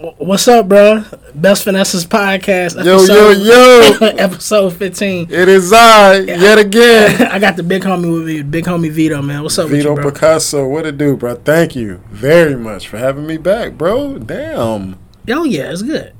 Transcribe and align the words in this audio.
What's 0.00 0.48
up, 0.48 0.68
bro? 0.68 1.04
Best 1.34 1.64
Finessers 1.64 2.06
Podcast. 2.06 2.82
Yo, 2.82 3.04
yo, 3.04 3.30
yo. 3.30 4.06
episode 4.18 4.72
15. 4.72 5.30
It 5.30 5.48
is 5.48 5.72
I, 5.72 6.20
yet 6.20 6.58
again. 6.58 7.22
I 7.30 7.38
got 7.38 7.56
the 7.56 7.62
big 7.62 7.82
homie 7.82 8.12
with 8.12 8.24
me, 8.26 8.42
big 8.42 8.64
homie 8.64 8.90
Vito, 8.90 9.20
man. 9.20 9.42
What's 9.42 9.58
up 9.58 9.68
Vito 9.68 9.90
with 9.90 9.98
you, 9.98 10.02
bro? 10.02 10.12
Picasso, 10.12 10.66
what 10.66 10.86
it 10.86 10.98
do, 10.98 11.16
bro? 11.16 11.34
Thank 11.36 11.76
you 11.76 12.02
very 12.08 12.56
much 12.56 12.88
for 12.88 12.96
having 12.98 13.26
me 13.26 13.36
back, 13.36 13.74
bro. 13.74 14.18
Damn. 14.18 14.98
Oh, 15.28 15.44
yeah, 15.44 15.70
it's 15.70 15.82
good. 15.82 16.14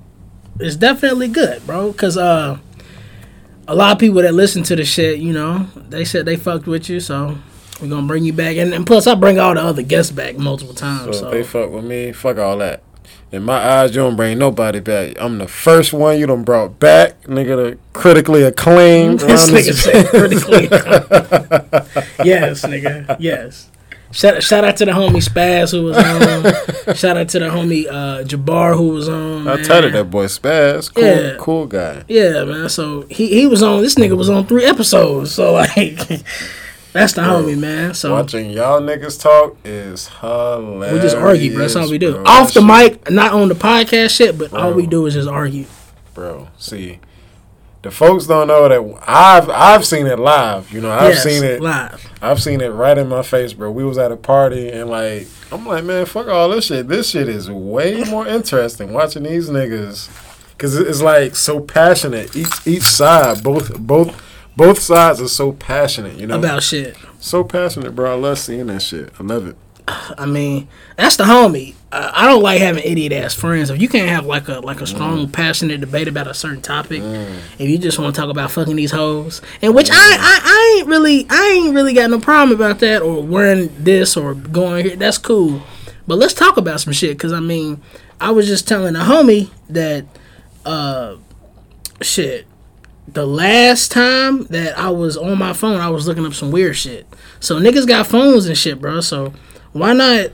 It's 0.60 0.76
definitely 0.76 1.28
good, 1.28 1.66
bro. 1.66 1.92
Because 1.92 2.16
uh, 2.16 2.58
a 3.66 3.74
lot 3.74 3.92
of 3.92 3.98
people 3.98 4.22
that 4.22 4.34
listen 4.34 4.62
to 4.64 4.76
the 4.76 4.84
shit, 4.84 5.18
you 5.18 5.32
know, 5.32 5.68
they 5.88 6.04
said 6.04 6.26
they 6.26 6.36
fucked 6.36 6.66
with 6.66 6.88
you, 6.90 7.00
so 7.00 7.38
we're 7.80 7.88
going 7.88 8.02
to 8.02 8.08
bring 8.08 8.24
you 8.24 8.34
back. 8.34 8.56
And, 8.58 8.74
and 8.74 8.86
plus, 8.86 9.06
I 9.06 9.14
bring 9.14 9.40
all 9.40 9.54
the 9.54 9.62
other 9.62 9.82
guests 9.82 10.12
back 10.12 10.36
multiple 10.36 10.74
times. 10.74 11.16
So, 11.16 11.24
So, 11.24 11.30
they 11.30 11.42
fuck 11.42 11.70
with 11.70 11.84
me, 11.84 12.12
fuck 12.12 12.38
all 12.38 12.58
that. 12.58 12.82
In 13.32 13.44
my 13.44 13.56
eyes, 13.56 13.94
you 13.96 14.02
don't 14.02 14.14
bring 14.14 14.38
nobody 14.38 14.78
back. 14.80 15.16
I'm 15.18 15.38
the 15.38 15.48
first 15.48 15.94
one 15.94 16.18
you 16.18 16.26
done 16.26 16.42
brought 16.44 16.78
back, 16.78 17.22
nigga, 17.22 17.56
the 17.70 17.78
critically 17.94 18.42
acclaimed. 18.42 19.20
this 19.20 19.50
nigga 19.50 19.72
said 19.72 20.06
critically. 20.08 20.68
yes, 22.24 22.62
nigga. 22.66 23.16
Yes. 23.18 23.70
Shout, 24.10 24.42
shout 24.42 24.64
out 24.64 24.76
to 24.76 24.84
the 24.84 24.92
homie 24.92 25.26
Spaz 25.26 25.70
who 25.72 25.84
was 25.84 25.96
on. 25.96 26.94
shout 26.94 27.16
out 27.16 27.30
to 27.30 27.38
the 27.38 27.46
homie 27.46 27.86
uh, 27.88 28.22
Jabbar 28.24 28.76
who 28.76 28.88
was 28.90 29.08
on. 29.08 29.48
I 29.48 29.54
man. 29.56 29.64
tell 29.64 29.82
you 29.82 29.90
that 29.90 30.10
boy 30.10 30.26
Spaz, 30.26 30.92
cool, 30.92 31.02
Yeah. 31.02 31.36
cool 31.38 31.66
guy. 31.66 32.04
Yeah, 32.08 32.44
man. 32.44 32.68
So 32.68 33.06
he, 33.08 33.28
he 33.28 33.46
was 33.46 33.62
on. 33.62 33.80
This 33.80 33.94
nigga 33.94 34.14
was 34.14 34.28
on 34.28 34.46
three 34.46 34.66
episodes. 34.66 35.34
So 35.34 35.54
like, 35.54 35.98
that's 36.92 37.14
the 37.14 37.22
homie, 37.22 37.58
man. 37.58 37.94
So 37.94 38.12
Watching 38.12 38.50
y'all 38.50 38.80
niggas 38.80 39.20
talk 39.20 39.56
is 39.64 40.08
hilarious. 40.08 40.92
we 40.94 40.98
just 41.00 41.16
argue, 41.16 41.50
bro. 41.52 41.60
That's 41.62 41.76
all 41.76 41.90
we 41.90 41.98
do. 41.98 42.12
bro. 42.14 42.24
Off 42.24 42.52
the 42.54 42.60
shit- 42.60 43.02
mic, 43.02 43.10
not 43.10 43.32
on 43.32 43.48
the 43.48 43.54
podcast 43.54 44.16
shit, 44.16 44.36
but 44.38 44.52
all 44.52 44.72
we 44.72 44.86
do 44.86 45.06
is 45.06 45.14
just 45.14 45.28
argue. 45.28 45.64
bro. 46.14 46.48
See, 46.58 46.98
the 47.82 47.90
folks 47.90 48.26
don't 48.26 48.46
know 48.48 48.68
that 48.68 49.02
I've 49.08 49.48
I've 49.50 49.84
seen 49.86 50.06
it 50.06 50.18
live. 50.18 50.70
You 50.72 50.80
know, 50.82 50.90
I've 50.90 51.14
Yes, 51.14 51.24
seen 51.24 51.42
it. 51.42 51.60
live. 51.60 52.08
I've 52.20 52.40
seen 52.42 52.60
it 52.60 52.68
right 52.68 52.96
in 52.96 53.08
my 53.08 53.22
face, 53.22 53.52
bro. 53.54 53.70
We 53.72 53.84
was 53.84 53.98
at 53.98 54.12
a 54.12 54.16
party 54.16 54.68
and 54.70 54.88
like 54.90 55.26
I'm 55.50 55.66
like, 55.66 55.84
man, 55.84 56.06
fuck 56.06 56.28
all 56.28 56.48
this 56.50 56.66
shit. 56.66 56.88
This 56.88 57.10
shit 57.10 57.28
is 57.28 57.50
way 57.50 58.04
more 58.04 58.26
interesting 58.26 58.92
watching 58.92 59.24
these 59.24 59.48
niggas 59.50 60.08
because 60.56 60.76
it's 60.76 61.00
like 61.02 61.34
so 61.34 61.58
passionate. 61.60 62.36
Each 62.36 62.66
each 62.66 62.82
side, 62.82 63.42
both 63.42 63.76
both 63.78 64.14
both 64.56 64.78
sides 64.78 65.20
are 65.20 65.28
so 65.28 65.52
passionate. 65.52 66.18
You 66.18 66.26
know, 66.26 66.38
About 66.38 66.62
shit. 66.62 66.96
so 67.20 67.44
passionate, 67.44 67.94
bro. 67.94 68.12
I 68.12 68.14
love 68.16 68.38
seeing 68.38 68.66
that 68.66 68.82
shit. 68.82 69.12
I 69.18 69.22
love 69.22 69.46
it. 69.46 69.56
I 69.88 70.26
mean, 70.26 70.68
that's 70.96 71.16
the 71.16 71.24
homie. 71.24 71.74
Uh, 71.90 72.10
I 72.14 72.26
don't 72.26 72.40
like 72.42 72.60
having 72.60 72.84
idiot 72.84 73.12
ass 73.12 73.34
friends. 73.34 73.68
If 73.68 73.82
you 73.82 73.88
can't 73.88 74.08
have 74.08 74.24
like 74.24 74.46
a 74.48 74.60
like 74.60 74.80
a 74.80 74.86
strong, 74.86 75.28
passionate 75.28 75.80
debate 75.80 76.06
about 76.08 76.28
a 76.28 76.34
certain 76.34 76.62
topic, 76.62 77.02
if 77.02 77.68
you 77.68 77.78
just 77.78 77.98
want 77.98 78.14
to 78.14 78.20
talk 78.20 78.30
about 78.30 78.50
fucking 78.52 78.76
these 78.76 78.92
hoes, 78.92 79.42
and 79.60 79.74
which 79.74 79.90
I, 79.90 79.94
I 79.94 80.40
I 80.44 80.76
ain't 80.78 80.88
really 80.88 81.26
I 81.28 81.48
ain't 81.64 81.74
really 81.74 81.92
got 81.94 82.10
no 82.10 82.20
problem 82.20 82.56
about 82.56 82.78
that 82.78 83.02
or 83.02 83.22
wearing 83.22 83.70
this 83.82 84.16
or 84.16 84.34
going 84.34 84.86
here. 84.86 84.96
That's 84.96 85.18
cool, 85.18 85.62
but 86.06 86.16
let's 86.16 86.32
talk 86.34 86.56
about 86.56 86.80
some 86.80 86.92
shit. 86.92 87.18
Cause 87.18 87.32
I 87.32 87.40
mean, 87.40 87.82
I 88.20 88.30
was 88.30 88.46
just 88.46 88.68
telling 88.68 88.94
a 88.94 89.00
homie 89.00 89.50
that, 89.68 90.06
uh, 90.64 91.16
shit. 92.00 92.46
The 93.08 93.26
last 93.26 93.90
time 93.90 94.44
that 94.44 94.78
I 94.78 94.90
was 94.90 95.16
on 95.16 95.38
my 95.38 95.52
phone, 95.52 95.80
I 95.80 95.90
was 95.90 96.06
looking 96.06 96.24
up 96.24 96.34
some 96.34 96.50
weird 96.50 96.76
shit. 96.76 97.06
So 97.40 97.58
niggas 97.58 97.86
got 97.86 98.06
phones 98.06 98.46
and 98.46 98.56
shit, 98.56 98.80
bro. 98.80 99.00
So 99.00 99.32
why 99.72 99.92
not 99.92 100.30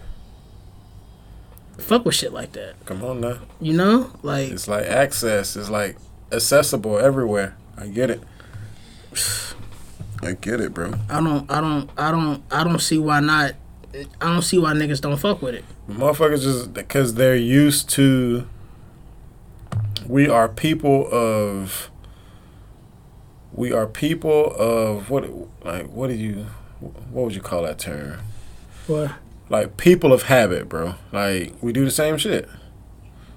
fuck 1.78 2.04
with 2.04 2.14
shit 2.14 2.32
like 2.32 2.52
that? 2.52 2.74
Come 2.84 3.02
on 3.02 3.20
now. 3.20 3.38
You 3.60 3.72
know, 3.72 4.12
like 4.22 4.50
It's 4.50 4.68
like 4.68 4.84
access. 4.84 5.56
It's 5.56 5.70
like 5.70 5.96
accessible 6.30 6.98
everywhere. 6.98 7.56
I 7.76 7.86
get 7.86 8.10
it. 8.10 8.22
I 10.22 10.32
get 10.32 10.60
it, 10.60 10.74
bro. 10.74 10.94
I 11.08 11.20
don't, 11.20 11.50
I 11.50 11.60
don't, 11.60 11.90
I 11.96 12.10
don't, 12.10 12.42
I 12.50 12.64
don't 12.64 12.80
see 12.80 12.98
why 12.98 13.20
not. 13.20 13.54
I 14.20 14.32
don't 14.32 14.42
see 14.42 14.58
why 14.58 14.74
niggas 14.74 15.00
don't 15.00 15.16
fuck 15.16 15.40
with 15.40 15.54
it. 15.54 15.64
Motherfuckers 15.88 16.42
just 16.42 16.74
because 16.74 17.14
they're 17.14 17.36
used 17.36 17.88
to. 17.90 18.46
We 20.06 20.28
are 20.28 20.48
people 20.48 21.08
of. 21.10 21.90
We 23.58 23.72
are 23.72 23.88
people 23.88 24.54
of 24.54 25.10
what 25.10 25.28
like 25.64 25.88
what 25.90 26.10
do 26.10 26.14
you 26.14 26.46
what 27.10 27.24
would 27.24 27.34
you 27.34 27.40
call 27.40 27.64
that 27.64 27.80
term? 27.80 28.20
What? 28.86 29.10
Like 29.48 29.76
people 29.76 30.12
of 30.12 30.22
habit, 30.22 30.68
bro. 30.68 30.94
Like 31.10 31.54
we 31.60 31.72
do 31.72 31.84
the 31.84 31.90
same 31.90 32.18
shit. 32.18 32.48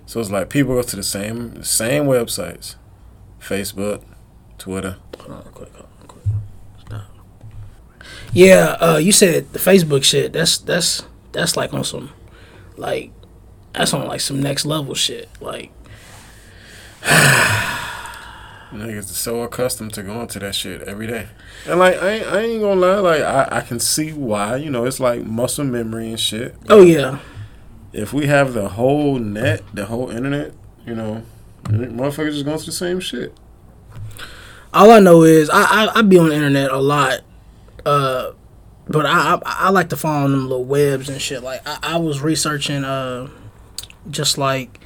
So 0.06 0.20
it's 0.20 0.30
like 0.30 0.52
people 0.52 0.76
go 0.76 0.84
to 0.84 0.96
the 0.96 1.02
same 1.02 1.64
same 1.64 2.04
websites, 2.04 2.76
Facebook, 3.40 4.04
Twitter. 4.60 4.98
Hold 5.22 5.52
quick. 5.56 5.74
Hold 5.74 6.08
quick. 6.08 6.24
Stop. 6.86 7.02
Yeah, 8.32 8.78
uh, 8.80 8.98
you 8.98 9.12
said 9.12 9.52
the 9.54 9.60
Facebook 9.60 10.04
shit. 10.04 10.34
That's 10.34 10.60
that's 10.60 11.02
that's 11.32 11.58
like 11.58 11.74
on 11.74 11.84
some, 11.84 12.12
like, 12.78 13.12
that's 13.74 13.92
on 13.92 14.08
like 14.08 14.22
some 14.22 14.40
next 14.40 14.66
level 14.66 14.94
shit. 14.94 15.30
Like, 15.40 15.72
Niggas 18.72 19.00
are 19.12 19.14
so 19.14 19.42
accustomed 19.42 19.94
to 19.96 20.04
going 20.04 20.28
to 20.30 20.40
that 20.40 20.56
shit 20.56 20.82
every 20.84 21.06
day. 21.06 21.28
And 21.68 21.78
like 21.80 22.02
I 22.02 22.10
ain't, 22.10 22.28
I 22.28 22.40
ain't 22.40 22.62
gonna 22.62 22.80
lie, 22.80 23.00
like 23.00 23.22
I, 23.22 23.58
I 23.58 23.62
can 23.62 23.80
see 23.80 24.14
why, 24.14 24.56
you 24.56 24.70
know, 24.70 24.86
it's 24.86 25.00
like 25.00 25.24
muscle 25.26 25.66
memory 25.66 26.10
and 26.10 26.20
shit. 26.20 26.56
oh 26.70 26.82
yeah, 26.82 27.20
If 27.92 28.14
we 28.14 28.28
have 28.28 28.54
the 28.54 28.70
whole 28.70 29.20
net, 29.20 29.64
the 29.74 29.88
whole 29.88 30.10
internet, 30.10 30.54
you 30.86 30.96
know, 30.96 31.24
motherfuckers 31.66 32.32
just 32.34 32.46
going 32.46 32.58
through 32.58 32.68
the 32.68 32.72
same 32.72 33.00
shit. 33.02 33.34
all 34.74 34.90
I 34.92 35.00
know 35.00 35.24
is 35.24 35.50
I 35.50 35.64
I, 35.64 36.00
I 36.00 36.02
be 36.02 36.18
on 36.18 36.30
the 36.30 36.36
internet 36.36 36.72
a 36.72 36.78
lot, 36.80 37.20
uh, 37.86 38.32
but 38.88 39.06
I, 39.06 39.34
I 39.34 39.40
I 39.46 39.70
like 39.70 39.90
to 39.90 39.98
follow 39.98 40.30
them 40.30 40.48
little 40.48 40.64
webs 40.64 41.10
and 41.10 41.22
shit. 41.22 41.44
Like 41.44 41.62
I, 41.66 41.78
I 41.84 41.98
was 41.98 42.22
researching 42.22 42.86
uh, 42.86 43.28
just 44.10 44.38
like 44.38 44.80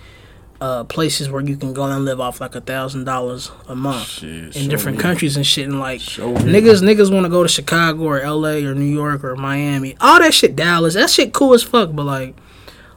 uh 0.61 0.83
places 0.85 1.29
where 1.29 1.41
you 1.41 1.57
can 1.57 1.73
go 1.73 1.83
and 1.83 2.05
live 2.05 2.19
off 2.21 2.39
like 2.39 2.55
a 2.55 2.61
thousand 2.61 3.03
dollars 3.03 3.51
a 3.67 3.75
month 3.75 4.07
Shit, 4.07 4.55
in 4.55 4.69
different 4.69 4.97
me. 4.97 5.01
countries 5.03 5.35
and 5.35 5.45
shit. 5.45 5.67
And 5.67 5.79
like 5.79 5.99
Show 5.99 6.31
me. 6.31 6.39
niggas 6.39 6.81
niggas 6.81 7.11
want 7.13 7.25
to 7.25 7.29
go 7.29 7.43
to 7.43 7.49
Chicago 7.49 8.03
or 8.03 8.21
L.A. 8.21 8.65
or 8.65 8.73
New 8.73 8.85
York 8.85 9.23
or 9.23 9.35
Miami. 9.35 9.97
All 9.99 10.19
that 10.19 10.33
shit, 10.33 10.55
Dallas. 10.55 10.93
That 10.93 11.09
shit 11.09 11.33
cool 11.33 11.53
as 11.53 11.61
fuck. 11.63 11.91
But 11.93 12.03
like, 12.05 12.35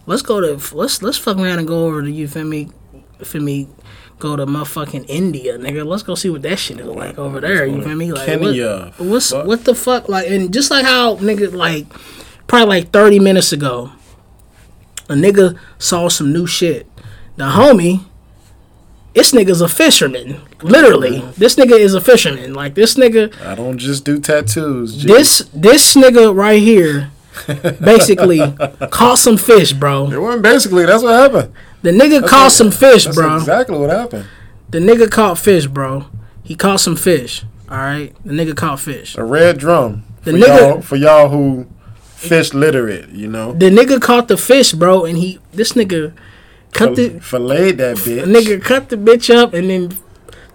let's 0.07 0.23
go 0.23 0.41
to 0.41 0.77
let's 0.77 1.03
let's 1.03 1.19
fuck 1.19 1.37
around 1.37 1.59
and 1.59 1.67
go 1.67 1.87
over 1.87 2.01
to 2.03 2.11
you 2.11 2.29
feel 2.29 2.45
me, 2.45 2.71
feel 3.25 3.43
me. 3.43 3.69
Go 4.21 4.35
to 4.35 4.47
motherfucking 4.47 5.05
India, 5.07 5.57
nigga. 5.59 5.87
Let's 5.87 6.03
go 6.03 6.17
see 6.17 6.29
what 6.29 6.43
that 6.43 6.59
shit 6.59 6.81
is 6.81 6.87
like 6.89 7.17
over 7.21 7.41
there. 7.41 7.65
You 7.65 7.81
feel 7.85 7.95
me? 7.95 8.11
Like 8.13 8.27
Kenya. 8.27 8.93
What, 8.97 9.07
what's 9.09 9.31
Fuck. 9.31 9.47
what 9.47 9.65
the 9.65 9.77
fuck? 9.77 10.09
Like, 10.09 10.29
and 10.29 10.53
just 10.53 10.73
like 10.73 10.85
how 10.85 11.15
nigga 11.19 11.53
like 11.53 11.87
probably 12.49 12.67
like 12.81 12.91
thirty 12.91 13.21
minutes 13.21 13.53
ago, 13.53 13.93
a 15.09 15.13
nigga 15.15 15.57
saw 15.79 16.09
some 16.09 16.33
new 16.33 16.49
shit. 16.49 16.88
The 17.39 17.45
homie, 17.45 18.05
this 19.15 19.33
nigga's 19.33 19.61
a 19.61 19.69
fisherman. 19.69 20.41
Literally, 20.63 21.21
this 21.37 21.55
nigga 21.57 21.79
is 21.79 21.95
a 21.95 22.01
fisherman. 22.01 22.53
Like 22.55 22.75
this 22.75 22.95
nigga, 22.97 23.33
I 23.45 23.55
don't 23.55 23.79
just 23.79 24.05
do 24.05 24.19
tattoos. 24.21 24.97
G. 24.99 25.07
this 25.09 25.49
this 25.55 25.95
nigga 25.95 26.35
right 26.35 26.61
here, 26.61 27.11
basically 27.81 28.41
caught 28.91 29.19
some 29.19 29.37
fish, 29.37 29.73
bro. 29.73 30.11
it 30.11 30.19
wasn't 30.21 30.43
basically 30.43 30.85
that's 30.87 31.03
what 31.03 31.15
happened. 31.15 31.53
The 31.83 31.91
nigga 31.93 32.21
caught 32.27 32.47
what- 32.47 32.53
some 32.53 32.71
fish, 32.71 33.05
That's 33.05 33.17
bro. 33.17 33.37
exactly 33.37 33.79
what 33.79 33.91
happened. 33.91 34.27
The 34.71 34.81
nigga 34.81 35.11
caught 35.11 35.39
fish, 35.39 35.67
bro. 35.67 36.07
He 36.43 36.55
caught 36.55 36.81
some 36.81 36.97
fish. 36.97 37.45
All 37.71 37.77
right, 37.79 38.13
the 38.25 38.33
nigga 38.33 38.57
caught 38.57 38.81
fish. 38.81 39.17
A 39.17 39.23
red 39.25 39.59
drum. 39.59 40.03
The 40.25 40.33
for 40.33 40.39
nigga- 40.39 40.59
y'all, 40.73 40.81
for 40.83 40.97
y'all 40.97 41.29
who 41.29 41.67
fish 42.17 42.53
literate, 42.53 43.11
you 43.11 43.29
know. 43.29 43.53
The 43.53 43.71
nigga 43.71 44.01
caught 44.03 44.27
the 44.29 44.37
fish, 44.37 44.73
bro, 44.73 45.05
and 45.05 45.17
he 45.19 45.39
this 45.53 45.73
nigga 45.75 46.13
cut 46.73 46.97
the 46.97 47.21
Filleted 47.21 47.79
that 47.79 47.97
bitch. 47.99 48.25
nigga 48.25 48.63
cut 48.63 48.89
the 48.89 48.97
bitch 48.97 49.35
up 49.35 49.55
and 49.55 49.69
then 49.71 49.91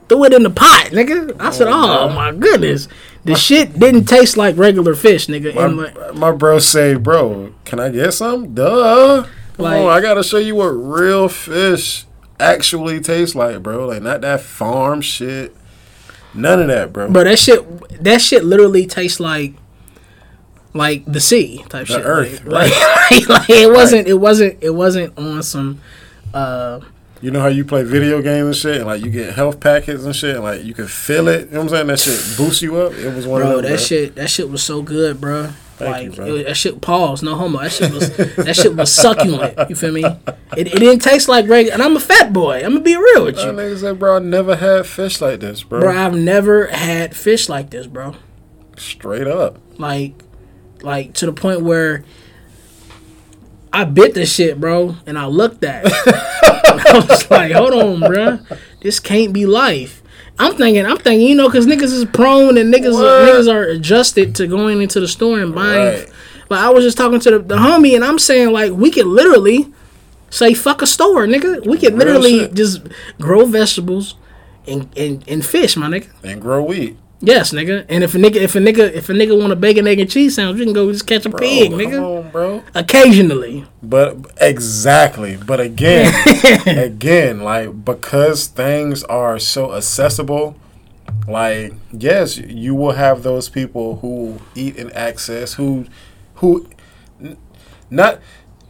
threw 0.10 0.24
it 0.26 0.34
in 0.34 0.44
the 0.44 0.50
pot, 0.50 0.88
nigga. 0.92 1.36
I 1.40 1.50
said, 1.52 1.68
Oh, 1.68 2.00
"Oh 2.02 2.10
my 2.10 2.32
goodness, 2.32 2.88
the 3.26 3.36
shit 3.36 3.78
didn't 3.80 4.06
taste 4.06 4.38
like 4.38 4.58
regular 4.58 4.96
fish, 4.96 5.28
nigga." 5.28 5.56
My, 5.56 5.66
And 5.66 5.78
like, 5.78 6.16
my 6.16 6.32
bro 6.32 6.60
say, 6.60 6.96
bro, 6.96 7.54
can 7.66 7.80
I 7.80 7.90
get 7.90 8.14
some? 8.14 8.54
Duh. 8.54 9.24
Come 9.58 9.66
Like- 9.66 9.82
on, 9.82 9.90
I 9.90 10.02
gotta 10.02 10.24
show 10.24 10.38
you 10.38 10.56
what 10.56 10.68
real 10.70 11.28
fish 11.30 12.06
actually 12.40 13.00
tastes 13.00 13.36
like, 13.36 13.62
bro. 13.64 13.86
Like 13.88 14.02
not 14.02 14.22
that 14.22 14.42
farm 14.42 15.02
shit. 15.02 15.56
None 16.36 16.60
of 16.62 16.68
that, 16.70 16.92
bro. 16.92 17.12
bro, 17.12 17.24
that 17.26 17.38
shit, 17.38 18.04
that 18.04 18.20
shit 18.20 18.44
literally 18.44 18.88
tastes 18.88 19.20
like, 19.20 19.54
like 20.74 21.06
the 21.06 21.20
sea 21.20 21.64
type 21.70 21.86
The 21.86 21.94
shit. 21.94 22.02
earth, 22.04 22.46
like, 22.46 22.72
like, 23.12 23.30
like, 23.30 23.50
it 23.52 23.72
wasn't, 23.72 24.08
it 24.08 24.16
wasn't, 24.16 24.58
it 24.62 24.72
wasn't 24.72 25.16
on 25.18 25.44
some. 25.44 25.80
Uh 26.34 26.80
You 27.22 27.32
know 27.32 27.40
how 27.40 27.48
you 27.48 27.64
play 27.66 27.84
video 27.84 28.22
games 28.22 28.48
and 28.48 28.56
shit, 28.56 28.78
and 28.78 28.86
like 28.86 29.04
you 29.04 29.10
get 29.12 29.34
health 29.34 29.60
packets 29.60 30.04
and 30.04 30.16
shit, 30.16 30.36
and 30.36 30.44
like 30.44 30.64
you 30.64 30.74
can 30.74 30.88
feel 30.88 31.28
it. 31.28 31.48
You 31.48 31.54
know 31.54 31.64
what 31.64 31.64
I'm 31.64 31.70
saying? 31.70 31.88
That 31.88 32.00
shit 32.00 32.38
boosts 32.38 32.62
you 32.62 32.76
up. 32.78 32.94
It 32.94 33.14
was 33.16 33.26
one 33.28 33.42
Bro, 33.42 33.50
of 33.50 33.56
them. 33.58 33.64
that 33.72 33.78
bro. 33.78 33.78
shit, 33.78 34.16
that 34.16 34.30
shit 34.30 34.50
was 34.50 34.62
so 34.64 34.82
good, 34.82 35.22
bro. 35.22 35.50
like 35.80 36.04
you, 36.06 36.12
bro. 36.12 36.26
it 36.26 36.32
was- 36.32 36.44
that 36.46 36.56
shit. 36.58 36.82
Pause. 36.82 37.24
No 37.24 37.36
homo. 37.36 37.60
That 37.60 37.72
shit 37.72 37.92
was 37.94 38.16
that 38.18 38.56
shit 38.56 38.76
was 38.76 38.92
succulent. 38.92 39.58
You 39.70 39.76
feel 39.76 39.92
me? 39.94 40.04
It, 40.56 40.68
it 40.68 40.78
didn't 40.78 41.00
taste 41.00 41.28
like 41.28 41.48
regular. 41.50 41.74
And 41.74 41.82
I'm 41.82 41.96
a 41.98 42.00
fat 42.00 42.32
boy. 42.32 42.58
I'm 42.64 42.74
gonna 42.74 42.82
be 42.82 42.96
real 42.96 43.26
with 43.26 43.38
That 43.38 43.48
you, 43.48 43.54
nigga 43.54 43.80
said, 43.80 43.98
bro, 43.98 44.18
I 44.18 44.20
never 44.20 44.56
had 44.56 44.86
fish 44.86 45.20
like 45.20 45.40
this, 45.40 45.64
bro. 45.64 45.80
bro. 45.80 45.92
I've 45.98 46.14
never 46.14 46.68
had 46.68 47.16
fish 47.16 47.50
like 47.50 47.72
this, 47.72 47.88
bro. 47.88 48.14
Straight 48.78 49.26
up. 49.26 49.58
Like, 49.80 50.14
like 50.84 51.14
to 51.14 51.26
the 51.26 51.34
point 51.34 51.62
where 51.62 52.04
I 53.74 53.86
bit 53.86 54.14
the 54.14 54.26
shit, 54.26 54.60
bro, 54.60 54.96
and 55.08 55.18
I 55.18 55.26
looked 55.26 55.64
at 55.64 55.86
it. 55.86 55.92
I 56.64 57.06
was 57.10 57.30
like, 57.32 57.52
hold 57.52 57.74
on, 57.74 58.00
bro. 58.02 58.40
This 58.82 59.00
can't 59.00 59.34
be 59.34 59.46
life. 59.48 60.04
I'm 60.40 60.56
thinking, 60.56 60.86
I'm 60.86 60.98
thinking, 60.98 61.28
you 61.28 61.36
know, 61.36 61.48
because 61.48 61.66
niggas 61.66 61.84
is 61.94 62.06
prone 62.06 62.58
and 62.58 62.74
niggas, 62.74 62.94
What? 62.94 63.04
niggas 63.28 63.52
are 63.52 63.64
adjusted 63.64 64.36
to 64.36 64.48
going 64.48 64.82
into 64.82 65.00
the 65.00 65.08
store 65.08 65.40
and 65.40 65.54
buying. 65.54 66.02
Right. 66.02 66.10
Like 66.50 66.60
I 66.60 66.70
was 66.70 66.84
just 66.84 66.98
talking 66.98 67.20
to 67.22 67.32
the, 67.32 67.40
the 67.40 67.56
homie, 67.56 67.96
and 67.96 68.04
I'm 68.04 68.20
saying 68.20 68.52
like 68.52 68.72
we 68.74 68.92
could 68.92 69.08
literally 69.08 69.72
say 70.30 70.54
fuck 70.54 70.82
a 70.82 70.88
store, 70.88 71.26
nigga. 71.26 71.66
We 71.66 71.78
could 71.78 71.96
literally 71.96 72.48
just 72.50 72.82
grow 73.20 73.46
vegetables 73.46 74.16
and, 74.68 74.90
and 74.98 75.24
and 75.28 75.46
fish, 75.46 75.76
my 75.78 75.88
nigga. 75.88 76.10
And 76.24 76.42
grow 76.42 76.64
wheat. 76.64 76.98
Yes, 77.26 77.54
nigga. 77.54 77.86
And 77.88 78.04
if 78.04 78.16
a 78.16 78.18
nigga, 78.18 78.36
if 78.36 78.54
a 78.56 78.60
nigga, 78.60 78.92
if 78.92 79.08
a 79.10 79.14
nigga 79.14 79.40
want 79.40 79.54
a 79.54 79.56
bacon, 79.56 79.88
egg, 79.88 80.00
and 80.00 80.10
cheese 80.12 80.36
sandwich, 80.36 80.60
you 80.60 80.66
can 80.66 80.74
go 80.74 80.92
just 80.92 81.08
catch 81.08 81.26
a 81.26 81.30
Bro, 81.30 81.40
pig, 81.40 81.72
nigga. 81.72 82.24
on, 82.26 82.30
bro. 82.32 82.64
Occasionally. 82.76 83.66
But 83.82 84.18
exactly. 84.42 85.38
But 85.38 85.62
again, 85.62 86.14
again, 86.68 87.40
like 87.40 87.86
because 87.86 88.48
things 88.48 89.06
are 89.06 89.40
so 89.40 89.74
accessible, 89.74 90.58
like 91.26 91.74
yes, 91.94 92.38
you 92.38 92.76
will 92.76 92.92
have 92.92 93.24
those 93.24 93.48
people 93.48 93.98
who 93.98 94.40
eat 94.54 94.76
in 94.76 94.92
access, 94.92 95.54
who 95.54 95.86
who 96.36 96.68
n- 97.22 97.38
not 97.90 98.20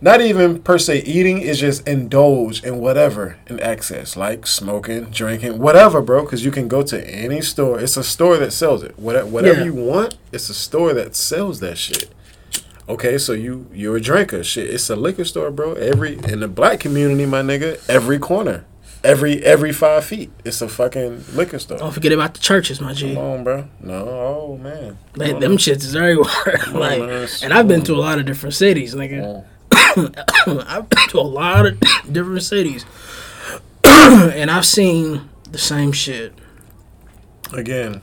not 0.03 0.19
even 0.19 0.61
per 0.61 0.77
se 0.77 1.03
eating 1.03 1.41
is 1.41 1.61
just 1.61 1.87
indulge 1.87 2.61
in 2.61 2.79
whatever 2.79 3.37
in 3.47 3.57
excess, 3.61 4.17
like 4.17 4.45
smoking, 4.45 5.05
drinking, 5.05 5.59
whatever, 5.59 6.01
bro. 6.01 6.23
Because 6.23 6.43
you 6.43 6.51
can 6.51 6.67
go 6.67 6.83
to 6.83 7.09
any 7.09 7.39
store. 7.41 7.79
It's 7.79 7.95
a 7.95 8.03
store 8.03 8.35
that 8.37 8.51
sells 8.51 8.83
it. 8.83 8.99
Whatever, 8.99 9.27
whatever 9.27 9.59
Yeah. 9.59 9.65
you 9.65 9.73
want, 9.73 10.17
it's 10.33 10.49
a 10.49 10.53
store 10.53 10.93
that 10.93 11.15
sells 11.15 11.61
that 11.61 11.77
shit. 11.77 12.09
Okay, 12.89 13.17
so 13.17 13.31
you 13.31 13.65
you're 13.73 13.95
a 13.95 14.01
drinker. 14.01 14.43
Shit, 14.43 14.69
it's 14.69 14.89
a 14.89 14.97
liquor 14.97 15.23
store, 15.23 15.49
bro. 15.51 15.73
Every 15.75 16.15
in 16.17 16.41
the 16.41 16.49
black 16.49 16.81
community, 16.81 17.25
my 17.25 17.41
nigga, 17.41 17.79
every 17.89 18.19
corner, 18.19 18.65
every 19.05 19.41
every 19.41 19.71
five 19.71 20.03
feet, 20.03 20.31
it's 20.43 20.61
a 20.61 20.67
fucking 20.67 21.23
liquor 21.33 21.59
store. 21.59 21.77
Don't 21.77 21.93
forget 21.93 22.11
about 22.11 22.33
the 22.33 22.41
churches, 22.41 22.81
my 22.81 22.91
G. 22.91 23.13
Come 23.13 23.23
on, 23.23 23.43
bro. 23.45 23.69
No, 23.79 23.93
oh 24.09 24.57
man. 24.57 24.97
They, 25.13 25.31
them 25.31 25.55
shits 25.55 25.85
is 25.85 25.95
everywhere. 25.95 26.59
like, 26.73 26.99
man. 26.99 27.29
and 27.41 27.53
I've 27.53 27.69
been 27.69 27.83
to 27.83 27.93
a 27.93 28.03
lot 28.03 28.19
of 28.19 28.25
different 28.25 28.53
cities, 28.53 28.93
nigga. 28.93 29.45
I've 30.67 30.89
been 30.89 31.07
to 31.09 31.19
a 31.19 31.21
lot 31.21 31.65
of 31.65 31.79
different 32.11 32.43
cities, 32.43 32.85
and 33.83 34.49
I've 34.49 34.65
seen 34.65 35.29
the 35.51 35.57
same 35.57 35.91
shit. 35.91 36.33
Again, 37.53 38.01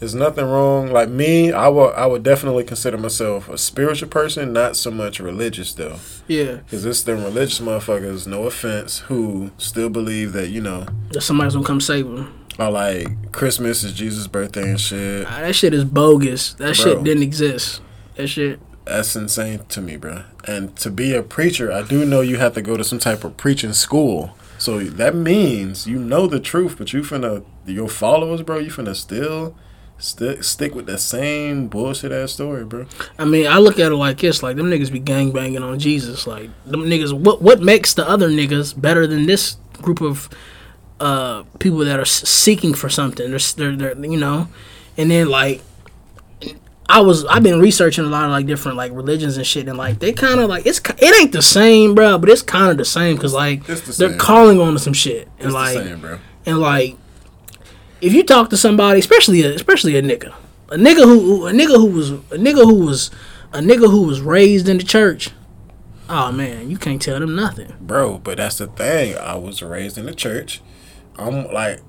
there's 0.00 0.14
nothing 0.14 0.44
wrong. 0.44 0.90
Like 0.90 1.08
me, 1.08 1.52
I 1.52 1.68
would 1.68 1.94
I 1.94 2.06
would 2.06 2.22
definitely 2.22 2.64
consider 2.64 2.98
myself 2.98 3.48
a 3.48 3.56
spiritual 3.56 4.08
person, 4.08 4.52
not 4.52 4.76
so 4.76 4.90
much 4.90 5.20
religious 5.20 5.72
though. 5.72 5.96
Yeah, 6.26 6.56
Because 6.56 6.84
it's 6.84 7.02
them 7.02 7.22
religious 7.22 7.60
motherfuckers, 7.60 8.26
no 8.26 8.44
offense, 8.44 8.98
who 9.00 9.50
still 9.58 9.88
believe 9.90 10.32
that 10.32 10.48
you 10.48 10.60
know 10.60 10.86
that 11.12 11.20
somebody's 11.22 11.54
gonna 11.54 11.66
come 11.66 11.80
save 11.80 12.06
them. 12.06 12.44
are 12.58 12.70
like 12.70 13.32
Christmas 13.32 13.84
is 13.84 13.92
Jesus' 13.92 14.26
birthday 14.26 14.68
and 14.70 14.80
shit. 14.80 15.26
Ah, 15.28 15.40
that 15.40 15.54
shit 15.54 15.72
is 15.72 15.84
bogus. 15.84 16.54
That 16.54 16.74
shit 16.74 17.02
didn't 17.04 17.22
exist. 17.22 17.80
That 18.16 18.26
shit. 18.28 18.60
That's 18.84 19.16
insane 19.16 19.60
to 19.70 19.80
me, 19.80 19.96
bro. 19.96 20.24
And 20.46 20.76
to 20.76 20.90
be 20.90 21.14
a 21.14 21.22
preacher, 21.22 21.72
I 21.72 21.82
do 21.82 22.04
know 22.04 22.20
you 22.20 22.36
have 22.36 22.54
to 22.54 22.62
go 22.62 22.76
to 22.76 22.84
some 22.84 22.98
type 22.98 23.24
of 23.24 23.36
preaching 23.36 23.72
school. 23.72 24.36
So 24.58 24.80
that 24.80 25.14
means 25.14 25.86
you 25.86 25.98
know 25.98 26.26
the 26.26 26.40
truth, 26.40 26.76
but 26.78 26.92
you 26.92 27.02
finna 27.02 27.44
your 27.66 27.88
followers, 27.88 28.42
bro. 28.42 28.58
You 28.58 28.70
finna 28.70 28.94
still 28.94 29.54
stick 29.98 30.44
stick 30.44 30.74
with 30.74 30.86
the 30.86 30.98
same 30.98 31.68
bullshit 31.68 32.12
ass 32.12 32.32
story, 32.32 32.64
bro. 32.64 32.86
I 33.18 33.24
mean, 33.24 33.46
I 33.46 33.58
look 33.58 33.78
at 33.78 33.90
it 33.90 33.96
like 33.96 34.18
this: 34.18 34.42
like 34.42 34.56
them 34.56 34.70
niggas 34.70 34.92
be 34.92 35.00
gang 35.00 35.32
banging 35.32 35.62
on 35.62 35.78
Jesus. 35.78 36.26
Like 36.26 36.50
them 36.66 36.82
niggas. 36.82 37.12
What 37.12 37.42
what 37.42 37.60
makes 37.60 37.94
the 37.94 38.08
other 38.08 38.28
niggas 38.28 38.80
better 38.80 39.06
than 39.06 39.26
this 39.26 39.56
group 39.82 40.00
of 40.00 40.28
uh 41.00 41.42
people 41.58 41.78
that 41.78 41.98
are 41.98 42.04
seeking 42.04 42.74
for 42.74 42.88
something? 42.88 43.30
They're, 43.30 43.38
they're, 43.56 43.94
they're 43.94 44.04
you 44.04 44.18
know, 44.18 44.48
and 44.96 45.10
then 45.10 45.28
like. 45.28 45.62
I 46.88 47.00
was 47.00 47.24
I've 47.24 47.42
been 47.42 47.60
researching 47.60 48.04
a 48.04 48.08
lot 48.08 48.24
of 48.24 48.30
like 48.30 48.46
different 48.46 48.76
like 48.76 48.92
religions 48.92 49.36
and 49.38 49.46
shit 49.46 49.68
and 49.68 49.78
like 49.78 50.00
they 50.00 50.12
kind 50.12 50.38
of 50.40 50.48
like 50.50 50.66
it's 50.66 50.80
it 50.98 51.20
ain't 51.20 51.32
the 51.32 51.40
same 51.42 51.94
bro 51.94 52.18
but 52.18 52.28
it's 52.28 52.42
kind 52.42 52.70
of 52.70 52.76
the 52.76 52.84
same 52.84 53.16
because 53.16 53.32
like 53.32 53.64
the 53.64 53.74
they're 53.96 54.10
same. 54.10 54.18
calling 54.18 54.60
on 54.60 54.78
some 54.78 54.92
shit 54.92 55.26
and 55.38 55.46
It's 55.46 55.54
like 55.54 55.78
the 55.78 55.84
same, 55.84 56.00
bro. 56.00 56.18
and 56.44 56.58
like, 56.58 56.96
if 58.02 58.12
you 58.12 58.22
talk 58.22 58.50
to 58.50 58.56
somebody, 58.58 59.00
especially 59.00 59.42
a, 59.42 59.54
especially 59.54 59.96
a 59.96 60.02
nigga, 60.02 60.34
a 60.68 60.76
nigga 60.76 61.04
who 61.04 61.20
who- 61.20 61.46
a 61.46 61.52
nigga 61.52 61.76
who 61.76 61.86
was 61.86 62.10
a 62.10 62.16
nigga 62.36 62.64
who 62.64 62.84
was 62.84 63.10
a 63.52 63.60
nigga 63.60 63.90
who 63.90 64.02
was 64.02 64.20
raised 64.20 64.68
in 64.68 64.76
the 64.78 64.84
church. 64.84 65.30
Oh 66.08 66.30
man, 66.32 66.70
you 66.70 66.76
can't 66.76 67.00
tell 67.00 67.18
them 67.18 67.34
nothing. 67.34 67.72
Bro, 67.80 68.18
but 68.18 68.36
that's 68.36 68.58
the 68.58 68.66
thing. 68.66 69.16
I 69.16 69.36
was 69.36 69.62
raised 69.62 69.96
in 69.96 70.04
the 70.04 70.14
church. 70.14 70.60
I'm 71.16 71.50
like 71.50 71.80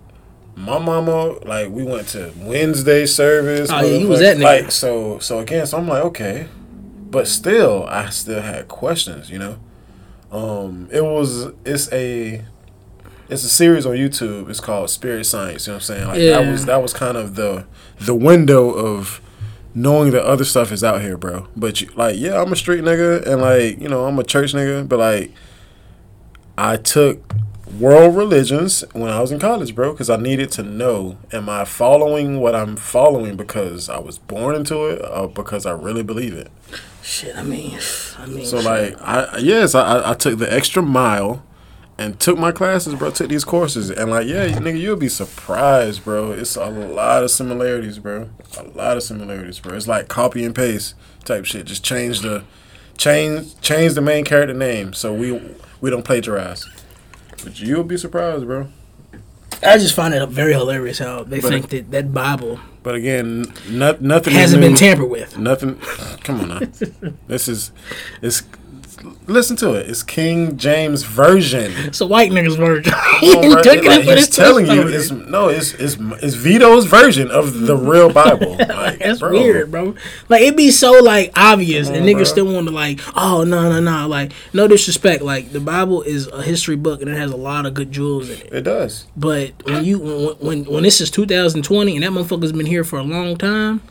my 0.56 0.80
mama, 0.80 1.38
like 1.46 1.70
we 1.70 1.84
went 1.84 2.08
to 2.10 2.32
Wednesday 2.38 3.06
service. 3.06 3.70
Oh, 3.72 3.82
yeah, 3.82 3.98
you 3.98 4.08
was 4.08 4.20
that 4.22 4.38
nigga. 4.38 4.44
Like 4.44 4.72
so 4.72 5.20
so 5.20 5.40
again, 5.40 5.66
so 5.66 5.78
I'm 5.78 5.88
like, 5.88 6.04
okay. 6.06 6.48
But 7.10 7.28
still 7.28 7.86
I 7.88 8.10
still 8.10 8.42
had 8.42 8.68
questions, 8.68 9.30
you 9.30 9.40
know? 9.40 9.60
Um 10.32 10.88
it 10.92 11.04
was 11.04 11.48
it's 11.66 11.92
a 11.92 12.44
it's 13.28 13.44
a 13.44 13.50
series 13.50 13.86
on 13.86 13.94
YouTube. 13.94 14.50
It's 14.50 14.60
called 14.60 14.90
Spirit 14.90 15.26
Science, 15.26 15.66
you 15.68 15.72
know 15.72 15.78
what 15.78 15.90
I'm 15.90 15.96
saying? 15.96 16.08
Like 16.08 16.20
Yeah. 16.20 16.40
that 16.42 16.52
was 16.52 16.66
that 16.66 16.82
was 16.82 16.94
kind 16.94 17.18
of 17.18 17.36
the 17.36 17.66
the 18.00 18.16
window 18.16 18.70
of 18.70 19.22
knowing 19.74 20.12
that 20.12 20.24
other 20.24 20.46
stuff 20.46 20.72
is 20.72 20.84
out 20.86 21.02
here, 21.02 21.18
bro. 21.18 21.48
But 21.56 21.82
you, 21.82 21.90
like, 21.98 22.16
yeah, 22.18 22.42
I'm 22.42 22.50
a 22.52 22.56
street 22.56 22.82
nigga, 22.82 23.26
and 23.28 23.42
like, 23.42 23.78
you 23.82 23.90
know, 23.90 24.06
I'm 24.06 24.18
a 24.18 24.24
church 24.24 24.54
nigga. 24.54 24.88
But 24.88 25.00
like, 25.00 25.32
I 26.58 26.78
took 26.78 27.34
world 27.80 28.16
religions 28.16 28.84
when 28.94 29.10
I 29.12 29.20
was 29.22 29.32
in 29.32 29.40
college, 29.40 29.74
bro, 29.76 29.92
because 29.92 30.10
I 30.10 30.18
needed 30.18 30.52
to 30.54 30.64
know: 30.64 31.18
am 31.32 31.50
I 31.50 31.66
following 31.66 32.40
what 32.40 32.56
I'm 32.56 32.76
following 32.76 33.36
because 33.36 33.90
I 33.90 34.00
was 34.00 34.18
born 34.18 34.56
into 34.56 34.86
it, 34.86 35.02
or 35.02 35.28
because 35.28 35.66
I 35.66 35.72
really 35.72 36.04
believe 36.04 36.34
it? 36.34 36.50
Shit, 37.02 37.36
I 37.38 37.44
mean, 37.44 37.78
I 38.20 38.26
mean, 38.28 38.46
So 38.46 38.58
shit. 38.58 38.66
like, 38.66 39.02
I 39.02 39.38
yes, 39.38 39.76
I, 39.76 40.12
I- 40.12 40.14
took 40.16 40.40
the 40.40 40.52
extra 40.52 40.82
mile. 40.84 41.44
And 41.98 42.20
took 42.20 42.38
my 42.38 42.52
classes, 42.52 42.94
bro. 42.94 43.10
Took 43.10 43.30
these 43.30 43.46
courses, 43.46 43.90
and 43.90 44.12
like, 44.12 44.28
yeah, 44.28 44.50
nigga, 44.50 44.78
you'll 44.78 44.98
be 44.98 45.08
surprised, 45.08 46.04
bro. 46.04 46.34
It's 46.34 46.58
a 46.58 46.66
lot 46.66 47.24
of 47.24 47.32
similarities, 47.32 48.00
bro. 48.00 48.30
A 48.60 48.64
lot 48.64 48.98
of 48.98 49.04
similarities, 49.04 49.62
bro. 49.62 49.78
It's 49.78 49.88
like 49.88 50.10
copy 50.10 50.44
and 50.44 50.54
paste 50.54 50.94
type 51.24 51.46
shit. 51.46 51.66
Just 51.68 51.86
change 51.86 52.20
the, 52.20 52.44
change 52.98 53.58
change 53.62 53.94
the 53.94 54.02
main 54.02 54.26
character 54.26 54.54
name 54.54 54.92
so 54.92 55.14
we 55.14 55.42
we 55.80 55.90
don't 55.90 56.04
plagiarize. 56.04 56.66
But 57.44 57.60
you'll 57.60 57.84
be 57.84 57.98
surprised, 57.98 58.46
bro. 58.46 58.68
I 59.64 59.78
just 59.78 59.96
find 59.96 60.14
it 60.14 60.28
very 60.30 60.54
hilarious 60.54 61.00
how 61.00 61.24
they 61.24 61.40
But 61.40 61.50
think 61.50 61.70
that 61.70 61.92
that 61.92 62.14
Bible 62.14 62.60
But 62.84 62.96
again, 62.96 63.46
not, 63.70 64.02
nothing 64.02 64.34
hasn't 64.34 64.62
been 64.62 64.76
tampered 64.76 65.10
with. 65.10 65.38
Nothing. 65.38 65.80
Come 66.24 66.42
on 66.42 66.50
now. 66.50 66.60
this 67.28 67.48
is 67.48 67.72
it's. 68.22 68.44
Listen 69.28 69.56
to 69.58 69.74
it. 69.74 69.90
It's 69.90 70.04
King 70.04 70.58
James 70.58 71.04
version. 71.04 71.72
It's 71.86 72.02
a 72.02 72.06
white 72.06 72.32
nigga's 72.32 72.56
version. 72.56 72.94
Oh, 72.96 73.18
He 73.22 73.54
right. 73.54 73.64
took 73.64 73.78
it 73.78 74.06
Like, 74.06 74.18
he's 74.18 74.30
telling 74.30 74.66
you, 74.68 74.88
it's 74.88 75.12
no, 75.12 75.50
it's 75.50 75.74
it's 75.74 75.98
it's 76.22 76.36
Vito's 76.36 76.86
version 76.86 77.30
of 77.32 77.62
the 77.62 77.76
real 77.76 78.12
Bible. 78.12 78.58
Like, 78.86 79.00
That's 79.00 79.20
bro. 79.20 79.32
weird, 79.32 79.72
bro. 79.72 79.96
Like 80.30 80.42
it 80.44 80.56
be 80.58 80.70
so 80.72 81.00
like 81.02 81.32
obvious, 81.36 81.88
and 81.90 82.06
niggas 82.06 82.14
bro. 82.16 82.24
still 82.26 82.54
want 82.54 82.68
to 82.68 82.74
like, 82.74 83.00
oh 83.16 83.44
no, 83.44 83.70
no, 83.70 83.80
no. 83.80 84.08
Like 84.08 84.32
no 84.54 84.68
disrespect, 84.68 85.22
like 85.24 85.52
the 85.52 85.60
Bible 85.60 86.02
is 86.02 86.28
a 86.28 86.42
history 86.44 86.76
book 86.76 87.02
and 87.02 87.10
it 87.10 87.18
has 87.18 87.32
a 87.32 87.38
lot 87.38 87.66
of 87.66 87.74
good 87.74 87.92
jewels 87.92 88.30
in 88.30 88.40
it. 88.40 88.54
It 88.54 88.62
does. 88.62 89.06
But 89.18 89.54
when 89.66 89.84
you 89.86 90.00
when 90.00 90.36
when, 90.40 90.66
when 90.66 90.84
this 90.84 91.02
is 91.02 91.10
2020 91.12 91.96
and 91.96 92.04
that 92.04 92.12
motherfucker's 92.12 92.52
been 92.52 92.66
here 92.66 92.84
for 92.84 93.00
a 93.00 93.04
long 93.04 93.38
time, 93.38 93.82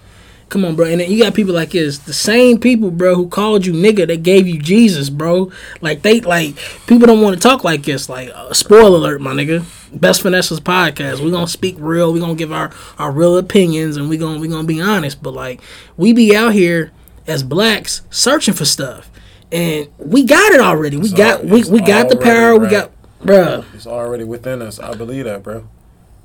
come 0.54 0.64
on, 0.64 0.76
bro. 0.76 0.86
And 0.86 1.00
then 1.00 1.10
you 1.10 1.20
got 1.20 1.34
people 1.34 1.52
like 1.52 1.70
this, 1.70 1.98
the 1.98 2.12
same 2.12 2.60
people, 2.60 2.92
bro, 2.92 3.16
who 3.16 3.28
called 3.28 3.66
you 3.66 3.72
nigga 3.72 4.06
that 4.06 4.22
gave 4.22 4.46
you 4.46 4.56
Jesus, 4.56 5.10
bro. 5.10 5.50
Like 5.80 6.02
they 6.02 6.20
like 6.20 6.56
people 6.86 7.08
don't 7.08 7.20
want 7.20 7.34
to 7.34 7.40
talk 7.40 7.64
like 7.64 7.82
this. 7.82 8.08
Like 8.08 8.30
uh, 8.32 8.52
spoiler 8.52 8.98
alert, 8.98 9.20
my 9.20 9.32
nigga. 9.32 9.64
Best 9.92 10.22
Finessers 10.22 10.60
podcast. 10.60 11.18
We 11.20 11.32
gonna 11.32 11.48
speak 11.48 11.74
real. 11.78 12.12
We 12.12 12.20
gonna 12.20 12.36
give 12.36 12.52
our 12.52 12.70
our 12.98 13.10
real 13.10 13.36
opinions, 13.36 13.96
and 13.96 14.08
we 14.08 14.16
gonna 14.16 14.38
we 14.38 14.46
gonna 14.46 14.66
be 14.66 14.80
honest. 14.80 15.20
But 15.20 15.34
like 15.34 15.60
we 15.96 16.12
be 16.12 16.36
out 16.36 16.52
here 16.52 16.92
as 17.26 17.42
blacks 17.42 18.02
searching 18.10 18.54
for 18.54 18.64
stuff, 18.64 19.10
and 19.50 19.88
we 19.98 20.24
got 20.24 20.52
it 20.52 20.60
already. 20.60 20.96
We 20.96 21.06
It's 21.06 21.14
got 21.14 21.44
we 21.44 21.64
we 21.64 21.80
got 21.80 22.08
the 22.08 22.16
power. 22.16 22.56
We 22.56 22.68
got, 22.68 22.92
bruh. 23.20 23.64
It's 23.74 23.88
already 23.88 24.22
within 24.22 24.62
us. 24.62 24.78
I 24.78 24.94
believe 24.94 25.24
that, 25.24 25.42
bro. 25.42 25.68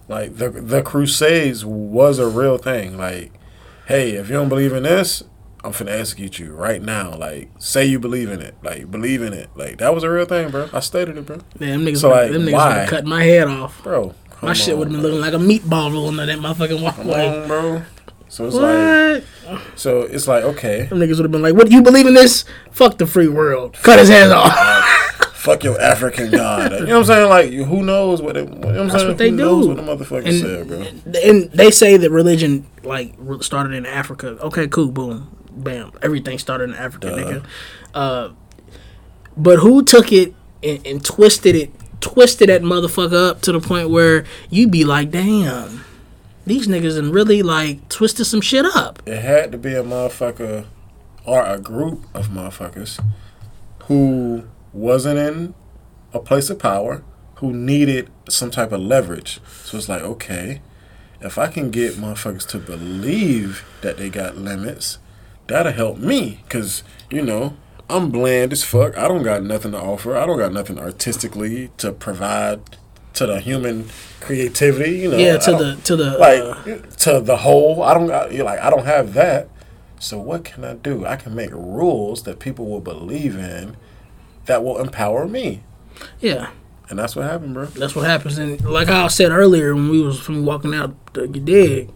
Like 0.07 0.37
the 0.37 0.49
the 0.49 0.83
Crusades 0.83 1.65
was 1.65 2.19
a 2.19 2.27
real 2.27 2.59
thing. 2.59 2.95
Like, 2.97 3.31
hey, 3.89 4.11
if 4.11 4.27
you 4.29 4.33
don't 4.35 4.47
believe 4.49 4.71
in 4.71 4.83
this, 4.83 5.23
I'm 5.63 5.73
finna 5.73 5.99
execute 5.99 6.39
you 6.39 6.53
right 6.53 6.81
now. 6.81 7.15
Like, 7.15 7.49
say 7.59 7.83
you 7.85 7.99
believe 7.99 8.29
in 8.31 8.39
it. 8.41 8.55
Like, 8.63 8.89
believe 8.89 9.21
in 9.21 9.33
it. 9.33 9.49
Like, 9.55 9.79
that 9.79 9.93
was 9.93 10.03
a 10.03 10.09
real 10.09 10.23
thing, 10.25 10.49
bro. 10.51 10.69
I 10.71 10.79
stated 10.79 11.17
it, 11.17 11.25
bro. 11.25 11.39
Man, 11.59 11.83
them 11.83 11.93
niggas, 11.93 11.97
So, 11.97 12.09
like, 12.11 12.31
them 12.31 12.43
niggas 12.43 12.53
why? 12.53 12.73
have 12.79 12.89
cut 12.89 13.05
my 13.05 13.23
head 13.23 13.47
off. 13.49 13.83
Bro, 13.83 14.13
My 14.41 14.53
shit 14.53 14.77
would 14.77 14.87
have 14.87 14.93
been 14.93 15.01
looking 15.01 15.19
like 15.19 15.33
a 15.33 15.37
meatball 15.37 15.91
rolling 15.91 16.17
on 16.19 16.27
that 16.27 16.39
motherfucking 16.39 16.81
walkway. 16.81 17.27
on, 17.41 17.47
bro. 17.47 17.81
So 18.31 18.45
it's 18.45 18.55
like, 18.55 19.23
so 19.75 20.01
it's 20.03 20.27
like, 20.27 20.43
okay, 20.43 20.83
Them 20.85 20.99
niggas 20.99 21.15
would 21.17 21.25
have 21.25 21.31
been 21.31 21.41
like, 21.41 21.55
"What? 21.55 21.71
You 21.71 21.81
believe 21.81 22.05
in 22.05 22.13
this? 22.13 22.45
Fuck 22.69 22.99
the 22.99 23.07
free 23.07 23.27
world. 23.27 23.75
Cut 23.81 23.97
his 23.97 24.07
head 24.07 24.29
off." 24.31 24.53
Fuck 25.39 25.63
your 25.63 25.79
African 25.81 26.29
god. 26.31 26.71
You 26.71 26.79
know 26.85 26.85
what 26.85 26.97
I'm 26.99 27.03
saying? 27.05 27.29
Like, 27.29 27.51
who 27.67 27.81
knows 27.83 28.21
what? 28.21 28.37
It, 28.37 28.49
you 28.49 28.55
know 28.55 28.67
what 28.67 28.77
I'm 28.79 28.87
That's 28.87 28.93
saying? 28.99 29.07
what 29.07 29.17
they 29.17 29.29
who 29.29 29.35
knows 29.35 29.65
do. 29.65 29.73
what 29.73 29.77
the 29.77 30.05
motherfucker 30.05 30.25
And- 30.25 30.39
said, 30.41 30.67
bro? 30.67 31.21
and 31.23 31.51
they 31.51 31.71
say 31.71 31.97
that 31.97 32.11
religion 32.11 32.65
like 32.83 33.13
started 33.41 33.73
in 33.73 33.85
Africa. 33.85 34.37
Okay, 34.41 34.67
cool, 34.67 34.91
boom, 34.91 35.35
bam. 35.51 35.91
Everything 36.01 36.37
started 36.39 36.69
in 36.69 36.75
Africa, 36.75 37.09
Duh. 37.09 37.15
nigga. 37.17 37.45
Uh, 37.93 38.29
but 39.37 39.59
who 39.59 39.83
took 39.83 40.11
it 40.11 40.33
and, 40.63 40.85
and 40.85 41.03
twisted 41.05 41.55
it, 41.55 41.71
twisted 42.01 42.49
that 42.49 42.61
motherfucker 42.61 43.29
up 43.31 43.41
to 43.43 43.51
the 43.51 43.59
point 43.61 43.89
where 43.89 44.25
you 44.49 44.67
be 44.67 44.83
like, 44.83 45.11
damn, 45.11 45.83
these 46.45 46.67
niggas 46.67 46.97
and 46.97 47.13
really 47.13 47.41
like 47.41 47.87
twisted 47.89 48.25
some 48.25 48.41
shit 48.41 48.65
up. 48.65 49.01
It 49.05 49.19
had 49.21 49.51
to 49.53 49.57
be 49.57 49.73
a 49.73 49.83
motherfucker 49.83 50.65
or 51.25 51.43
a 51.45 51.59
group 51.59 52.05
of 52.13 52.27
motherfuckers 52.29 52.99
who 53.83 54.43
wasn't 54.73 55.19
in 55.19 55.53
a 56.13 56.19
place 56.19 56.49
of 56.49 56.59
power, 56.59 57.03
who 57.35 57.53
needed 57.53 58.09
some 58.27 58.51
type 58.51 58.71
of 58.71 58.81
leverage. 58.81 59.39
So 59.63 59.77
it's 59.77 59.87
like, 59.87 60.01
okay, 60.01 60.61
if 61.21 61.37
I 61.37 61.47
can 61.47 61.71
get 61.71 61.93
motherfuckers 61.93 62.47
to 62.49 62.59
believe 62.59 63.63
that 63.81 63.97
they 63.97 64.09
got 64.09 64.37
limits, 64.37 64.99
that'll 65.47 65.71
help 65.71 65.97
me. 65.97 66.43
Cause, 66.49 66.83
you 67.09 67.21
know, 67.21 67.55
I'm 67.89 68.11
bland 68.11 68.51
as 68.51 68.63
fuck. 68.63 68.97
I 68.97 69.07
don't 69.07 69.23
got 69.23 69.43
nothing 69.43 69.71
to 69.71 69.79
offer. 69.79 70.15
I 70.15 70.25
don't 70.25 70.37
got 70.37 70.53
nothing 70.53 70.77
artistically 70.77 71.71
to 71.77 71.91
provide 71.91 72.61
to 73.13 73.25
the 73.25 73.39
human 73.39 73.89
creativity, 74.21 74.99
you 74.99 75.11
know. 75.11 75.17
yeah, 75.17 75.37
to 75.37 75.51
the 75.51 75.75
to 75.83 75.95
the 75.95 76.17
like 76.17 76.41
uh, 76.41 76.77
to 76.97 77.19
the 77.19 77.37
whole. 77.37 77.81
I 77.81 77.93
don't 77.93 78.07
got 78.07 78.31
you're 78.31 78.45
like 78.45 78.59
I 78.59 78.69
don't 78.69 78.85
have 78.85 79.13
that. 79.13 79.49
So 79.99 80.19
what 80.19 80.45
can 80.45 80.63
I 80.63 80.75
do? 80.75 81.05
I 81.05 81.15
can 81.15 81.35
make 81.35 81.51
rules 81.51 82.23
that 82.23 82.39
people 82.39 82.67
will 82.67 82.79
believe 82.79 83.35
in 83.35 83.75
that 84.49 84.63
will 84.63 84.79
empower 84.79 85.27
me. 85.27 85.61
yeah. 86.19 86.49
And 86.89 86.97
that's 86.97 87.15
what 87.15 87.25
happened, 87.29 87.53
bro. 87.53 87.65
That's 87.65 87.95
what 87.95 88.05
happens. 88.05 88.39
And 88.39 88.59
like 88.65 88.87
I 88.87 89.07
said 89.09 89.31
earlier 89.31 89.75
when 89.75 89.89
we 89.89 90.01
was 90.01 90.19
from 90.19 90.43
walking 90.43 90.73
out 90.73 91.13
the 91.13 91.27
dig, 91.27 91.91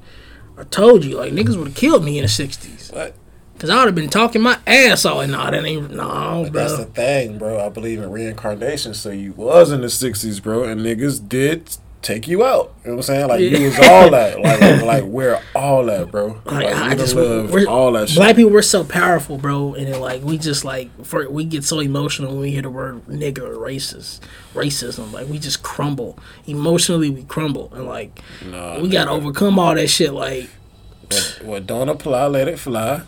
I 0.55 0.65
told 0.65 1.03
you 1.03 1.17
like 1.17 1.33
niggas 1.33 1.57
would 1.57 1.69
have 1.69 1.75
killed 1.75 2.05
me 2.05 2.19
in 2.19 2.21
the 2.21 2.27
'60s. 2.27 2.93
But 2.93 3.15
Cause 3.57 3.71
I 3.71 3.77
would 3.77 3.85
have 3.87 3.95
been 3.95 4.09
talking 4.09 4.43
my 4.43 4.59
ass 4.67 5.03
off. 5.03 5.27
Nah, 5.27 5.49
that 5.49 5.65
ain't 5.65 5.89
no, 5.95 6.47
bro. 6.51 6.61
that's 6.61 6.77
the 6.77 6.85
thing, 6.85 7.39
bro. 7.39 7.65
I 7.65 7.69
believe 7.69 8.01
in 8.01 8.11
reincarnation. 8.11 8.93
So 8.93 9.09
you 9.09 9.31
was 9.31 9.71
in 9.71 9.81
the 9.81 9.89
sixties, 9.89 10.39
bro, 10.39 10.63
and 10.63 10.81
niggas 10.81 11.27
did 11.27 11.75
take 12.03 12.27
you 12.27 12.43
out. 12.45 12.73
You 12.83 12.91
know 12.91 12.97
what 12.97 13.09
I'm 13.09 13.15
saying? 13.15 13.27
Like 13.29 13.39
Yeah. 13.39 13.57
you 13.57 13.65
was 13.65 13.79
all 13.79 14.11
that. 14.11 14.39
Like 14.43 14.81
like 14.83 15.03
we're 15.05 15.41
all 15.55 15.85
that, 15.85 16.11
bro. 16.11 16.39
Like, 16.45 16.65
Like, 16.65 16.75
I 16.75 16.95
just 16.95 17.15
we're- 17.15 17.65
all 17.65 17.91
that 17.93 18.09
shit. 18.09 18.17
Black 18.17 18.35
people, 18.35 18.51
we're 18.51 18.61
so 18.61 18.83
powerful, 18.83 19.37
bro, 19.37 19.73
and 19.73 19.87
then 19.87 19.99
like 19.99 20.21
we 20.21 20.37
just 20.37 20.63
like 20.65 20.89
for 21.05 21.29
we 21.29 21.45
get 21.45 21.63
so 21.63 21.79
emotional 21.79 22.31
when 22.33 22.41
we 22.41 22.51
hear 22.51 22.61
the 22.61 22.69
word 22.69 23.05
nigga 23.07 23.39
or 23.39 23.55
racist, 23.55 24.19
racism. 24.53 25.11
Like 25.13 25.27
we 25.29 25.39
just 25.39 25.63
crumble 25.63 26.19
emotionally. 26.45 27.09
We 27.09 27.23
crumble, 27.23 27.71
and 27.73 27.85
like 27.87 28.19
Nah, 28.45 28.79
we 28.79 28.89
gotta 28.89 29.11
overcome 29.11 29.57
all 29.57 29.73
that 29.75 29.87
shit. 29.89 30.13
Like 30.13 30.49
what, 31.09 31.39
what 31.43 31.67
don't 31.67 31.89
apply, 31.89 32.27
let 32.27 32.47
it 32.47 32.59
fly. 32.59 33.01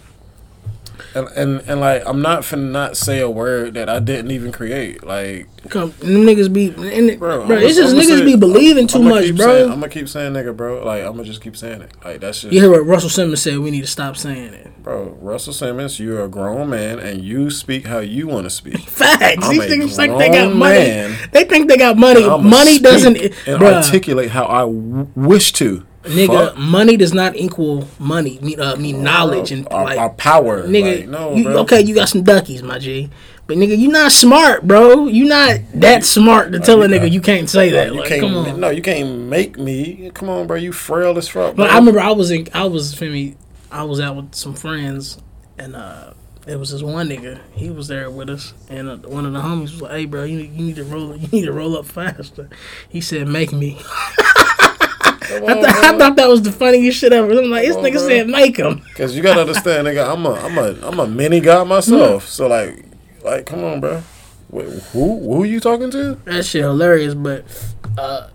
And, 1.13 1.27
and 1.29 1.61
and 1.67 1.79
like 1.81 2.03
I'm 2.05 2.21
not 2.21 2.41
finna 2.41 2.71
not 2.71 2.97
say 2.97 3.19
a 3.19 3.29
word 3.29 3.73
that 3.75 3.89
I 3.89 3.99
didn't 3.99 4.31
even 4.31 4.51
create. 4.51 5.03
Like 5.03 5.47
come, 5.69 5.91
niggas 5.93 6.51
be, 6.53 6.67
and 6.67 7.09
it, 7.09 7.19
bro, 7.19 7.45
bro, 7.47 7.57
it's 7.57 7.75
just 7.75 7.93
I'ma 7.95 8.03
niggas 8.03 8.19
say- 8.19 8.25
be 8.25 8.35
believing 8.35 8.87
too 8.87 8.99
I'ma 8.99 9.09
much, 9.09 9.35
bro. 9.35 9.45
saying- 9.47 9.63
I'm 9.71 9.79
gonna 9.79 9.89
keep 9.89 10.07
saying 10.09 10.33
nigga, 10.33 10.55
bro. 10.55 10.83
Like 10.85 11.03
I'm 11.03 11.11
gonna 11.13 11.23
just 11.23 11.41
keep 11.41 11.55
saying 11.57 11.81
it. 11.81 11.91
Like 12.03 12.21
that's 12.21 12.41
just 12.41 12.53
you 12.53 12.61
hear 12.61 12.69
what 12.71 12.85
Russell 12.85 13.09
Simmons 13.09 13.41
said? 13.41 13.57
We 13.59 13.71
need 13.71 13.81
to 13.81 13.87
stop 13.87 14.17
saying 14.17 14.53
it. 14.53 14.83
bro. 14.83 15.17
Russell 15.21 15.53
Simmons, 15.53 15.99
you're 15.99 16.23
a 16.23 16.27
grown 16.27 16.69
man 16.69 16.99
and 16.99 17.23
you 17.23 17.49
speak 17.49 17.87
how 17.87 17.99
you 17.99 18.27
want 18.27 18.43
to 18.45 18.49
speak. 18.49 18.77
Facts. 18.89 19.45
I'm 19.45 19.51
These 19.51 19.61
niggas 19.63 19.95
think 19.95 20.17
they 20.17 20.29
got 20.29 20.53
money. 20.53 20.77
man. 20.79 21.29
They 21.31 21.43
think 21.45 21.67
they 21.69 21.77
got 21.77 21.97
money. 21.97 22.25
Money 22.27 22.79
doesn't, 22.79 23.17
and 23.17 23.33
bruh, 23.61 23.75
articulate 23.75 24.29
how 24.29 24.45
I 24.45 24.59
w- 24.61 25.07
wish 25.15 25.51
to. 25.53 25.85
Nigga. 26.05 26.47
Fuck. 26.49 26.57
Money 26.57 26.97
does 26.97 27.13
not 27.13 27.35
equal 27.35 27.87
money. 27.99 28.39
Mean, 28.41 28.59
uh, 28.59 28.75
mean 28.75 29.03
knowledge 29.03 29.51
and 29.51 29.67
our, 29.69 29.83
like 29.85 29.97
our 29.99 30.09
power, 30.11 30.63
nigga. 30.63 30.99
Like, 31.01 31.09
no, 31.09 31.35
you, 31.35 31.49
okay, 31.59 31.81
you 31.81 31.93
got 31.95 32.09
some 32.09 32.23
duckies, 32.23 32.63
my 32.63 32.79
G. 32.79 33.09
But 33.47 33.57
nigga, 33.57 33.77
you 33.77 33.89
not 33.89 34.11
smart, 34.11 34.67
bro. 34.67 35.05
You 35.05 35.25
not 35.25 35.59
that 35.75 36.03
smart 36.03 36.51
to 36.53 36.59
tell 36.59 36.81
a 36.81 36.87
nigga 36.87 37.11
you 37.11 37.21
can't 37.21 37.47
say 37.49 37.69
that. 37.71 37.93
You 37.93 37.99
Like, 37.99 38.09
can't. 38.09 38.21
come 38.21 38.35
on. 38.37 38.59
No, 38.59 38.69
you 38.69 38.81
can't 38.81 39.19
make 39.29 39.57
me. 39.59 40.09
Come 40.15 40.29
on, 40.29 40.47
bro. 40.47 40.55
You 40.57 40.71
frail 40.71 41.15
as 41.17 41.27
fuck. 41.27 41.55
But 41.55 41.67
bro. 41.67 41.73
I 41.73 41.77
remember 41.77 41.99
I 41.99 42.11
was 42.11 42.31
in, 42.31 42.47
I 42.55 42.65
was 42.65 42.99
me, 42.99 43.35
I 43.71 43.83
was 43.83 43.99
out 43.99 44.15
with 44.15 44.33
some 44.33 44.55
friends, 44.55 45.19
and 45.59 45.75
uh, 45.75 46.13
there 46.47 46.57
was 46.57 46.71
this 46.71 46.81
one 46.81 47.09
nigga. 47.09 47.39
He 47.53 47.69
was 47.69 47.87
there 47.87 48.09
with 48.09 48.31
us, 48.31 48.53
and 48.67 48.89
uh, 48.89 48.97
one 49.07 49.27
of 49.27 49.33
the 49.33 49.39
homies 49.41 49.61
was 49.73 49.81
like, 49.83 49.91
"Hey, 49.91 50.05
bro, 50.05 50.23
you, 50.23 50.39
you 50.39 50.65
need 50.65 50.75
to 50.77 50.83
roll, 50.83 51.15
you 51.15 51.27
need 51.27 51.45
to 51.45 51.53
roll 51.53 51.77
up 51.77 51.85
faster." 51.85 52.49
He 52.89 52.99
said, 52.99 53.27
"Make 53.27 53.51
me." 53.53 53.79
I, 55.31 55.53
th- 55.53 55.65
I 55.65 55.97
thought 55.97 56.15
that 56.15 56.27
was 56.27 56.41
the 56.41 56.51
funniest 56.51 56.99
shit 56.99 57.13
ever. 57.13 57.31
I'm 57.31 57.49
like, 57.49 57.65
this 57.65 57.75
nigga 57.77 57.93
bro. 57.93 58.07
said, 58.07 58.27
"Make 58.27 58.57
him." 58.57 58.81
Cause 58.95 59.15
you 59.15 59.23
gotta 59.23 59.41
understand, 59.41 59.87
nigga. 59.87 60.11
I'm 60.11 60.25
a, 60.25 60.33
I'm 60.33 60.57
a, 60.57 60.87
I'm 60.87 60.99
a 60.99 61.07
mini 61.07 61.39
god 61.39 61.67
myself. 61.67 62.27
So 62.35 62.47
like, 62.47 62.85
like, 63.23 63.45
come 63.45 63.63
on, 63.63 63.79
bro. 63.79 64.03
Wait, 64.49 64.67
who, 64.93 65.19
who 65.19 65.43
are 65.43 65.45
you 65.45 65.59
talking 65.59 65.91
to? 65.91 66.15
That 66.25 66.45
shit 66.45 66.61
hilarious. 66.63 67.13
But 67.13 67.45
uh, 67.97 68.29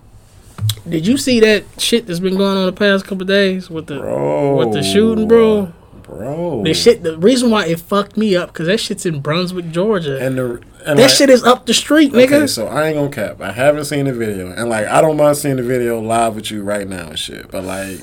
did 0.89 1.07
you 1.07 1.17
see 1.17 1.41
that 1.41 1.65
shit 1.79 2.07
that's 2.07 2.21
been 2.21 2.37
going 2.37 2.57
on 2.57 2.67
the 2.67 2.73
past 2.73 3.05
couple 3.07 3.25
days 3.27 3.71
with 3.71 3.87
the 3.87 3.99
Bro. 4.01 4.57
with 4.57 4.73
the 4.73 4.83
shooting, 4.83 5.29
bro? 5.29 5.73
Bro. 6.11 6.65
The 6.65 6.75
shit. 6.75 7.05
The 7.05 7.17
reason 7.19 7.51
why 7.51 7.67
it 7.67 7.79
fucked 7.79 8.17
me 8.17 8.35
up 8.35 8.53
because 8.53 8.67
that 8.67 8.79
shit's 8.79 9.07
in 9.07 9.21
Brunswick, 9.21 9.71
Georgia. 9.71 10.19
And 10.21 10.37
the 10.37 10.63
and 10.85 10.99
that 10.99 11.05
like, 11.05 11.11
shit 11.11 11.31
is 11.31 11.45
up 11.45 11.67
the 11.67 11.75
street, 11.75 12.13
nigga. 12.13 12.33
Okay, 12.33 12.47
so 12.49 12.67
I 12.67 12.89
ain't 12.89 12.97
gonna 12.97 13.11
cap. 13.11 13.41
I 13.41 13.53
haven't 13.53 13.85
seen 13.85 14.07
the 14.07 14.13
video, 14.13 14.51
and 14.51 14.69
like 14.69 14.87
I 14.87 15.01
don't 15.01 15.17
mind 15.17 15.37
seeing 15.37 15.55
the 15.57 15.63
video 15.63 16.01
live 16.01 16.35
with 16.35 16.51
you 16.51 16.63
right 16.65 16.89
now 16.89 17.11
and 17.11 17.19
shit. 17.19 17.49
But 17.53 17.63
like 17.63 18.01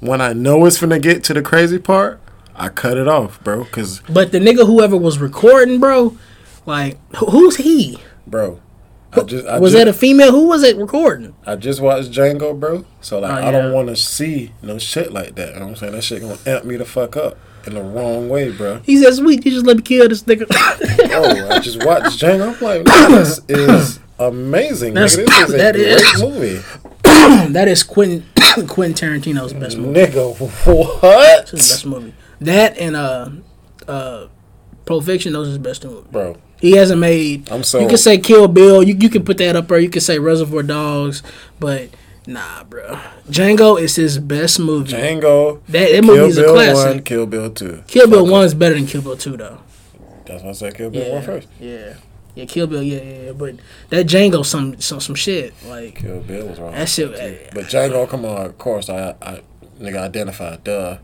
when 0.00 0.22
I 0.22 0.32
know 0.32 0.64
it's 0.64 0.80
gonna 0.80 0.98
get 0.98 1.22
to 1.24 1.34
the 1.34 1.42
crazy 1.42 1.78
part, 1.78 2.18
I 2.56 2.70
cut 2.70 2.96
it 2.96 3.08
off, 3.08 3.44
bro. 3.44 3.66
Cause 3.66 4.00
But 4.08 4.32
the 4.32 4.38
nigga 4.38 4.66
whoever 4.66 4.96
was 4.96 5.18
recording, 5.18 5.80
bro, 5.80 6.16
like 6.64 6.98
who's 7.16 7.56
he? 7.56 7.98
bro, 8.26 8.58
I 9.16 9.22
just 9.22 9.46
I 9.46 9.58
was 9.58 9.72
just, 9.72 9.84
that 9.84 9.88
a 9.88 9.92
female? 9.92 10.32
Who 10.32 10.48
was 10.48 10.62
it 10.62 10.76
recording? 10.76 11.34
I 11.46 11.56
just 11.56 11.80
watched 11.80 12.10
Django, 12.10 12.58
bro. 12.58 12.84
So 13.00 13.20
like 13.20 13.30
Oh, 13.44 13.46
I 13.48 13.50
don't 13.50 13.72
want 13.72 13.88
to 13.88 13.96
see 13.96 14.52
no 14.62 14.78
shit 14.78 15.12
like 15.12 15.34
that. 15.36 15.54
You 15.54 15.60
know 15.60 15.66
what 15.66 15.70
I'm 15.70 15.76
saying? 15.76 15.92
That 15.92 16.02
shit 16.02 16.20
gonna 16.22 16.38
amp 16.46 16.64
me 16.64 16.76
the 16.76 16.84
fuck 16.84 17.16
up 17.16 17.36
in 17.66 17.74
the 17.74 17.82
wrong 17.82 18.28
way, 18.28 18.50
bro. 18.50 18.80
He 18.80 18.96
said, 19.02 19.14
"Sweet, 19.14 19.44
you 19.44 19.50
just 19.52 19.66
let 19.66 19.76
me 19.76 19.82
kill 19.82 20.08
this 20.08 20.22
nigga." 20.24 20.46
Oh, 20.50 21.48
I 21.50 21.58
just 21.60 21.84
watched 21.84 22.18
Django. 22.20 22.54
I'm 22.54 22.60
like, 22.60 22.84
this 22.84 23.40
is 23.48 24.00
amazing. 24.18 24.94
That's- 24.94 25.16
nigga. 25.16 25.26
This 25.26 25.48
is 25.48 25.54
a 25.54 25.56
that 25.58 25.74
great 25.74 25.86
is. 25.86 26.22
movie. 26.22 26.62
that 27.52 27.68
is 27.68 27.82
Quentin 27.82 28.24
Quentin 28.68 29.08
Tarantino's 29.10 29.52
best 29.52 29.76
movie. 29.78 30.00
Nigga, 30.00 30.38
what? 30.66 31.40
It's 31.42 31.50
his 31.52 31.68
best 31.70 31.86
movie. 31.86 32.14
That 32.40 32.76
and 32.78 32.96
uh 32.96 33.30
uh 33.88 34.26
Pulp 34.86 35.04
Fiction, 35.04 35.32
those 35.32 35.46
are 35.46 35.50
his 35.50 35.58
best 35.58 35.82
two 35.82 35.88
movies. 35.88 36.06
Bro, 36.10 36.36
He 36.64 36.72
hasn't 36.76 36.98
made. 37.00 37.50
I'm 37.50 37.62
so- 37.62 37.80
You 37.80 37.88
can 37.88 37.98
say 37.98 38.16
Kill 38.18 38.48
Bill. 38.48 38.82
You 38.82 38.94
you 38.98 39.10
can 39.10 39.22
put 39.24 39.36
that 39.38 39.54
up 39.54 39.68
there. 39.68 39.78
You 39.78 39.90
can 39.90 40.00
say 40.00 40.18
Reservoir 40.18 40.62
Dogs, 40.62 41.22
but 41.60 41.90
nah, 42.26 42.64
bro. 42.64 42.98
Django 43.28 43.78
is 43.80 43.96
his 43.96 44.18
best 44.18 44.58
movie. 44.58 44.92
Django. 44.94 45.60
That, 45.68 45.92
that 45.92 46.02
movie 46.04 46.20
is 46.30 46.38
a 46.38 46.42
Bill 46.42 46.54
classic. 46.54 46.94
1, 46.94 47.02
Kill 47.02 47.26
Bill 47.26 47.50
2. 47.50 47.82
Kill 47.86 48.08
Bill 48.08 48.26
One 48.26 48.44
is 48.46 48.54
better 48.54 48.74
than 48.74 48.86
Kill 48.86 49.02
Bill 49.02 49.16
Two, 49.16 49.36
though. 49.36 49.58
That's 50.26 50.42
why 50.42 50.48
I 50.48 50.52
said 50.52 50.74
Kill 50.74 50.88
Bill 50.90 51.06
Yeah, 51.06 51.14
1 51.16 51.22
first. 51.22 51.48
yeah, 51.60 51.94
yeah. 52.34 52.44
Kill 52.46 52.66
Bill, 52.66 52.82
yeah, 52.82 53.02
yeah. 53.02 53.22
yeah. 53.26 53.32
But 53.32 53.56
that 53.90 54.06
Django, 54.06 54.42
some 54.44 54.80
some 54.80 55.00
some 55.00 55.14
shit 55.14 55.52
like 55.68 55.96
Kill 55.96 56.20
Bill 56.20 56.46
was 56.46 56.58
wrong. 56.58 56.72
that 56.72 56.88
shit. 56.88 57.12
But 57.52 57.64
Django, 57.66 58.08
come 58.08 58.24
on, 58.24 58.46
of 58.46 58.56
course, 58.56 58.88
I, 58.88 59.14
I 59.20 59.42
nigga 59.78 59.98
identify, 59.98 60.56
duh. 60.64 60.96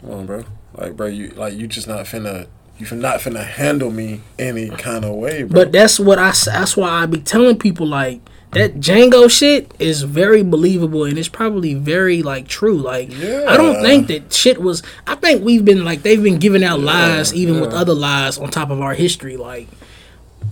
Come 0.00 0.10
on, 0.12 0.26
bro. 0.26 0.44
Like, 0.74 0.96
bro, 0.96 1.06
you 1.06 1.30
like 1.30 1.54
you 1.54 1.66
just 1.66 1.88
not 1.88 2.04
finna, 2.06 2.46
you 2.78 2.86
fin- 2.86 3.00
not 3.00 3.20
finna 3.20 3.44
handle 3.44 3.90
me 3.90 4.20
any 4.38 4.68
kind 4.68 5.04
of 5.04 5.14
way, 5.14 5.42
bro. 5.42 5.64
But 5.64 5.72
that's 5.72 5.98
what 5.98 6.18
I. 6.18 6.32
That's 6.44 6.76
why 6.76 6.90
I 6.90 7.06
be 7.06 7.20
telling 7.20 7.58
people 7.58 7.86
like 7.86 8.20
that 8.52 8.76
Django 8.76 9.30
shit 9.30 9.72
is 9.78 10.02
very 10.02 10.42
believable 10.42 11.04
and 11.04 11.18
it's 11.18 11.28
probably 11.28 11.74
very 11.74 12.22
like 12.22 12.48
true. 12.48 12.78
Like 12.78 13.10
I 13.12 13.56
don't 13.56 13.82
think 13.82 14.08
that 14.08 14.32
shit 14.32 14.60
was. 14.60 14.82
I 15.06 15.14
think 15.14 15.44
we've 15.44 15.64
been 15.64 15.84
like 15.84 16.02
they've 16.02 16.22
been 16.22 16.38
giving 16.38 16.64
out 16.64 16.80
lies 16.80 17.34
even 17.34 17.60
with 17.60 17.72
other 17.72 17.94
lies 17.94 18.38
on 18.38 18.50
top 18.50 18.70
of 18.70 18.80
our 18.80 18.94
history. 18.94 19.36
Like 19.36 19.68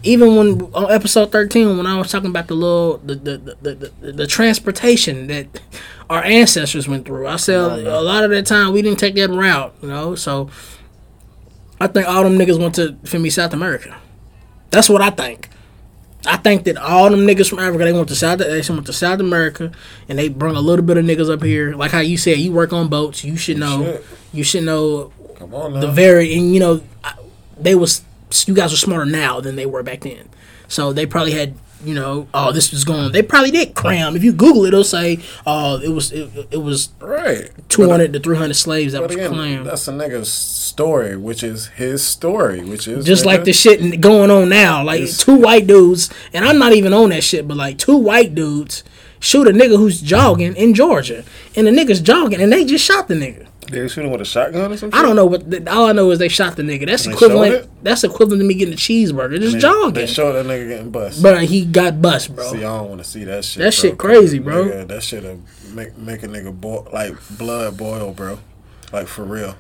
even 0.03 0.37
when 0.37 0.63
on 0.75 0.91
episode 0.91 1.33
thirteen 1.33 1.77
when 1.77 1.87
I 1.87 1.97
was 1.99 2.11
talking 2.11 2.31
about 2.31 2.49
the 2.49 2.55
little 2.55 2.99
the 2.99 3.15
the 3.15 3.39
the, 3.39 3.57
the, 3.63 3.93
the, 4.01 4.13
the 4.13 4.27
transportation 4.27 5.27
that 5.29 5.47
our 6.11 6.23
ancestors 6.23 6.87
went 6.87 7.07
through, 7.07 7.27
I 7.27 7.37
said 7.37 7.57
oh, 7.57 8.01
a 8.01 8.03
lot 8.03 8.25
of 8.25 8.31
that 8.31 8.45
time 8.45 8.73
we 8.73 8.83
didn't 8.83 8.99
take 8.99 9.15
that 9.15 9.31
route. 9.31 9.75
You 9.81 9.89
know, 9.89 10.15
so 10.15 10.51
I 11.85 11.87
think 11.89 12.09
all 12.09 12.23
them 12.25 12.39
niggas 12.39 12.59
went 12.59 12.75
to 12.77 12.97
feel 13.05 13.21
me 13.21 13.29
South 13.31 13.53
America. 13.53 13.97
That's 14.71 14.89
what 14.89 15.03
I 15.03 15.11
think. 15.11 15.51
I 16.27 16.39
think 16.39 16.65
that 16.65 16.79
all 16.79 17.11
them 17.11 17.21
niggas 17.21 17.51
from 17.51 17.59
Africa 17.59 17.85
they 17.85 17.93
went 17.93 18.09
to 18.09 18.17
South 18.17 18.39
they 18.39 18.63
went 18.69 18.87
to 18.87 18.93
South 18.95 19.21
America 19.21 19.71
and 20.09 20.19
they 20.19 20.29
brought 20.31 20.55
a 20.55 20.61
little 20.61 20.85
bit 20.85 20.97
of 20.97 21.05
niggas 21.05 21.31
up 21.31 21.43
here. 21.43 21.75
Like 21.75 21.91
how 21.91 22.01
you 22.01 22.17
said, 22.17 22.39
you 22.39 22.53
work 22.53 22.73
on 22.73 22.89
boats, 22.89 23.23
you 23.23 23.37
should 23.37 23.59
know. 23.59 23.85
Shit. 23.85 24.05
You 24.33 24.45
should 24.45 24.65
know 24.65 25.13
Come 25.37 25.55
on 25.55 25.75
now. 25.75 25.81
the 25.81 25.93
very 25.93 26.35
and 26.35 26.55
you 26.55 26.61
know 26.61 26.81
they 27.59 27.75
was 27.75 28.03
you 28.47 28.55
guys 28.55 28.73
are 28.73 28.79
smarter 28.79 29.05
now 29.05 29.41
than 29.41 29.57
they 29.57 29.67
were 29.67 29.83
back 29.83 30.01
then. 30.01 30.29
So 30.67 30.93
they 30.95 31.05
probably 31.05 31.33
had 31.33 31.55
you 31.85 31.95
know 31.95 32.29
oh 32.35 32.53
this 32.53 32.71
was 32.73 32.85
going. 32.85 33.13
They 33.13 33.23
probably 33.23 33.51
did 33.51 33.75
cram. 33.75 34.17
If 34.17 34.25
you 34.25 34.33
Google 34.33 34.65
it, 34.65 34.69
it'll 34.69 34.85
say 34.85 35.21
oh 35.47 35.81
it 35.81 35.89
was 35.89 36.13
it, 36.13 36.31
it 36.51 36.57
was 36.63 36.91
right. 37.01 37.51
two 37.69 37.89
hundred 37.89 38.13
to 38.13 38.21
three 38.21 38.37
hundred 38.37 38.55
slaves 38.55 38.93
that 38.93 39.03
was 39.03 39.13
again, 39.15 39.33
crammed. 39.33 39.67
that's 39.67 39.87
a 39.89 39.93
nigga's 39.93 40.33
story, 40.33 41.17
which 41.17 41.43
is 41.43 41.69
his 41.69 42.05
story, 42.05 42.65
which 42.65 42.89
is 42.89 43.05
Just 43.05 43.25
like 43.25 43.45
the 43.45 43.53
shit 43.53 44.01
going 44.01 44.31
on 44.31 44.49
now, 44.49 44.83
like 44.83 45.03
It's- 45.03 45.19
two 45.19 45.37
white 45.37 45.67
dudes, 45.67 46.11
and 46.33 46.45
I'm 46.45 46.59
not 46.59 46.73
even 46.73 46.93
on 46.93 47.11
that 47.11 47.23
shit, 47.23 47.47
but 47.47 47.57
like 47.57 47.79
two 47.79 47.97
white 47.97 48.35
dudes 48.35 48.83
shoot 49.21 49.49
a 49.49 49.53
nigga 49.53 49.77
who's 49.79 50.01
jogging 50.01 50.55
in 50.57 50.75
Georgia, 50.75 51.25
and 51.57 51.67
the 51.67 51.71
nigga's 51.71 52.01
jogging, 52.01 52.41
and 52.43 52.53
they 52.53 52.65
just 52.65 52.85
shot 52.85 53.09
the 53.09 53.15
nigga. 53.15 53.47
They 53.71 53.89
shooting 53.89 54.11
with 54.11 54.21
a 54.21 54.25
shotgun 54.25 54.73
or 54.73 54.77
something. 54.77 54.99
I 54.99 55.03
don't 55.03 55.17
know 55.17 55.27
what. 55.27 55.51
The, 55.51 55.71
all 55.73 55.87
I 55.87 55.93
know 55.93 56.11
is 56.11 56.19
they 56.19 56.29
shot 56.29 56.57
the 56.57 56.63
nigga. 56.63 56.87
That's 56.87 57.05
They 57.07 57.13
equivalent. 57.13 57.69
That's 57.83 58.05
equivalent 58.05 58.41
to 58.41 58.47
me 58.47 58.55
getting 58.55 58.75
a 58.75 58.77
cheeseburger, 58.77 59.41
just 59.41 59.55
They, 59.55 59.59
jogging. 59.61 59.95
they 59.95 60.07
showed 60.07 60.33
that 60.33 60.47
nigga 60.47 60.69
getting 60.69 60.91
bust. 60.91 61.23
But 61.23 61.45
he 61.45 61.65
got 61.65 62.01
bust, 62.03 62.35
bro. 62.35 62.51
See, 62.51 62.59
I 62.59 62.79
don't 62.79 62.89
want 62.89 63.03
to 63.03 63.09
see 63.09 63.25
that 63.25 63.45
shit. 63.45 63.59
That 63.59 63.65
bro, 63.65 63.71
shit 63.91 63.99
crazy, 63.99 64.39
bro. 64.39 64.65
Nigga, 64.67 64.89
that 64.89 65.03
shit 65.03 65.25
make 65.73 65.97
make 65.97 66.23
a 66.23 66.29
nigga 66.29 66.59
boil 66.59 66.89
like 66.93 67.15
blood 67.39 67.77
boil, 67.77 68.13
bro. 68.13 68.39
Like 68.93 69.07
for 69.07 69.25
real. 69.25 69.57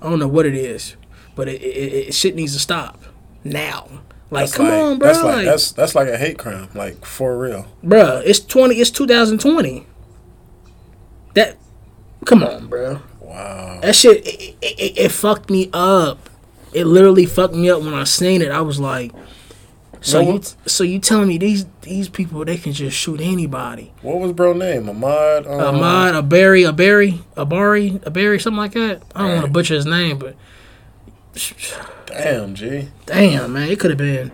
I 0.00 0.08
don't 0.08 0.18
know 0.18 0.28
what 0.28 0.46
it 0.46 0.54
is, 0.54 0.96
but 1.34 1.48
it, 1.48 1.60
it, 1.60 2.08
it 2.08 2.14
shit 2.14 2.34
needs 2.36 2.52
to 2.54 2.60
stop 2.60 3.02
now. 3.44 3.88
Like, 4.30 4.42
That's 4.42 4.56
come 4.56 4.66
like, 4.66 4.74
on, 4.74 4.98
bro. 4.98 5.08
That's 5.08 5.22
like, 5.24 5.36
like, 5.36 5.44
that's 5.46 5.72
that's 5.72 5.94
like 5.94 6.08
a 6.08 6.18
hate 6.18 6.38
crime, 6.38 6.68
like 6.74 7.04
for 7.04 7.38
real. 7.38 7.66
bro. 7.82 8.20
it's 8.24 8.40
twenty. 8.40 8.76
It's 8.76 8.90
2020. 8.90 9.86
That, 11.34 11.56
come 12.28 12.42
on, 12.44 12.66
bro. 12.66 13.00
Wow. 13.20 13.80
That 13.82 13.94
shit, 13.94 14.26
it, 14.26 14.56
it, 14.60 14.80
it, 14.80 14.98
it 14.98 15.12
fucked 15.12 15.50
me 15.50 15.70
up. 15.72 16.30
It 16.72 16.84
literally 16.84 17.26
fucked 17.26 17.54
me 17.54 17.70
up 17.70 17.80
when 17.80 17.94
I 17.94 18.04
seen 18.04 18.42
it. 18.42 18.50
I 18.50 18.60
was 18.60 18.78
like, 18.78 19.12
so 20.00 20.22
No, 20.22 20.32
you, 20.34 20.42
so 20.66 20.84
you 20.84 20.98
telling 20.98 21.28
me 21.28 21.38
these 21.38 21.66
these 21.82 22.08
people 22.08 22.44
they 22.44 22.56
can 22.56 22.72
just 22.72 22.96
shoot 22.96 23.20
anybody? 23.20 23.92
What 24.02 24.18
was 24.18 24.32
bro 24.32 24.52
name? 24.52 24.88
Ahmad. 24.88 25.46
Um, 25.46 25.60
Ahmad, 25.76 26.14
a 26.14 26.22
Barry, 26.22 26.62
a 26.62 26.72
Barry, 26.72 27.20
a 27.36 27.44
Bari, 27.44 28.00
a 28.04 28.10
Barry, 28.10 28.38
something 28.38 28.58
like 28.58 28.72
that. 28.72 29.02
I 29.14 29.22
don't 29.22 29.32
want 29.32 29.46
to 29.46 29.52
butcher 29.52 29.74
his 29.74 29.86
name, 29.86 30.18
but 30.18 30.36
Damn, 32.06 32.54
G. 32.54 32.88
damn, 33.06 33.52
man, 33.52 33.68
it 33.70 33.80
could 33.80 33.90
have 33.90 33.98
been. 33.98 34.32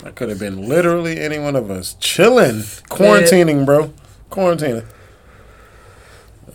That 0.00 0.14
could 0.14 0.28
have 0.28 0.38
been 0.38 0.68
literally 0.68 1.20
any 1.20 1.38
one 1.38 1.56
of 1.56 1.70
us 1.70 1.94
chilling, 2.00 2.60
quarantining, 2.88 3.66
bro, 3.66 3.92
quarantining. 4.30 4.86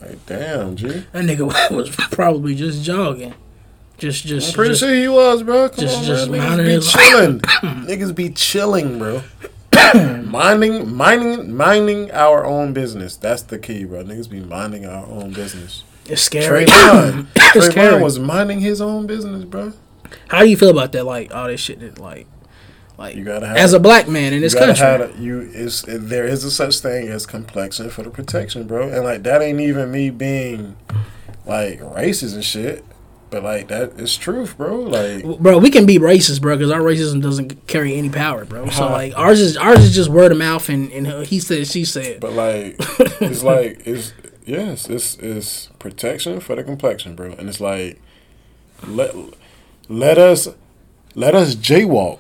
Like, 0.06 0.26
damn, 0.26 0.76
G. 0.76 0.88
That 1.12 1.26
nigga 1.26 1.72
was 1.72 1.90
probably 1.96 2.56
just 2.56 2.84
jogging, 2.84 3.34
just, 3.98 4.26
just, 4.26 4.50
I'm 4.50 4.54
pretty 4.56 4.72
just 4.72 4.82
sure 4.82 4.94
he 4.94 5.08
was, 5.08 5.44
bro. 5.44 5.70
Come 5.70 5.80
just- 5.80 5.98
on, 6.00 6.04
just 6.04 6.30
bro. 6.30 6.40
Niggas 6.40 6.94
be 6.94 7.00
chilling. 7.00 7.40
Niggas 7.88 8.16
be 8.16 8.30
chilling, 8.32 9.00
bro. 9.00 9.22
minding, 10.24 10.94
minding, 10.96 11.56
minding 11.56 12.12
our 12.12 12.46
own 12.46 12.74
business. 12.74 13.16
That's 13.18 13.42
the 13.44 13.58
key, 13.60 13.86
bro. 13.86 14.04
Niggas 14.04 14.30
be 14.30 14.40
minding 14.40 14.86
our 14.86 15.06
own 15.06 15.34
business. 15.34 15.84
it's 16.08 16.22
scary. 16.22 16.66
Trayvon, 16.66 17.28
it's 17.36 17.68
Trayvon 17.68 17.72
scary. 17.72 18.02
was 18.04 18.20
minding 18.20 18.60
his 18.62 18.82
own 18.82 19.08
business, 19.08 19.44
bro. 19.46 19.74
How 20.28 20.42
do 20.42 20.50
you 20.50 20.58
feel 20.58 20.70
about 20.70 20.92
that? 20.92 21.06
Like 21.06 21.34
all 21.34 21.48
this 21.48 21.60
shit 21.60 21.80
that 21.80 21.98
like, 22.00 22.28
like 22.98 23.16
You 23.16 23.24
gotta 23.24 23.48
have 23.48 23.58
as 23.58 23.74
a 23.74 23.80
black 23.80 24.08
man 24.08 24.34
in 24.34 24.42
this 24.42 24.54
country. 24.54 24.86
a- 24.86 25.12
you 25.20 25.42
is 25.42 25.84
there 25.88 26.26
is 26.26 26.44
a 26.44 26.52
such 26.52 26.80
thing 26.80 27.08
as 27.08 27.26
complexion 27.26 27.90
for 27.90 28.04
the 28.04 28.10
protection, 28.10 28.66
bro. 28.66 28.90
And 28.90 29.04
like 29.04 29.24
that 29.24 29.42
ain't 29.42 29.60
even 29.60 29.92
me 29.92 30.10
being 30.10 30.76
like 31.46 31.80
racist 31.82 32.34
and 32.36 32.44
shit. 32.44 32.86
But 33.30 33.42
like 33.44 33.68
that 33.70 34.00
is 34.00 34.16
truth, 34.16 34.56
bro. 34.58 34.80
Like 34.82 35.24
bro, 35.40 35.58
we 35.58 35.72
can 35.72 35.88
be 35.88 35.98
racist, 35.98 36.40
bro, 36.40 36.56
because 36.56 36.70
our 36.70 36.82
racism 36.82 37.20
doesn't 37.20 37.66
carry 37.66 37.96
any 37.96 38.10
power, 38.10 38.46
bro. 38.46 38.70
So 38.70 38.86
like 38.88 39.18
ours 39.18 39.40
is 39.42 39.58
ours 39.58 39.80
is 39.80 39.96
just 39.96 40.10
word 40.10 40.32
of 40.32 40.38
mouth 40.38 40.70
and, 40.70 40.92
and 40.92 41.26
he 41.26 41.40
said 41.40 41.66
she 41.66 41.84
said. 41.84 42.20
But 42.20 42.34
like, 42.34 42.76
it's 43.20 43.42
like 43.54 43.82
it's 43.88 44.14
yes, 44.46 44.88
it's 44.88 45.16
it's 45.18 45.68
protection 45.80 46.42
for 46.42 46.56
the 46.56 46.64
complexion, 46.64 47.16
bro. 47.16 47.32
And 47.32 47.50
it's 47.50 47.60
like 47.60 48.00
let 48.86 49.16
let 49.90 50.20
us 50.20 50.48
let 51.16 51.34
us 51.34 51.56
jaywalk. 51.56 52.20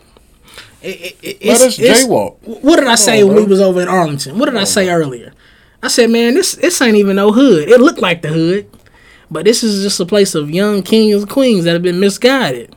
It, 0.83 1.17
it, 1.23 1.45
Let 1.45 1.55
it's, 1.55 1.63
us 1.63 1.79
it's- 1.79 2.05
jaywalk. 2.05 2.37
What 2.61 2.75
did 2.77 2.87
I 2.87 2.95
say 2.95 3.21
on, 3.23 3.29
when 3.29 3.37
we 3.37 3.43
was 3.45 3.61
over 3.61 3.81
in 3.81 3.87
Arlington? 3.87 4.37
What 4.37 4.45
did 4.45 4.57
I 4.57 4.65
say 4.65 4.89
earlier? 4.89 5.33
I 5.81 5.87
said, 5.87 6.09
man, 6.09 6.33
this 6.33 6.53
this 6.53 6.81
ain't 6.81 6.97
even 6.97 7.15
no 7.15 7.31
hood. 7.31 7.69
It 7.69 7.81
looked 7.81 7.99
like 7.99 8.21
the 8.21 8.29
hood, 8.29 8.69
but 9.31 9.45
this 9.45 9.63
is 9.63 9.83
just 9.83 9.99
a 9.99 10.05
place 10.05 10.35
of 10.35 10.49
young 10.49 10.81
kings 10.83 11.21
and 11.23 11.29
queens 11.29 11.63
that 11.65 11.73
have 11.73 11.81
been 11.81 11.99
misguided 11.99 12.75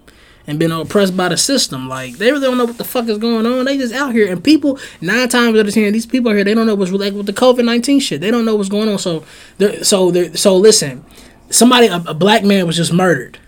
and 0.49 0.59
been 0.61 0.71
oppressed 0.73 1.17
by 1.17 1.29
the 1.29 1.37
system. 1.37 1.89
Like 1.89 2.19
they 2.19 2.31
really 2.31 2.47
don't 2.47 2.59
know 2.59 2.65
what 2.65 2.79
the 2.79 2.85
fuck 2.85 3.09
is 3.09 3.19
going 3.19 3.47
on. 3.47 3.65
They 3.65 3.79
just 3.79 3.95
out 3.95 4.13
here, 4.13 4.31
and 4.31 4.43
people 4.43 4.79
nine 5.01 5.29
times 5.29 5.59
out 5.59 5.67
of 5.67 5.75
ten, 5.75 5.93
these 5.93 6.07
people 6.07 6.31
out 6.31 6.35
here, 6.35 6.45
they 6.45 6.55
don't 6.55 6.67
know 6.67 6.75
what's 6.75 6.93
like 6.93 7.15
with 7.15 7.27
the 7.27 7.33
COVID 7.33 7.65
nineteen 7.65 8.01
shit. 8.01 8.21
They 8.21 8.31
don't 8.31 8.45
know 8.45 8.55
what's 8.57 8.69
going 8.69 8.89
on. 8.89 8.99
So, 8.99 9.25
they're, 9.59 9.83
so 9.85 10.11
they're, 10.11 10.37
so 10.37 10.57
listen, 10.57 11.05
somebody, 11.51 11.87
a, 11.87 11.97
a 12.07 12.15
black 12.15 12.45
man 12.45 12.67
was 12.67 12.77
just 12.77 12.93
murdered 12.93 13.39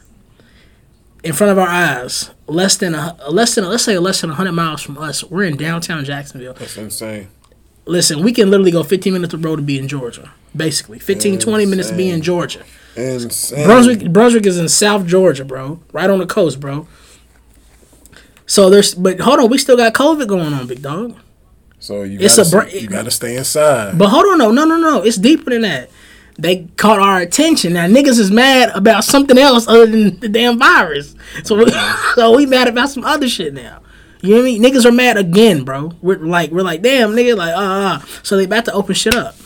in 1.25 1.33
front 1.33 1.51
of 1.53 1.59
our 1.59 1.69
eyes. 1.69 2.31
Less 2.49 2.77
than 2.79 2.95
a 2.95 3.15
less 3.31 3.55
than 3.55 3.65
let's 3.67 3.85
say 3.85 3.99
less 3.99 4.23
than 4.23 4.31
hundred 4.31 4.53
miles 4.53 4.81
from 4.81 4.97
us. 4.99 5.23
We're 5.23 5.45
in 5.45 5.57
downtown 5.57 6.03
Jacksonville. 6.05 6.55
That's 6.55 6.77
insane. 6.79 7.29
Listen, 7.85 8.23
we 8.23 8.33
can 8.33 8.51
literally 8.51 8.71
go 8.71 8.83
15 8.83 9.13
minutes 9.13 9.35
of 9.35 9.45
road 9.45 9.57
to 9.57 9.63
be 9.63 9.79
in 9.79 9.87
Georgia. 9.89 10.31
Basically, 10.57 10.99
15, 10.99 11.39
20 11.39 11.67
minutes 11.67 11.91
to 11.91 11.97
be 11.97 12.11
in 12.11 12.21
Georgia. 12.23 12.63
Insane. 12.97 13.65
Brunswick, 13.67 14.13
Brunswick 14.13 14.45
is 14.47 14.59
in 14.59 14.69
South 14.69 15.07
Georgia, 15.07 15.45
bro, 15.45 15.81
right 15.93 16.09
on 16.11 16.19
the 16.19 16.27
coast, 16.27 16.59
bro. 16.59 16.87
So 18.47 18.71
there's, 18.71 18.95
but 18.95 19.21
hold 19.21 19.41
on, 19.41 19.51
we 19.51 19.59
still 19.59 19.77
got 19.77 19.93
COVID 19.93 20.27
going 20.27 20.53
on, 20.55 20.67
big 20.67 20.83
dog. 20.83 21.17
So 21.81 22.03
you 22.03 22.19
It's 22.21 22.37
gotta, 22.37 22.49
a 22.49 22.51
bra- 22.51 22.71
you 22.71 22.89
gotta 22.89 23.11
stay 23.11 23.37
inside. 23.37 23.97
But 23.99 24.09
hold 24.09 24.25
on, 24.27 24.39
no, 24.39 24.51
no, 24.51 24.65
no, 24.65 24.77
no, 24.79 25.03
it's 25.03 25.17
deeper 25.17 25.51
than 25.51 25.63
that. 25.63 25.91
They 26.39 26.69
caught 26.77 27.01
our 27.01 27.19
attention. 27.19 27.73
Now 27.73 27.87
niggas 27.87 28.19
is 28.19 28.31
mad 28.31 28.71
about 28.75 29.05
something 29.05 29.37
else 29.37 29.67
other 29.67 29.87
than 29.87 30.21
the 30.21 30.29
damn 30.29 30.59
virus. 30.59 31.17
So, 31.43 31.67
so 32.15 32.37
we 32.37 32.47
mad 32.47 32.69
about 32.69 32.91
some 32.91 33.05
other 33.05 33.29
shit 33.29 33.53
now. 33.53 33.81
You 34.21 34.31
know 34.31 34.37
what 34.37 34.43
I 34.43 34.45
mean? 34.45 34.63
Niggas 34.63 34.85
are 34.85 34.93
mad 34.93 35.17
again, 35.17 35.65
bro. 35.65 35.93
We're 36.03 36.19
like, 36.19 36.51
we're 36.51 36.63
like, 36.63 36.83
damn, 36.83 37.11
nigga, 37.11 37.37
like, 37.37 37.55
uh, 37.55 37.61
uh. 37.61 37.99
So 38.23 38.37
they 38.37 38.45
about 38.45 38.65
to 38.65 38.73
open 38.73 38.95
shit 38.95 39.15
up, 39.15 39.37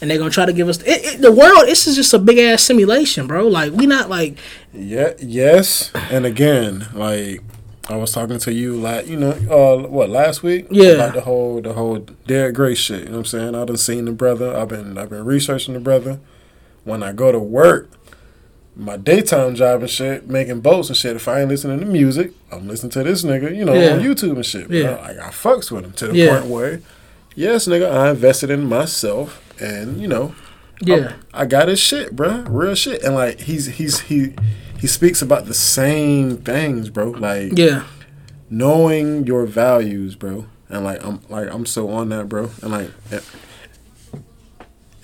and 0.00 0.10
they're 0.10 0.18
gonna 0.18 0.30
try 0.30 0.46
to 0.46 0.52
give 0.52 0.68
us 0.68 0.80
it, 0.82 1.04
it, 1.04 1.20
the 1.20 1.32
world. 1.32 1.66
This 1.66 1.86
is 1.86 1.96
just 1.96 2.14
a 2.14 2.18
big 2.18 2.38
ass 2.38 2.62
simulation, 2.62 3.26
bro. 3.26 3.46
Like, 3.48 3.72
we 3.72 3.86
not 3.86 4.08
like, 4.08 4.38
Yeah, 4.72 5.12
yes, 5.18 5.90
and 5.94 6.24
again, 6.24 6.88
like 6.94 7.42
I 7.88 7.96
was 7.96 8.12
talking 8.12 8.38
to 8.38 8.52
you, 8.52 8.74
like 8.76 9.06
you 9.08 9.16
know, 9.16 9.30
uh, 9.50 9.88
what 9.88 10.08
last 10.08 10.42
week? 10.42 10.66
Yeah. 10.70 10.90
about 10.92 11.14
the 11.14 11.20
whole 11.22 11.60
the 11.60 11.72
whole 11.72 11.98
Derek 12.26 12.54
Grace 12.54 12.78
shit. 12.78 13.00
You 13.00 13.04
know 13.06 13.10
what 13.12 13.18
I'm 13.18 13.24
saying? 13.26 13.54
I 13.54 13.64
done 13.64 13.76
seen 13.76 14.04
the 14.04 14.12
brother. 14.12 14.56
I've 14.56 14.68
been 14.68 14.96
I've 14.96 15.10
been 15.10 15.24
researching 15.24 15.74
the 15.74 15.80
brother. 15.80 16.20
When 16.84 17.02
I 17.02 17.12
go 17.12 17.30
to 17.32 17.38
work, 17.38 17.90
my 18.76 18.96
daytime 18.96 19.54
job 19.54 19.80
and 19.82 19.90
shit, 19.90 20.28
making 20.28 20.60
boats 20.60 20.88
and 20.88 20.96
shit. 20.96 21.16
If 21.16 21.26
I 21.28 21.40
ain't 21.40 21.48
listening 21.48 21.80
to 21.80 21.86
music, 21.86 22.32
I'm 22.50 22.66
listening 22.68 22.90
to 22.90 23.02
this 23.02 23.24
nigga, 23.24 23.54
you 23.54 23.64
know, 23.64 23.74
Yeah. 23.74 23.92
on 23.94 24.00
YouTube 24.00 24.36
and 24.36 24.46
shit. 24.46 24.68
Bro. 24.68 24.76
Yeah. 24.78 24.90
Like 24.96 25.18
I 25.18 25.28
fucks 25.30 25.70
with 25.70 25.84
him 25.84 25.92
to 25.92 26.08
the 26.08 26.16
Yeah. 26.16 26.38
point 26.38 26.50
where, 26.50 26.80
yes, 27.34 27.66
nigga, 27.66 27.90
I 27.90 28.10
invested 28.10 28.50
in 28.50 28.64
myself, 28.64 29.42
and 29.60 30.00
you 30.00 30.06
know, 30.08 30.34
yeah, 30.80 31.14
I 31.34 31.46
got 31.46 31.68
his 31.68 31.78
shit, 31.80 32.14
bro. 32.16 32.44
Real 32.48 32.74
shit. 32.76 33.02
And 33.02 33.14
like 33.16 33.40
he's 33.40 33.66
he's 33.66 34.00
he 34.00 34.34
he 34.82 34.86
speaks 34.88 35.22
about 35.22 35.46
the 35.46 35.54
same 35.54 36.36
things, 36.38 36.90
bro. 36.90 37.10
Like 37.12 37.56
yeah, 37.56 37.84
knowing 38.50 39.24
your 39.26 39.46
values, 39.46 40.14
bro. 40.16 40.44
And 40.68 40.84
like 40.84 41.02
I'm 41.06 41.20
like 41.30 41.48
I'm 41.50 41.64
so 41.64 41.88
on 41.88 42.08
that, 42.10 42.28
bro. 42.28 42.50
And 42.62 42.72
like 42.72 42.90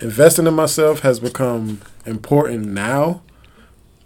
investing 0.00 0.46
in 0.46 0.54
myself 0.54 1.00
has 1.00 1.20
become 1.20 1.80
important 2.06 2.66
now 2.66 3.22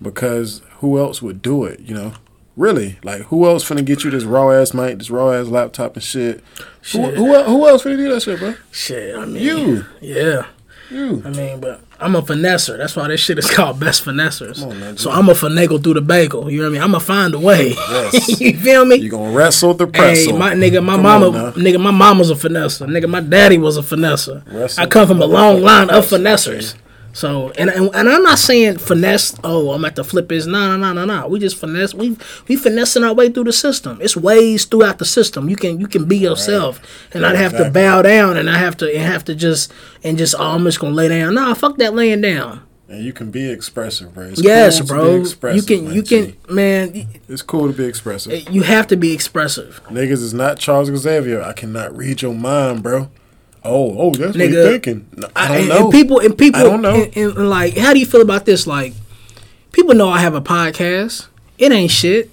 because 0.01 0.63
who 0.79 0.99
else 0.99 1.23
would 1.23 1.43
do 1.43 1.65
it, 1.65 1.81
you 1.81 1.95
know? 1.95 2.13
Really, 2.55 2.99
like 3.03 3.23
who 3.23 3.47
else 3.47 3.65
finna 3.67 3.83
get 3.85 4.05
you 4.05 4.11
this 4.11 4.25
raw 4.25 4.51
ass 4.51 4.75
mic, 4.75 4.99
this 4.99 5.09
raw 5.09 5.31
ass 5.33 5.47
laptop 5.47 5.95
and 5.95 6.03
shit? 6.03 6.45
Who, 6.59 6.65
Shit. 6.83 7.15
who 7.17 7.35
el- 7.35 7.45
who 7.45 7.67
else 7.67 7.83
finna 7.83 7.97
do 7.97 8.13
that 8.13 8.21
shit, 8.23 8.39
bro? 8.39 8.55
shit. 8.71 9.17
I 9.17 9.25
mean, 9.25 9.43
You, 9.43 9.87
yeah. 10.03 10.47
you. 10.91 11.23
I 11.25 11.31
mean, 11.31 11.61
but 11.61 11.81
I'm 12.03 12.15
a 12.17 12.23
finesser. 12.23 12.77
That's 12.77 12.97
why 12.97 13.09
this 13.09 13.21
shit 13.21 13.39
is 13.39 13.51
called 13.55 13.79
best 13.81 14.05
finessers. 14.05 14.63
On, 14.63 14.79
man. 14.79 14.97
so 14.97 15.11
I'm 15.11 15.29
a 15.29 15.33
finagle 15.33 15.83
through 15.83 15.95
the 15.95 16.01
bagel. 16.01 16.51
You 16.51 16.59
know 16.59 16.65
what 16.65 16.71
I 16.71 16.73
mean? 16.73 16.83
I'm 16.83 16.91
gonna 16.93 17.01
find 17.01 17.35
a 17.35 17.39
way. 17.39 17.71
Yes. 17.71 18.41
you 18.41 18.57
feel 18.59 18.85
me? 18.85 18.97
You 18.97 19.11
gonna 19.11 19.33
wrestle 19.33 19.75
the 19.75 19.87
Hey, 19.93 20.33
my 20.33 20.55
nigga, 20.55 20.85
my 20.85 20.95
Come 20.95 21.03
mama, 21.03 21.27
on 21.27 21.53
nigga, 21.55 21.81
my 21.81 21.91
mama's 21.91 22.31
a 22.31 22.35
finesser. 22.35 22.87
Nigga, 22.87 23.09
my 23.09 23.21
daddy 23.21 23.59
was 23.59 23.77
a 23.77 23.83
finesser. 23.83 24.43
Wrestle 24.53 24.83
I 24.83 24.87
come 24.87 25.07
from 25.07 25.23
a 25.23 25.27
long 25.27 25.61
line 25.61 25.91
of 25.91 26.09
pretzel, 26.09 26.19
finessers. 26.19 26.75
So 27.13 27.51
and, 27.59 27.69
and 27.69 27.95
and 27.95 28.09
I'm 28.09 28.23
not 28.23 28.39
saying 28.39 28.79
finesse. 28.79 29.35
Oh, 29.45 29.73
I'm 29.73 29.85
at 29.85 29.97
the 29.97 30.05
flip 30.05 30.33
is 30.33 30.47
no 30.47 30.77
no 30.77 30.77
no 30.77 30.93
no 30.93 31.05
no. 31.05 31.29
We 31.29 31.39
just 31.39 31.57
finesse. 31.57 31.95
We 31.95 32.17
we 32.49 32.57
finessing 32.57 33.05
our 33.05 33.15
way 33.15 33.29
through 33.29 33.45
the 33.45 33.53
system. 33.53 33.99
It's 34.01 34.17
ways 34.17 34.65
throughout 34.65 34.99
the 34.99 35.05
system. 35.05 35.49
You 35.51 35.57
can 35.57 35.79
you 35.79 35.87
can 35.87 36.07
be 36.07 36.17
yourself 36.17 36.81
and 37.13 37.23
not 37.23 37.37
have 37.37 37.57
to 37.59 37.71
bow 37.71 38.03
down 38.03 38.37
and 38.37 38.49
I 38.49 38.59
have 38.59 38.77
to 38.79 38.87
and 38.91 39.03
have 39.03 39.25
to 39.27 39.35
just 39.35 39.73
and 40.03 40.17
just 40.17 40.35
oh, 40.39 40.43
I'm 40.43 40.65
just 40.65 40.81
gonna 40.81 40.95
lay 40.95 41.09
down. 41.09 41.35
Nah, 41.35 41.55
fuck 41.55 41.77
that 41.79 41.95
laying 41.95 42.23
down. 42.23 42.63
And 42.89 43.03
you 43.03 43.15
can 43.15 43.31
be 43.31 43.49
expressive, 43.51 44.13
bro. 44.13 44.25
It's 44.25 44.43
Yes, 44.43 44.79
cool 44.79 44.87
bro. 44.87 45.53
You 45.53 45.63
can 45.63 45.85
man, 45.85 45.95
you 45.95 46.03
can 46.03 46.37
man. 46.51 47.09
It's 47.27 47.41
cool 47.41 47.67
to 47.67 47.73
be 47.73 47.85
expressive. 47.85 48.51
You 48.51 48.63
have 48.63 48.87
to 48.89 48.97
be 48.97 49.15
expressive. 49.15 49.81
Niggas 49.89 50.23
is 50.23 50.35
not 50.35 50.59
Charles 50.59 50.95
Xavier. 50.95 51.43
I 51.43 51.55
cannot 51.55 51.97
read 51.97 52.21
your 52.21 52.35
mind, 52.35 52.83
bro. 52.83 53.11
Oh, 53.65 53.97
oh, 53.99 54.11
that's 54.15 54.37
what 54.37 54.49
you're 54.49 54.71
thinking. 54.73 55.07
I, 55.37 55.45
I, 55.45 55.49
don't 55.49 55.57
and, 55.57 55.69
know. 55.69 55.85
and 55.85 55.93
people 55.93 56.19
and 56.19 56.37
people 56.37 56.61
I 56.61 56.65
don't 56.65 56.83
know. 56.83 56.95
And, 56.95 57.17
and, 57.17 57.49
like 57.49 57.77
how 57.77 57.93
do 57.93 58.01
you 58.01 58.07
feel 58.07 58.23
about 58.23 58.45
this 58.45 58.67
like 58.67 58.95
people 59.73 59.95
know 59.95 60.09
i 60.09 60.19
have 60.19 60.35
a 60.35 60.41
podcast 60.41 61.29
it 61.59 61.73
ain't 61.73 61.91
shit 61.91 62.31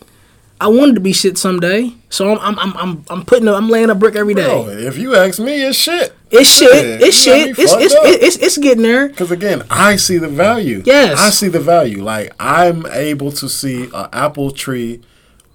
i 0.59 0.67
wanted 0.67 0.95
to 0.95 1.01
be 1.01 1.13
shit 1.13 1.37
someday 1.37 1.93
so 2.09 2.35
i'm 2.37 2.39
i'm 2.39 2.59
i'm 2.59 2.77
i'm, 2.77 3.05
I'm 3.09 3.25
putting 3.25 3.47
a, 3.47 3.53
i'm 3.53 3.69
laying 3.69 3.89
a 3.89 3.95
brick 3.95 4.15
every 4.15 4.33
day 4.33 4.45
Bro, 4.45 4.69
if 4.69 4.97
you 4.97 5.15
ask 5.15 5.39
me, 5.39 5.63
it's 5.63 5.77
shit. 5.77 6.13
it's 6.31 6.49
shit 6.49 6.71
Yeah, 6.71 7.07
it's 7.07 7.17
shit 7.17 7.57
me 7.57 7.63
it's 7.63 7.73
it's, 7.73 7.95
it's 8.23 8.35
it's 8.37 8.57
getting 8.57 8.83
there 8.83 9.07
Because 9.07 9.31
again, 9.31 9.63
I 9.69 9.95
see 9.95 10.17
the 10.17 10.27
value. 10.27 10.83
Yes. 10.85 11.19
I 11.19 11.29
see 11.29 11.47
the 11.47 11.59
value. 11.59 12.03
Like 12.03 12.33
I'm 12.39 12.85
able 12.87 13.31
to 13.33 13.47
see 13.47 13.85
an 13.93 14.07
apple 14.11 14.51
tree 14.51 15.01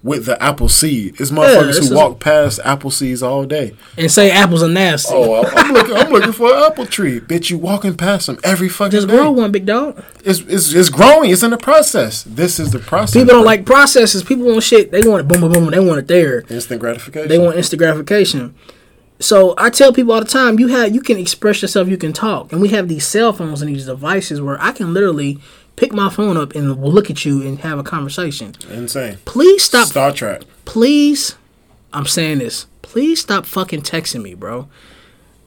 with 0.05 0.27
the 0.27 0.41
apple 0.41 0.69
seed. 0.69 1.19
It's 1.19 1.31
motherfuckers 1.31 1.79
this 1.79 1.89
who 1.89 1.95
walk 1.95 2.19
past 2.19 2.59
apple 2.63 2.91
seeds 2.91 3.23
all 3.23 3.43
day. 3.43 3.73
and 3.97 4.11
say 4.11 4.29
apples 4.29 4.61
are 4.61 4.67
nasty 4.69 5.11
Oh, 5.11 5.43
I'm 5.43 5.73
looking. 5.73 5.95
I'm 5.95 6.11
looking 6.11 6.31
for 6.31 6.53
an 6.53 6.63
apple 6.63 6.85
tree, 6.85 7.19
bitch. 7.19 7.49
You 7.49 7.57
walking 7.57 7.97
past 7.97 8.27
them 8.27 8.37
every 8.43 8.69
fucking 8.69 8.91
just 8.91 9.07
day. 9.07 9.13
Just 9.13 9.23
grow 9.23 9.31
one 9.31 9.51
big 9.51 9.65
dog 9.65 10.03
It's, 10.23 10.41
it's 10.41 10.73
it's 10.73 10.89
growing. 10.89 11.31
It's 11.31 11.41
in 11.41 11.49
the 11.49 11.57
process. 11.57 12.23
This 12.23 12.59
is 12.59 12.71
the 12.71 12.77
process. 12.77 13.13
people 13.13 13.33
don't 13.33 13.41
bro. 13.41 13.45
like 13.45 13.65
processes 13.65 14.23
people 14.23 14.45
want 14.45 14.61
shit 14.61 14.91
they 14.91 15.01
want 15.01 15.21
it 15.21 15.27
boom 15.27 15.41
boom 15.41 15.51
boom 15.51 15.71
they 15.71 15.79
want 15.79 15.97
it 15.97 16.07
there 16.07 16.43
instant 16.49 16.79
gratification. 16.79 17.27
They 17.27 17.39
want 17.39 17.57
instant 17.57 17.79
gratification. 17.79 18.53
So 19.19 19.55
I 19.57 19.71
tell 19.71 19.91
people 19.91 20.11
all 20.13 20.19
the 20.19 20.25
time, 20.27 20.59
you 20.59 20.67
have 20.67 20.93
you 20.93 21.01
can 21.01 21.17
express 21.17 21.63
yourself, 21.63 21.87
you 21.87 21.97
can 21.97 22.13
talk, 22.13 22.51
and 22.51 22.61
we 22.61 22.67
have 22.69 22.89
these 22.89 23.07
cell 23.07 23.33
phones 23.33 23.61
and 23.61 23.73
these 23.73 23.85
devices 23.87 24.39
where 24.39 24.61
I 24.61 24.71
can 24.71 24.93
literally 24.93 25.39
pick 25.75 25.91
my 25.93 26.09
phone 26.09 26.37
up 26.37 26.53
and 26.55 26.81
look 26.83 27.09
at 27.09 27.25
you 27.25 27.41
and 27.41 27.59
have 27.59 27.79
a 27.79 27.83
conversation. 27.83 28.53
insane. 28.71 29.17
Please 29.25 29.63
stop. 29.63 29.87
Star 29.87 30.11
Trek. 30.11 30.43
Please, 30.65 31.35
I'm 31.93 32.05
saying 32.05 32.39
this. 32.39 32.65
Please 32.81 33.21
stop 33.21 33.45
fucking 33.45 33.81
texting 33.81 34.21
me, 34.21 34.33
bro. 34.33 34.67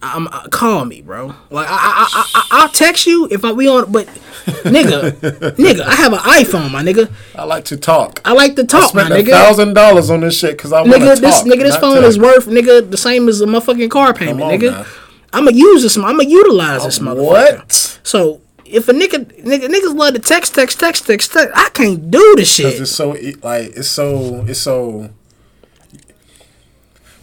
I'm 0.01 0.29
uh, 0.29 0.47
call 0.49 0.85
me, 0.85 1.03
bro. 1.03 1.35
Like 1.51 1.67
I, 1.69 1.73
I, 1.73 2.09
I, 2.13 2.31
I, 2.35 2.47
I'll 2.63 2.69
text 2.69 3.05
you 3.07 3.27
if 3.33 3.45
I 3.45 3.51
we 3.51 3.69
on, 3.69 3.91
but 3.91 4.07
nigga, 4.65 5.11
nigga, 5.57 5.81
I 5.81 5.95
have 5.97 6.13
an 6.13 6.21
iPhone, 6.21 6.71
my 6.71 6.83
nigga. 6.85 7.11
I 7.35 7.43
like 7.45 7.65
to 7.67 7.77
talk. 7.77 8.21
I 8.25 8.33
like 8.33 8.55
to 8.57 8.65
talk, 8.65 8.95
my 8.95 9.05
Spent 9.07 9.15
a 9.21 9.25
nigga. 9.25 9.33
thousand 9.33 9.75
dollars 9.75 10.09
on 10.11 10.21
this 10.21 10.39
shit 10.39 10.53
because 10.57 10.73
I 10.73 10.83
want 10.83 10.93
to 10.93 10.99
Nigga, 11.01 11.15
talk. 11.15 11.19
this 11.21 11.43
nigga, 11.43 11.61
this 11.63 11.77
phone 11.79 12.05
is 12.05 12.17
worth 12.17 12.47
nigga 12.47 12.89
the 12.89 12.97
same 12.97 13.29
as 13.29 13.41
a 13.41 13.47
motherfucking 13.47 13.91
car 13.91 14.15
payment, 14.15 14.39
nigga. 14.41 14.71
now. 14.71 14.87
I'ma 15.33 15.51
use 15.51 15.83
this. 15.83 15.99
I'ma 15.99 16.23
utilize 16.23 16.85
this 16.85 17.01
motherfucker. 17.01 17.25
What? 17.25 17.99
So 18.05 18.41
if 18.71 18.89
a 18.89 18.93
nigga, 18.93 19.25
nigga 19.45 19.67
niggas 19.69 19.95
love 19.97 20.15
to 20.15 20.21
text, 20.21 20.55
text, 20.55 20.79
text, 20.81 21.07
text, 21.07 21.33
text, 21.33 21.53
I 21.57 21.69
can't 21.71 22.11
do 22.11 22.35
this 22.37 22.53
shit. 22.55 22.67
Because 22.67 22.81
it's 22.83 22.91
so 22.93 23.11
like 23.43 23.77
it's 23.77 23.89
so 23.89 24.45
it's 24.47 24.61
so 24.61 25.11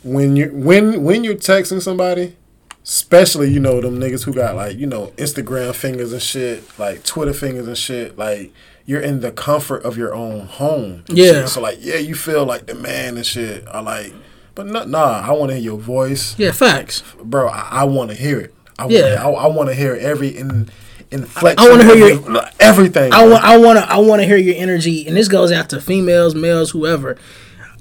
when 0.04 0.36
you 0.36 0.50
when 0.54 1.04
when 1.04 1.24
you're 1.24 1.36
texting 1.36 1.82
somebody, 1.82 2.36
especially 2.84 3.50
you 3.52 3.60
know 3.60 3.82
them 3.82 4.00
niggas 4.00 4.24
who 4.24 4.34
got 4.34 4.56
like 4.56 4.78
you 4.78 4.86
know 4.88 5.08
Instagram 5.18 5.74
fingers 5.74 6.14
and 6.14 6.22
shit, 6.22 6.64
like 6.78 7.04
Twitter 7.04 7.34
fingers 7.34 7.68
and 7.68 7.78
shit, 7.78 8.18
like 8.18 8.52
you're 8.86 9.02
in 9.02 9.22
the 9.22 9.32
comfort 9.32 9.84
of 9.84 9.98
your 9.98 10.14
own 10.14 10.46
home. 10.46 11.04
Yeah. 11.08 11.26
shit. 11.32 11.50
So 11.50 11.62
like 11.62 11.78
yeah, 11.82 11.98
you 11.98 12.16
feel 12.16 12.46
like 12.46 12.68
the 12.68 12.76
man 12.76 13.18
and 13.18 13.26
shit. 13.26 13.66
I 13.68 13.80
like, 13.80 14.14
but 14.54 14.68
no, 14.68 14.84
nah, 14.86 15.22
I 15.28 15.32
want 15.32 15.50
to 15.50 15.56
hear 15.56 15.64
your 15.64 15.80
voice, 15.80 16.38
Yeah, 16.38 16.52
facts. 16.52 17.02
bro. 17.24 17.48
I, 17.48 17.68
I 17.72 17.84
want 17.86 18.12
to 18.12 18.16
hear 18.16 18.40
it. 18.40 18.54
I 18.78 18.88
Yeah. 18.88 19.24
wanna, 19.24 19.38
I, 19.38 19.44
I 19.44 19.48
want 19.48 19.70
to 19.70 19.76
hear 19.76 19.96
every 19.96 20.30
in. 20.30 20.70
Inflection 21.12 21.66
I 21.66 21.70
wanna 21.70 21.84
hear 21.84 22.08
your- 22.10 22.42
everything. 22.60 23.14
I 23.14 23.26
want, 23.28 23.44
I 23.44 23.58
want 23.58 23.80
to, 23.80 23.90
I 23.92 23.98
want 23.98 24.22
to 24.22 24.28
hear 24.28 24.38
your 24.38 24.56
energy, 24.58 25.08
and 25.08 25.16
this 25.16 25.28
goes 25.28 25.52
out 25.52 25.70
to 25.70 25.80
females, 25.82 26.34
males, 26.36 26.72
whoever. 26.72 27.16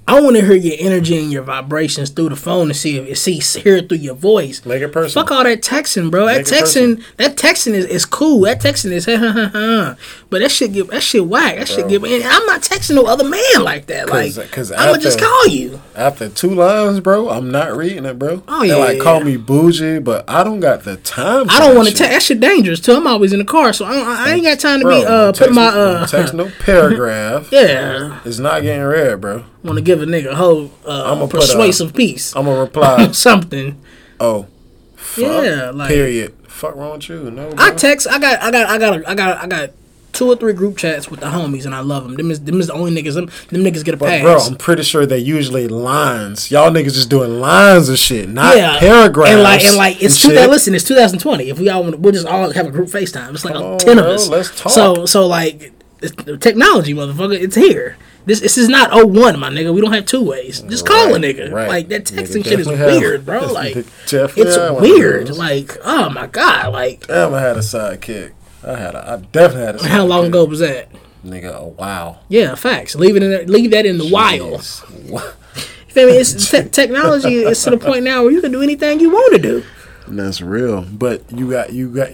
I 0.06 0.20
want 0.20 0.36
to 0.36 0.42
hear 0.44 0.54
your 0.54 0.76
energy 0.78 1.18
and 1.18 1.32
your 1.32 1.42
vibrations 1.42 2.10
through 2.10 2.28
the 2.28 2.36
phone 2.36 2.68
to 2.68 2.74
see 2.74 2.98
if 2.98 3.16
see 3.18 3.38
hear 3.60 3.76
it 3.76 3.88
through 3.88 3.98
your 3.98 4.14
voice. 4.14 4.64
Make 4.66 4.82
it 4.82 4.92
personal. 4.92 5.24
Fuck 5.24 5.32
all 5.32 5.44
that 5.44 5.62
texting, 5.62 6.10
bro. 6.10 6.26
That 6.26 6.44
texting, 6.44 7.02
that 7.16 7.36
texting 7.36 7.72
is, 7.72 7.86
is 7.86 8.04
cool. 8.04 8.42
That 8.42 8.60
texting 8.60 8.92
is, 8.92 9.06
ha 9.06 9.16
ha 9.16 9.32
ha 9.32 9.48
ha. 9.50 9.96
But 10.28 10.42
that 10.42 10.50
shit 10.50 10.74
get 10.74 10.88
that 10.88 11.02
shit 11.02 11.26
whack. 11.26 11.56
That 11.56 11.68
shit 11.68 11.88
give. 11.88 12.04
And 12.04 12.22
I'm 12.22 12.44
not 12.44 12.60
texting 12.60 12.96
no 12.96 13.06
other 13.06 13.24
man 13.26 13.62
like 13.62 13.86
that. 13.86 14.10
Like, 14.10 14.34
'cause 14.52 14.70
I'm 14.72 14.90
gonna 14.90 15.00
just 15.00 15.18
call 15.20 15.46
you. 15.46 15.80
After 15.96 16.28
two 16.28 16.54
lines, 16.54 17.00
bro, 17.00 17.30
I'm 17.30 17.50
not 17.50 17.74
reading 17.74 18.04
it, 18.04 18.18
bro. 18.18 18.42
Oh, 18.46 18.60
They 18.60 18.68
yeah, 18.68 18.76
like 18.76 19.00
call 19.00 19.20
me 19.20 19.38
bougie, 19.38 20.00
but 20.00 20.28
I 20.28 20.44
don't 20.44 20.60
got 20.60 20.84
the 20.84 20.96
time. 20.98 21.46
I 21.48 21.58
don't 21.60 21.74
want 21.74 21.88
to 21.88 21.94
text. 21.94 22.12
That 22.12 22.22
shit 22.22 22.40
dangerous 22.40 22.80
too. 22.80 22.92
I'm 22.92 23.06
always 23.06 23.32
in 23.32 23.38
the 23.38 23.44
car, 23.46 23.72
so 23.72 23.86
I, 23.86 23.92
don't, 23.94 24.06
I 24.06 24.32
ain't 24.34 24.44
got 24.44 24.58
time 24.60 24.80
to 24.80 24.84
Bro, 24.84 25.00
be 25.00 25.06
uh 25.06 25.32
put 25.32 25.50
my 25.52 25.66
uh 25.68 26.06
text 26.06 26.34
no 26.34 26.50
paragraph. 26.60 27.48
yeah. 27.50 28.20
It's 28.26 28.38
not 28.38 28.60
getting 28.62 28.82
read, 28.82 29.22
bro. 29.22 29.44
Want 29.64 29.78
to 29.78 29.82
give 29.82 30.02
a 30.02 30.04
nigga 30.04 30.26
a 30.32 30.34
whole 30.36 30.70
uh, 30.86 31.26
persuasive 31.26 31.94
piece, 31.94 32.36
I'm 32.36 32.44
gonna 32.44 32.60
reply. 32.60 33.10
something. 33.12 33.80
oh, 34.20 34.46
fuck, 34.94 35.44
Yeah, 35.44 35.70
like- 35.70 35.88
period. 35.88 36.34
Fuck 36.48 36.76
wrong 36.76 36.92
with 36.92 37.08
you? 37.08 37.30
No, 37.32 37.50
bro. 37.50 37.54
I 37.58 37.72
text. 37.72 38.06
I 38.06 38.18
got. 38.20 38.40
I 38.40 38.50
got. 38.52 38.68
I 38.70 38.78
got. 38.78 39.08
I 39.08 39.14
got. 39.14 39.38
I 39.42 39.46
got 39.48 39.70
two 40.12 40.28
or 40.28 40.36
three 40.36 40.52
group 40.52 40.76
chats 40.76 41.10
with 41.10 41.20
the 41.20 41.26
homies, 41.26 41.66
and 41.66 41.74
I 41.74 41.80
love 41.80 42.04
them. 42.04 42.14
Them 42.14 42.30
is, 42.30 42.40
them 42.40 42.60
is 42.60 42.68
the 42.68 42.72
only 42.72 42.92
niggas. 42.92 43.14
Them, 43.14 43.26
them 43.48 43.64
niggas 43.64 43.84
get 43.84 43.94
a 43.94 43.96
But 43.96 44.08
pass. 44.08 44.22
bro, 44.22 44.38
I'm 44.38 44.56
pretty 44.56 44.84
sure 44.84 45.04
they 45.04 45.18
usually 45.18 45.66
lines. 45.66 46.50
Y'all 46.50 46.70
niggas 46.70 46.94
just 46.94 47.10
doing 47.10 47.40
lines 47.40 47.88
of 47.88 47.98
shit, 47.98 48.28
not 48.28 48.56
yeah, 48.56 48.78
paragraphs. 48.78 49.30
And 49.32 49.42
like, 49.42 49.64
and 49.64 49.76
like, 49.76 50.02
it's 50.02 50.22
two. 50.22 50.30
shit. 50.30 50.48
Listen, 50.48 50.74
it's 50.74 50.84
2020. 50.84 51.50
If 51.50 51.58
we 51.58 51.68
all 51.68 51.82
want, 51.82 51.98
we'll 51.98 52.12
just 52.12 52.26
all 52.26 52.50
have 52.52 52.66
a 52.66 52.70
group 52.70 52.88
FaceTime. 52.88 53.34
It's 53.34 53.44
like 53.44 53.54
a 53.54 53.58
on, 53.58 53.78
ten 53.78 53.98
of 53.98 54.04
bro, 54.04 54.14
us. 54.14 54.28
let's 54.28 54.60
talk. 54.60 54.72
So, 54.72 55.06
so 55.06 55.26
like, 55.26 55.72
it's, 56.00 56.14
technology, 56.40 56.94
motherfucker, 56.94 57.38
it's 57.40 57.56
here. 57.56 57.96
This, 58.26 58.40
this 58.40 58.56
is 58.56 58.68
not 58.68 58.90
01, 58.92 59.38
my 59.38 59.50
nigga. 59.50 59.74
We 59.74 59.80
don't 59.82 59.92
have 59.92 60.06
two 60.06 60.22
ways. 60.22 60.60
Just 60.62 60.86
call 60.86 61.14
a 61.14 61.18
nigga. 61.18 61.52
right. 61.52 61.68
Like 61.68 61.88
that 61.88 62.04
Nigga 62.06 62.22
texting 62.22 62.44
shit 62.44 62.60
is 62.60 62.68
weird, 62.68 63.26
bro. 63.26 63.52
Like 63.52 63.76
it's 63.76 64.80
weird. 64.80 65.30
Like 65.36 65.76
oh 65.84 66.08
my 66.10 66.26
god. 66.26 66.72
Like 66.72 67.08
I 67.10 67.40
had 67.40 67.56
a 67.56 67.60
sidekick. 67.60 68.32
I 68.66 68.76
had 68.76 68.94
a, 68.94 69.10
I 69.12 69.16
definitely 69.16 69.66
had 69.66 69.74
a 69.74 69.78
sidekick. 69.78 69.88
how 69.88 70.06
long 70.06 70.26
ago 70.26 70.44
was 70.46 70.60
that? 70.60 70.88
Nigga, 71.24 71.54
a 71.54 71.66
wow. 71.66 72.20
Yeah, 72.28 72.54
facts. 72.54 72.94
Leave 72.94 73.16
it 73.16 73.22
in. 73.22 73.46
Leave 73.50 73.70
that 73.72 73.86
in 73.86 73.98
the 73.98 74.10
wild. 74.10 74.60
Jeez. 74.60 75.10
What? 75.10 75.36
You 75.88 75.94
feel? 75.94 76.08
It's 76.08 76.50
te- 76.50 76.68
technology 76.70 77.34
is 77.36 77.62
to 77.64 77.70
the 77.70 77.76
point 77.78 78.02
now 78.04 78.22
where 78.24 78.32
you 78.32 78.40
can 78.40 78.50
do 78.50 78.62
anything 78.62 78.98
you 79.00 79.10
want 79.10 79.34
to 79.34 79.38
do. 79.40 79.64
That's 80.08 80.40
real. 80.40 80.82
But 80.82 81.30
you 81.30 81.48
got 81.50 81.72
you 81.72 81.88
got 81.88 82.10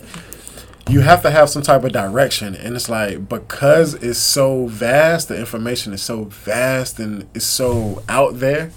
you 0.90 1.00
have 1.00 1.22
to 1.22 1.31
have 1.31 1.48
some 1.48 1.62
type 1.62 1.85
of 1.85 1.92
direction 1.92 2.55
and 2.57 2.74
it's 2.74 2.88
like 2.88 3.29
because 3.29 3.94
it's 3.94 4.18
so 4.18 4.66
vast, 4.66 5.29
the 5.29 5.38
information 5.38 5.92
is 5.92 6.03
so 6.03 6.24
vast 6.24 6.98
and 6.98 7.29
it's 7.35 7.44
so 7.44 8.03
out 8.09 8.40
there. 8.40 8.72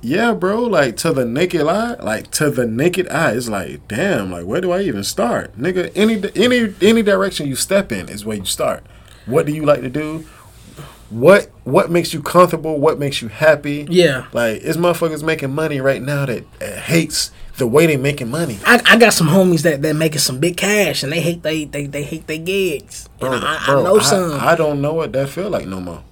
Yeah, 0.00 0.32
bro, 0.32 0.62
like 0.62 0.96
to 0.98 1.12
the 1.12 1.24
naked 1.24 1.66
eye, 1.66 1.94
like 1.94 2.30
to 2.32 2.50
the 2.50 2.66
naked 2.66 3.08
eye, 3.08 3.32
it's 3.32 3.48
like, 3.48 3.88
damn, 3.88 4.30
like 4.30 4.44
where 4.46 4.60
do 4.60 4.70
I 4.70 4.82
even 4.82 5.02
start? 5.02 5.58
Nigga, 5.58 5.90
any 5.96 6.22
any 6.36 6.72
any 6.80 7.02
direction 7.02 7.48
you 7.48 7.56
step 7.56 7.90
in 7.90 8.08
is 8.08 8.24
where 8.24 8.36
you 8.36 8.44
start. 8.44 8.84
What 9.26 9.46
do 9.46 9.52
you 9.52 9.64
like 9.64 9.80
to 9.80 9.90
do? 9.90 10.24
What 11.10 11.50
what 11.64 11.90
makes 11.90 12.14
you 12.14 12.22
comfortable? 12.22 12.78
What 12.78 12.98
makes 13.00 13.20
you 13.20 13.28
happy? 13.28 13.88
Yeah. 13.90 14.26
Like, 14.32 14.60
it's 14.62 14.76
motherfuckers 14.76 15.24
making 15.24 15.52
money 15.52 15.80
right 15.80 16.02
now 16.02 16.26
that 16.26 16.44
uh, 16.62 16.80
hates 16.80 17.32
the 17.58 17.66
way 17.66 17.86
they 17.86 17.96
making 17.96 18.30
money. 18.30 18.58
I, 18.64 18.80
I 18.86 18.96
got 18.96 19.12
some 19.12 19.28
homies 19.28 19.62
that 19.62 19.82
that 19.82 19.94
making 19.94 20.20
some 20.20 20.38
big 20.38 20.56
cash 20.56 21.02
and 21.02 21.12
they 21.12 21.20
hate 21.20 21.42
they 21.42 21.64
they, 21.64 21.86
they 21.86 22.02
hate 22.02 22.26
their 22.26 22.38
gigs. 22.38 23.08
And 23.20 23.20
Bro, 23.20 23.40
I, 23.42 23.62
bro, 23.66 23.80
I 23.80 23.82
know 23.84 23.98
some. 23.98 24.32
I, 24.40 24.54
don't 24.56 24.80
know 24.80 24.94
what 24.94 25.12
that 25.12 25.28
feel 25.28 25.50
like 25.50 25.66
no 25.66 25.80
more. 25.80 26.02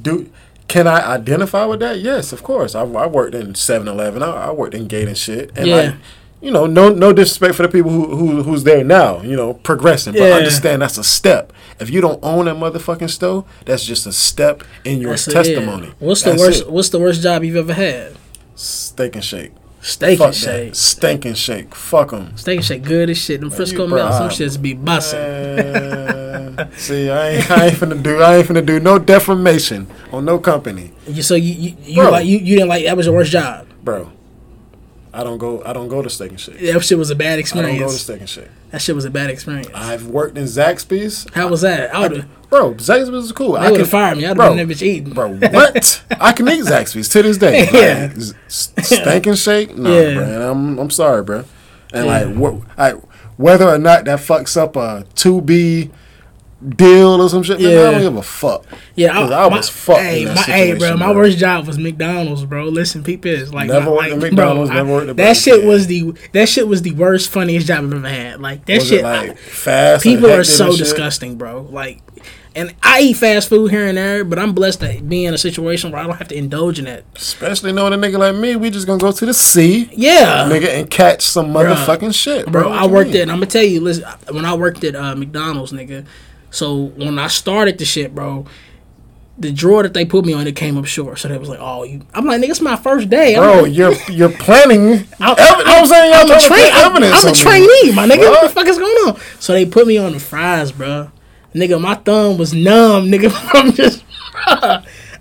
Do 0.00 0.30
can 0.68 0.86
I 0.86 1.00
identify 1.14 1.64
with 1.66 1.80
that? 1.80 1.98
Yes, 2.00 2.32
of 2.32 2.42
course. 2.42 2.74
I, 2.74 2.80
I 2.82 3.06
worked 3.06 3.34
in 3.34 3.52
7-Eleven. 3.52 4.22
I, 4.22 4.46
I 4.48 4.50
worked 4.52 4.74
in 4.74 4.86
gate 4.86 5.06
and 5.06 5.18
shit. 5.18 5.50
And 5.54 5.66
Yeah. 5.66 5.76
like, 5.76 5.94
you 6.40 6.50
know, 6.50 6.66
no 6.66 6.88
no 6.88 7.12
disrespect 7.12 7.54
for 7.56 7.62
the 7.62 7.68
people 7.68 7.90
who, 7.90 8.16
who 8.16 8.42
who's 8.42 8.64
there 8.64 8.82
now. 8.82 9.20
You 9.22 9.36
know, 9.36 9.54
progressing, 9.54 10.12
but 10.14 10.22
Yeah. 10.22 10.34
understand 10.36 10.82
that's 10.82 10.98
a 10.98 11.04
step. 11.04 11.52
If 11.78 11.90
you 11.90 12.00
don't 12.00 12.18
own 12.22 12.46
that 12.46 12.56
motherfucking 12.56 13.10
store, 13.10 13.44
that's 13.64 13.84
just 13.84 14.06
a 14.06 14.12
step 14.12 14.62
in 14.84 15.00
your 15.00 15.10
That's 15.10 15.26
testimony. 15.26 15.88
yeah. 15.88 15.92
What's 15.98 16.22
the 16.22 16.30
That's 16.30 16.42
worst? 16.42 16.60
it. 16.62 16.70
What's 16.70 16.88
the 16.90 16.98
worst 17.00 17.22
job 17.22 17.44
you've 17.44 17.56
ever 17.56 17.74
had? 17.74 18.14
Steak 18.54 19.14
and 19.16 19.24
shake. 19.24 19.52
Steak 19.84 20.18
Fuck 20.18 20.28
and 20.28 20.36
shake. 20.36 20.68
that. 20.70 20.76
Steak 20.76 21.24
and 21.24 21.36
shake. 21.36 21.74
Fuck 21.74 22.12
them. 22.12 22.36
Steak 22.36 22.56
and 22.58 22.64
shake 22.64 22.84
good 22.84 23.10
as 23.10 23.18
shit. 23.18 23.40
Them 23.40 23.50
Frisco 23.50 23.88
bro, 23.88 23.96
Melt, 24.08 24.14
some 24.14 24.28
shits 24.28 24.60
be 24.60 24.74
busting. 24.74 25.18
See, 26.76 27.10
I 27.10 27.28
ain't, 27.30 27.50
I 27.50 27.66
ain't 27.66 27.76
finna 27.76 28.00
do. 28.02 28.20
I 28.22 28.36
ain't 28.36 28.46
finna 28.48 28.64
do 28.64 28.78
no 28.78 28.98
defamation 28.98 29.86
on 30.12 30.24
no 30.24 30.38
company, 30.38 30.92
You, 31.08 31.22
so 31.22 31.34
you 31.34 31.52
you, 31.52 31.76
you, 31.82 32.10
like 32.10 32.26
you, 32.26 32.38
you 32.38 32.56
didn't 32.56 32.68
like 32.68 32.84
that 32.84 32.96
was 32.96 33.06
your 33.06 33.14
worst 33.14 33.32
job. 33.32 33.66
bro. 33.82 34.10
I 35.14 35.24
don't 35.24 35.36
go. 35.38 35.62
I 35.64 35.72
don't 35.74 35.88
go 35.88 36.00
to 36.00 36.08
Steak 36.08 36.30
and 36.30 36.40
Shake. 36.40 36.58
That 36.60 36.82
shit 36.82 36.96
was 36.96 37.10
a 37.10 37.14
bad 37.14 37.38
experience. 37.38 37.74
I 37.74 37.78
don't 37.78 37.86
go 37.86 37.92
to. 37.92 37.98
Steak 37.98 38.20
and 38.20 38.28
Shake. 38.28 38.48
That 38.70 38.80
shit 38.80 38.94
was 38.94 39.04
a 39.04 39.10
bad 39.10 39.28
experience. 39.30 39.68
I've 39.74 40.06
worked 40.06 40.38
in 40.38 40.44
Zaxby's. 40.44 41.26
How 41.34 41.48
was 41.48 41.60
that? 41.60 41.94
I 41.94 42.08
would. 42.08 42.26
Bro, 42.48 42.74
Zaxby's 42.74 43.10
was 43.10 43.32
cool. 43.32 43.52
They 43.52 43.58
I 43.60 43.70
would 43.70 43.80
have 43.80 43.90
fired 43.90 44.16
me. 44.18 44.24
I'd 44.26 44.36
bro, 44.36 44.46
have 44.54 44.56
been 44.56 44.68
that 44.68 44.74
bitch 44.74 44.82
eating. 44.82 45.12
Bro, 45.12 45.34
what? 45.36 46.02
I 46.20 46.32
can 46.32 46.48
eat 46.48 46.64
Zaxby's 46.64 47.08
to 47.10 47.22
this 47.22 47.36
day. 47.38 47.60
Like, 47.64 47.72
Yeah. 47.72 48.12
s- 48.46 48.72
Steak 48.80 49.26
and 49.26 49.38
Shake? 49.38 49.76
No, 49.76 49.90
Yeah. 50.00 50.14
man. 50.14 50.42
I'm 50.42 50.78
I'm 50.78 50.90
sorry, 50.90 51.22
bro. 51.22 51.44
And 51.92 52.06
Yeah. 52.06 52.20
like, 52.24 52.34
what, 52.36 52.54
I, 52.78 52.92
whether 53.36 53.68
or 53.68 53.78
not 53.78 54.06
that 54.06 54.18
fucks 54.20 54.56
up 54.56 54.76
a 54.76 55.04
two 55.14 55.42
B 55.42 55.90
deal 56.70 57.20
or 57.20 57.28
some 57.28 57.42
shit, 57.42 57.60
man, 57.60 57.70
I 57.70 57.90
don't 57.92 58.00
give 58.00 58.16
a 58.16 58.22
fuck. 58.22 58.64
Yeah, 58.94 59.12
'Cause 59.12 59.30
I 59.30 59.48
my- 59.48 59.56
was 59.56 59.68
fucked 59.68 60.00
in 60.00 60.04
Hey, 60.06 60.24
that 60.24 60.36
my, 60.36 60.42
hey, 60.42 60.70
bro, 60.72 60.78
situation, 60.80 60.98
my 60.98 61.12
worst 61.12 61.38
job 61.38 61.66
was 61.66 61.78
McDonald's, 61.78 62.44
bro. 62.44 62.64
Listen, 62.66 63.02
peep 63.02 63.26
is 63.26 63.52
like, 63.52 63.68
Never 63.68 63.86
my- 63.90 63.96
worked 63.96 64.12
at 64.12 64.18
McDonald's, 64.18 64.70
bro, 64.70 64.76
never 64.78 64.88
I- 64.90 64.92
worked 64.92 65.08
at 65.10 65.16
That 65.16 65.36
shit 65.36 65.64
was 65.64 65.86
the 65.86 66.12
that 66.32 66.48
shit 66.48 66.68
was 66.68 66.82
the 66.82 66.92
worst, 66.92 67.30
funniest 67.30 67.66
job 67.66 67.84
I've 67.84 67.92
ever 67.94 68.08
had. 68.08 68.40
Like 68.40 68.66
that 68.66 68.74
Was 68.78 68.88
shit, 68.88 69.00
it 69.00 69.04
I- 69.04 69.26
like 69.28 69.38
fast? 69.38 70.02
people 70.02 70.30
are 70.30 70.44
so 70.44 70.76
disgusting, 70.76 71.36
bro. 71.36 71.66
Like, 71.70 72.00
and 72.54 72.74
I 72.82 73.00
eat 73.00 73.14
fast 73.16 73.48
food 73.48 73.70
here 73.70 73.86
and 73.86 73.96
there, 73.96 74.24
but 74.24 74.38
I'm 74.38 74.52
blessed 74.52 74.80
to 74.80 75.00
be 75.02 75.24
in 75.24 75.32
a 75.32 75.38
situation 75.38 75.90
where 75.90 76.02
I 76.02 76.06
don't 76.06 76.16
have 76.18 76.28
to 76.28 76.36
indulge 76.36 76.78
in 76.78 76.86
it. 76.86 77.04
Especially 77.16 77.72
knowing 77.72 77.94
a 77.94 77.96
nigga 77.96 78.18
like 78.18 78.34
me, 78.36 78.56
we 78.56 78.68
just 78.68 78.86
gonna 78.86 78.98
go 79.00 79.10
to 79.10 79.24
the 79.26 79.32
sea, 79.32 79.88
Yeah, 79.96 80.46
nigga, 80.50 80.68
and 80.68 80.90
catch 80.90 81.22
some 81.22 81.52
motherfucking 81.54 82.14
shit, 82.14 82.44
bro. 82.52 82.64
bro. 82.64 82.72
I 82.72 82.84
worked 82.86 83.12
mean? 83.12 83.22
at. 83.22 83.28
I'm 83.30 83.36
gonna 83.36 83.46
tell 83.46 83.62
you. 83.62 83.80
Listen, 83.80 84.04
when 84.30 84.44
I 84.44 84.52
worked 84.54 84.84
at 84.84 84.94
uh, 84.94 85.14
McDonald's, 85.16 85.72
nigga. 85.72 86.04
So 86.52 86.84
when 86.96 87.18
I 87.18 87.26
started 87.26 87.78
the 87.78 87.84
shit, 87.84 88.14
bro, 88.14 88.46
the 89.38 89.50
drawer 89.50 89.82
that 89.82 89.94
they 89.94 90.04
put 90.04 90.24
me 90.24 90.32
on 90.34 90.46
it 90.46 90.54
came 90.54 90.76
up 90.78 90.84
short. 90.84 91.18
So 91.18 91.26
they 91.26 91.36
was 91.38 91.48
like, 91.48 91.58
"Oh, 91.60 91.82
you." 91.82 92.02
I'm 92.14 92.24
like, 92.26 92.40
"Nigga, 92.40 92.50
it's 92.50 92.60
my 92.60 92.76
first 92.76 93.10
day." 93.10 93.34
I'm 93.34 93.42
Bro, 93.42 93.62
like, 93.62 93.74
you're 93.74 93.94
you're 94.10 94.28
planning. 94.38 95.04
I- 95.18 95.32
ev- 95.32 95.62
I'm 95.66 95.86
saying 95.86 96.12
y'all 96.12 96.20
I'm 96.20 96.26
a, 96.26 96.28
trying 96.28 96.40
to 96.40 96.46
train, 96.46 96.70
I'm, 96.72 96.96
I'm 97.02 97.28
a 97.28 97.32
trainee, 97.32 97.92
my 97.96 98.06
nigga. 98.06 98.28
What 98.30 98.42
the 98.42 98.48
Fuck. 98.50 98.66
is 98.68 98.78
going 98.78 98.96
on? 99.08 99.16
So 99.40 99.52
they 99.54 99.66
put 99.66 99.86
me 99.86 99.96
on 99.98 100.12
the 100.12 100.20
fries, 100.20 100.70
bro. 100.70 101.10
Nigga, 101.54 101.80
my 101.80 101.94
thumb 101.96 102.36
was 102.38 102.52
numb, 102.54 103.06
nigga, 103.06 103.30
from 103.50 103.72
just. 103.72 104.04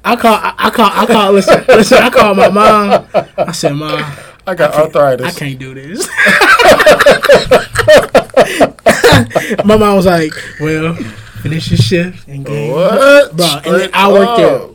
I 0.04 0.16
call, 0.16 0.34
I, 0.36 0.54
I 0.58 0.70
call, 0.72 0.90
I 0.92 1.06
call. 1.06 1.32
Listen, 1.34 1.64
listen. 1.68 1.98
I 2.00 2.10
called 2.10 2.36
my 2.38 2.50
mom. 2.50 3.06
I 3.38 3.52
said, 3.54 3.74
"Mom, 3.74 4.04
I 4.46 4.56
got 4.56 4.74
arthritis. 4.76 5.28
I 5.28 5.32
can't 5.40 5.58
do 5.60 5.74
this." 5.74 6.08
my 9.66 9.78
mom 9.78 9.96
was 9.96 10.06
like, 10.06 10.34
"Well, 10.60 10.98
finish 11.42 11.70
your 11.70 11.78
shift 11.78 12.28
and 12.28 12.46
game." 12.46 12.72
What? 12.72 13.36
Bro, 13.36 13.62
and 13.66 13.76
then 13.82 13.90
I 13.94 14.12
worked 14.12 14.38
there. 14.38 14.56
up. 14.56 14.72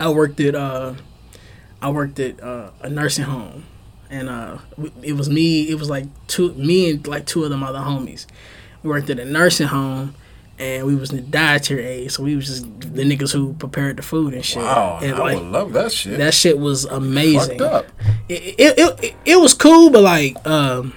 I 0.00 0.08
worked 0.10 0.40
at 0.40 0.54
uh, 0.54 0.94
I 1.80 1.90
worked 1.90 2.18
at 2.20 2.42
uh, 2.42 2.70
a 2.82 2.88
nursing 2.88 3.24
home, 3.24 3.64
and 4.10 4.28
uh, 4.28 4.58
it 5.02 5.14
was 5.14 5.28
me. 5.28 5.68
It 5.68 5.78
was 5.78 5.90
like 5.90 6.06
two, 6.26 6.52
me 6.54 6.90
and 6.90 7.06
like 7.06 7.26
two 7.26 7.44
of 7.44 7.50
them 7.50 7.62
other 7.62 7.80
homies. 7.80 8.26
We 8.82 8.90
worked 8.90 9.10
at 9.10 9.18
a 9.18 9.24
nursing 9.24 9.66
home, 9.68 10.14
and 10.58 10.86
we 10.86 10.94
was 10.94 11.10
in 11.10 11.16
the 11.16 11.22
dietary 11.22 11.84
aid, 11.84 12.12
so 12.12 12.22
we 12.22 12.36
was 12.36 12.46
just 12.46 12.80
the 12.80 13.02
niggas 13.02 13.32
who 13.32 13.54
prepared 13.54 13.96
the 13.96 14.02
food 14.02 14.34
and 14.34 14.44
shit. 14.44 14.62
Wow, 14.62 14.98
and 15.02 15.14
I 15.14 15.18
like 15.18 15.38
would 15.38 15.46
love 15.46 15.72
that 15.72 15.92
shit. 15.92 16.18
that 16.18 16.34
shit 16.34 16.58
was 16.58 16.84
amazing. 16.84 17.58
fucked 17.58 17.72
up. 17.72 17.86
It, 18.28 18.54
it, 18.58 18.78
it, 18.78 19.04
it, 19.04 19.16
it 19.24 19.36
was 19.40 19.54
cool, 19.54 19.90
but 19.90 20.02
like 20.02 20.36
um, 20.46 20.94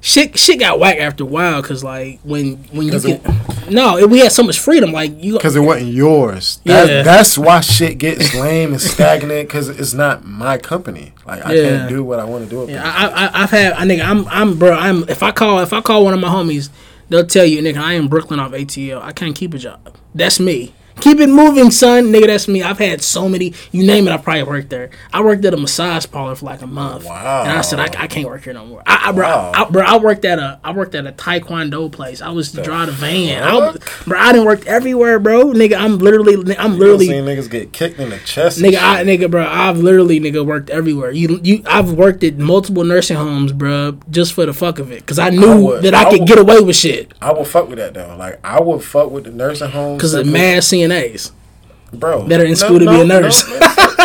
shit 0.00 0.38
shit 0.38 0.58
got 0.58 0.78
whack 0.78 0.98
after 0.98 1.24
a 1.24 1.26
while 1.26 1.60
because 1.62 1.84
like 1.84 2.20
when 2.22 2.56
when 2.72 2.86
you 2.86 2.92
get 3.00 3.04
it- 3.04 3.70
no, 3.70 3.96
it, 3.98 4.08
we 4.10 4.18
had 4.20 4.32
so 4.32 4.42
much 4.42 4.58
freedom. 4.58 4.92
Like 4.92 5.22
you, 5.22 5.34
Because 5.34 5.54
it 5.56 5.60
wasn't 5.60 5.92
yours. 5.92 6.60
That, 6.64 6.88
Yeah. 6.88 7.02
That's 7.02 7.36
why 7.38 7.60
shit 7.60 7.98
gets 7.98 8.34
lame 8.34 8.72
and 8.72 8.80
stagnant. 8.80 9.48
Because 9.48 9.68
it's 9.68 9.94
not 9.94 10.24
my 10.24 10.58
company. 10.58 11.12
Like 11.26 11.44
I 11.46 11.52
Yeah. 11.54 11.68
can't 11.68 11.88
do 11.88 12.02
what 12.02 12.18
I 12.18 12.24
want 12.24 12.44
to 12.44 12.50
do. 12.50 12.72
Yeah. 12.72 12.82
I, 12.84 13.06
I, 13.26 13.42
I've 13.44 13.50
had, 13.50 13.72
I 13.74 13.84
nigga, 13.84 14.04
I'm, 14.04 14.26
I'm, 14.28 14.58
bro, 14.58 14.72
I'm. 14.72 15.08
If 15.08 15.22
I 15.22 15.30
call, 15.30 15.60
if 15.60 15.72
I 15.72 15.80
call 15.80 16.04
one 16.04 16.14
of 16.14 16.20
my 16.20 16.28
homies, 16.28 16.70
they'll 17.08 17.26
tell 17.26 17.44
you, 17.44 17.60
nigga, 17.62 17.78
I 17.78 17.92
am 17.94 18.08
Brooklyn 18.08 18.40
off 18.40 18.52
ATL. 18.52 19.00
I 19.02 19.12
can't 19.12 19.36
keep 19.36 19.54
a 19.54 19.58
job. 19.58 19.96
That's 20.14 20.40
me. 20.40 20.74
Keep 21.00 21.20
it 21.20 21.28
moving, 21.28 21.70
son, 21.70 22.06
nigga. 22.12 22.26
That's 22.26 22.48
me. 22.48 22.62
I've 22.62 22.78
had 22.78 23.02
so 23.02 23.28
many. 23.28 23.54
You 23.72 23.86
name 23.86 24.06
it, 24.08 24.12
I 24.12 24.16
probably 24.18 24.42
worked 24.44 24.70
there. 24.70 24.90
I 25.12 25.22
worked 25.22 25.44
at 25.44 25.54
a 25.54 25.56
massage 25.56 26.06
parlor 26.06 26.34
for 26.34 26.46
like 26.46 26.62
a 26.62 26.66
month. 26.66 27.04
Wow. 27.04 27.42
And 27.42 27.52
I 27.52 27.60
said, 27.62 27.80
I, 27.80 27.84
I 28.02 28.06
can't 28.06 28.26
work 28.26 28.44
here 28.44 28.52
no 28.52 28.66
more. 28.66 28.82
I, 28.86 29.08
I, 29.08 29.12
bro, 29.12 29.26
Wow. 29.28 29.52
I, 29.54 29.64
bro, 29.70 29.82
I 29.82 29.96
worked 29.98 30.24
at 30.24 30.38
a, 30.38 30.60
I 30.62 30.72
worked 30.72 30.94
at 30.94 31.06
a 31.06 31.12
taekwondo 31.12 31.90
place. 31.90 32.20
I 32.22 32.30
was 32.30 32.52
to 32.52 32.62
drive 32.62 32.86
the 32.86 32.92
van. 32.92 33.42
I, 33.42 33.76
bro, 34.06 34.18
I 34.18 34.32
didn't 34.32 34.46
work 34.46 34.66
everywhere, 34.66 35.18
bro. 35.18 35.46
Nigga, 35.52 35.76
I'm 35.78 35.98
literally, 35.98 36.34
I'm 36.56 36.72
You 36.74 36.78
literally. 36.78 37.06
seen 37.06 37.24
niggas 37.24 37.50
get 37.50 37.72
kicked 37.72 37.98
in 37.98 38.10
the 38.10 38.18
chest. 38.18 38.58
Nigga. 38.58 38.78
I, 38.80 39.04
nigga, 39.04 39.30
bro, 39.30 39.46
I've 39.46 39.78
literally, 39.78 40.20
nigga, 40.20 40.44
worked 40.44 40.70
everywhere. 40.70 41.10
You, 41.10 41.40
you, 41.42 41.62
I've 41.66 41.92
worked 41.92 42.22
at 42.24 42.38
multiple 42.38 42.84
nursing 42.84 43.16
homes, 43.16 43.52
bro, 43.52 43.98
just 44.10 44.32
for 44.34 44.46
the 44.46 44.52
fuck 44.52 44.78
of 44.78 44.92
it, 44.92 45.06
cause 45.06 45.18
I 45.18 45.30
knew 45.30 45.64
would- 45.66 45.82
that 45.82 45.94
I, 45.94 46.02
I 46.02 46.10
could 46.10 46.20
would- 46.20 46.28
get 46.28 46.38
away 46.38 46.60
with 46.60 46.76
shit, 46.76 47.12
I 47.22 47.32
would 47.32 47.46
fuck 47.46 47.68
with 47.68 47.78
that 47.78 47.94
though. 47.94 48.16
Like 48.16 48.38
I 48.44 48.60
would 48.60 48.82
fuck 48.82 49.10
with 49.10 49.24
the 49.24 49.30
nursing 49.30 49.70
homes. 49.70 50.00
cause 50.00 50.14
of 50.14 50.26
mad 50.26 50.62
CNAs. 50.90 51.32
bro 51.92 52.26
that 52.28 52.40
are 52.40 52.44
in 52.44 52.56
school 52.56 52.78
to 52.78 52.86
be 52.86 53.00
a 53.00 53.04
nurse. 53.04 53.48
man, 53.48 53.60
fuck- 53.60 53.96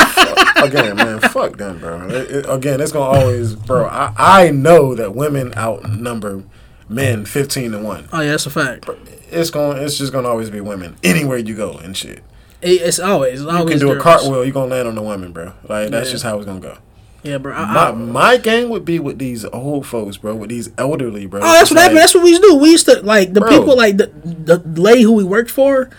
fuck- 0.55 0.63
again, 0.73 0.95
man, 0.95 1.19
fuck 1.19 1.57
them, 1.57 1.79
bro. 1.79 2.07
It- 2.07 2.31
it- 2.31 2.45
again, 2.49 2.81
it's 2.81 2.91
gonna 2.91 3.19
always, 3.19 3.55
bro. 3.55 3.85
I, 3.85 4.13
I 4.17 4.51
know 4.51 4.95
that 4.95 5.13
women 5.15 5.53
outnumber 5.57 6.43
men 6.89 7.25
fifteen 7.25 7.71
to 7.71 7.79
one. 7.79 8.07
Oh 8.13 8.21
yeah, 8.21 8.31
that's 8.31 8.45
a 8.45 8.49
fact. 8.49 8.89
It's 9.31 9.49
going. 9.49 9.77
It's 9.77 9.97
just 9.97 10.11
gonna 10.13 10.27
always 10.29 10.49
be 10.49 10.61
women 10.61 10.95
anywhere 11.03 11.37
you 11.37 11.55
go 11.55 11.73
and 11.77 11.95
shit. 11.95 12.23
It, 12.61 12.81
it's 12.81 12.99
always, 12.99 13.41
it's 13.41 13.51
You 13.51 13.65
can 13.65 13.79
do 13.79 13.91
a 13.91 13.99
cartwheel, 13.99 14.45
you 14.45 14.51
gonna 14.51 14.71
land 14.73 14.87
on 14.87 14.95
the 14.95 15.01
woman, 15.01 15.31
bro. 15.31 15.53
Like 15.67 15.89
that's 15.91 16.07
Yeah. 16.07 16.11
just 16.13 16.23
how 16.23 16.37
it's 16.37 16.45
gonna 16.45 16.59
go. 16.59 16.77
Yeah, 17.21 17.39
bro. 17.39 17.53
I, 17.55 17.65
My 17.73 17.87
I, 17.87 17.91
my 17.91 18.37
gang 18.37 18.69
would 18.69 18.85
be 18.85 18.99
with 18.99 19.17
these 19.17 19.45
old 19.45 19.87
folks, 19.87 20.17
bro. 20.17 20.35
With 20.35 20.49
these 20.49 20.69
elderly, 20.77 21.25
bro. 21.25 21.41
oh, 21.41 21.53
that's 21.53 21.71
what 21.71 21.79
happened. 21.79 21.97
That's 21.97 22.13
what 22.13 22.23
we 22.23 22.29
used 22.29 22.43
to 22.43 22.49
do. 22.49 22.55
We 22.55 22.69
used 22.69 22.85
to 22.85 23.01
like 23.01 23.33
the 23.33 23.41
Bro. 23.41 23.49
people, 23.49 23.75
like 23.75 23.97
the 23.97 24.07
the 24.23 24.57
lady 24.79 25.01
who 25.01 25.13
we 25.13 25.23
worked 25.23 25.49
for. 25.51 25.89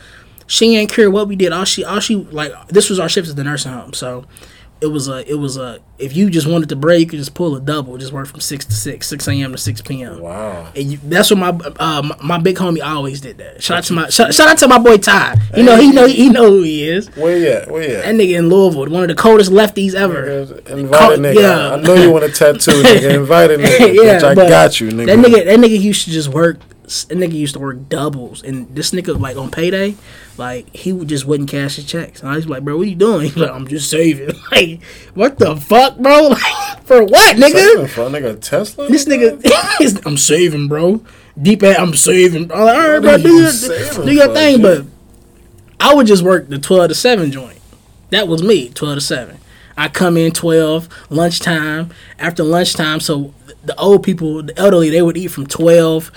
She 0.46 0.76
ain't 0.76 0.90
care 0.90 1.10
what 1.10 1.28
we 1.28 1.36
did. 1.36 1.52
All 1.52 1.64
she, 1.64 1.84
all 1.84 2.00
she 2.00 2.16
like. 2.16 2.52
This 2.68 2.88
was 2.90 2.98
our 3.00 3.08
shift 3.08 3.28
at 3.28 3.36
the 3.36 3.44
nursing 3.44 3.72
home, 3.72 3.92
so 3.92 4.24
it 4.80 4.86
was 4.88 5.08
a, 5.08 5.28
it 5.28 5.36
was 5.36 5.56
a. 5.56 5.80
If 5.98 6.14
you 6.14 6.28
just 6.28 6.46
wanted 6.46 6.68
to 6.68 6.76
break, 6.76 7.00
you 7.00 7.06
could 7.06 7.18
just 7.18 7.32
pull 7.34 7.56
a 7.56 7.60
double. 7.60 7.96
Just 7.96 8.12
work 8.12 8.28
from 8.28 8.40
six 8.40 8.64
to 8.66 8.74
six, 8.74 9.06
six 9.08 9.26
a.m. 9.26 9.52
to 9.52 9.58
six 9.58 9.80
p.m. 9.80 10.20
Wow. 10.20 10.70
And 10.76 10.92
you, 10.92 10.98
that's 11.02 11.30
what 11.30 11.38
my 11.38 11.48
uh, 11.48 12.02
my, 12.02 12.16
my 12.22 12.38
big 12.38 12.56
homie 12.56 12.84
always 12.84 13.22
did 13.22 13.38
that. 13.38 13.62
Shout 13.62 13.78
out 13.78 13.84
to 13.84 13.92
my 13.94 14.08
shout, 14.10 14.34
shout 14.34 14.48
out 14.48 14.58
to 14.58 14.68
my 14.68 14.78
boy 14.78 14.98
Ty. 14.98 15.36
You 15.56 15.62
know 15.62 15.76
he 15.76 15.90
know 15.92 16.06
he 16.06 16.28
know 16.28 16.50
who 16.50 16.62
he 16.62 16.86
is. 16.86 17.08
Where 17.16 17.38
you 17.38 17.48
at? 17.48 17.70
Where 17.70 17.82
you 17.82 17.96
That 17.96 18.14
nigga 18.14 18.38
in 18.38 18.50
Louisville, 18.50 18.86
one 18.90 19.02
of 19.02 19.08
the 19.08 19.14
coldest 19.14 19.50
lefties 19.50 19.94
ever. 19.94 20.26
Invited 20.26 21.20
nigga. 21.20 21.40
yeah. 21.40 21.70
I 21.72 21.76
know 21.80 21.94
you 21.94 22.12
want 22.12 22.24
a 22.24 22.30
tattoo, 22.30 22.70
nigga. 22.82 23.14
Invite 23.14 23.50
a 23.52 23.54
nigga. 23.58 23.94
yeah, 23.94 24.20
bitch, 24.20 24.24
I 24.24 24.34
got 24.48 24.78
you, 24.78 24.90
nigga. 24.90 25.06
That 25.06 25.18
nigga 25.18 25.44
that 25.46 25.58
nigga 25.58 25.80
used 25.80 26.04
to 26.04 26.10
just 26.10 26.28
work. 26.28 26.58
That 26.86 27.18
nigga 27.18 27.32
used 27.32 27.54
to 27.54 27.60
work 27.60 27.88
doubles, 27.88 28.44
and 28.44 28.72
this 28.72 28.92
nigga 28.92 29.18
like 29.18 29.36
on 29.36 29.50
payday, 29.50 29.96
like 30.36 30.74
he 30.74 30.92
would 30.92 31.08
just 31.08 31.24
wouldn't 31.24 31.50
cash 31.50 31.76
his 31.76 31.84
checks. 31.84 32.20
And 32.20 32.30
I 32.30 32.36
was 32.36 32.48
like, 32.48 32.64
bro, 32.64 32.76
what 32.76 32.86
you 32.86 32.94
doing? 32.94 33.22
He's 33.26 33.36
like, 33.36 33.50
I'm 33.50 33.66
just 33.66 33.90
saving. 33.90 34.30
Like, 34.52 34.82
what 35.14 35.38
the 35.38 35.56
fuck, 35.56 35.98
bro? 35.98 36.28
Like, 36.28 36.84
for 36.84 37.02
what, 37.04 37.36
nigga? 37.36 37.88
For 37.88 38.02
a 38.02 38.04
nigga 38.08 38.40
Tesla. 38.40 38.88
This 38.88 39.06
nigga, 39.06 40.06
I'm 40.06 40.16
saving, 40.16 40.68
bro. 40.68 41.04
Deep 41.40 41.64
at, 41.64 41.80
I'm 41.80 41.94
saving. 41.94 42.52
I'm 42.52 42.60
like, 42.60 42.76
all 42.76 42.88
right, 42.90 43.02
bro, 43.02 43.18
do 43.18 43.32
your, 43.32 44.04
do 44.04 44.12
your 44.12 44.32
thing. 44.32 44.62
But 44.62 44.86
I 45.80 45.94
would 45.94 46.06
just 46.06 46.22
work 46.22 46.48
the 46.48 46.58
12 46.58 46.88
to 46.90 46.94
7 46.94 47.32
joint. 47.32 47.58
That 48.10 48.28
was 48.28 48.42
me, 48.42 48.68
12 48.70 48.98
to 48.98 49.00
7. 49.00 49.38
I 49.76 49.88
come 49.88 50.16
in 50.16 50.32
12, 50.32 50.88
lunchtime. 51.10 51.90
After 52.18 52.44
lunchtime, 52.44 53.00
so 53.00 53.34
the 53.64 53.76
old 53.76 54.02
people, 54.02 54.42
the 54.42 54.58
elderly, 54.58 54.90
they 54.90 55.02
would 55.02 55.16
eat 55.16 55.28
from 55.28 55.46
12 55.46 56.10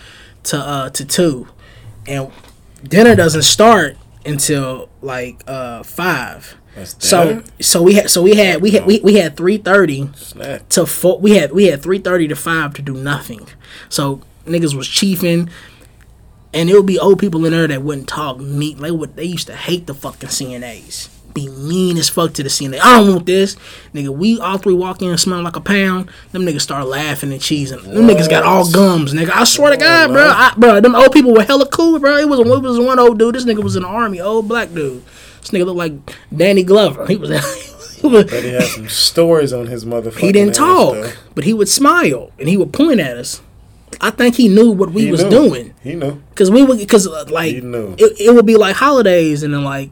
to 0.43 0.57
uh 0.57 0.89
to 0.91 1.05
2. 1.05 1.47
And 2.07 2.31
dinner 2.83 3.15
doesn't 3.15 3.43
start 3.43 3.97
until 4.25 4.89
like 5.01 5.43
uh 5.47 5.83
5. 5.83 6.55
So 6.99 7.43
so 7.59 7.81
we 7.81 7.95
had 7.95 8.09
so 8.09 8.21
we 8.21 8.35
had 8.35 8.61
we 8.61 8.71
had 8.71 8.85
we, 8.85 8.99
we 9.01 9.15
had 9.15 9.35
3:30 9.35 10.15
Snap. 10.15 10.69
to 10.69 10.85
four. 10.85 11.19
We 11.19 11.35
had 11.35 11.51
we 11.51 11.65
had 11.65 11.81
three 11.81 11.99
thirty 11.99 12.27
to 12.27 12.35
five 12.35 12.73
to 12.75 12.81
do 12.81 12.93
nothing. 12.93 13.47
So 13.89 14.21
niggas 14.45 14.73
was 14.75 14.87
chiefing, 14.87 15.49
and 16.53 16.69
it 16.69 16.73
would 16.75 16.85
be 16.85 16.97
old 16.97 17.19
people 17.19 17.43
in 17.45 17.51
there 17.51 17.67
that 17.67 17.81
wouldn't 17.81 18.07
talk 18.07 18.39
meat. 18.39 18.77
They 18.77 18.91
would 18.91 19.15
they 19.15 19.25
used 19.25 19.47
to 19.47 19.55
hate 19.55 19.87
the 19.87 19.93
fucking 19.93 20.29
CNAs. 20.29 21.09
Be 21.33 21.47
mean 21.47 21.97
as 21.97 22.09
fuck 22.09 22.33
to 22.33 22.43
the 22.43 22.49
CNA. 22.49 22.79
I 22.81 22.97
don't 22.97 23.13
want 23.13 23.25
this, 23.27 23.55
nigga. 23.93 24.09
We 24.09 24.39
all 24.39 24.57
three 24.57 24.73
walk 24.73 25.01
in 25.01 25.15
smelling 25.17 25.43
like 25.43 25.55
a 25.55 25.61
pound. 25.61 26.09
Them 26.31 26.41
niggas 26.43 26.61
start 26.61 26.87
laughing 26.87 27.31
and 27.31 27.39
cheesing. 27.39 27.83
Them 27.83 28.07
niggas 28.07 28.29
got 28.29 28.43
all 28.43 28.69
gums, 28.71 29.13
nigga. 29.13 29.29
I 29.31 29.43
swear 29.43 29.71
to 29.71 29.77
God, 29.77 30.07
bro. 30.11 30.23
I, 30.27 30.53
bro, 30.57 30.81
them 30.81 30.95
old 30.95 31.11
people 31.11 31.33
were 31.33 31.43
hella 31.43 31.67
cool, 31.67 31.99
bro. 31.99 32.17
It 32.17 32.27
was 32.27 32.39
it 32.39 32.47
was 32.47 32.79
one 32.79 32.97
old 32.99 33.19
dude. 33.19 33.35
This 33.35 33.45
nigga 33.45 33.63
was 33.63 33.75
in 33.75 33.83
the 33.83 33.87
army, 33.89 34.19
old 34.19 34.47
black 34.47 34.73
dude. 34.73 35.03
This 35.41 35.51
nigga 35.51 35.65
looked 35.65 35.77
like 35.77 35.93
Danny 36.35 36.63
Glover. 36.63 37.05
He 37.05 37.15
was. 37.15 37.29
he 38.01 38.07
was 38.07 38.23
But 38.25 38.43
he 38.43 38.49
had 38.49 38.63
some 38.63 38.89
stories 38.89 39.53
on 39.53 39.67
his 39.67 39.85
motherfucking. 39.85 40.19
he 40.19 40.31
didn't 40.31 40.55
talk, 40.55 40.93
though. 40.95 41.11
but 41.35 41.43
he 41.43 41.53
would 41.53 41.69
smile 41.69 42.31
and 42.39 42.49
he 42.49 42.57
would 42.57 42.73
point 42.73 42.99
at 42.99 43.17
us. 43.17 43.41
I 44.01 44.11
think 44.11 44.35
he 44.35 44.47
knew 44.47 44.71
what 44.71 44.91
we 44.91 45.05
He 45.05 45.11
was 45.11 45.23
knew. 45.23 45.29
doing 45.29 45.73
He 45.83 45.95
knew. 45.95 46.21
because 46.29 46.49
we 46.49 46.63
would 46.63 46.77
because 46.77 47.05
uh, 47.07 47.25
like 47.29 47.53
it, 47.55 47.63
it 48.21 48.33
would 48.33 48.45
be 48.45 48.55
like 48.55 48.75
holidays 48.77 49.43
and 49.43 49.53
then 49.53 49.63
like 49.63 49.89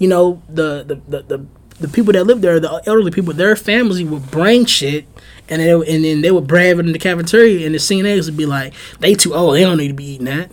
you 0.00 0.08
know 0.08 0.42
the 0.48 0.82
the 0.82 0.94
the, 1.08 1.22
the 1.22 1.46
the 1.80 1.88
people 1.88 2.12
that 2.12 2.24
live 2.24 2.40
there, 2.40 2.58
the 2.58 2.82
elderly 2.86 3.10
people, 3.12 3.32
their 3.32 3.54
families 3.54 4.02
would 4.02 4.30
bring 4.30 4.66
shit. 4.66 5.06
And, 5.48 5.60
they, 5.60 5.72
and 5.72 6.04
then 6.04 6.20
they 6.20 6.30
would 6.30 6.46
brave 6.46 6.78
it 6.78 6.86
in 6.86 6.92
the 6.92 6.98
cafeteria, 6.98 7.66
and 7.66 7.74
the 7.74 7.80
CNAs 7.80 8.26
would 8.26 8.36
be 8.36 8.46
like, 8.46 8.72
"They 9.00 9.14
too 9.14 9.34
old. 9.34 9.56
They 9.56 9.62
don't 9.62 9.78
need 9.78 9.88
to 9.88 9.94
be 9.94 10.04
eating 10.12 10.26
that." 10.26 10.50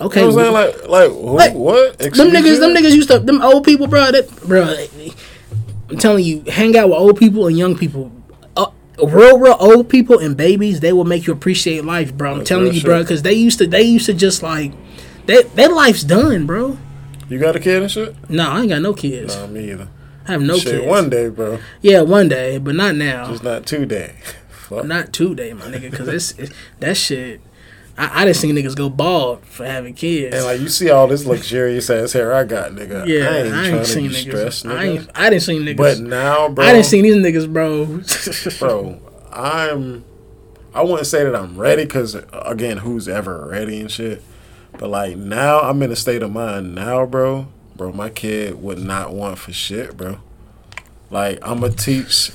Okay, 0.00 0.20
You 0.20 0.28
know 0.28 0.34
what 0.34 0.46
I'm 0.46 0.72
saying? 0.72 0.88
Like, 0.88 0.88
like, 0.88 1.10
who, 1.10 1.36
Like, 1.36 1.54
what? 1.54 1.98
them 1.98 2.08
Excuse 2.08 2.32
niggas, 2.32 2.60
them 2.60 2.70
niggas 2.70 2.94
used 2.94 3.08
to, 3.08 3.18
them 3.18 3.40
old 3.42 3.64
people, 3.64 3.86
bro. 3.86 4.12
That, 4.12 4.28
bro, 4.46 4.76
I'm 5.88 5.96
telling 5.96 6.24
you, 6.24 6.44
hang 6.46 6.76
out 6.76 6.90
with 6.90 6.98
old 6.98 7.18
people 7.18 7.46
and 7.46 7.56
young 7.58 7.76
people. 7.76 8.12
Uh, 8.56 8.70
real, 9.02 9.38
real 9.38 9.56
old 9.58 9.88
people 9.88 10.18
and 10.18 10.36
babies, 10.36 10.80
they 10.80 10.92
will 10.92 11.04
make 11.06 11.26
you 11.26 11.32
appreciate 11.32 11.84
life, 11.84 12.12
bro. 12.14 12.32
I'm 12.32 12.38
That's 12.38 12.48
telling 12.48 12.72
you, 12.74 12.82
bro, 12.82 13.02
because 13.02 13.22
they 13.22 13.32
used 13.32 13.58
to, 13.58 13.66
they 13.66 13.82
used 13.82 14.06
to 14.06 14.14
just 14.14 14.42
like, 14.42 14.72
that, 15.26 15.56
that 15.56 15.72
life's 15.72 16.04
done, 16.04 16.46
bro. 16.46 16.78
You 17.28 17.38
got 17.38 17.56
a 17.56 17.60
kid 17.60 17.82
and 17.82 17.90
shit? 17.90 18.14
No, 18.30 18.48
I 18.50 18.60
ain't 18.60 18.68
got 18.70 18.82
no 18.82 18.94
kids. 18.94 19.36
Nah, 19.36 19.46
me 19.46 19.70
either. 19.70 19.88
I 20.26 20.32
have 20.32 20.42
no 20.42 20.58
shit, 20.58 20.80
kids. 20.80 20.86
one 20.86 21.10
day, 21.10 21.28
bro. 21.28 21.58
Yeah, 21.80 22.02
one 22.02 22.28
day, 22.28 22.58
but 22.58 22.74
not 22.74 22.94
now. 22.94 23.30
Just 23.30 23.42
not 23.42 23.66
two 23.66 23.86
day. 23.86 24.16
Fuck. 24.50 24.84
not 24.84 25.12
today, 25.14 25.54
my 25.54 25.64
nigga, 25.64 25.90
because 25.90 26.08
it's, 26.08 26.32
it's 26.38 26.52
that 26.80 26.96
shit. 26.96 27.40
I, 27.96 28.22
I 28.22 28.24
didn't 28.26 28.36
see 28.36 28.52
niggas 28.52 28.76
go 28.76 28.90
bald 28.90 29.44
for 29.46 29.64
having 29.64 29.94
kids. 29.94 30.36
And 30.36 30.44
like 30.44 30.60
you 30.60 30.68
see 30.68 30.90
all 30.90 31.06
this 31.08 31.24
luxurious 31.24 31.88
ass 31.88 32.12
hair 32.12 32.34
I 32.34 32.44
got, 32.44 32.72
nigga. 32.72 33.06
yeah, 33.06 33.28
I 33.30 33.36
ain't 33.38 33.46
I 33.46 33.50
trying 33.50 33.74
ain't 33.74 33.84
to 33.86 33.90
seen 33.92 34.08
be 34.08 34.14
niggas. 34.14 34.20
stressed, 34.20 34.66
I 34.66 34.68
nigga. 34.68 34.82
ain't. 35.00 35.10
I 35.14 35.30
didn't 35.30 35.42
see 35.42 35.58
niggas. 35.58 35.76
But 35.76 35.98
now, 36.00 36.48
bro, 36.50 36.64
I 36.64 36.72
didn't 36.72 36.86
see 36.86 37.00
these 37.02 37.16
niggas, 37.16 37.52
bro. 37.52 38.00
bro. 38.58 39.00
I'm. 39.32 40.04
I 40.74 40.82
wouldn't 40.82 41.06
say 41.06 41.24
that 41.24 41.34
I'm 41.34 41.58
ready 41.58 41.84
because 41.84 42.14
again, 42.32 42.78
who's 42.78 43.08
ever 43.08 43.48
ready 43.50 43.80
and 43.80 43.90
shit. 43.90 44.22
But 44.78 44.90
like 44.90 45.16
now, 45.16 45.60
I'm 45.60 45.82
in 45.82 45.90
a 45.92 45.96
state 45.96 46.22
of 46.22 46.30
mind 46.32 46.74
now, 46.74 47.04
bro. 47.06 47.48
Bro, 47.76 47.92
my 47.92 48.10
kid 48.10 48.60
would 48.62 48.78
not 48.78 49.12
want 49.12 49.38
for 49.38 49.52
shit, 49.52 49.96
bro. 49.96 50.18
Like 51.10 51.38
I'm 51.42 51.60
gonna 51.60 51.72
teach 51.72 52.30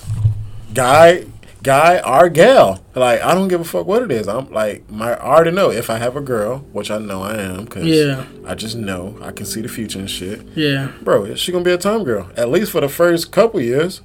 guy, 0.73 1.25
guy 1.61 1.99
or 1.99 2.29
gal. 2.29 2.83
Like 2.95 3.21
I 3.21 3.33
don't 3.33 3.47
give 3.47 3.61
a 3.61 3.63
fuck 3.65 3.85
what 3.85 4.01
it 4.03 4.11
is. 4.11 4.27
I'm 4.27 4.51
like 4.51 4.89
my 4.89 5.13
I 5.13 5.19
already 5.35 5.51
know 5.51 5.69
if 5.69 5.89
I 5.89 5.97
have 5.97 6.15
a 6.15 6.21
girl, 6.21 6.59
which 6.71 6.89
I 6.91 6.97
know 6.97 7.21
I 7.23 7.35
am, 7.37 7.67
cause 7.67 7.83
Yeah. 7.83 8.25
I 8.45 8.55
just 8.55 8.75
know 8.75 9.17
I 9.21 9.31
can 9.31 9.45
see 9.45 9.61
the 9.61 9.67
future 9.69 9.99
and 9.99 10.09
shit. 10.09 10.41
yeah, 10.55 10.91
Bro, 11.01 11.35
she 11.35 11.51
gonna 11.51 11.63
be 11.63 11.71
a 11.71 11.77
time 11.77 12.03
girl 12.03 12.29
at 12.35 12.49
least 12.49 12.71
for 12.71 12.81
the 12.81 12.89
first 12.89 13.31
couple 13.31 13.61
years, 13.61 14.01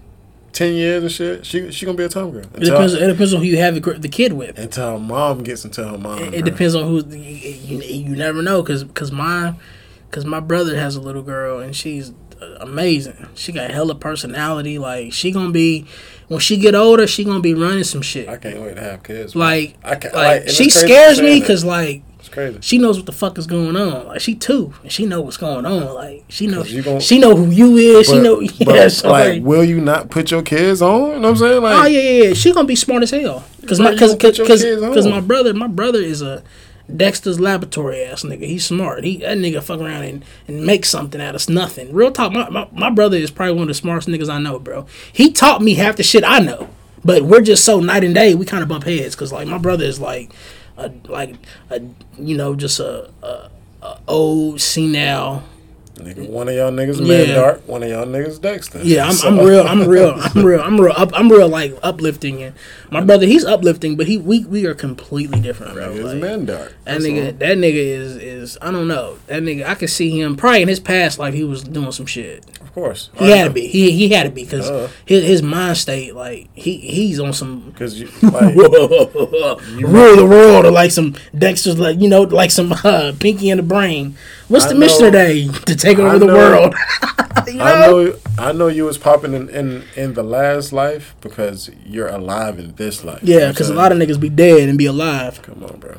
ten 0.52 0.74
years 0.74 1.02
and 1.02 1.12
shit. 1.12 1.46
She 1.46 1.70
she 1.72 1.86
gonna 1.86 1.96
be 1.96 2.04
a 2.04 2.08
girl 2.08 2.38
it 2.38 2.60
depends. 2.60 2.94
It 2.94 3.06
depends 3.06 3.34
on 3.34 3.40
who 3.40 3.46
you 3.46 3.58
have 3.58 3.74
the, 3.74 4.08
kid 4.08 4.32
with. 4.32 4.58
until 4.58 4.92
her 4.92 4.98
mom 4.98 5.42
gets 5.42 5.64
into 5.64 5.86
her 5.86 5.98
mom. 5.98 6.18
It, 6.18 6.34
it 6.34 6.44
depends 6.44 6.74
on 6.74 6.84
who. 6.84 7.04
You, 7.16 7.80
you, 7.80 8.16
never 8.16 8.42
know, 8.42 8.62
cause 8.62 8.84
cause 8.94 9.12
my 9.12 9.54
cause 10.10 10.24
my 10.24 10.40
brother 10.40 10.76
has 10.76 10.96
a 10.96 11.00
little 11.00 11.22
girl 11.22 11.60
and 11.60 11.74
she's 11.74 12.12
amazing. 12.60 13.28
She 13.34 13.52
got 13.52 13.70
a 13.70 13.72
hella 13.72 13.94
personality. 13.94 14.78
Like 14.78 15.12
she 15.12 15.30
gonna 15.30 15.50
be 15.50 15.86
when 16.28 16.40
she 16.40 16.56
get 16.56 16.74
older, 16.74 17.06
she 17.06 17.24
gonna 17.24 17.40
be 17.40 17.54
running 17.54 17.84
some 17.84 18.02
shit. 18.02 18.28
I 18.28 18.36
can't 18.36 18.60
wait 18.60 18.76
to 18.76 18.82
have 18.82 19.02
kids. 19.02 19.34
Like 19.34 19.76
I 19.82 19.96
can't, 19.96 20.14
like, 20.14 20.42
and 20.42 20.50
she 20.50 20.70
scares 20.70 21.20
me 21.20 21.40
because 21.40 21.64
like 21.64 22.02
it's 22.28 22.34
crazy. 22.34 22.58
she 22.60 22.78
knows 22.78 22.96
what 22.96 23.06
the 23.06 23.12
fuck 23.12 23.38
is 23.38 23.46
going 23.46 23.76
on. 23.76 24.06
Like 24.06 24.20
she 24.20 24.34
too, 24.34 24.72
and 24.82 24.92
she 24.92 25.06
know 25.06 25.20
what's 25.22 25.36
going 25.36 25.64
on. 25.66 25.94
Like 25.94 26.24
she 26.28 26.46
knows 26.46 26.64
'Cause 26.64 26.72
you 26.72 26.82
gon- 26.82 27.00
she 27.00 27.18
know 27.18 27.34
who 27.34 27.50
you 27.50 27.76
is. 27.76 28.06
she 28.06 28.12
But- 28.14 28.22
know 28.22 28.40
yeah. 28.40 28.50
but, 28.64 28.88
so, 28.92 29.10
like, 29.10 29.28
like, 29.34 29.42
will 29.42 29.64
you 29.64 29.80
not 29.80 30.10
put 30.10 30.30
your 30.30 30.42
kids 30.42 30.82
on? 30.82 31.00
You 31.00 31.06
know 31.16 31.20
what 31.20 31.28
I'm 31.30 31.36
saying? 31.36 31.62
Like, 31.62 31.84
oh 31.84 31.86
yeah, 31.86 32.00
yeah, 32.00 32.22
yeah. 32.28 32.34
She 32.34 32.52
gonna 32.52 32.66
be 32.68 32.76
smart 32.76 33.02
as 33.02 33.10
hell. 33.10 33.44
Cause 33.66 33.80
my 33.80 33.96
cause 33.96 34.14
cause 34.16 34.38
cause, 34.38 34.62
'cause 34.62 35.06
my 35.06 35.20
brother 35.20 35.52
my 35.54 35.66
brother 35.68 35.98
is 36.00 36.22
a 36.22 36.42
Dexter's 36.94 37.38
laboratory 37.38 38.02
ass 38.02 38.22
nigga. 38.22 38.44
He's 38.46 38.64
smart. 38.64 39.04
He 39.04 39.18
that 39.18 39.36
nigga 39.36 39.62
fuck 39.62 39.78
around 39.80 40.04
and, 40.04 40.24
and 40.46 40.64
make 40.64 40.86
something 40.86 41.20
out 41.20 41.34
of 41.34 41.46
nothing. 41.50 41.92
Real 41.92 42.10
talk. 42.10 42.32
My, 42.32 42.48
my 42.48 42.66
my 42.72 42.88
brother 42.90 43.16
is 43.18 43.30
probably 43.30 43.54
one 43.54 43.62
of 43.62 43.68
the 43.68 43.74
smartest 43.74 44.08
niggas 44.08 44.30
I 44.32 44.38
know, 44.38 44.58
bro. 44.58 44.86
He 45.12 45.30
taught 45.30 45.60
me 45.60 45.74
half 45.74 45.96
the 45.96 46.02
shit 46.02 46.24
I 46.24 46.38
know. 46.38 46.68
But 47.04 47.22
we're 47.22 47.42
just 47.42 47.64
so 47.64 47.78
night 47.80 48.02
and 48.04 48.14
day. 48.14 48.34
We 48.34 48.44
kind 48.44 48.62
of 48.62 48.68
bump 48.68 48.84
heads 48.84 49.14
because 49.14 49.32
like 49.32 49.46
my 49.46 49.58
brother 49.58 49.84
is 49.84 50.00
like, 50.00 50.32
a, 50.78 50.90
like 51.08 51.34
a 51.70 51.80
you 52.18 52.36
know 52.36 52.54
just 52.54 52.80
a, 52.80 53.10
a, 53.22 53.50
a 53.82 53.98
old 54.08 54.60
senile 54.60 55.42
nigga, 55.96 56.28
one 56.30 56.48
of 56.48 56.54
y'all 56.54 56.70
niggas 56.70 57.00
Yeah. 57.00 57.24
man 57.26 57.34
dark, 57.34 57.66
one 57.68 57.82
of 57.82 57.88
y'all 57.90 58.06
niggas 58.06 58.40
Dexter. 58.40 58.80
Yeah, 58.84 59.06
I'm, 59.06 59.12
So- 59.12 59.26
I'm 59.28 59.38
real. 59.44 59.62
I'm 59.66 59.88
real. 59.96 60.14
I'm 60.16 60.46
real. 60.46 60.60
I'm 60.60 60.80
real. 60.80 60.92
Up, 60.96 61.10
I'm 61.12 61.28
real. 61.28 61.48
Like 61.48 61.74
uplifting, 61.82 62.40
and 62.42 62.54
my 62.92 63.00
brother, 63.00 63.26
he's 63.26 63.44
uplifting, 63.44 63.96
but 63.96 64.06
he 64.06 64.16
we 64.16 64.44
we 64.44 64.64
are 64.66 64.74
completely 64.74 65.40
different, 65.40 65.74
bro. 65.74 65.88
Niggas 65.92 66.04
Like, 66.04 66.16
man 66.22 66.44
dark. 66.44 66.68
that 66.68 66.84
That's 66.84 67.04
nigga, 67.04 67.26
all. 67.26 67.32
that 67.32 67.58
nigga 67.58 67.74
is 67.74 68.16
is 68.16 68.58
I 68.62 68.70
don't 68.70 68.86
know. 68.86 69.18
That 69.26 69.42
nigga, 69.42 69.66
I 69.66 69.74
could 69.74 69.90
see 69.90 70.20
him 70.20 70.36
probably 70.36 70.62
in 70.62 70.68
his 70.68 70.78
past 70.80 71.18
life 71.18 71.34
he 71.34 71.42
was 71.44 71.64
doing 71.64 71.90
some 71.90 72.06
shit. 72.06 72.44
Course. 72.78 73.10
He 73.18 73.30
had 73.30 73.44
to 73.44 73.50
be. 73.50 73.66
He 73.66 73.90
he 73.90 74.08
had 74.10 74.22
to 74.22 74.30
be 74.30 74.44
because 74.44 74.70
Uh. 74.70 74.88
his 75.04 75.24
his 75.24 75.42
mind 75.42 75.76
state 75.76 76.14
like 76.14 76.48
he 76.54 76.76
he's 76.76 77.18
on 77.18 77.32
some 77.32 77.70
Because 77.72 77.98
you, 78.00 78.06
like, 78.22 78.54
rule 78.54 80.14
the 80.16 80.26
world 80.28 80.64
or 80.64 80.70
like 80.70 80.92
some 80.92 81.16
Dexter's 81.36 81.76
like 81.76 81.98
you 82.00 82.08
know 82.08 82.22
like 82.22 82.52
some 82.52 82.72
uh, 82.84 83.12
Pinky 83.18 83.50
in 83.50 83.56
the 83.56 83.64
Brain. 83.64 84.16
What's 84.46 84.66
I 84.66 84.68
the 84.68 84.74
mission 84.76 85.00
today 85.06 85.48
to 85.48 85.74
take 85.74 85.98
over 85.98 86.20
the 86.20 86.26
world? 86.26 86.74
you 87.48 87.54
know? 87.54 87.64
I 87.64 87.86
know, 87.86 88.14
I 88.38 88.52
know 88.52 88.68
you 88.68 88.84
was 88.84 88.96
popping 88.96 89.34
in, 89.34 89.48
in, 89.50 89.84
in 89.96 90.14
the 90.14 90.22
last 90.22 90.72
life 90.72 91.16
because 91.20 91.70
you're 91.84 92.08
alive 92.08 92.60
in 92.60 92.74
this 92.76 93.02
life. 93.04 93.20
Yeah, 93.22 93.48
because 93.50 93.70
a 93.70 93.74
lot 93.74 93.90
of 93.90 93.98
niggas 93.98 94.20
be 94.20 94.28
dead 94.28 94.68
and 94.68 94.78
be 94.78 94.86
alive. 94.86 95.42
Come 95.42 95.64
on, 95.64 95.80
bro. 95.80 95.96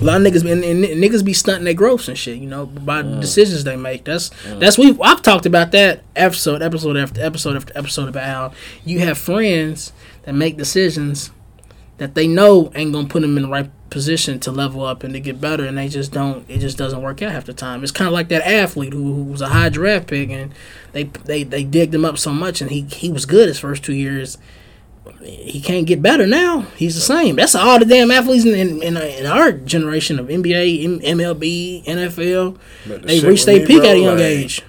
A 0.00 0.04
lot 0.04 0.20
of 0.20 0.26
niggas 0.26 0.42
be 0.44 0.50
and, 0.52 0.62
and 0.62 0.84
niggas 0.84 1.24
be 1.24 1.32
stunting 1.32 1.64
their 1.64 1.72
growths 1.74 2.06
and 2.08 2.18
shit, 2.18 2.36
you 2.38 2.46
know, 2.46 2.66
by 2.66 3.02
Mm. 3.02 3.20
decisions 3.20 3.64
they 3.64 3.76
make. 3.76 4.04
That's 4.04 4.30
that's 4.58 4.76
we 4.76 4.96
I've 5.02 5.22
talked 5.22 5.46
about 5.46 5.72
that 5.72 6.02
episode, 6.14 6.60
episode 6.62 6.96
after 6.98 7.22
episode 7.22 7.56
after 7.56 7.72
episode 7.78 8.08
about 8.08 8.24
how 8.24 8.52
you 8.84 8.98
have 9.00 9.16
friends 9.16 9.92
that 10.24 10.34
make 10.34 10.56
decisions 10.58 11.30
that 11.98 12.14
they 12.14 12.26
know 12.28 12.70
ain't 12.74 12.92
gonna 12.92 13.08
put 13.08 13.22
them 13.22 13.36
in 13.38 13.44
the 13.44 13.48
right 13.48 13.70
position 13.88 14.38
to 14.40 14.50
level 14.52 14.84
up 14.84 15.02
and 15.02 15.14
to 15.14 15.20
get 15.20 15.40
better, 15.40 15.64
and 15.64 15.78
they 15.78 15.88
just 15.88 16.12
don't. 16.12 16.44
It 16.46 16.58
just 16.58 16.76
doesn't 16.76 17.00
work 17.00 17.22
out 17.22 17.32
half 17.32 17.46
the 17.46 17.54
time. 17.54 17.82
It's 17.82 17.92
kind 17.92 18.06
of 18.06 18.12
like 18.12 18.28
that 18.28 18.46
athlete 18.46 18.92
who, 18.92 19.14
who 19.14 19.22
was 19.24 19.40
a 19.40 19.48
high 19.48 19.70
draft 19.70 20.08
pick, 20.08 20.28
and 20.28 20.52
they 20.92 21.04
they 21.04 21.42
they 21.42 21.64
digged 21.64 21.94
him 21.94 22.04
up 22.04 22.18
so 22.18 22.32
much, 22.32 22.60
and 22.60 22.70
he 22.70 22.82
he 22.82 23.08
was 23.10 23.24
good 23.24 23.48
his 23.48 23.58
first 23.58 23.82
two 23.82 23.94
years. 23.94 24.36
He 25.22 25.60
can't 25.60 25.86
get 25.86 26.02
better 26.02 26.26
now. 26.26 26.60
He's 26.76 26.94
the 26.94 27.00
same. 27.00 27.36
That's 27.36 27.54
all 27.54 27.78
the 27.78 27.84
damn 27.84 28.10
athletes 28.10 28.44
in 28.44 28.54
in, 28.54 28.82
in, 28.82 28.96
in 28.96 29.26
our 29.26 29.52
generation 29.52 30.18
of 30.18 30.26
NBA, 30.28 30.84
M- 30.84 31.00
MLB, 31.18 31.84
NFL. 31.84 32.58
The 32.86 32.98
They 32.98 33.20
reached 33.20 33.46
their 33.46 33.66
peak 33.66 33.78
bro, 33.80 33.88
at 33.90 33.96
a 33.96 34.00
young 34.00 34.16
like, 34.16 34.22
age. 34.24 34.62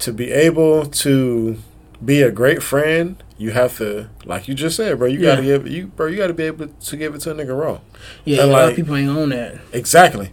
To 0.00 0.12
be 0.12 0.30
able 0.30 0.86
to 0.86 1.58
be 2.04 2.22
a 2.22 2.30
great 2.30 2.62
friend, 2.62 3.22
you 3.36 3.50
have 3.50 3.76
to, 3.78 4.08
like 4.24 4.46
you 4.46 4.54
just 4.54 4.76
said, 4.76 4.98
bro. 4.98 5.08
You 5.08 5.18
Yeah. 5.18 5.30
gotta 5.34 5.42
give 5.42 5.66
you, 5.68 5.86
bro. 5.88 6.06
You 6.06 6.16
gotta 6.16 6.34
be 6.34 6.44
able 6.44 6.68
to 6.68 6.96
give 6.96 7.14
it 7.14 7.20
to 7.22 7.32
a 7.32 7.34
nigga 7.34 7.58
raw. 7.60 7.80
Yeah, 8.24 8.42
and 8.42 8.50
a 8.50 8.52
lot 8.52 8.68
of 8.68 8.76
people 8.76 8.94
ain't 8.96 9.10
on 9.10 9.30
that. 9.30 9.58
Exactly. 9.72 10.30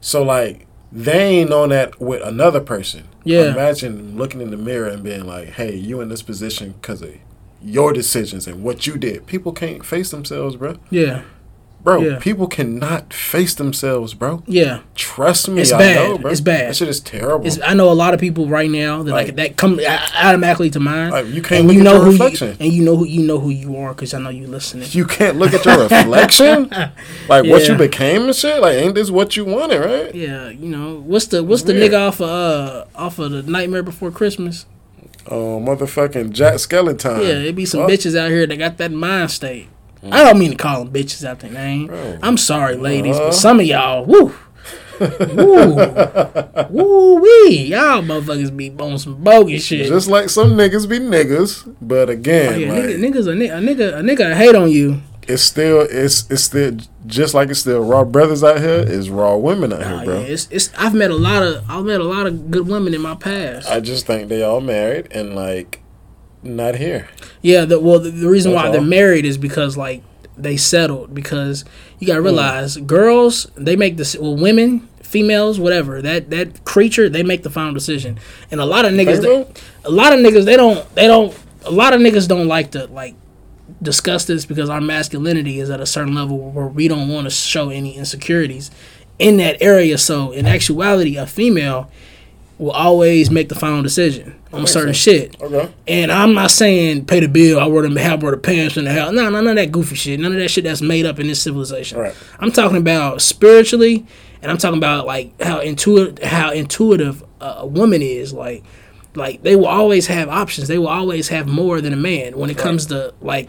So 0.00 0.22
like 0.22 0.66
they 0.92 1.18
ain't 1.40 1.52
on 1.52 1.70
that 1.70 2.00
with 2.00 2.22
another 2.22 2.60
person. 2.60 3.04
Yeah. 3.24 3.52
Imagine 3.52 4.16
looking 4.16 4.40
in 4.40 4.50
the 4.50 4.56
mirror 4.56 4.88
and 4.88 5.02
being 5.02 5.26
like, 5.26 5.50
"Hey, 5.50 5.74
you 5.74 6.00
in 6.00 6.08
this 6.08 6.22
position 6.22 6.74
because 6.80 7.02
of 7.02 7.14
your 7.62 7.92
decisions 7.92 8.46
and 8.46 8.62
what 8.62 8.86
you 8.86 8.96
did." 8.96 9.26
People 9.26 9.52
can't 9.52 9.84
face 9.84 10.10
themselves, 10.10 10.56
bro. 10.56 10.76
Yeah, 10.90 11.22
Bro, 11.80 12.02
Yeah. 12.02 12.16
people 12.18 12.48
cannot 12.48 13.14
face 13.14 13.54
themselves, 13.54 14.12
bro. 14.12 14.42
yeah. 14.48 14.80
Trust 14.96 15.48
me, 15.48 15.62
It's 15.62 15.72
I 15.72 15.78
bad. 15.78 15.94
know, 16.08 16.18
bro. 16.18 16.30
It's 16.32 16.40
bad. 16.40 16.70
That 16.70 16.76
shit 16.76 16.88
is 16.88 16.98
terrible. 16.98 17.46
It's, 17.46 17.58
I 17.64 17.72
know 17.74 17.90
a 17.90 17.94
lot 17.94 18.14
of 18.14 18.20
people 18.20 18.48
right 18.48 18.68
now 18.68 19.04
that 19.04 19.12
like, 19.12 19.26
Like- 19.28 19.36
that 19.36 19.56
come 19.56 19.78
automatically 20.20 20.70
to 20.70 20.80
mind. 20.80 21.12
Like, 21.12 21.28
you 21.28 21.40
can't 21.40 21.66
look 21.66 21.74
you 21.74 21.80
at 21.80 21.84
know 21.84 21.94
your 21.94 22.04
who 22.06 22.10
reflection. 22.10 22.48
You, 22.48 22.56
and 22.66 22.72
you 22.72 22.82
know 22.84 22.96
who 22.96 23.04
you 23.06 23.22
know 23.22 23.38
who 23.38 23.50
you 23.50 23.76
are 23.76 23.94
because 23.94 24.12
I 24.12 24.18
know 24.18 24.28
you 24.28 24.48
listening. 24.48 24.88
you 24.90 25.04
can't 25.06 25.38
look 25.38 25.54
at 25.54 25.64
your 25.64 25.78
reflection, 25.84 26.68
like 27.28 27.44
what 27.46 27.68
you 27.68 27.76
became 27.76 28.22
and 28.24 28.34
shit. 28.34 28.60
Like, 28.60 28.74
ain't 28.76 28.96
this 28.96 29.10
what 29.12 29.36
you 29.36 29.44
wanted, 29.44 29.78
right? 29.78 30.12
Yeah, 30.14 30.48
you 30.50 30.68
know 30.68 31.00
what's 31.06 31.26
the 31.26 31.44
what's 31.44 31.62
the 31.62 31.74
Weird. 31.74 31.92
nigga 31.92 32.08
off 32.08 32.20
of 32.20 32.28
uh 32.28 32.84
off 32.96 33.20
of 33.20 33.30
the 33.30 33.42
Nightmare 33.44 33.84
Before 33.84 34.10
Christmas? 34.10 34.66
Oh, 35.30 35.60
motherfucking 35.60 36.30
Jack 36.32 36.58
Skeleton. 36.58 37.20
Yeah, 37.20 37.28
it 37.40 37.54
be 37.54 37.66
some 37.66 37.80
Fuck. 37.80 37.90
bitches 37.90 38.16
out 38.18 38.30
here 38.30 38.46
that 38.46 38.56
got 38.56 38.76
that 38.78 38.90
mind 38.92 39.30
state. 39.30 39.68
I 40.10 40.24
don't 40.24 40.38
mean 40.38 40.52
to 40.52 40.56
call 40.56 40.84
them 40.84 40.92
bitches 40.94 41.24
out 41.26 41.40
their 41.40 41.50
name. 41.50 41.88
Bro. 41.88 42.18
I'm 42.22 42.36
sorry, 42.36 42.76
ladies, 42.76 43.16
Uh-huh. 43.16 43.26
but 43.26 43.34
some 43.34 43.58
of 43.60 43.66
y'all, 43.66 44.04
woo, 44.06 44.32
woo, 45.00 45.74
woo 46.70 47.20
wee, 47.20 47.66
y'all 47.66 48.02
motherfuckers 48.02 48.56
be 48.56 48.70
on 48.78 48.98
some 48.98 49.16
bogus 49.22 49.64
shit. 49.64 49.86
Just 49.88 50.08
like 50.08 50.30
some 50.30 50.50
niggas 50.52 50.88
be 50.88 50.98
niggas, 50.98 51.74
but 51.80 52.08
again, 52.10 52.54
Oh, 52.54 52.56
yeah, 52.56 52.72
like, 52.72 52.82
nigga, 52.84 52.98
niggas, 52.98 53.26
a 53.28 53.32
nigga, 53.32 53.58
a 53.58 53.60
nigga, 53.60 53.98
a 53.98 54.02
nigga 54.02 54.34
hate 54.34 54.54
on 54.54 54.70
you. 54.70 55.00
It's 55.28 55.42
still 55.42 55.82
it's 55.82 56.28
it's 56.30 56.44
still 56.44 56.78
just 57.06 57.34
like 57.34 57.50
it's 57.50 57.60
still 57.60 57.84
raw 57.84 58.04
brothers 58.04 58.42
out 58.42 58.58
here. 58.60 58.84
It's 58.86 59.08
raw 59.08 59.36
women 59.36 59.72
out 59.72 59.82
Oh, 59.82 59.96
here, 59.96 60.04
bro. 60.04 60.20
yeah, 60.20 60.26
it's, 60.26 60.48
it's. 60.50 60.72
I've 60.76 60.94
met 60.94 61.10
a 61.10 61.16
lot 61.16 61.42
of, 61.42 61.68
I've 61.70 61.84
met 61.84 62.00
a 62.00 62.04
lot 62.04 62.26
of 62.26 62.50
good 62.50 62.66
women 62.66 62.94
in 62.94 63.00
my 63.02 63.14
past. 63.14 63.68
I 63.68 63.80
just 63.80 64.06
think 64.06 64.28
they 64.28 64.42
all 64.42 64.60
married 64.60 65.08
and 65.10 65.34
like 65.34 65.82
not 66.42 66.76
here. 66.76 67.08
Yeah, 67.42 67.64
the, 67.64 67.78
well, 67.78 67.98
the, 67.98 68.10
the 68.10 68.28
reason 68.28 68.52
That's 68.52 68.64
why 68.64 68.70
they're 68.70 68.80
married 68.80 69.24
is 69.24 69.36
because 69.38 69.76
like 69.76 70.02
they 70.36 70.56
settled. 70.56 71.14
Because 71.14 71.64
you 71.98 72.06
gotta 72.06 72.20
mm. 72.20 72.24
realize, 72.24 72.76
girls 72.78 73.50
they 73.54 73.76
make 73.76 73.96
this. 73.96 74.16
Well, 74.16 74.36
women 74.36 74.88
females, 75.02 75.58
whatever 75.60 76.02
that 76.02 76.30
that 76.30 76.64
creature, 76.64 77.08
they 77.08 77.22
make 77.22 77.42
the 77.42 77.50
final 77.50 77.74
decision. 77.74 78.18
And 78.50 78.60
a 78.60 78.66
lot 78.66 78.84
of 78.84 78.92
niggas, 78.92 79.22
they, 79.22 79.62
a 79.84 79.90
lot 79.90 80.12
of 80.12 80.20
niggas, 80.20 80.44
they 80.44 80.56
don't, 80.56 80.94
they 80.94 81.06
don't. 81.06 81.36
A 81.64 81.70
lot 81.70 81.92
of 81.92 82.00
niggas 82.00 82.28
don't 82.28 82.46
like 82.46 82.70
to 82.70 82.86
like 82.86 83.14
discuss 83.82 84.24
this 84.24 84.44
because 84.44 84.68
our 84.68 84.80
masculinity 84.80 85.60
is 85.60 85.70
at 85.70 85.80
a 85.80 85.86
certain 85.86 86.14
level 86.14 86.50
where 86.50 86.66
we 86.66 86.88
don't 86.88 87.08
want 87.08 87.26
to 87.26 87.30
show 87.30 87.70
any 87.70 87.96
insecurities 87.96 88.70
in 89.18 89.36
that 89.38 89.60
area. 89.60 89.98
So 89.98 90.32
in 90.32 90.46
actuality, 90.46 91.16
a 91.16 91.26
female 91.26 91.90
will 92.58 92.72
always 92.72 93.30
make 93.30 93.48
the 93.48 93.54
final 93.54 93.82
decision 93.82 94.34
on 94.52 94.66
certain 94.66 94.92
shit. 94.92 95.40
Okay. 95.40 95.70
And 95.86 96.10
I'm 96.10 96.34
not 96.34 96.50
saying 96.50 97.06
pay 97.06 97.20
the 97.20 97.28
bill, 97.28 97.60
I 97.60 97.66
wear 97.66 97.88
the 97.88 98.00
I 98.00 98.14
wear 98.16 98.32
the 98.32 98.38
pants 98.38 98.76
and 98.76 98.86
the 98.86 98.90
hell. 98.90 99.12
No, 99.12 99.30
none 99.30 99.46
of 99.46 99.56
that 99.56 99.70
goofy 99.70 99.94
shit. 99.94 100.18
None 100.18 100.32
of 100.32 100.38
that 100.38 100.48
shit 100.48 100.64
that's 100.64 100.82
made 100.82 101.06
up 101.06 101.20
in 101.20 101.28
this 101.28 101.40
civilization. 101.40 101.98
Right. 101.98 102.14
I'm 102.40 102.50
talking 102.50 102.76
about 102.76 103.22
spiritually, 103.22 104.06
and 104.42 104.50
I'm 104.50 104.58
talking 104.58 104.78
about 104.78 105.06
like 105.06 105.40
how 105.40 105.60
intuitive 105.60 106.22
how 106.22 106.52
intuitive 106.52 107.22
a, 107.40 107.58
a 107.58 107.66
woman 107.66 108.02
is. 108.02 108.32
Like, 108.32 108.64
like 109.14 109.42
they 109.42 109.54
will 109.54 109.66
always 109.66 110.08
have 110.08 110.28
options. 110.28 110.66
They 110.68 110.78
will 110.78 110.88
always 110.88 111.28
have 111.28 111.46
more 111.46 111.80
than 111.80 111.92
a 111.92 111.96
man 111.96 112.36
when 112.36 112.50
it 112.50 112.58
comes 112.58 112.86
to 112.86 113.14
like. 113.20 113.48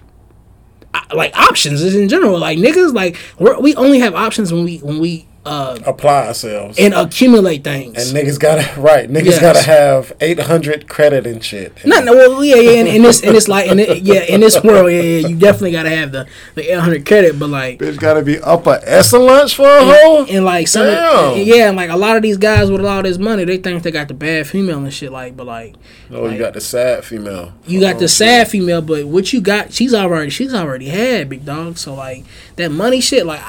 Like 1.14 1.36
options 1.36 1.84
in 1.84 2.08
general, 2.10 2.38
like 2.40 2.58
niggas, 2.58 2.94
like 2.94 3.16
we 3.40 3.76
only 3.76 4.00
have 4.00 4.16
options 4.16 4.52
when 4.54 4.64
we 4.64 4.78
when 4.80 5.00
we 5.00 5.28
uh 5.46 5.80
Apply 5.86 6.28
ourselves. 6.28 6.78
and 6.78 6.94
accumulate 6.94 7.64
things. 7.64 7.96
And 8.12 8.18
niggas 8.18 8.38
gotta 8.40 8.68
right. 8.82 9.10
Niggas 9.10 9.26
Yes. 9.26 9.40
gotta 9.42 9.62
have 9.62 10.12
eight 10.20 10.40
hundred 10.40 10.90
credit 10.90 11.26
and 11.26 11.42
shit. 11.44 11.74
Not 11.86 12.04
no, 12.04 12.14
well, 12.14 12.44
yeah, 12.44 12.56
yeah, 12.58 12.72
in, 12.82 12.88
in 12.88 13.02
this, 13.04 13.22
in 13.22 13.32
this, 13.34 13.48
like, 13.48 13.68
in 13.70 13.80
it, 13.80 14.04
yeah, 14.04 14.22
in 14.24 14.42
this 14.42 14.62
world, 14.64 14.92
yeah, 14.92 15.02
yeah, 15.02 15.28
you 15.30 15.36
definitely 15.38 15.72
gotta 15.72 15.90
have 15.92 16.12
the 16.12 16.28
the 16.56 16.74
800 16.74 17.06
credit, 17.06 17.40
but 17.40 17.50
like, 17.50 17.80
Bitch 17.80 17.98
gotta 17.98 18.22
be 18.22 18.38
upper 18.40 18.80
excellence 18.84 19.54
for 19.54 19.66
a 19.68 19.84
hoe. 19.84 20.26
and 20.30 20.44
like 20.44 20.68
some, 20.68 20.86
Damn. 20.86 21.38
yeah, 21.38 21.68
and 21.70 21.78
like 21.78 21.90
a 21.90 21.96
lot 21.98 22.18
of 22.18 22.22
these 22.22 22.38
guys 22.38 22.70
with 22.70 22.84
all 22.86 23.02
this 23.02 23.18
money, 23.18 23.46
they 23.46 23.58
think 23.58 23.82
they 23.84 23.92
got 23.92 24.10
the 24.10 24.14
bad 24.14 24.46
female 24.46 24.80
and 24.80 24.94
shit, 24.94 25.12
like, 25.12 25.38
but 25.38 25.48
like, 25.48 25.76
Oh, 26.12 26.28
you 26.28 26.38
got 26.38 26.54
the 26.54 26.62
sad 26.62 27.06
female. 27.06 27.54
you 27.66 27.80
got 27.80 27.96
Oh, 27.96 28.00
the 28.00 28.08
sad 28.10 28.50
female, 28.50 28.82
but 28.82 29.08
what 29.08 29.32
you 29.32 29.40
got, 29.42 29.72
she's 29.72 29.94
already, 29.94 30.30
she's 30.32 30.54
already 30.54 30.90
had 30.90 31.30
big 31.30 31.46
dog. 31.46 31.78
So 31.78 31.94
like 31.94 32.26
that 32.58 32.72
money 32.72 33.00
shit, 33.00 33.26
like, 33.26 33.42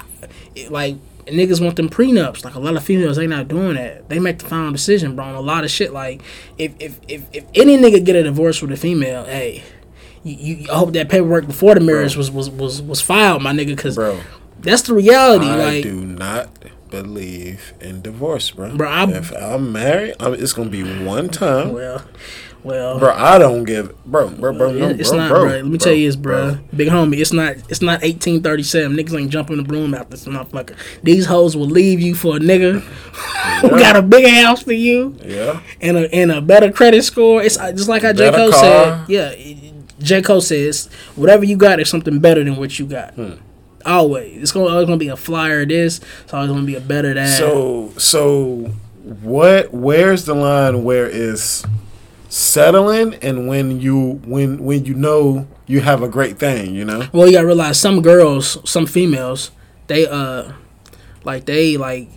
it- 0.54 0.70
like 1.30 1.48
niggas 1.48 1.62
want 1.62 1.76
them 1.76 1.88
prenups. 1.88 2.44
Like 2.44 2.54
a 2.54 2.60
lot 2.60 2.76
of 2.76 2.82
females, 2.84 3.16
they 3.16 3.26
not 3.26 3.48
doing 3.48 3.74
that. 3.74 4.08
They 4.08 4.18
make 4.18 4.38
the 4.38 4.46
final 4.46 4.72
decision, 4.72 5.16
bro. 5.16 5.24
On 5.26 5.34
a 5.34 5.40
lot 5.40 5.64
of 5.64 5.70
shit. 5.70 5.92
Like 5.92 6.22
if 6.58 6.72
if 6.80 7.00
if, 7.08 7.22
if 7.32 7.44
any 7.54 7.76
nigga 7.76 8.04
get 8.04 8.16
a 8.16 8.22
divorce 8.22 8.60
with 8.62 8.72
a 8.72 8.76
female, 8.76 9.24
hey. 9.24 9.62
You, 10.22 10.34
you, 10.34 10.70
I 10.70 10.76
hope 10.76 10.92
that 10.92 11.08
paperwork 11.08 11.46
before 11.46 11.74
the 11.74 11.80
marriage 11.80 12.14
was, 12.14 12.30
was, 12.30 12.50
was, 12.50 12.82
was 12.82 13.00
filed, 13.00 13.40
my 13.42 13.52
nigga, 13.52 13.68
because 13.68 13.94
Bro, 13.96 14.20
that's 14.58 14.82
the 14.82 14.92
reality. 14.92 15.46
I 15.46 15.56
like, 15.56 15.82
do 15.82 15.94
not 16.04 16.50
believe 16.90 17.72
in 17.80 18.02
divorce, 18.02 18.50
bro. 18.50 18.76
Bro, 18.76 18.88
I'm- 18.90 19.10
if 19.14 19.32
I'm 19.34 19.72
married, 19.72 20.16
I'm, 20.20 20.34
it's 20.34 20.52
gonna 20.52 20.68
be 20.68 20.82
one 21.04 21.30
time. 21.30 21.72
well, 21.72 22.04
well, 22.62 22.98
Bro, 22.98 23.14
I 23.14 23.38
don't 23.38 23.64
give, 23.64 23.90
it. 23.90 24.04
bro, 24.04 24.28
bro, 24.28 24.52
bro, 24.52 24.72
no, 24.72 24.88
it's 24.90 25.08
bro, 25.10 25.18
not, 25.18 25.28
bro, 25.30 25.40
bro. 25.44 25.50
Let 25.56 25.66
me 25.66 25.78
tell 25.78 25.92
you 25.92 26.06
this, 26.08 26.16
bro. 26.16 26.58
Big 26.76 26.88
homie, 26.88 27.18
it's 27.18 27.32
not, 27.32 27.56
it's 27.70 27.80
not 27.80 28.02
1837. 28.02 28.96
Niggas 28.96 29.18
ain't 29.18 29.30
jumping 29.30 29.56
the 29.56 29.62
broom 29.62 29.94
out 29.94 30.10
this 30.10 30.26
motherfucker. 30.26 30.76
These 31.02 31.26
hoes 31.26 31.56
will 31.56 31.66
leave 31.66 32.00
you 32.00 32.14
for 32.14 32.36
a 32.36 32.38
nigga 32.38 32.80
who 33.62 33.70
got 33.70 33.96
a 33.96 34.02
bigger 34.02 34.28
house 34.28 34.62
for 34.62 34.72
you 34.72 35.16
Yeah, 35.24 35.60
and 35.80 35.96
a 35.96 36.14
and 36.14 36.30
a 36.30 36.40
better 36.40 36.70
credit 36.70 37.02
score. 37.04 37.42
It's 37.42 37.56
just 37.56 37.88
like 37.88 38.02
how 38.02 38.12
J 38.12 38.30
Cole 38.30 38.52
said. 38.52 39.04
Yeah, 39.08 39.34
J 39.98 40.22
Cole 40.22 40.40
says 40.40 40.88
whatever 41.16 41.44
you 41.44 41.56
got 41.56 41.80
is 41.80 41.88
something 41.88 42.18
better 42.20 42.44
than 42.44 42.56
what 42.56 42.78
you 42.78 42.86
got. 42.86 43.14
Hmm. 43.14 43.34
Always, 43.86 44.42
it's 44.42 44.52
gonna 44.52 44.68
always 44.68 44.86
gonna 44.86 44.98
be 44.98 45.08
a 45.08 45.16
flyer. 45.16 45.64
This, 45.64 46.00
it's 46.24 46.34
always 46.34 46.50
gonna 46.50 46.66
be 46.66 46.74
a 46.74 46.80
better 46.80 47.14
that. 47.14 47.38
So, 47.38 47.92
so 47.96 48.66
what? 49.22 49.72
Where's 49.72 50.26
the 50.26 50.34
line 50.34 50.84
where 50.84 51.06
is 51.06 51.64
settling 52.30 53.14
and 53.16 53.48
when 53.48 53.80
you 53.80 54.20
when 54.24 54.62
when 54.64 54.84
you 54.84 54.94
know 54.94 55.46
you 55.66 55.80
have 55.80 56.02
a 56.02 56.08
great 56.08 56.38
thing, 56.38 56.74
you 56.74 56.84
know? 56.84 57.08
Well, 57.12 57.26
you 57.26 57.34
gotta 57.34 57.46
realize 57.46 57.78
some 57.78 58.00
girls, 58.02 58.58
some 58.68 58.86
females, 58.86 59.50
they 59.88 60.06
uh, 60.06 60.52
like 61.24 61.44
they 61.44 61.76
like, 61.76 62.08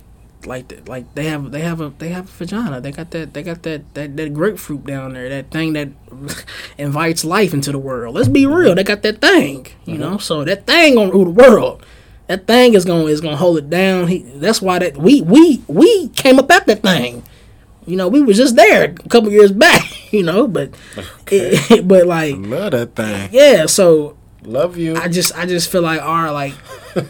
like 0.46 0.88
like 0.88 1.12
they 1.14 1.24
have 1.24 1.50
they 1.50 1.60
have 1.60 1.80
a 1.80 1.92
they 1.98 2.08
have 2.08 2.28
a 2.28 2.32
vagina. 2.32 2.80
They 2.80 2.92
got 2.92 3.10
that 3.10 3.34
they 3.34 3.42
got 3.42 3.62
that 3.64 3.94
that, 3.94 4.16
that 4.16 4.32
grapefruit 4.32 4.84
down 4.84 5.14
there. 5.14 5.28
That 5.28 5.50
thing 5.50 5.72
that 5.74 5.88
invites 6.78 7.24
life 7.24 7.52
into 7.52 7.72
the 7.72 7.78
world. 7.78 8.14
Let's 8.14 8.28
be 8.28 8.46
real. 8.46 8.74
They 8.74 8.84
got 8.84 9.02
that 9.02 9.20
thing. 9.20 9.66
You 9.84 9.98
know, 9.98 10.18
so 10.18 10.44
that 10.44 10.66
thing 10.66 10.94
gonna 10.94 11.12
rule 11.12 11.26
the 11.26 11.30
world. 11.30 11.84
That 12.28 12.46
thing 12.46 12.74
is 12.74 12.84
gonna 12.84 13.04
is 13.06 13.20
gonna 13.20 13.36
hold 13.36 13.58
it 13.58 13.68
down. 13.68 14.08
He, 14.08 14.18
that's 14.18 14.62
why 14.62 14.78
that 14.78 14.96
we 14.96 15.20
we 15.20 15.62
we 15.66 16.08
came 16.10 16.38
up 16.38 16.50
at 16.50 16.66
that 16.66 16.82
thing. 16.82 17.24
You 17.86 17.96
know, 17.96 18.08
we 18.08 18.22
was 18.22 18.36
just 18.36 18.56
there 18.56 18.84
a 18.84 19.08
couple 19.08 19.30
years 19.30 19.52
back. 19.52 19.82
You 20.14 20.22
know, 20.22 20.46
but 20.46 20.70
but 21.84 22.06
like 22.06 22.36
Love 22.38 22.70
that 22.70 22.94
thing. 22.94 23.30
yeah. 23.32 23.66
So 23.66 24.16
Love 24.44 24.76
you. 24.76 24.94
I 24.94 25.08
just 25.08 25.36
I 25.36 25.44
just 25.44 25.72
feel 25.72 25.82
like 25.82 26.00
our 26.00 26.30
like 26.32 26.54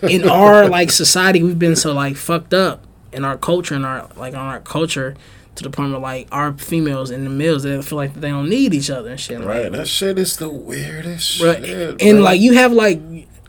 in 0.03 0.27
our 0.27 0.68
like 0.70 0.91
society 0.91 1.43
we've 1.43 1.59
been 1.59 1.77
so 1.77 1.93
like 1.93 2.16
fucked 2.16 2.55
up 2.55 2.83
in 3.12 3.22
our 3.25 3.37
culture 3.37 3.75
and 3.75 3.85
our 3.85 4.09
like 4.16 4.33
on 4.33 4.47
our 4.47 4.61
culture 4.61 5.16
to 5.57 5.62
the 5.64 5.68
point 5.68 5.91
where 5.93 6.01
like 6.01 6.29
our 6.33 6.55
females 6.55 7.11
and 7.11 7.27
the 7.27 7.31
males 7.31 7.62
they 7.64 7.83
feel 7.83 7.97
like 7.99 8.14
they 8.14 8.31
don't 8.31 8.49
need 8.49 8.72
each 8.72 8.89
other 8.89 9.11
and 9.11 9.20
shit. 9.20 9.39
right, 9.41 9.64
Like, 9.64 9.72
that 9.72 9.89
shit 9.89 10.18
is 10.18 10.39
the 10.39 10.49
weirdest 10.49 11.41
bruh, 11.43 11.62
shit. 11.62 12.01
and 12.01 12.16
bro. 12.16 12.22
like 12.25 12.41
you 12.41 12.55
have 12.55 12.72
like 12.72 13.01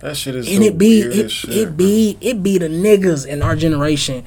that 0.01 0.17
shit 0.17 0.35
is 0.35 0.49
and 0.53 0.63
it 0.65 0.77
be 0.77 1.01
weirdest 1.03 1.17
it, 1.23 1.29
shit. 1.31 1.57
it 1.69 1.77
be 1.77 2.17
it 2.19 2.43
be 2.43 2.57
the 2.57 2.67
niggas 2.67 3.25
in 3.25 3.41
our 3.41 3.55
generation 3.55 4.25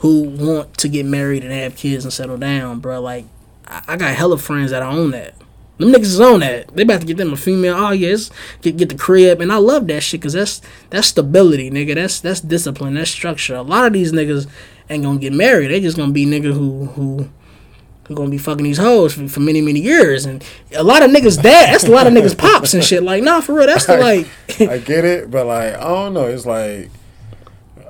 who 0.00 0.22
want 0.22 0.76
to 0.78 0.88
get 0.88 1.06
married 1.06 1.44
and 1.44 1.52
have 1.52 1.76
kids 1.76 2.04
and 2.04 2.12
settle 2.12 2.38
down, 2.38 2.80
bro. 2.80 3.00
Like 3.00 3.26
I, 3.66 3.82
I 3.88 3.96
got 3.96 4.14
hella 4.14 4.38
friends 4.38 4.70
that 4.70 4.82
own 4.82 5.12
that. 5.12 5.34
Them 5.78 5.92
niggas 5.92 6.02
is 6.02 6.20
on 6.20 6.40
that. 6.40 6.68
They 6.68 6.82
about 6.82 7.00
to 7.00 7.06
get 7.06 7.16
them 7.16 7.32
a 7.32 7.36
female. 7.36 7.74
Oh 7.74 7.90
yes, 7.90 8.30
get 8.60 8.76
get 8.76 8.90
the 8.90 8.96
crib, 8.96 9.40
and 9.40 9.52
I 9.52 9.56
love 9.56 9.86
that 9.86 10.02
shit 10.02 10.20
because 10.20 10.34
that's 10.34 10.60
that's 10.90 11.08
stability, 11.08 11.70
nigga. 11.70 11.94
That's 11.94 12.20
that's 12.20 12.40
discipline. 12.40 12.94
That's 12.94 13.10
structure. 13.10 13.54
A 13.54 13.62
lot 13.62 13.86
of 13.86 13.92
these 13.92 14.12
niggas 14.12 14.46
ain't 14.90 15.04
gonna 15.04 15.18
get 15.18 15.32
married. 15.32 15.70
They 15.70 15.80
just 15.80 15.96
gonna 15.96 16.12
be 16.12 16.26
nigga 16.26 16.52
who 16.52 16.86
who 16.86 17.30
who 18.04 18.14
gonna 18.14 18.30
be 18.30 18.38
fucking 18.38 18.64
these 18.64 18.78
hoes 18.78 19.14
for, 19.14 19.28
for 19.28 19.40
many 19.40 19.60
many 19.60 19.80
years. 19.80 20.26
And 20.26 20.44
a 20.74 20.82
lot 20.82 21.02
of 21.02 21.10
niggas 21.10 21.42
dad. 21.42 21.72
That's 21.72 21.84
a 21.84 21.90
lot 21.90 22.06
of 22.06 22.12
niggas 22.12 22.36
pops 22.36 22.74
and 22.74 22.84
shit. 22.84 23.02
Like 23.02 23.22
nah, 23.22 23.40
for 23.40 23.54
real. 23.54 23.66
That's 23.66 23.86
the 23.86 23.96
like. 23.98 24.26
I 24.60 24.78
get 24.78 25.04
it, 25.04 25.30
but 25.30 25.46
like 25.46 25.74
I 25.74 25.88
don't 25.88 26.14
know. 26.14 26.26
It's 26.26 26.44
like 26.44 26.90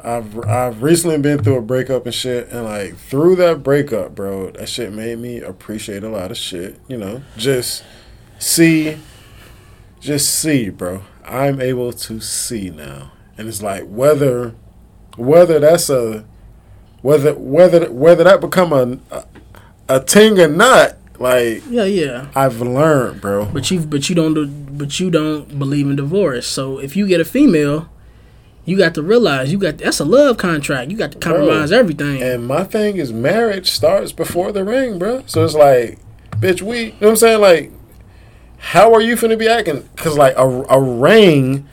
I've 0.04 0.38
I've 0.46 0.82
recently 0.82 1.18
been 1.18 1.42
through 1.42 1.58
a 1.58 1.62
breakup 1.62 2.06
and 2.06 2.14
shit, 2.14 2.48
and 2.48 2.64
like 2.64 2.96
through 2.96 3.36
that 3.36 3.62
breakup, 3.62 4.14
bro, 4.14 4.50
that 4.52 4.68
shit 4.68 4.92
made 4.92 5.18
me 5.18 5.40
appreciate 5.40 6.02
a 6.02 6.08
lot 6.08 6.30
of 6.30 6.36
shit. 6.36 6.78
You 6.88 6.98
know, 6.98 7.22
just 7.36 7.84
see, 8.38 8.98
just 10.00 10.32
see, 10.32 10.70
bro. 10.70 11.02
I'm 11.24 11.60
able 11.60 11.92
to 11.92 12.20
see 12.20 12.70
now, 12.70 13.12
and 13.38 13.48
it's 13.48 13.62
like 13.62 13.84
whether 13.84 14.54
whether 15.16 15.60
that's 15.60 15.90
a 15.90 16.24
whether 17.02 17.34
whether 17.34 17.90
whether 17.92 18.24
that 18.24 18.40
become 18.40 18.72
a 18.72 18.98
a, 19.14 19.24
a 19.88 20.00
ting 20.00 20.38
or 20.38 20.48
not. 20.48 20.96
Like 21.18 21.62
yeah, 21.68 21.84
yeah. 21.84 22.28
I've 22.34 22.62
learned, 22.62 23.20
bro. 23.20 23.44
But 23.46 23.70
you 23.70 23.80
but 23.80 24.08
you 24.08 24.14
don't 24.14 24.32
do, 24.32 24.46
but 24.46 24.98
you 24.98 25.10
don't 25.10 25.58
believe 25.58 25.86
in 25.86 25.96
divorce. 25.96 26.46
So 26.46 26.78
if 26.78 26.96
you 26.96 27.06
get 27.06 27.20
a 27.20 27.26
female, 27.26 27.90
you 28.64 28.76
got 28.76 28.94
to 28.94 29.02
realize 29.02 29.50
you 29.50 29.58
got 29.58 29.78
that's 29.78 30.00
a 30.00 30.04
love 30.04 30.36
contract. 30.36 30.90
You 30.90 30.96
got 30.96 31.12
to 31.12 31.18
compromise 31.18 31.72
everything. 31.72 32.22
And 32.22 32.46
my 32.46 32.64
thing 32.64 32.96
is 32.96 33.12
marriage 33.12 33.70
starts 33.70 34.12
before 34.12 34.52
the 34.52 34.64
ring, 34.64 34.98
bro. 34.98 35.22
So 35.26 35.44
it's 35.44 35.54
like, 35.54 35.98
bitch, 36.32 36.62
we, 36.62 36.78
you 36.78 36.86
know 36.92 36.96
what 37.00 37.08
I'm 37.10 37.16
saying? 37.16 37.40
Like, 37.40 37.72
how 38.58 38.92
are 38.94 39.00
you 39.00 39.16
finna 39.16 39.38
be 39.38 39.48
acting? 39.48 39.88
Because, 39.94 40.18
like, 40.18 40.36
a, 40.36 40.46
a 40.46 40.80
ring, 40.80 41.66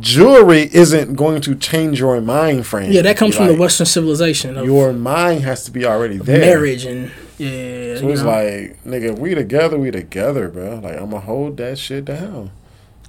jewelry 0.00 0.68
isn't 0.72 1.14
going 1.14 1.40
to 1.42 1.54
change 1.54 2.00
your 2.00 2.20
mind 2.20 2.66
frame. 2.66 2.90
yeah, 2.92 3.02
that 3.02 3.16
comes 3.16 3.36
from 3.36 3.46
the 3.46 3.56
Western 3.56 3.86
civilization 3.86 4.56
Your 4.64 4.92
mind 4.92 5.42
has 5.44 5.64
to 5.64 5.70
be 5.70 5.84
already 5.84 6.18
there. 6.18 6.40
marriage 6.40 6.84
and 6.84 7.10
yeah. 7.38 7.98
So 7.98 8.08
it's 8.08 8.22
know. 8.22 8.26
like, 8.26 8.82
nigga, 8.84 9.16
we 9.16 9.34
together, 9.34 9.78
we 9.78 9.92
together, 9.92 10.48
bro. 10.48 10.80
Like, 10.80 10.94
I'm 10.96 11.10
gonna 11.10 11.20
hold 11.20 11.56
that 11.58 11.78
shit 11.78 12.04
down. 12.04 12.50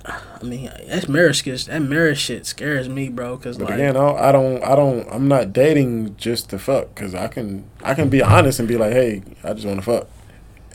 I 0.10 0.44
mean, 0.44 0.72
that's 0.88 1.08
marriage. 1.08 1.44
That 1.44 1.82
marriage 1.82 2.20
shit 2.20 2.46
scares 2.46 2.90
me, 2.90 3.10
bro. 3.10 3.38
Because 3.38 3.58
But 3.58 3.66
like, 3.66 3.74
again, 3.76 3.96
I 3.96 4.00
don't, 4.00 4.18
I 4.20 4.32
don't, 4.32 4.64
I 4.64 4.76
don't, 4.76 5.08
I'm 5.12 5.28
not 5.28 5.54
dating 5.54 6.16
just 6.18 6.50
to 6.50 6.60
fuck. 6.60 6.96
Cause 6.96 7.14
I 7.14 7.28
can, 7.28 7.70
I 7.84 7.94
can 7.94 8.10
be 8.10 8.22
honest 8.22 8.60
and 8.60 8.68
be 8.68 8.78
like, 8.78 8.94
hey, 8.94 9.24
I 9.44 9.54
just 9.54 9.66
want 9.66 9.80
to 9.80 9.86
fuck. 9.86 10.08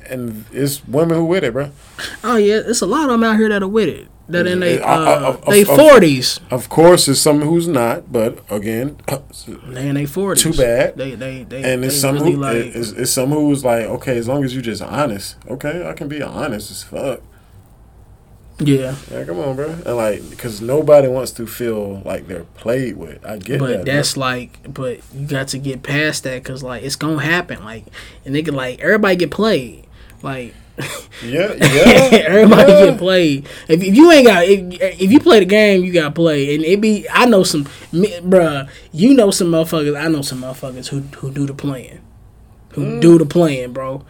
And 0.08 0.44
it's 0.52 0.86
women 0.86 1.16
who 1.16 1.24
with 1.24 1.44
it, 1.44 1.54
bro. 1.54 1.70
oh 2.22 2.36
yeah, 2.36 2.60
it's 2.66 2.82
a 2.82 2.86
lot 2.86 3.04
of 3.04 3.10
them 3.10 3.24
out 3.24 3.36
here 3.36 3.48
that 3.48 3.62
are 3.62 3.68
with 3.68 3.88
it. 3.88 4.08
That 4.28 4.46
in 4.46 4.60
they 4.60 4.80
uh, 4.80 5.32
they 5.48 5.64
forties. 5.64 6.40
Of 6.50 6.70
course, 6.70 7.06
there's 7.06 7.20
some 7.20 7.42
who's 7.42 7.68
not, 7.68 8.10
but 8.10 8.38
again, 8.50 8.96
They 9.66 9.88
in 9.88 9.94
they 9.96 10.06
forties. 10.06 10.42
Too 10.42 10.52
bad. 10.54 10.96
They 10.96 11.14
they 11.14 11.44
they. 11.44 11.62
and 11.62 11.82
they 11.82 11.88
it's 11.88 12.00
some 12.00 12.16
really 12.16 12.32
who 12.32 12.38
like. 12.38 12.56
it's, 12.56 12.90
it's 12.92 13.10
some 13.10 13.30
who's 13.30 13.64
like, 13.64 13.84
okay, 13.84 14.16
as 14.16 14.26
long 14.26 14.42
as 14.42 14.54
you 14.54 14.62
just 14.62 14.80
honest, 14.80 15.36
okay, 15.48 15.86
I 15.86 15.92
can 15.92 16.08
be 16.08 16.22
honest 16.22 16.70
as 16.70 16.82
fuck. 16.82 17.20
Yeah, 18.60 18.94
Yeah, 19.10 19.24
come 19.24 19.40
on, 19.40 19.56
bro. 19.56 19.70
And 19.70 19.96
like, 19.96 20.30
because 20.30 20.60
nobody 20.60 21.08
wants 21.08 21.32
to 21.32 21.46
feel 21.46 22.00
like 22.04 22.28
they're 22.28 22.44
played 22.44 22.96
with. 22.96 23.24
I 23.26 23.38
get 23.38 23.58
but 23.58 23.66
that. 23.68 23.84
bro. 23.84 23.94
that's 23.94 24.16
like, 24.16 24.72
but 24.72 25.00
you 25.12 25.26
got 25.26 25.48
to 25.48 25.58
get 25.58 25.82
past 25.82 26.22
that 26.24 26.42
because 26.42 26.62
like 26.62 26.84
it's 26.84 26.96
gonna 26.96 27.20
happen. 27.22 27.64
Like, 27.64 27.84
and 28.24 28.34
nigga, 28.34 28.52
like 28.52 28.78
everybody 28.80 29.16
get 29.16 29.30
played. 29.32 29.86
Like 30.22 30.54
yeah, 30.78 31.52
yeah. 31.54 32.24
everybody 32.26 32.72
yeah. 32.72 32.84
get 32.86 32.98
played. 32.98 33.46
If, 33.68 33.82
if 33.82 33.94
you 33.94 34.10
ain't 34.10 34.26
got, 34.26 34.44
if, 34.44 34.60
if 35.00 35.12
you 35.12 35.20
play 35.20 35.40
the 35.40 35.46
game, 35.46 35.84
you 35.84 35.92
got 35.92 36.04
to 36.04 36.10
play. 36.10 36.54
And 36.54 36.64
it 36.64 36.80
be, 36.80 37.06
I 37.10 37.26
know 37.26 37.44
some, 37.44 37.68
me, 37.92 38.08
bruh. 38.20 38.68
You 38.92 39.14
know 39.14 39.30
some 39.30 39.48
motherfuckers. 39.48 39.98
I 40.00 40.08
know 40.08 40.22
some 40.22 40.42
motherfuckers 40.42 40.88
who 40.88 41.00
who 41.18 41.30
do 41.30 41.46
the 41.46 41.54
playing, 41.54 42.00
who 42.72 42.82
Mm. 42.84 43.00
do 43.00 43.18
the 43.18 43.26
playing, 43.26 43.72
bro. 43.72 44.04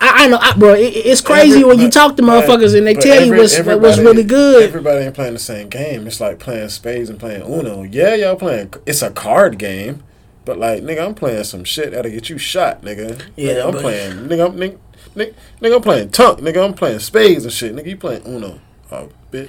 I, 0.00 0.24
I 0.24 0.28
know, 0.28 0.38
I, 0.40 0.56
bro. 0.56 0.74
It, 0.74 0.94
it's 0.94 1.20
crazy 1.20 1.52
Every- 1.60 1.64
when 1.64 1.78
you 1.80 1.90
talk 1.90 2.16
to 2.16 2.22
but- 2.22 2.44
motherfuckers 2.46 2.76
and 2.76 2.86
they 2.86 2.94
but 2.94 3.02
tell 3.02 3.24
you 3.24 3.34
what's 3.36 3.58
what's 3.58 3.98
really 3.98 4.24
good. 4.24 4.62
Everybody 4.64 5.04
ain't 5.04 5.14
playing 5.14 5.34
the 5.34 5.38
same 5.38 5.68
game. 5.68 6.06
It's 6.06 6.20
like 6.20 6.38
playing 6.38 6.68
spades 6.70 7.10
and 7.10 7.18
playing 7.18 7.42
Uno. 7.42 7.82
Yeah, 7.82 8.14
y'all 8.14 8.36
playing. 8.36 8.72
It's 8.86 9.02
a 9.02 9.10
card 9.10 9.58
game, 9.58 10.02
but 10.44 10.58
like 10.58 10.82
nigga, 10.82 11.04
I'm 11.06 11.14
playing 11.14 11.44
some 11.44 11.64
shit 11.64 11.92
that'll 11.92 12.10
get 12.10 12.28
you 12.30 12.38
shot, 12.38 12.82
nigga. 12.82 13.22
Yeah, 13.36 13.54
Nigga, 13.54 13.66
I'm 13.66 13.72
but- 13.72 13.80
playing. 13.82 14.12
Nigga, 14.28 14.46
I'm 14.46 14.56
nigga, 14.56 14.78
nigga, 15.16 15.34
nigga, 15.62 15.76
I'm 15.76 15.82
playing 15.82 16.10
tunk. 16.10 16.40
Nigga, 16.40 16.64
I'm 16.64 16.74
playing 16.74 16.98
spades 17.00 17.44
and 17.44 17.52
shit. 17.52 17.74
Nigga, 17.74 17.86
you 17.86 17.96
playing 17.96 18.22
Uno. 18.26 18.60
Oh, 18.90 19.08
bitch. 19.30 19.44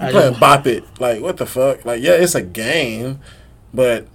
You 0.00 0.06
I 0.06 0.10
playing 0.10 0.32
know. 0.34 0.38
Bop 0.40 0.66
It. 0.66 0.84
Like, 1.00 1.20
what 1.22 1.36
the 1.36 1.46
fuck? 1.46 1.84
Like, 1.84 2.02
yeah, 2.02 2.12
it's 2.12 2.34
a 2.34 2.42
game, 2.42 3.20
but 3.72 4.06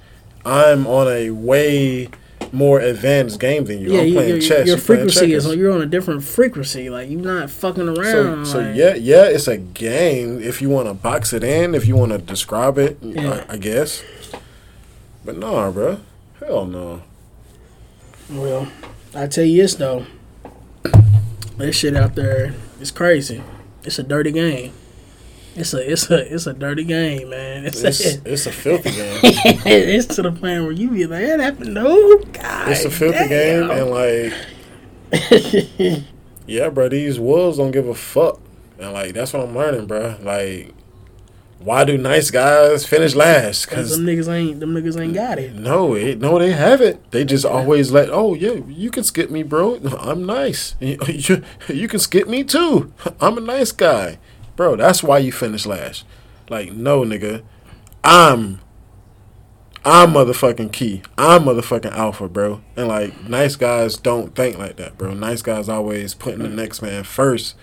I'm 0.45 0.85
on 0.87 1.07
a 1.07 1.29
way 1.31 2.09
more 2.51 2.79
advanced 2.79 3.39
game 3.39 3.65
than 3.65 3.79
you. 3.79 3.93
Yeah, 3.93 4.01
I'm 4.01 4.07
you, 4.07 4.13
playing 4.13 4.29
your, 4.29 4.39
chess. 4.41 4.67
your 4.67 4.77
frequency 4.77 5.33
is 5.33 5.45
you're 5.55 5.71
on 5.71 5.81
a 5.81 5.85
different 5.85 6.23
frequency. 6.23 6.89
Like 6.89 7.09
you're 7.09 7.19
not 7.21 7.49
fucking 7.49 7.95
So, 7.95 8.01
around. 8.01 8.45
so 8.45 8.59
like- 8.59 8.75
yeah, 8.75 8.95
yeah, 8.95 9.23
it's 9.25 9.47
a 9.47 9.57
game. 9.57 10.41
If 10.41 10.61
you 10.61 10.69
want 10.69 10.87
to 10.87 10.93
box 10.93 11.33
it 11.33 11.43
in, 11.43 11.75
if 11.75 11.85
you 11.85 11.95
want 11.95 12.11
to 12.11 12.17
describe 12.17 12.77
it, 12.77 12.97
Yeah. 13.01 13.45
I, 13.49 13.53
I 13.53 13.57
guess. 13.57 14.03
But 15.25 15.37
nah, 15.37 15.69
bro, 15.71 15.99
hell 16.39 16.65
no. 16.65 17.01
Well, 18.31 18.71
I 19.15 19.27
tell 19.27 19.43
you 19.43 19.61
this 19.61 19.75
though, 19.75 20.05
this 21.57 21.75
shit 21.75 21.95
out 21.95 22.15
there 22.15 22.53
is 22.79 22.91
crazy. 22.91 23.43
It's 23.83 23.99
a 23.99 24.03
dirty 24.03 24.31
game. 24.31 24.71
It's 25.59 25.73
a 25.73 25.91
it's 25.91 26.09
a 26.09 26.33
it's 26.33 26.47
a 26.47 26.53
dirty 26.53 26.83
game, 26.83 27.29
man. 27.29 27.65
It's 27.65 27.83
It's 27.83 28.15
a, 28.15 28.21
it's 28.31 28.45
a 28.45 28.51
filthy 28.51 28.91
game. 28.91 29.19
it's 29.23 30.15
to 30.15 30.21
the 30.21 30.31
point 30.31 30.63
where 30.63 30.71
you 30.71 30.89
be 30.89 31.05
like, 31.05 31.25
that 31.25 31.39
happened. 31.39 31.73
No, 31.73 32.19
God, 32.33 32.69
It's 32.69 32.85
a 32.85 32.91
filthy 32.91 33.27
damn. 33.27 33.29
game, 33.29 33.71
and 33.71 33.89
like, 33.91 34.33
yeah, 36.47 36.69
bro, 36.69 36.89
these 36.89 37.19
wolves 37.19 37.57
don't 37.57 37.71
give 37.71 37.87
a 37.87 37.95
fuck, 37.95 38.39
and 38.79 38.93
like 38.93 39.13
that's 39.13 39.33
what 39.33 39.43
I'm 39.43 39.55
learning, 39.55 39.85
bro. 39.87 40.15
Like, 40.21 40.73
why 41.59 41.83
do 41.83 41.97
nice 41.97 42.31
guys 42.31 42.85
finish 42.85 43.15
last? 43.15 43.67
Cause 43.67 43.97
them 43.97 44.05
niggas 44.05 44.31
ain't 44.33 44.59
them 44.61 44.73
niggas 44.73 44.99
ain't 44.99 45.13
got 45.13 45.39
it. 45.39 45.53
No, 45.55 45.93
it, 45.93 46.19
no, 46.19 46.39
they 46.39 46.53
haven't. 46.53 47.11
They 47.11 47.25
just 47.25 47.45
always 47.45 47.91
let. 47.91 48.09
Oh 48.09 48.33
yeah, 48.33 48.53
you 48.67 48.89
can 48.89 49.03
skip 49.03 49.29
me, 49.29 49.43
bro. 49.43 49.75
I'm 49.99 50.25
nice. 50.25 50.75
You, 50.79 50.97
you, 51.07 51.43
you 51.67 51.87
can 51.89 51.99
skip 51.99 52.27
me 52.29 52.43
too. 52.45 52.93
I'm 53.19 53.37
a 53.37 53.41
nice 53.41 53.73
guy, 53.73 54.19
bro. 54.59 54.75
That's 54.75 55.01
why 55.01 55.19
you 55.19 55.31
finished 55.31 55.65
last. 55.65 56.03
Like 56.49 56.73
no, 56.73 57.03
nigga. 57.03 57.43
I'm. 58.03 58.59
I'm 59.85 60.09
motherfucking 60.11 60.73
key. 60.73 61.01
I'm 61.17 61.43
motherfucking 61.45 61.93
alpha, 61.93 62.27
bro. 62.27 62.59
And 62.75 62.89
like 62.89 63.29
nice 63.29 63.55
guys 63.55 63.95
don't 63.95 64.35
think 64.35 64.57
like 64.57 64.75
that, 64.75 64.97
bro. 64.97 65.13
Nice 65.13 65.41
guys 65.41 65.69
always 65.69 66.13
putting 66.13 66.39
the 66.39 66.49
next 66.49 66.81
man 66.81 67.05
first, 67.05 67.55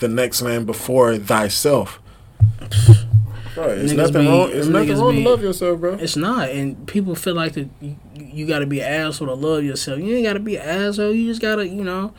the 0.00 0.08
next 0.08 0.42
man 0.42 0.64
before 0.64 1.16
thyself. 1.18 2.00
Bro, 3.54 3.68
it's 3.68 3.92
Niggas 3.92 3.96
nothing 3.96 4.22
be- 4.22 4.26
wrong. 4.26 4.50
It's 4.50 4.66
nothing 4.66 4.98
wrong 4.98 5.14
be- 5.14 5.22
to 5.22 5.30
love 5.30 5.40
yourself, 5.40 5.78
bro. 5.78 5.94
It's 5.94 6.16
not, 6.16 6.48
and 6.50 6.88
people 6.88 7.14
feel 7.14 7.34
like 7.36 7.52
that 7.52 7.68
you, 7.80 7.96
you 8.16 8.46
got 8.48 8.58
to 8.58 8.66
be 8.66 8.80
an 8.80 8.92
asshole 8.92 9.28
to 9.28 9.34
love 9.34 9.62
yourself. 9.62 10.00
You 10.00 10.16
ain't 10.16 10.26
got 10.26 10.32
to 10.32 10.40
be 10.40 10.56
an 10.56 10.68
asshole. 10.68 11.12
You 11.12 11.28
just 11.28 11.40
gotta, 11.40 11.68
you 11.68 11.84
know, 11.84 12.12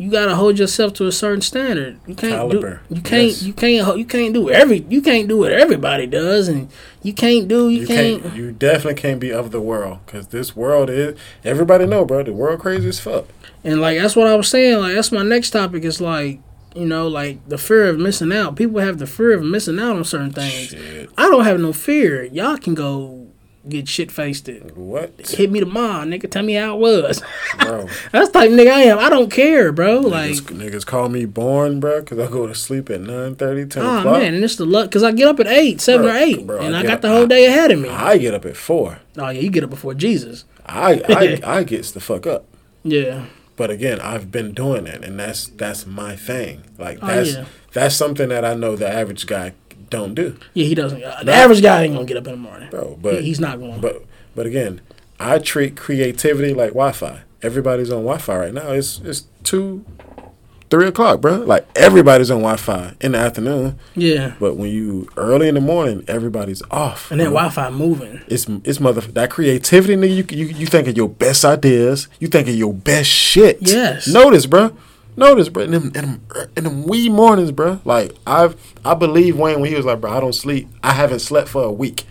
you 0.00 0.10
gotta 0.10 0.34
hold 0.34 0.58
yourself 0.58 0.94
to 0.94 1.06
a 1.06 1.12
certain 1.12 1.42
standard. 1.42 2.00
You 2.06 2.14
can't 2.14 2.32
Caliber. 2.32 2.80
do, 2.88 2.94
you 2.94 3.02
can't, 3.02 3.22
Yes. 3.28 3.42
you 3.42 3.52
can't, 3.52 3.98
you 3.98 4.04
can't 4.06 4.32
do 4.32 4.48
every, 4.48 4.78
you 4.88 5.02
can't 5.02 5.28
do 5.28 5.36
what 5.38 5.52
everybody 5.52 6.06
does, 6.06 6.48
and 6.48 6.68
you 7.02 7.12
can't 7.12 7.48
do, 7.48 7.68
you, 7.68 7.80
You 7.82 7.86
can't. 7.86 8.22
can't. 8.22 8.34
You 8.34 8.52
definitely 8.52 9.00
can't 9.00 9.20
be 9.20 9.30
of 9.30 9.50
the 9.50 9.60
world 9.60 9.98
because 10.06 10.28
this 10.28 10.56
world 10.56 10.88
is. 10.88 11.18
Everybody 11.44 11.84
know, 11.86 12.06
bro. 12.06 12.22
The 12.22 12.32
world 12.32 12.60
crazy 12.60 12.88
as 12.88 12.98
fuck. 12.98 13.26
And 13.62 13.80
like 13.80 13.98
that's 14.00 14.16
what 14.16 14.26
I 14.26 14.34
was 14.36 14.48
saying. 14.48 14.78
Like 14.78 14.94
that's 14.94 15.12
my 15.12 15.22
next 15.22 15.50
topic. 15.50 15.84
Is 15.84 16.00
like 16.00 16.40
you 16.74 16.86
know, 16.86 17.06
like 17.08 17.46
the 17.48 17.58
fear 17.58 17.88
of 17.88 17.98
missing 17.98 18.32
out. 18.32 18.56
People 18.56 18.80
have 18.80 18.98
the 18.98 19.06
fear 19.06 19.32
of 19.32 19.42
missing 19.42 19.78
out 19.78 19.96
on 19.96 20.04
certain 20.04 20.32
things. 20.32 20.68
Shit. 20.68 21.10
I 21.18 21.28
don't 21.28 21.44
have 21.44 21.60
no 21.60 21.72
fear. 21.74 22.24
Y'all 22.24 22.56
can 22.56 22.74
go 22.74 23.29
get 23.68 23.88
shit 23.88 24.10
faced. 24.10 24.48
It 24.48 24.76
What, 24.76 25.12
hit 25.28 25.50
me 25.50 25.60
tomorrow, 25.60 26.04
nigga. 26.04 26.30
Tell 26.30 26.42
me 26.42 26.54
how 26.54 26.74
it 26.76 26.80
was. 26.80 27.22
bro? 27.58 27.86
That's 28.12 28.28
the 28.28 28.32
type 28.38 28.50
of 28.50 28.56
nigga 28.56 28.72
I 28.72 28.80
am. 28.82 28.98
I 28.98 29.08
don't 29.10 29.30
care, 29.30 29.70
bro. 29.72 30.00
Like, 30.00 30.30
niggas, 30.32 30.70
niggas 30.70 30.86
call 30.86 31.08
me 31.08 31.24
born, 31.26 31.80
bro, 31.80 32.00
because 32.00 32.18
I 32.18 32.30
go 32.30 32.46
to 32.46 32.54
sleep 32.54 32.88
at 32.90 33.00
9 33.00 33.34
10 33.36 33.48
oh 33.50 33.98
o'clock. 33.98 34.04
man, 34.20 34.34
and 34.34 34.42
it's 34.44 34.56
the 34.56 34.64
luck 34.66 34.86
because 34.88 35.02
I 35.02 35.12
get 35.12 35.28
up 35.28 35.38
at 35.40 35.46
eight, 35.46 35.80
seven 35.80 36.06
Bro, 36.06 36.14
or 36.14 36.16
eight, 36.18 36.46
bro, 36.46 36.60
and 36.60 36.74
I 36.76 36.80
I 36.80 36.82
got 36.84 36.92
up- 36.94 37.00
the 37.02 37.08
whole 37.08 37.26
day 37.26 37.46
ahead 37.46 37.70
of 37.70 37.78
me. 37.80 37.88
I 37.88 38.18
get 38.18 38.34
up 38.34 38.44
at 38.44 38.56
4. 38.56 38.98
oh 39.18 39.28
yeah, 39.28 39.40
you 39.40 39.50
get 39.50 39.64
up 39.64 39.70
before 39.70 39.94
Jesus. 39.94 40.44
I, 40.66 41.02
I, 41.08 41.40
I 41.58 41.62
gets 41.64 41.90
the 41.90 42.00
fuck 42.00 42.26
up. 42.26 42.46
Yeah, 42.82 43.26
But 43.56 43.70
again, 43.70 44.00
I've 44.00 44.30
been 44.32 44.52
doing 44.52 44.86
it, 44.86 45.04
and 45.04 45.18
that's 45.20 45.48
that's 45.48 45.86
my 45.86 46.16
thing. 46.16 46.62
Like 46.78 46.98
Oh, 47.02 47.06
that's 47.08 47.32
yeah. 47.34 47.44
that's 47.74 47.94
something 47.94 48.30
that 48.30 48.42
I 48.44 48.54
know 48.54 48.74
the 48.74 48.88
average 48.90 49.26
guy 49.26 49.52
don't 49.90 50.14
do, 50.14 50.36
yeah. 50.54 50.64
He 50.64 50.74
doesn't. 50.74 51.02
Uh, 51.02 51.22
the 51.24 51.32
average 51.32 51.62
guy 51.62 51.82
ain't 51.84 51.94
gonna 51.94 52.06
get 52.06 52.16
up 52.16 52.26
in 52.26 52.32
the 52.32 52.38
morning, 52.38 52.70
bro. 52.70 52.98
But 53.02 53.16
He- 53.16 53.22
he's 53.28 53.40
not 53.40 53.58
going. 53.58 53.80
But 53.80 54.04
but 54.34 54.46
again, 54.46 54.80
I 55.18 55.38
treat 55.38 55.76
creativity 55.76 56.54
like 56.54 56.70
Wi-Fi. 56.70 57.20
Everybody's 57.42 57.90
on 57.90 57.98
Wi-Fi 58.04 58.36
right 58.36 58.54
now. 58.54 58.70
It's 58.72 59.00
it's 59.04 59.24
two, 59.44 59.84
three 60.70 60.86
o'clock, 60.86 61.20
bro. 61.20 61.36
Like 61.38 61.66
everybody's 61.74 62.30
on 62.30 62.38
Wi-Fi 62.38 62.94
in 63.00 63.12
the 63.12 63.18
afternoon. 63.18 63.78
yeah, 63.96 64.34
But 64.38 64.56
when 64.56 64.70
you 64.70 65.08
early 65.16 65.48
in 65.48 65.54
the 65.54 65.60
morning, 65.60 66.04
everybody's 66.06 66.62
off. 66.70 67.10
and 67.10 67.18
that. 67.20 67.24
Wi-Fi 67.24 67.70
moving. 67.70 68.20
It's 68.28 68.46
it's 68.64 68.78
mother 68.80 69.00
that 69.00 69.30
creativity, 69.30 69.96
nigga. 69.96 70.14
You 70.30 70.38
you 70.38 70.46
you 70.54 70.66
think 70.66 70.86
of 70.88 70.96
your 70.96 71.08
best 71.08 71.44
ideas. 71.44 72.08
You 72.20 72.28
think 72.28 72.48
of 72.48 72.54
your 72.54 72.72
best 72.74 73.08
shit. 73.10 73.58
Yes. 73.60 74.06
Notice, 74.06 74.46
bro. 74.46 74.76
Notice, 75.20 75.50
bro. 75.50 75.64
In 75.64 75.72
them, 75.72 75.84
in 75.84 75.92
them 75.92 76.22
in 76.56 76.64
them 76.64 76.84
wee 76.84 77.10
mornings, 77.10 77.52
bro. 77.52 77.78
Like 77.84 78.16
I've 78.26 78.56
I 78.86 78.94
believe 78.94 79.36
Wayne 79.36 79.60
when 79.60 79.68
he 79.68 79.76
was 79.76 79.84
like, 79.84 80.00
bro, 80.00 80.10
I 80.10 80.18
don't 80.18 80.32
sleep. 80.32 80.66
I 80.82 80.94
haven't 80.94 81.18
slept 81.18 81.48
for 81.48 81.62
a 81.62 81.70
week. 81.70 82.06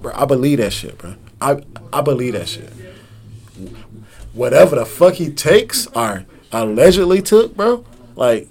Bro, 0.00 0.14
I 0.14 0.24
believe 0.24 0.56
that 0.56 0.72
shit, 0.72 0.96
bro. 0.96 1.16
I 1.42 1.60
I 1.92 2.00
believe 2.00 2.32
that 2.32 2.48
shit. 2.48 2.72
Whatever 4.32 4.76
the 4.76 4.86
fuck 4.86 5.12
he 5.14 5.28
takes 5.28 5.88
or 5.88 6.24
allegedly 6.52 7.20
took, 7.20 7.54
bro. 7.54 7.84
Like 8.14 8.48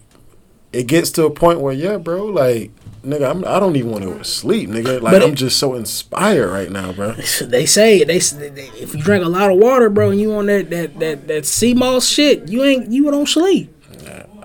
it 0.72 0.86
gets 0.86 1.10
to 1.14 1.26
a 1.26 1.32
point 1.32 1.60
where 1.60 1.74
yeah, 1.74 1.98
bro. 1.98 2.24
Like 2.24 2.70
nigga, 3.06 3.30
I'm, 3.30 3.46
I 3.46 3.60
don't 3.60 3.76
even 3.76 3.92
want 3.92 4.04
to 4.04 4.12
go 4.12 4.18
to 4.18 4.24
sleep, 4.24 4.70
nigga. 4.70 5.02
Like 5.02 5.22
I'm 5.22 5.36
just 5.36 5.58
so 5.58 5.76
inspired 5.76 6.50
right 6.50 6.72
now, 6.72 6.92
bro. 6.94 7.16
They 7.42 7.66
say 7.66 8.04
they, 8.04 8.20
they 8.20 8.70
if 8.80 8.96
you 8.96 9.02
drink 9.02 9.24
a 9.24 9.30
lot 9.30 9.52
of 9.52 9.58
water, 9.58 9.90
bro, 9.90 10.12
and 10.12 10.20
you 10.20 10.34
on 10.34 10.48
that 10.48 10.70
that 10.70 11.00
that 11.00 11.28
that 11.28 11.46
sea 11.46 11.74
moss 11.74 12.08
shit, 12.08 12.50
you 12.50 12.64
ain't 12.64 12.92
you 12.92 13.10
don't 13.12 13.28
sleep. 13.28 13.75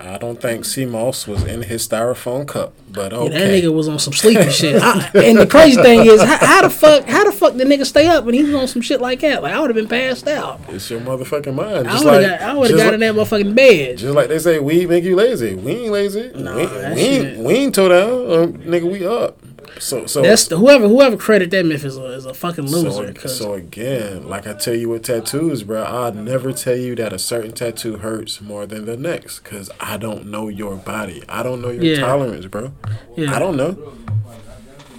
I 0.06 0.18
don't 0.18 0.40
think 0.40 0.64
sea 0.64 0.86
moss 0.86 1.26
was 1.26 1.44
in 1.44 1.62
his 1.62 1.86
styrofoam 1.86 2.46
cup, 2.46 2.72
but 2.90 3.12
Yeah, 3.12 3.18
okay. 3.18 3.38
that 3.38 3.62
nigga 3.64 3.72
was 3.74 3.88
on 3.88 3.98
some 3.98 4.12
sleepy 4.12 4.50
shit. 4.50 4.82
I, 4.82 5.10
and 5.14 5.38
the 5.38 5.46
crazy 5.46 5.80
thing 5.80 6.06
is, 6.06 6.22
how, 6.22 6.38
how 6.38 6.62
the 6.62 6.70
fuck, 6.70 7.04
how 7.06 7.24
the 7.24 7.32
fuck 7.32 7.54
the 7.54 7.64
nigga 7.64 7.84
stay 7.86 8.06
up 8.08 8.24
when 8.24 8.34
he 8.34 8.42
was 8.42 8.54
on 8.54 8.68
some 8.68 8.82
shit 8.82 9.00
like 9.00 9.20
that? 9.20 9.42
Like 9.42 9.52
I 9.54 9.60
would 9.60 9.70
have 9.70 9.76
been 9.76 9.88
passed 9.88 10.26
out. 10.26 10.60
It's 10.68 10.90
your 10.90 11.00
motherfucking 11.00 11.54
mind. 11.54 11.88
I 11.88 11.98
would 12.02 12.22
have 12.22 12.40
like, 12.58 12.70
got, 12.70 12.76
got 12.76 12.94
in 12.94 13.00
that 13.00 13.14
motherfucking 13.14 13.54
bed. 13.54 13.98
just 13.98 14.14
like 14.14 14.28
they 14.28 14.38
say, 14.38 14.58
weed 14.58 14.88
make 14.88 15.04
you 15.04 15.16
lazy. 15.16 15.54
We 15.54 15.72
ain't 15.72 15.92
lazy. 15.92 16.30
Nah, 16.34 16.56
we, 16.56 16.66
we 16.66 17.00
ain't, 17.02 17.38
we 17.38 17.54
ain't 17.54 17.74
toe 17.74 17.88
down. 17.88 18.42
Um, 18.42 18.52
nigga, 18.62 18.90
we 18.90 19.06
up. 19.06 19.38
So 19.78 20.06
so 20.06 20.20
That's 20.22 20.46
the, 20.48 20.58
whoever 20.58 20.88
whoever 20.88 21.16
credit 21.16 21.50
that 21.52 21.64
myth 21.64 21.84
is 21.84 21.96
a, 21.96 22.04
is 22.06 22.26
a 22.26 22.34
fucking 22.34 22.66
loser. 22.66 23.14
so, 23.20 23.28
so 23.28 23.52
again, 23.54 24.28
like 24.28 24.46
I 24.46 24.52
tell 24.54 24.74
you 24.74 24.88
with 24.90 25.04
tattoos, 25.04 25.62
bro, 25.62 25.84
I'd 25.84 26.16
never 26.16 26.52
tell 26.52 26.76
you 26.76 26.94
that 26.96 27.12
a 27.12 27.18
certain 27.18 27.52
tattoo 27.52 27.98
hurts 27.98 28.40
more 28.40 28.66
than 28.66 28.84
the 28.84 28.96
next 28.96 29.40
because 29.40 29.70
I 29.80 29.96
don't 29.96 30.26
know 30.26 30.48
your 30.48 30.76
body. 30.76 31.22
I 31.28 31.42
don't 31.42 31.62
know 31.62 31.70
your 31.70 31.82
Yeah. 31.84 32.00
tolerance, 32.00 32.46
bro. 32.46 32.72
yeah. 33.16 33.34
I 33.34 33.38
don't 33.38 33.56
know. 33.56 33.94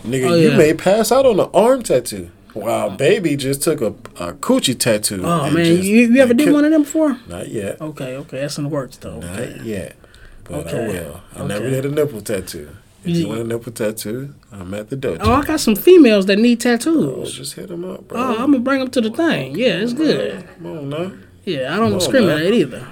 Nigga, 0.03 0.31
Oh, 0.31 0.35
you 0.35 0.51
may 0.53 0.73
pass 0.73 1.11
out 1.11 1.25
on 1.27 1.39
an 1.39 1.49
arm 1.53 1.83
tattoo. 1.83 2.31
While 2.53 2.89
baby 2.91 3.37
just 3.37 3.61
took 3.61 3.79
a, 3.81 3.87
a 4.21 4.33
coochie 4.33 4.77
tattoo. 4.77 5.21
Oh 5.23 5.49
man, 5.51 5.63
just- 5.63 5.83
you, 5.83 6.11
you 6.13 6.21
ever 6.21 6.33
did 6.33 6.51
one 6.51 6.65
of 6.65 6.71
them 6.71 6.83
before? 6.83 7.17
Not 7.27 7.47
yet. 7.49 7.79
Okay, 7.79 8.15
okay, 8.17 8.39
that's 8.41 8.57
in 8.57 8.63
the 8.65 8.69
works 8.69 8.97
though. 8.97 9.19
Not 9.19 9.39
Okay. 9.39 9.61
yet. 9.63 9.95
But 10.43 10.67
I 10.67 10.71
Okay. 10.71 10.87
will. 10.87 11.21
I 11.35 11.45
never 11.47 11.65
Okay. 11.67 11.75
did 11.81 11.85
a 11.85 11.89
nipple 11.89 12.19
tattoo. 12.21 12.69
If 13.03 13.17
You- 13.17 13.27
want 13.29 13.39
a 13.41 13.43
nipple 13.45 13.71
tattoo, 13.71 14.33
I'm 14.51 14.73
at 14.75 14.89
the 14.89 14.95
dojo. 14.97 15.17
Oh, 15.21 15.31
I 15.33 15.43
got 15.43 15.59
some 15.59 15.75
females 15.75 16.27
that 16.27 16.37
need 16.37 16.59
Oh, 16.65 16.77
tattoos. 16.77 17.33
just 17.33 17.53
hit 17.55 17.69
them 17.69 17.83
up, 17.83 18.07
bro. 18.07 18.19
Oh, 18.19 18.29
I'm 18.37 18.51
gonna 18.51 18.59
bring 18.59 18.79
them 18.79 18.89
to 18.91 19.01
the 19.01 19.09
thing. 19.09 19.55
Yeah, 19.57 19.79
it's 19.79 19.93
good. 19.93 20.43
Come 20.61 20.77
on 20.77 20.89
now. 20.89 21.11
Yeah, 21.43 21.73
I 21.73 21.77
don't 21.77 21.93
on, 21.93 21.99
discriminate 21.99 22.53
either. 22.53 22.85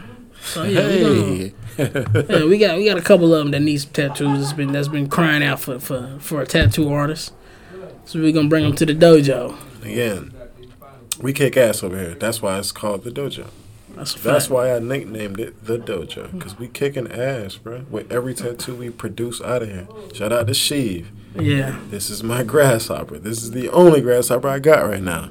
So 0.44 0.64
yeah, 0.64 0.88
we 0.88 1.00
gonna, 1.02 1.26
Hey. 1.26 1.54
yeah, 2.30 2.46
we 2.46 2.58
got 2.58 2.78
we 2.78 2.86
got 2.86 2.98
a 2.98 3.02
couple 3.02 3.34
of 3.34 3.40
them 3.40 3.52
that 3.52 3.60
needs 3.62 3.86
tattoos. 3.86 4.40
That's 4.40 4.54
been 4.54 4.72
that's 4.72 4.88
been 4.88 5.08
crying 5.08 5.44
out 5.44 5.60
for 5.60 5.80
for 5.80 6.16
for 6.20 6.42
a 6.42 6.46
tattoo 6.48 6.90
artist. 6.92 7.32
So 8.06 8.20
we're 8.20 8.32
gonna 8.32 8.50
bring 8.50 8.64
them 8.64 8.76
to 8.78 8.86
the 8.88 8.96
dojo. 8.96 9.56
Again, 9.84 10.34
we 11.22 11.34
kick 11.34 11.56
ass 11.56 11.84
over 11.84 11.98
here. 11.98 12.16
That's 12.20 12.42
why 12.42 12.58
it's 12.58 12.72
called 12.72 13.04
the 13.04 13.12
dojo. 13.12 13.46
That's. 13.96 14.14
That's 14.16 14.50
why 14.50 14.74
I 14.74 14.80
nicknamed 14.80 15.40
it 15.40 15.66
the 15.66 15.78
dojo. 15.78 16.32
Because 16.32 16.58
we 16.58 16.68
kicking 16.68 17.12
ass, 17.12 17.56
bro. 17.58 17.86
With 17.90 18.12
every 18.12 18.34
tattoo 18.34 18.76
we 18.76 18.90
produce 18.90 19.42
out 19.42 19.62
of 19.64 19.70
here. 19.70 19.88
Shout 20.14 20.32
out 20.32 20.48
to 20.48 20.54
Sheev. 20.54 21.06
Yeah, 21.40 21.80
This 21.90 22.10
is 22.10 22.24
my 22.24 22.44
grasshopper. 22.44 23.20
This 23.20 23.44
is 23.44 23.52
the 23.52 23.70
only 23.70 24.02
grasshopper 24.02 24.48
I 24.48 24.60
got 24.60 24.84
right 24.84 25.02
now. 25.04 25.30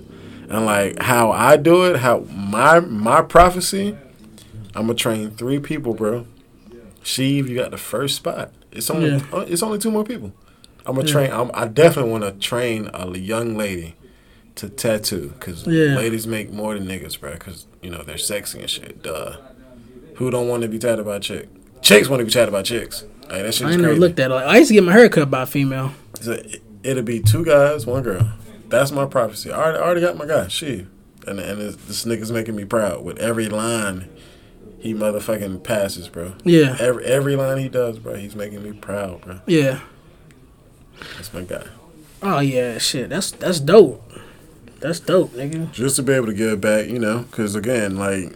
And 0.49 0.65
like 0.65 1.03
how 1.03 1.31
I 1.33 1.57
do 1.57 1.85
it, 1.85 1.97
how 1.99 2.21
my 2.35 2.81
my 2.81 3.21
prophecy, 3.23 3.97
I'm 4.75 4.83
gonna 4.87 4.95
train 4.95 5.31
three 5.33 5.59
people, 5.59 5.95
bro. 5.95 6.25
Sheev, 7.03 7.49
you 7.49 7.55
got 7.57 7.71
the 7.71 7.79
first 7.79 8.17
spot. 8.17 8.53
It's 8.73 8.91
only 8.91 9.11
Yeah. 9.11 9.21
uh, 9.33 9.41
it's 9.49 9.63
only 9.63 9.79
two 9.79 9.91
more 9.91 10.05
people. 10.05 10.33
I'm 10.87 10.95
gonna 10.95 11.07
Yeah. 11.07 11.13
train. 11.13 11.33
I'm, 11.33 11.51
I 11.53 11.67
definitely 11.67 12.11
want 12.13 12.25
to 12.25 12.33
train 12.33 12.91
a 12.95 13.11
young 13.19 13.57
lady 13.57 13.95
to 14.59 14.69
tattoo 14.69 15.33
because 15.39 15.67
Yeah. 15.67 15.97
ladies 15.97 16.27
make 16.27 16.53
more 16.53 16.75
than 16.75 16.87
niggas, 16.87 17.19
bro. 17.19 17.33
Because 17.33 17.67
you 17.83 17.91
know 17.91 18.03
they're 18.03 18.19
sexy 18.19 18.61
and 18.61 18.69
shit. 18.71 19.03
Duh. 19.03 19.37
Who 20.17 20.31
don't 20.31 20.49
want 20.49 20.63
to 20.63 20.69
be 20.69 20.79
tattooed 20.79 21.07
by 21.07 21.17
a 21.17 21.21
chick? 21.21 21.49
Chicks 21.83 22.09
want 22.09 22.21
to 22.21 22.25
be 22.25 22.31
tattooed 22.31 22.53
by 22.53 22.63
chicks. 22.63 23.05
Like 23.31 23.43
that 23.43 23.55
shit 23.55 23.67
I 23.67 23.73
ain't 23.73 23.81
never 23.83 23.95
looked 23.97 24.19
at 24.19 24.31
it. 24.31 24.35
Like, 24.35 24.47
I 24.47 24.59
used 24.59 24.69
to 24.69 24.75
get 24.75 24.83
my 24.85 24.93
hair 24.93 25.09
cut 25.09 25.31
by 25.31 25.43
a 25.43 25.47
female. 25.47 25.93
So 26.21 26.33
it- 26.33 26.63
it'll 26.83 27.03
be 27.03 27.21
two 27.21 27.45
guys, 27.45 27.87
one 27.87 28.03
girl. 28.03 28.33
That's 28.69 28.91
my 28.91 29.07
prophecy. 29.07 29.51
I 29.53 29.57
already, 29.57 29.79
I 29.79 29.83
already 29.83 30.01
got 30.03 30.17
my 30.17 30.27
guy, 30.27 30.49
she. 30.49 30.87
And 31.27 31.39
and 31.41 31.61
this, 31.61 31.77
this 31.77 32.05
nigga's 32.05 32.33
making 32.33 32.57
me 32.57 32.65
proud 32.65 33.05
with 33.05 33.19
every 33.19 33.49
line 33.49 34.09
he 34.79 34.95
motherfucking 34.95 35.63
passes, 35.65 36.09
bro. 36.09 36.35
Yeah, 36.45 36.77
Every 36.81 37.05
every 37.05 37.37
line 37.37 37.59
he 37.59 37.69
does, 37.69 37.99
bro, 37.99 38.15
he's 38.15 38.35
making 38.37 38.63
me 38.63 38.73
proud, 38.73 39.21
bro. 39.23 39.41
yeah. 39.47 39.81
That's 41.17 41.33
my 41.33 41.43
guy. 41.43 41.65
Oh 42.23 42.41
yeah, 42.41 42.79
shit. 42.79 43.09
That's 43.11 43.31
that's 43.31 43.61
dope. 43.61 44.03
That's 44.81 45.01
dope, 45.01 45.33
nigga. 45.33 45.73
Just 45.73 45.97
to 45.97 46.03
be 46.03 46.13
able 46.13 46.27
to 46.27 46.35
give 46.35 46.61
back, 46.61 46.87
you 46.89 46.99
know, 46.99 47.21
because 47.21 47.55
again, 47.55 47.97
like 47.97 48.35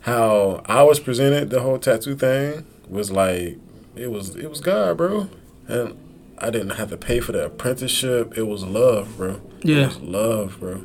how 0.00 0.62
I 0.66 0.82
was 0.82 0.98
presented, 1.00 1.50
the 1.50 1.60
whole 1.60 1.78
tattoo 1.78 2.16
thing 2.16 2.64
was 2.88 3.10
like 3.10 3.58
it 3.94 4.10
was 4.10 4.34
it 4.36 4.50
was 4.50 4.60
God, 4.60 4.96
bro, 4.96 5.28
and 5.68 5.96
I 6.38 6.50
didn't 6.50 6.70
have 6.70 6.90
to 6.90 6.96
pay 6.96 7.20
for 7.20 7.32
the 7.32 7.46
apprenticeship. 7.46 8.36
It 8.36 8.44
was 8.44 8.64
love, 8.64 9.16
bro. 9.16 9.40
Yeah. 9.62 9.76
it 9.76 9.86
was 9.86 10.00
love, 10.00 10.56
bro. 10.60 10.84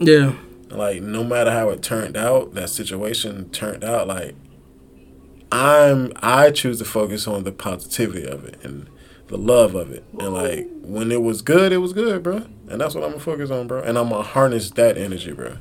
Yeah, 0.00 0.34
like 0.70 1.02
no 1.02 1.24
matter 1.24 1.50
how 1.50 1.70
it 1.70 1.82
turned 1.82 2.16
out 2.16 2.54
that 2.54 2.68
situation 2.70 3.48
turned 3.50 3.84
out 3.84 4.08
like 4.08 4.34
i'm 5.52 6.12
i 6.16 6.50
choose 6.50 6.78
to 6.78 6.84
focus 6.84 7.28
on 7.28 7.44
the 7.44 7.52
positivity 7.52 8.26
of 8.26 8.44
it 8.44 8.62
and 8.64 8.88
the 9.28 9.36
love 9.38 9.74
of 9.74 9.90
it 9.90 10.04
and 10.20 10.34
like 10.34 10.68
when 10.82 11.10
it 11.10 11.22
was 11.22 11.40
good 11.42 11.72
it 11.72 11.78
was 11.78 11.92
good 11.92 12.22
bro 12.22 12.42
and 12.68 12.80
that's 12.80 12.94
what 12.94 13.02
i'm 13.04 13.10
gonna 13.10 13.20
focus 13.22 13.50
on 13.50 13.66
bro 13.66 13.80
and 13.82 13.96
i'm 13.98 14.08
gonna 14.10 14.22
harness 14.22 14.70
that 14.72 14.96
energy 14.98 15.32
bro 15.32 15.56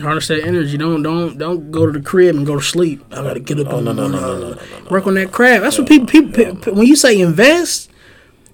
harness 0.00 0.28
that 0.28 0.42
energy. 0.44 0.76
Don't 0.76 1.02
don't 1.02 1.38
don't 1.38 1.70
go 1.70 1.86
to 1.86 1.92
the 1.92 2.02
crib 2.04 2.36
and 2.36 2.44
go 2.46 2.56
to 2.56 2.62
sleep. 2.62 3.02
I 3.12 3.22
gotta 3.22 3.40
get 3.40 3.58
up 3.60 3.68
Oh, 3.68 3.76
on 3.78 3.84
no, 3.84 3.94
the 3.94 4.02
no, 4.02 4.08
no, 4.08 4.18
no, 4.20 4.38
no, 4.40 4.48
no, 4.50 4.54
no, 4.54 4.90
Work 4.90 5.06
on 5.06 5.14
that 5.14 5.32
craft. 5.32 5.62
That's 5.62 5.78
what 5.78 5.88
people 5.88 6.06
people 6.06 6.74
when 6.74 6.86
you 6.86 6.96
say 6.96 7.18
invest, 7.18 7.90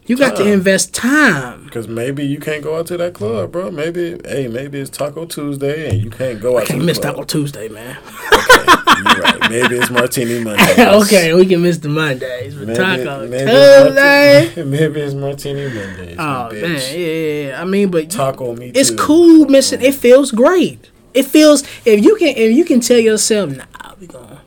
you 0.06 0.16
got 0.16 0.36
to 0.36 0.46
invest 0.46 0.94
time. 0.94 1.64
because 1.64 1.88
maybe 1.88 2.24
you 2.24 2.38
can't 2.38 2.62
go 2.62 2.78
out 2.78 2.86
to 2.88 2.96
that 2.96 3.14
club 3.14 3.50
bro 3.50 3.72
maybe 3.72 4.20
hey 4.24 4.46
maybe 4.46 4.78
it's 4.78 4.90
taco 4.90 5.24
tuesday 5.24 5.90
and 5.90 6.00
you 6.00 6.10
can't 6.10 6.40
go 6.40 6.58
out 6.58 6.66
Can't 6.66 6.78
to 6.80 6.86
miss. 6.86 6.98
Taco 7.00 7.24
Tuesday, 7.24 7.68
man. 7.68 7.98
Right 9.04 9.50
maybe 9.50 9.76
it's 9.76 9.90
martini 9.90 10.42
monday 10.44 10.88
okay, 10.96 11.34
we 11.34 11.46
can 11.46 11.62
miss 11.62 11.78
the 11.78 11.88
Mondays, 11.88 12.54
but 12.54 12.68
maybe, 12.68 12.78
Taco 12.78 13.26
maybe 13.28 13.50
it's 13.50 13.84
Tuesday. 13.86 14.44
martini, 14.44 14.70
maybe 14.70 15.00
it's 15.00 15.14
martini 15.14 15.68
mondays 15.68 16.16
Oh 16.18 16.50
man, 16.52 16.70
yeah, 16.70 16.96
yeah, 16.96 17.46
yeah. 17.48 17.60
I 17.60 17.64
mean, 17.64 17.90
but 17.90 18.10
taco 18.10 18.54
me 18.54 18.70
it's 18.74 18.90
too. 18.90 18.96
cool 18.96 19.46
missing. 19.46 19.82
It 19.82 19.94
feels 19.94 20.30
great. 20.30 20.90
It 21.14 21.24
feels 21.24 21.62
if 21.84 22.04
you 22.04 22.16
can 22.16 22.28
if 22.36 22.56
you 22.56 22.64
can 22.64 22.80
tell 22.80 22.98
yourself, 22.98 23.50
nah, 23.50 23.94
we 24.00 24.06
gonna 24.06 24.40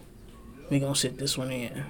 we 0.69 0.79
gonna 0.79 0.95
sit 0.95 1.17
this 1.17 1.37
one 1.37 1.51
in. 1.51 1.83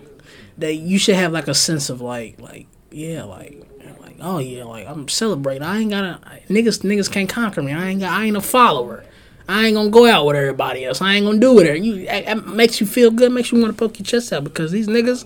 That 0.58 0.76
you 0.76 0.98
should 0.98 1.16
have 1.16 1.32
like 1.32 1.48
a 1.48 1.54
sense 1.54 1.90
of 1.90 2.02
like 2.02 2.40
like 2.40 2.68
yeah 2.92 3.24
like 3.24 3.62
like 4.02 4.16
oh 4.22 4.40
yeah 4.40 4.64
like 4.64 4.88
I'm 4.88 5.08
celebrating. 5.08 5.64
I 5.64 5.80
ain't 5.80 5.92
gotta 5.92 6.20
niggas 6.50 6.82
niggas 6.84 7.12
can't 7.12 7.30
conquer 7.30 7.62
me. 7.62 7.74
I 7.74 7.90
ain't 7.90 8.02
got 8.02 8.12
I 8.12 8.26
ain't 8.26 8.38
a 8.38 8.42
follower. 8.42 9.04
I 9.48 9.66
ain't 9.68 9.76
gonna 9.76 9.90
go 9.90 10.08
out 10.08 10.26
with 10.26 10.36
everybody 10.36 10.86
else. 10.86 11.02
I 11.02 11.14
ain't 11.16 11.26
gonna 11.26 11.40
do 11.40 11.60
it. 11.60 11.82
You 11.84 11.96
it, 11.98 12.08
it 12.28 12.48
makes 12.48 12.82
you 12.82 12.88
feel 12.88 13.12
good. 13.12 13.32
Makes 13.32 13.52
you 13.52 13.62
want 13.62 13.72
to 13.72 13.78
poke 13.78 14.00
your 14.00 14.06
chest 14.06 14.34
out 14.34 14.44
because 14.44 14.72
these 14.72 14.88
niggas, 14.88 15.26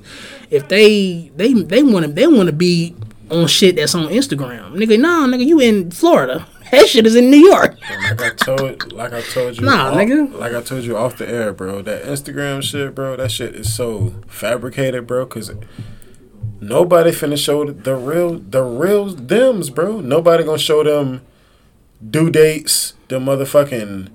if 0.50 0.68
they 0.68 1.32
they 1.38 1.54
they 1.54 1.84
want 1.84 2.06
to 2.06 2.12
they 2.12 2.28
want 2.28 2.48
to 2.48 2.54
be 2.54 2.96
on 3.32 3.48
shit 3.48 3.76
that's 3.78 3.96
on 3.96 4.08
Instagram. 4.08 4.74
Nigga, 4.74 5.00
nah, 5.00 5.26
nigga, 5.28 5.46
you 5.46 5.60
in 5.60 5.92
Florida. 5.92 6.46
That 6.72 6.88
shit 6.88 7.08
is 7.08 7.16
in 7.16 7.32
New 7.32 7.38
York. 7.50 7.78
Like 7.90 8.22
I 8.22 8.30
told, 8.36 8.92
like 8.94 9.12
I 9.14 9.22
told 9.22 9.58
you, 9.58 9.66
Nah, 9.66 9.88
off- 9.90 9.96
nigga. 9.96 10.32
Like 10.38 10.54
I 10.54 10.62
told 10.62 10.84
you 10.84 10.98
off 10.98 11.18
the 11.18 11.28
air, 11.28 11.52
bro. 11.52 11.82
That 11.82 12.04
Instagram 12.04 12.62
shit, 12.62 12.94
bro. 12.94 13.16
That 13.16 13.32
shit 13.32 13.56
is 13.56 13.74
so 13.74 14.14
fabricated, 14.28 15.08
bro. 15.08 15.26
Cause 15.26 15.52
nobody 16.62 17.12
finna 17.12 17.38
show 17.38 17.66
the 17.72 17.96
real, 17.96 18.40
the 18.40 18.62
real 18.62 19.06
them's, 19.06 19.70
bro. 19.70 20.00
Nobody 20.02 20.44
gonna 20.44 20.58
show 20.60 20.84
them 20.84 21.22
due 22.08 22.30
dates, 22.30 22.94
the 23.08 23.20
motherfucking 23.20 24.10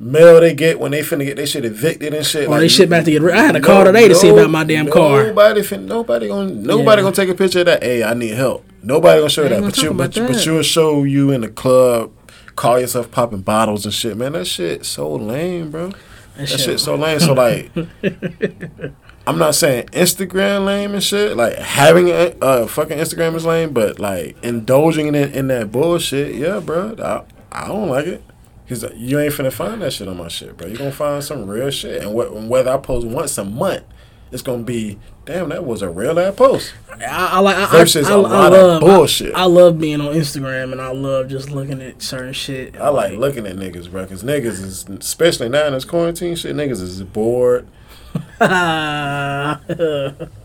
mail 0.00 0.40
they 0.40 0.54
get 0.54 0.78
when 0.78 0.92
they 0.92 1.00
finna 1.00 1.24
get 1.24 1.36
their 1.36 1.46
shit 1.46 1.64
evicted 1.64 2.14
and 2.14 2.24
shit. 2.24 2.48
Oh, 2.48 2.56
they 2.58 2.68
shit 2.68 2.86
about 2.86 3.04
to 3.04 3.10
get 3.10 3.22
rid- 3.22 3.34
I 3.34 3.42
had 3.46 3.56
a 3.56 3.60
call 3.60 3.84
today 3.84 4.06
to 4.08 4.14
see 4.14 4.28
about 4.28 4.50
my 4.50 4.64
damn 4.64 4.88
car. 4.90 5.24
Nobody 5.28 5.62
fin, 5.62 5.86
nobody 5.86 6.28
gonna, 6.28 6.50
nobody 6.52 7.00
Yeah. 7.00 7.04
gonna 7.04 7.14
take 7.16 7.28
a 7.28 7.34
picture 7.34 7.60
of 7.60 7.66
that. 7.66 7.82
Hey, 7.82 8.02
I 8.04 8.14
need 8.14 8.34
help. 8.34 8.64
Nobody 8.82 9.18
gonna 9.20 9.30
show 9.30 9.42
They 9.42 9.48
that, 9.50 9.62
but 9.62 9.74
gonna 9.76 9.92
but, 9.94 10.16
you- 10.16 10.22
but 10.26 10.32
that. 10.34 10.46
you'll 10.46 10.62
show 10.62 11.02
you 11.04 11.30
in 11.32 11.40
the 11.40 11.48
club, 11.48 12.10
call 12.54 12.78
yourself 12.78 13.10
popping 13.10 13.40
bottles 13.40 13.84
and 13.84 13.92
shit. 13.94 14.16
Man, 14.16 14.32
that 14.34 14.46
shit 14.46 14.84
so 14.86 15.12
lame, 15.14 15.70
bro. 15.70 15.90
That 16.36 16.46
shit 16.48 16.78
so 16.78 16.94
lame. 16.94 17.18
So 17.18 17.32
like, 17.32 17.70
I'm 19.28 19.38
not 19.38 19.54
saying 19.54 19.86
Instagram 19.88 20.64
lame 20.64 20.94
and 20.94 21.02
shit. 21.02 21.36
Like 21.36 21.56
having 21.56 22.08
a 22.08 22.34
uh, 22.40 22.66
fucking 22.66 22.96
Instagram 22.96 23.34
is 23.34 23.44
lame, 23.44 23.74
but 23.74 23.98
like 23.98 24.42
indulging 24.42 25.08
in 25.08 25.14
in 25.14 25.48
that 25.48 25.70
bullshit, 25.70 26.34
yeah, 26.34 26.60
bro. 26.60 26.94
I, 26.98 27.24
I 27.64 27.68
don't 27.68 27.88
like 27.88 28.06
it. 28.06 28.24
Cause 28.68 28.84
you 28.96 29.18
ain't 29.18 29.32
finna 29.32 29.52
find 29.52 29.80
that 29.80 29.94
shit 29.94 30.08
on 30.08 30.18
my 30.18 30.28
shit, 30.28 30.56
bro. 30.56 30.66
You 30.66 30.76
gonna 30.76 30.92
find 30.92 31.24
some 31.24 31.48
real 31.48 31.70
shit, 31.70 32.02
and 32.02 32.12
wh- 32.12 32.50
whether 32.50 32.70
I 32.70 32.76
post 32.76 33.06
once 33.06 33.38
a 33.38 33.44
month, 33.44 33.84
it's 34.30 34.42
gonna 34.42 34.62
be 34.62 34.98
damn. 35.24 35.50
That 35.50 35.64
was 35.64 35.82
a 35.82 35.88
real 35.90 36.18
ass 36.18 36.34
post. 36.34 36.74
I, 36.90 37.30
I 37.32 37.38
like 37.40 37.56
I, 37.56 37.66
Versus 37.70 38.08
I, 38.08 38.12
a 38.12 38.16
I, 38.18 38.20
lot 38.20 38.52
I 38.52 38.58
of 38.58 38.80
bullshit. 38.80 39.34
I, 39.34 39.40
I 39.40 39.44
love 39.44 39.78
being 39.78 40.00
on 40.00 40.14
Instagram 40.14 40.72
and 40.72 40.80
I 40.80 40.90
love 40.90 41.28
just 41.28 41.50
looking 41.50 41.80
at 41.80 42.02
certain 42.02 42.32
shit. 42.32 42.76
I 42.76 42.88
like 42.88 43.12
looking 43.12 43.46
at 43.46 43.56
niggas, 43.56 43.90
bro. 43.90 44.06
Cause 44.06 44.22
niggas 44.22 44.62
is, 44.62 44.86
especially 44.88 45.48
now 45.48 45.66
in 45.66 45.72
this 45.74 45.84
quarantine 45.84 46.34
shit, 46.36 46.54
niggas 46.56 46.82
is 46.82 47.02
bored. 47.02 47.68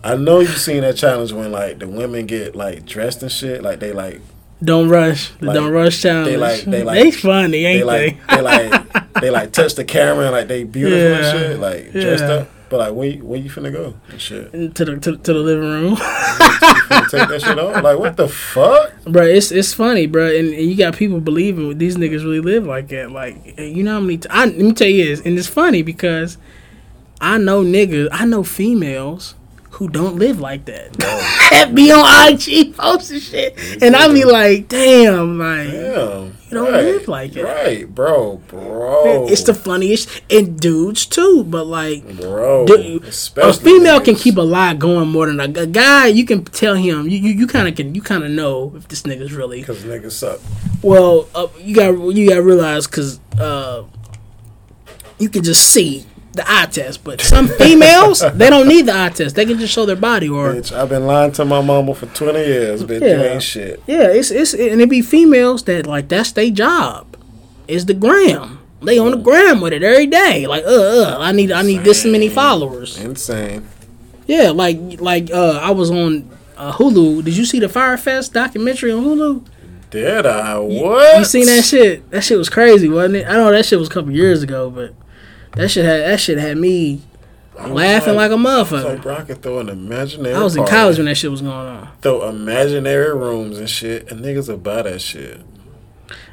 I 0.04 0.16
know 0.18 0.40
you've 0.40 0.58
seen 0.58 0.82
that 0.82 0.96
challenge 0.98 1.32
when 1.32 1.52
like 1.52 1.80
the 1.80 1.88
women 1.88 2.26
get 2.26 2.56
like 2.56 2.86
dressed 2.86 3.22
and 3.22 3.32
shit, 3.32 3.62
like 3.64 3.80
they 3.80 3.92
like 3.92 4.22
don't 4.64 4.88
rush. 4.90 5.30
The 5.40 5.48
Like, 5.48 5.56
don't 5.56 5.72
rush 5.72 6.02
challenge. 6.02 6.28
they 6.30 6.38
like- 6.38 6.62
they 6.64 6.84
like- 6.84 6.96
they 7.04 7.12
funny, 7.12 7.66
ain't 7.66 7.80
they 7.80 7.84
like 7.84 8.28
they 8.28 8.42
like 8.42 9.14
they 9.22 9.30
like 9.30 9.52
touch 9.52 9.76
the 9.76 9.84
camera 9.84 10.24
and 10.26 10.32
like 10.32 10.48
they 10.48 10.64
beautiful 10.64 10.98
Yeah. 11.00 11.16
and 11.18 11.40
shit, 11.40 11.60
like 11.60 11.92
dressed 11.92 12.24
Yeah. 12.24 12.32
up. 12.34 12.50
But 12.70 12.80
like 12.80 12.94
where 12.94 13.12
where 13.18 13.40
you 13.40 13.50
finna 13.52 13.72
go 13.72 13.94
and 14.10 14.20
shit? 14.20 14.52
to 14.76 14.86
the 14.86 14.98
to, 14.98 15.18
to 15.18 15.34
the 15.34 15.40
living 15.40 15.70
room. 15.70 15.96
Take 15.96 17.28
that 17.30 17.42
shit 17.46 17.60
off? 17.60 17.84
Like 17.84 18.00
what 18.00 18.18
the 18.18 18.28
fuck? 18.28 18.94
bro, 19.06 19.22
it's 19.24 19.52
it's 19.52 19.74
funny, 19.74 20.08
bro, 20.08 20.26
and, 20.28 20.48
and 20.54 20.64
you 20.72 20.76
got 20.76 20.96
people 20.96 21.20
believing 21.20 21.78
these 21.78 21.98
niggas 21.98 22.24
really 22.24 22.40
live 22.40 22.66
like 22.66 22.88
that. 22.88 23.12
Like, 23.12 23.60
you 23.60 23.84
know 23.84 23.94
how 23.94 24.00
many? 24.00 24.18
T- 24.18 24.30
I, 24.30 24.46
let 24.46 24.58
me 24.58 24.74
tell 24.74 24.88
you 24.88 25.06
this, 25.06 25.22
and 25.24 25.38
it's 25.38 25.48
funny 25.48 25.84
because 25.84 26.38
I 27.24 27.38
know 27.38 27.64
niggas, 27.64 28.10
I 28.12 28.26
know 28.26 28.44
females 28.44 29.36
who 29.72 29.88
don't 29.88 30.18
live 30.18 30.42
like 30.42 30.66
that. 30.66 30.92
that 31.00 31.74
be 31.74 31.90
on 31.90 32.34
IG 32.34 32.76
posting 32.76 33.22
shit, 33.22 33.82
and 33.82 33.96
I 33.96 34.12
be 34.12 34.26
like, 34.26 34.68
damn, 34.68 35.40
like. 35.40 35.72
Damn. 35.72 36.26
You 36.26 36.60
don't 36.60 36.72
right, 36.72 36.84
live 36.84 37.08
like 37.08 37.36
it. 37.38 37.46
Right, 37.46 37.96
bro, 37.96 38.38
bro. 38.48 39.28
It's 39.28 39.44
the 39.44 39.54
funniest, 39.54 40.22
and 40.30 40.60
dudes 40.60 41.06
too. 41.06 41.46
But 41.46 41.64
like, 41.64 42.06
bro. 42.18 42.68
dude, 42.68 43.06
a 43.06 43.54
female 43.54 44.02
can 44.02 44.16
keep 44.16 44.36
a 44.36 44.42
lie 44.42 44.74
going 44.74 45.08
more 45.08 45.26
than 45.26 45.40
a, 45.40 45.62
a 45.62 45.66
guy. 45.66 46.08
You 46.08 46.26
can 46.26 46.44
tell 46.44 46.76
him. 46.76 47.08
You 47.08 47.18
you, 47.18 47.32
you 47.32 47.48
kind 47.48 47.70
of 47.70 47.76
can. 47.76 47.96
You 47.96 48.02
kind 48.02 48.24
of 48.24 48.30
know 48.32 48.74
if 48.76 48.88
this 48.90 49.02
nigga's 49.04 49.34
really. 49.34 49.64
Cause 49.64 49.82
niggas 49.84 50.12
suck. 50.12 50.42
Well, 50.84 51.28
uh, 51.34 51.48
you 51.60 51.74
got 51.74 51.98
you 52.14 52.30
got 52.30 52.36
to 52.36 52.44
realize 52.44 52.86
because 52.86 53.20
uh, 53.40 53.86
you 55.18 55.30
can 55.30 55.44
just 55.44 55.72
see 55.72 56.06
the 56.34 56.44
eye 56.46 56.66
test. 56.66 57.04
But 57.04 57.22
some 57.22 57.48
females, 57.48 58.20
they 58.34 58.50
don't 58.50 58.68
need 58.68 58.86
the 58.88 58.96
eye 58.98 59.10
test. 59.10 59.36
They 59.36 59.46
can 59.46 59.58
just 59.60 59.74
show 59.74 59.86
their 59.86 59.96
body 59.96 60.30
or. 60.30 60.54
Bitch, 60.54 60.72
I've 60.76 60.90
been 60.90 61.06
lying 61.08 61.32
to 61.34 61.46
my 61.46 61.62
mama 61.62 61.94
for 61.96 62.06
20 62.08 62.40
years, 62.40 62.84
bitch. 62.84 63.02
You 63.02 63.08
Yeah. 63.08 63.34
ain't 63.34 63.44
shit. 63.44 63.82
Yeah, 63.88 64.08
it's 64.10 64.32
it's 64.32 64.54
and 64.54 64.82
it 64.82 64.90
be 64.90 65.02
females 65.02 65.64
that 65.64 65.88
like 65.88 66.10
that's 66.10 66.32
their 66.34 66.50
job, 66.50 67.16
is 67.68 67.86
the 67.86 67.94
gram. 67.94 68.60
They 68.82 69.00
on 69.00 69.12
the 69.12 69.18
gram 69.18 69.62
with 69.62 69.72
it 69.72 69.82
every 69.82 70.08
day. 70.08 70.46
Like, 70.46 70.66
uh, 70.66 70.68
uh, 70.70 71.18
I 71.20 71.32
need, 71.32 71.54
I 71.54 71.62
need 71.62 71.86
this 71.86 72.04
many 72.04 72.28
followers. 72.28 73.00
Insane. 73.00 73.66
Yeah, 74.28 74.50
like, 74.50 74.78
like, 75.00 75.32
uh, 75.32 75.60
I 75.62 75.72
was 75.72 75.90
on 75.90 76.30
uh, 76.58 76.74
Hulu. 76.74 77.24
Did 77.24 77.38
you 77.38 77.46
see 77.46 77.60
the 77.62 77.70
Fyre 77.70 77.96
Fest 77.98 78.34
documentary 78.34 78.92
on 78.92 79.04
Hulu? 79.06 79.46
Did 79.90 80.26
I? 80.26 80.58
What? 80.60 81.18
You 81.20 81.24
seen 81.24 81.46
that 81.46 81.64
shit? 81.64 82.10
That 82.12 82.26
shit 82.26 82.38
was 82.38 82.50
crazy, 82.50 82.90
wasn't 82.90 83.16
it? 83.18 83.28
I 83.28 83.34
know 83.38 83.52
that 83.52 83.66
shit 83.66 83.80
was 83.80 83.88
a 83.88 83.92
couple 83.92 84.12
years 84.12 84.44
ago, 84.44 84.70
but 84.70 84.94
that 85.56 85.70
shit 85.70 85.86
had 85.86 86.02
that 86.02 86.20
shit 86.20 86.38
had 86.38 86.58
me 86.58 87.02
laughing 87.56 88.16
like, 88.16 88.32
a 88.32 88.36
motherfucker. 88.36 88.84
like, 88.86 89.02
bro, 89.02 89.16
I 89.16 89.22
could 89.22 89.42
throw 89.42 89.60
an 89.60 89.70
imaginary. 89.70 90.36
I 90.36 90.44
was 90.44 90.56
in 90.56 90.66
college 90.66 90.98
when 90.98 91.06
that 91.06 91.16
shit 91.16 91.32
was 91.32 91.42
going 91.42 91.54
on. 91.54 91.90
Throw 92.02 92.28
imaginary 92.28 93.16
rooms 93.16 93.60
and 93.60 93.70
shit, 93.70 94.12
and 94.12 94.24
niggas 94.24 94.50
will 94.50 94.58
buy 94.58 94.82
that 94.84 95.02
shit. 95.02 95.42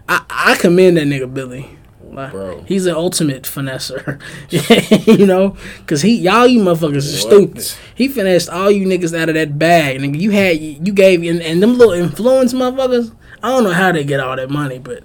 I, 0.09 0.25
I 0.29 0.57
commend 0.57 0.97
that 0.97 1.07
nigga 1.07 1.33
Billy. 1.33 1.77
Like, 2.03 2.33
Bro. 2.33 2.63
He's 2.63 2.87
an 2.87 2.97
ultimate 2.97 3.45
finesser, 3.45 4.21
you 5.19 5.27
know, 5.27 5.57
cause 5.87 6.03
he 6.03 6.17
y'all 6.17 6.47
you 6.47 6.61
motherfuckers 6.61 6.95
What? 6.95 7.55
stupid. 7.55 7.73
He 7.95 8.09
finessed 8.09 8.49
all 8.49 8.69
you 8.69 8.85
niggas 8.85 9.17
out 9.17 9.29
of 9.29 9.37
that 9.37 9.59
bag, 9.61 10.01
nigga. 10.01 10.19
You 10.19 10.33
had 10.33 10.59
you 10.59 10.93
gave 10.93 11.23
and, 11.23 11.41
and 11.41 11.63
them 11.63 11.79
little 11.79 11.95
influence 11.95 12.53
motherfuckers. 12.53 13.15
I 13.45 13.51
don't 13.51 13.63
know 13.63 13.73
how 13.73 13.93
they 13.93 14.03
get 14.03 14.19
all 14.19 14.35
that 14.35 14.51
money, 14.51 14.81
but 14.81 15.05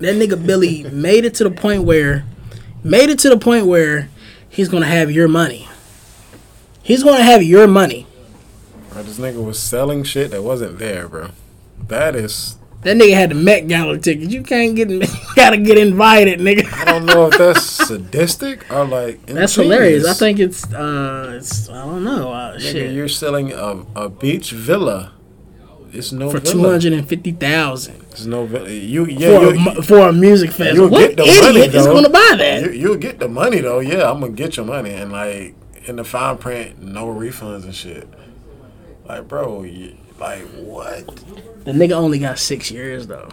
that 0.00 0.16
nigga 0.16 0.44
Billy 0.44 0.82
made 0.92 1.24
it 1.24 1.34
to 1.34 1.44
the 1.44 1.52
point 1.52 1.84
where 1.84 2.24
made 2.82 3.10
it 3.10 3.18
to 3.20 3.28
the 3.28 3.36
point 3.38 3.66
where 3.66 4.08
he's 4.48 4.68
gonna 4.68 4.86
have 4.86 5.10
your 5.10 5.28
money. 5.28 5.68
He's 6.82 7.02
gonna 7.02 7.22
have 7.22 7.42
your 7.42 7.66
money. 7.66 8.06
Bro, 8.90 9.04
this 9.04 9.18
nigga 9.18 9.44
was 9.44 9.58
selling 9.62 10.02
shit 10.02 10.30
that 10.32 10.42
wasn't 10.42 10.78
there, 10.78 11.06
bro. 11.08 11.30
That 11.88 12.16
is. 12.16 12.56
That 12.82 12.96
nigga 12.96 13.12
had 13.14 13.30
the 13.30 13.34
Met 13.34 13.68
Gala 13.68 13.98
ticket. 13.98 14.30
You 14.30 14.42
can't 14.42 14.74
get, 14.74 14.88
you 14.90 15.02
gotta 15.36 15.58
get 15.58 15.76
invited, 15.76 16.40
nigga. 16.40 16.72
I 16.72 16.84
don't 16.86 17.04
know 17.04 17.26
if 17.28 17.36
that's 17.36 17.62
sadistic 17.62 18.70
or 18.72 18.86
like. 18.86 19.24
That's 19.26 19.54
hilarious. 19.54 20.06
I 20.06 20.14
think 20.14 20.38
it's, 20.38 20.64
uh, 20.72 21.34
it's 21.36 21.68
I 21.68 21.84
don't 21.84 22.02
know, 22.04 22.32
uh, 22.32 22.56
Nigga, 22.56 22.60
shit. 22.60 22.92
you're 22.92 23.08
selling 23.08 23.52
a, 23.52 23.84
a 23.94 24.08
beach 24.08 24.52
villa. 24.52 25.12
It's 25.92 26.12
no 26.12 26.30
For 26.30 26.40
two 26.40 26.60
hundred 26.62 26.92
and 26.92 27.08
fifty 27.08 27.32
thousand 27.32 27.96
It's 28.12 28.24
no. 28.24 28.44
You 28.44 29.04
for, 29.06 29.10
yeah. 29.10 29.28
a, 29.28 29.52
You, 29.54 29.60
mu- 29.60 29.82
for 29.82 29.98
a 30.08 30.12
music 30.12 30.50
festival. 30.50 30.74
you'll 30.74 30.90
What 30.90 31.08
get 31.08 31.16
the 31.16 31.22
idiot 31.24 31.42
money 31.42 31.60
is 31.78 31.86
going 31.86 32.04
to 32.04 32.10
buy 32.10 32.34
that? 32.38 32.62
You, 32.62 32.70
you'll 32.70 32.96
get 32.96 33.18
the 33.18 33.28
money 33.28 33.60
though. 33.60 33.80
Yeah, 33.80 34.10
I'm 34.10 34.20
gonna 34.20 34.32
get 34.32 34.56
your 34.56 34.66
money 34.66 34.90
and 34.90 35.10
like 35.12 35.54
in 35.86 35.96
the 35.96 36.04
fine 36.04 36.36
print, 36.38 36.80
no 36.82 37.06
refunds 37.06 37.64
and 37.64 37.74
shit. 37.74 38.08
Like, 39.08 39.26
bro, 39.28 39.62
you, 39.64 39.96
like 40.18 40.42
what? 40.58 41.06
the 41.64 41.72
nigga 41.72 41.92
only 41.92 42.18
got 42.18 42.38
six 42.38 42.70
years 42.70 43.06
though. 43.06 43.28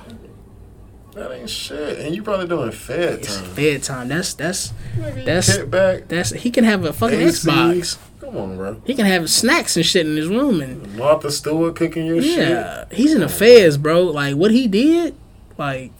That 1.17 1.31
ain't 1.31 1.49
shit. 1.49 1.99
And 1.99 2.15
you 2.15 2.21
probably 2.23 2.47
doing 2.47 2.71
fed 2.71 3.19
It's 3.19 3.35
time. 3.37 3.45
fed 3.51 3.83
time. 3.83 4.07
That's 4.07 4.33
that's 4.35 4.71
Nigga, 4.97 5.25
that's- 5.25 5.57
back. 5.65 6.07
that's 6.07 6.29
he 6.31 6.51
can 6.51 6.63
have 6.63 6.85
a 6.85 6.93
fucking 6.93 7.19
AC. 7.21 7.49
Xbox. 7.49 7.97
Come 8.21 8.37
on, 8.37 8.57
bro. 8.57 8.81
He 8.85 8.93
can 8.93 9.05
have 9.05 9.29
snacks 9.29 9.77
and 9.77 9.85
shit 9.85 10.05
in 10.05 10.15
his 10.17 10.27
room 10.27 10.61
and 10.61 10.95
Martha 10.97 11.31
Stewart 11.31 11.75
cooking 11.75 12.05
your 12.05 12.21
shit. 12.21 12.49
yeah, 12.49 12.85
he's 12.91 13.13
in 13.13 13.21
the 13.21 13.29
feds, 13.29 13.77
bro. 13.77 14.03
Like 14.03 14.35
what 14.35 14.51
he 14.51 14.67
did, 14.67 15.15
like 15.57 15.91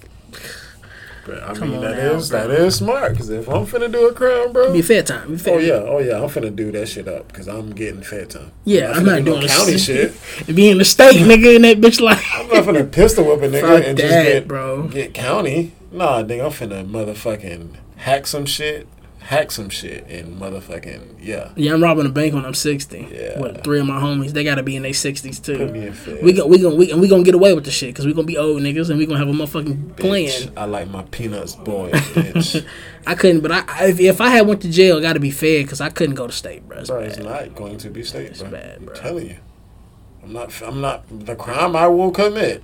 But, 1.28 1.44
I 1.44 1.54
Come 1.54 1.72
mean, 1.72 1.82
that 1.82 1.98
now, 1.98 2.14
is 2.14 2.30
bro. 2.30 2.48
that 2.48 2.60
is 2.62 2.76
smart. 2.76 3.12
Because 3.12 3.30
if 3.30 3.48
I'm 3.50 3.66
finna 3.66 3.92
do 3.92 4.08
a 4.08 4.14
crime, 4.14 4.54
bro. 4.54 4.72
be 4.72 4.82
fed 4.82 5.06
time. 5.08 5.32
Be 5.32 5.38
fed. 5.38 5.54
Oh 5.54 5.58
yeah, 5.58 5.74
oh 5.74 6.00
yeah, 6.00 6.16
I'm 6.24 6.30
finna 6.30 6.56
do 6.56 6.72
that 6.72 6.88
shit 6.88 7.08
up 7.08 7.28
because 7.28 7.48
I'm 7.48 7.72
getting 7.72 8.02
fed 8.02 8.30
time. 8.30 8.52
Yeah, 8.64 8.92
I'm 8.92 9.04
finna 9.04 9.06
not 9.06 9.16
do 9.18 9.24
no 9.32 9.36
doing 9.40 9.48
county 9.50 9.78
shit. 9.78 10.14
Be 10.56 10.70
in 10.70 10.78
the 10.78 10.86
state, 10.86 11.16
nigga, 11.18 11.56
in 11.58 11.62
that 11.64 11.78
bitch 11.78 12.00
like. 12.00 12.24
I'm 12.34 12.48
not 12.48 12.64
finna 12.64 12.90
pistol 12.92 13.26
whip 13.26 13.42
a 13.42 13.50
nigga 13.50 13.62
Fuck 13.62 13.84
and 13.86 13.98
just 13.98 14.10
get 14.10 14.48
bro. 14.48 14.88
get 14.88 15.14
county. 15.14 15.74
Nah, 15.92 16.24
nigga, 16.24 16.46
I'm 16.46 16.52
finna 16.52 16.90
motherfucking 16.90 17.76
hack 17.98 18.26
some 18.28 18.46
shit, 18.46 18.88
hack 19.28 19.52
some 19.52 19.68
shit, 19.68 20.08
and 20.08 20.40
motherfucking 20.40 21.02
yeah, 21.20 21.52
Yeah, 21.58 21.74
I'm 21.74 21.84
robbing 21.84 22.06
a 22.06 22.10
bank 22.10 22.34
when 22.34 22.46
I'm 22.46 22.54
60. 22.54 23.10
Yeah. 23.12 23.42
With 23.42 23.62
three 23.62 23.82
of 23.82 23.86
my 23.86 24.00
homies, 24.00 24.32
they 24.32 24.46
gotta 24.46 24.64
be 24.64 24.78
in 24.78 24.84
their 24.84 24.94
60s 24.94 25.44
put 25.44 25.74
me 25.74 25.82
too. 25.82 25.88
in 25.88 25.94
fed. 25.94 26.24
We 26.24 26.32
gon' 26.32 26.50
we 26.50 26.60
gon' 26.60 26.78
we, 26.78 26.92
and 26.92 27.02
we 27.02 27.10
gonna 27.10 27.24
get 27.24 27.36
away 27.36 27.54
with 27.54 27.66
the 27.66 27.72
shit 27.72 27.90
because 27.90 28.06
we 28.06 28.14
gonna 28.14 28.26
be 28.26 28.38
old 28.38 28.62
niggas 28.62 28.90
and 28.90 28.98
we 28.98 29.06
gonna 29.06 29.20
have 29.20 29.28
a 29.28 29.32
motherfucking 29.34 29.96
Bitch, 29.96 29.98
plan. 29.98 30.54
I 30.56 30.64
like 30.64 30.90
my 30.90 31.04
peanuts 31.04 31.56
boy, 31.56 31.92
bitch. 31.92 32.66
I 33.06 33.16
couldn't, 33.16 33.42
but 33.42 33.52
I, 33.52 33.64
I 33.68 33.86
if, 33.88 34.00
if 34.00 34.22
I 34.22 34.30
had 34.30 34.48
went 34.48 34.62
to 34.62 34.70
jail, 34.72 35.02
gotta 35.02 35.20
be 35.20 35.32
fed 35.32 35.66
because 35.66 35.82
I 35.82 35.90
couldn't 35.90 36.16
go 36.16 36.28
to 36.28 36.34
state, 36.34 36.66
bro. 36.68 36.78
It's 36.80 36.90
bro, 36.90 37.02
it's 37.02 37.18
not 37.18 37.54
going 37.54 37.78
to 37.80 37.90
be 37.90 38.04
state, 38.04 38.40
bro. 38.40 38.50
bad, 38.50 38.86
bro. 38.86 38.96
I'm 38.96 39.02
telling 39.02 39.28
you, 39.28 39.38
I'm 40.24 40.32
not. 40.32 40.62
I'm 40.62 40.80
not. 40.80 41.04
The 41.10 41.36
crime 41.36 41.76
I 41.76 41.88
will 41.88 42.12
commit, 42.12 42.64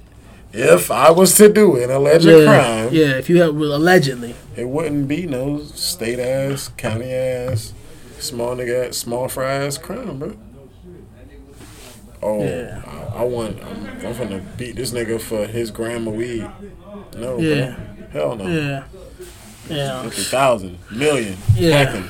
if 0.54 0.92
I 0.92 1.12
was 1.12 1.36
to 1.38 1.52
do 1.52 1.76
an 1.78 1.90
alleged 1.92 2.26
Yeah, 2.26 2.46
crime, 2.46 2.90
yeah. 2.94 3.18
If 3.18 3.30
you 3.30 3.42
have 3.42 3.56
well, 3.56 3.76
allegedly, 3.76 4.36
It 4.56 4.70
wouldn't 4.70 5.08
be 5.08 5.26
no 5.26 5.60
state 5.64 6.20
ass, 6.20 6.70
county 6.78 7.12
ass, 7.12 7.74
small 8.20 8.56
nigga, 8.56 8.90
ass, 8.90 8.98
small 8.98 9.28
fry 9.28 9.54
ass 9.54 9.78
crime, 9.78 10.20
bro. 10.20 10.36
Oh, 12.22 12.44
Yeah. 12.44 12.82
I, 13.16 13.22
I 13.22 13.24
want. 13.26 13.62
I'm, 13.64 13.86
I'm 14.06 14.18
gonna 14.18 14.44
beat 14.58 14.76
this 14.76 14.92
nigga 14.92 15.20
for 15.20 15.46
his 15.46 15.72
grandma 15.72 16.12
weed. 16.12 16.50
No, 17.18 17.38
Yeah. 17.38 17.76
bro. 17.76 18.08
Hell 18.12 18.36
no. 18.36 18.48
yeah, 18.48 18.84
yeah, 19.70 20.04
Fifty 20.04 20.22
thousand, 20.24 20.78
million, 20.92 21.36
Yeah. 21.56 21.78
hacking. 21.84 22.10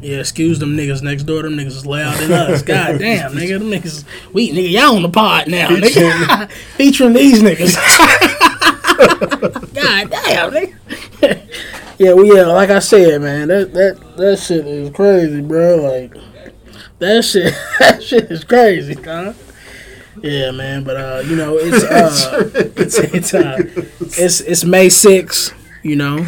Yeah. 0.00 0.18
Excuse 0.18 0.58
them 0.58 0.76
niggas 0.76 1.02
next 1.02 1.24
door. 1.24 1.42
Them 1.42 1.56
niggas 1.56 1.66
is 1.66 1.86
loud 1.86 2.18
than 2.18 2.32
us. 2.32 2.62
God 2.62 2.98
damn, 2.98 3.32
nigga. 3.32 3.58
Them 3.58 3.70
niggas. 3.70 4.04
We 4.32 4.50
nigga, 4.52 4.70
y'all 4.70 4.96
on 4.96 5.02
the 5.02 5.08
pod 5.08 5.48
now, 5.48 5.68
nigga. 5.68 6.50
Featuring 6.76 7.12
these 7.14 7.42
niggas. 7.42 7.76
God 9.74 10.10
damn, 10.10 10.50
nigga. 10.52 10.74
yeah, 11.98 12.12
well, 12.12 12.24
yeah. 12.24 12.46
Like 12.46 12.70
I 12.70 12.78
said, 12.78 13.20
man, 13.22 13.48
that 13.48 13.72
that 13.74 14.16
that 14.16 14.38
shit 14.38 14.66
is 14.66 14.90
crazy, 14.90 15.40
bro. 15.40 15.76
Like 15.76 16.14
that 16.98 17.24
shit, 17.24 17.54
that 17.78 18.02
shit 18.02 18.30
is 18.30 18.44
crazy, 18.44 18.94
huh? 18.94 19.32
Yeah, 20.22 20.50
man. 20.50 20.84
But 20.84 20.96
uh, 20.96 21.22
you 21.26 21.36
know, 21.36 21.56
it's 21.58 21.84
uh, 21.84 22.50
it's 22.76 22.98
it's 22.98 23.34
uh, 23.34 23.58
it's 24.18 24.40
it's 24.40 24.64
May 24.64 24.88
6th, 24.88 25.54
You 25.82 25.96
know, 25.96 26.26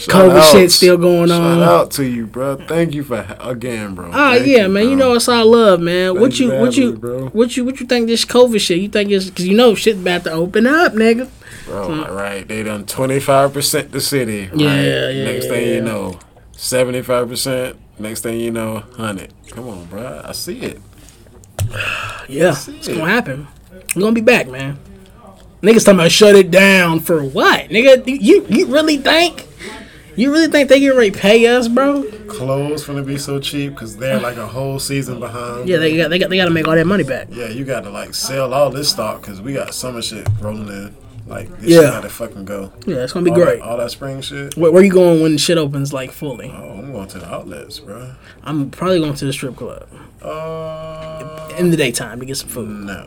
Shout 0.00 0.14
COVID 0.14 0.36
out. 0.40 0.52
shit 0.52 0.70
still 0.72 0.96
going 0.96 1.28
Shout 1.28 1.42
on. 1.42 1.58
Shout 1.58 1.68
out 1.68 1.90
to 1.92 2.04
you, 2.06 2.26
bro. 2.26 2.56
Thank 2.56 2.94
you 2.94 3.04
for 3.04 3.36
again, 3.38 3.94
bro. 3.94 4.10
Ah, 4.14 4.32
Thank 4.32 4.46
yeah, 4.46 4.66
man. 4.66 4.88
You 4.88 4.96
know 4.96 5.12
it's 5.12 5.28
all 5.28 5.44
love, 5.50 5.80
man. 5.80 6.14
what 6.14 6.30
Thank 6.32 6.40
you, 6.40 6.52
you 6.54 6.58
what 6.60 6.76
you, 6.76 6.92
me, 6.92 6.98
bro. 6.98 7.28
what 7.28 7.56
you, 7.56 7.64
what 7.66 7.80
you 7.80 7.86
think 7.86 8.06
this 8.06 8.24
COVID 8.24 8.60
shit? 8.60 8.78
You 8.78 8.88
think 8.88 9.10
it's 9.10 9.26
because 9.28 9.46
you 9.46 9.54
know 9.56 9.74
shit 9.74 9.96
about 9.98 10.24
to 10.24 10.32
open 10.32 10.66
up, 10.66 10.94
nigga. 10.94 11.28
Bro, 11.66 12.12
right. 12.14 12.48
They 12.48 12.62
done 12.62 12.84
25% 12.86 13.90
the 13.90 14.00
city. 14.00 14.46
Right? 14.46 14.56
Yeah, 14.58 15.08
yeah, 15.10 15.24
Next 15.24 15.44
yeah, 15.44 15.50
thing 15.52 15.68
yeah. 15.68 15.74
you 15.74 15.80
know, 15.82 16.18
75%. 16.54 17.76
Next 17.98 18.22
thing 18.22 18.40
you 18.40 18.50
know, 18.50 18.76
100. 18.96 19.32
Come 19.50 19.68
on, 19.68 19.84
bro. 19.84 20.22
I 20.24 20.32
see 20.32 20.60
it. 20.60 20.80
Yeah, 22.28 22.52
see 22.52 22.76
it's 22.78 22.86
it. 22.88 22.96
gonna 22.96 23.10
happen. 23.10 23.48
We're 23.96 24.02
gonna 24.02 24.12
be 24.14 24.20
back, 24.20 24.46
man. 24.48 24.78
Niggas 25.62 25.84
talking 25.84 25.98
about 25.98 26.12
shut 26.12 26.36
it 26.36 26.50
down 26.50 27.00
for 27.00 27.22
what, 27.24 27.68
nigga? 27.70 28.06
You 28.06 28.46
you 28.48 28.66
really 28.66 28.98
think? 28.98 29.46
You 30.20 30.30
really 30.32 30.48
think 30.48 30.68
they 30.68 30.80
get 30.80 30.90
ready 30.90 31.10
to 31.12 31.18
pay 31.18 31.46
us, 31.46 31.66
bro? 31.66 32.02
Clothes 32.28 32.84
finna 32.84 33.06
be 33.06 33.16
so 33.16 33.40
cheap 33.40 33.72
because 33.72 33.96
they're 33.96 34.20
like 34.20 34.36
a 34.36 34.46
whole 34.46 34.78
season 34.78 35.18
behind. 35.18 35.66
Yeah, 35.66 35.78
they 35.78 35.96
got 35.96 36.10
they 36.10 36.18
got 36.18 36.28
they 36.28 36.36
got 36.36 36.44
to 36.44 36.50
make 36.50 36.68
all 36.68 36.74
that 36.74 36.86
money 36.86 37.04
back. 37.04 37.28
Yeah, 37.30 37.46
you 37.48 37.64
got 37.64 37.84
to 37.84 37.90
like 37.90 38.12
sell 38.14 38.52
all 38.52 38.68
this 38.68 38.90
stock 38.90 39.22
because 39.22 39.40
we 39.40 39.54
got 39.54 39.72
summer 39.74 40.02
shit 40.02 40.28
rolling 40.42 40.68
in. 40.68 40.94
Like, 41.26 41.48
this 41.60 41.70
Yeah. 41.70 41.80
shit 41.80 41.90
got 41.90 42.00
to 42.02 42.10
fucking 42.10 42.44
go. 42.44 42.70
Yeah, 42.86 42.96
it's 42.96 43.14
gonna 43.14 43.24
be 43.24 43.30
all 43.30 43.36
great. 43.36 43.60
That, 43.60 43.64
all 43.68 43.76
that 43.78 43.90
spring 43.92 44.20
shit. 44.20 44.56
Where, 44.58 44.70
where 44.70 44.82
you 44.82 44.90
going 44.92 45.22
when 45.22 45.38
shit 45.38 45.56
opens 45.56 45.92
like 45.92 46.10
fully? 46.10 46.50
Oh, 46.54 46.78
I'm 46.80 46.92
going 46.92 47.08
to 47.08 47.18
the 47.18 47.26
outlets, 47.32 47.78
bro. 47.78 48.12
I'm 48.44 48.70
probably 48.70 48.98
going 48.98 49.14
to 49.14 49.24
the 49.24 49.32
strip 49.32 49.56
club 49.56 49.86
Uh, 50.22 51.48
in 51.56 51.70
the 51.70 51.76
daytime 51.78 52.20
to 52.20 52.26
get 52.26 52.36
some 52.36 52.48
food 52.50 52.68
no. 52.68 53.06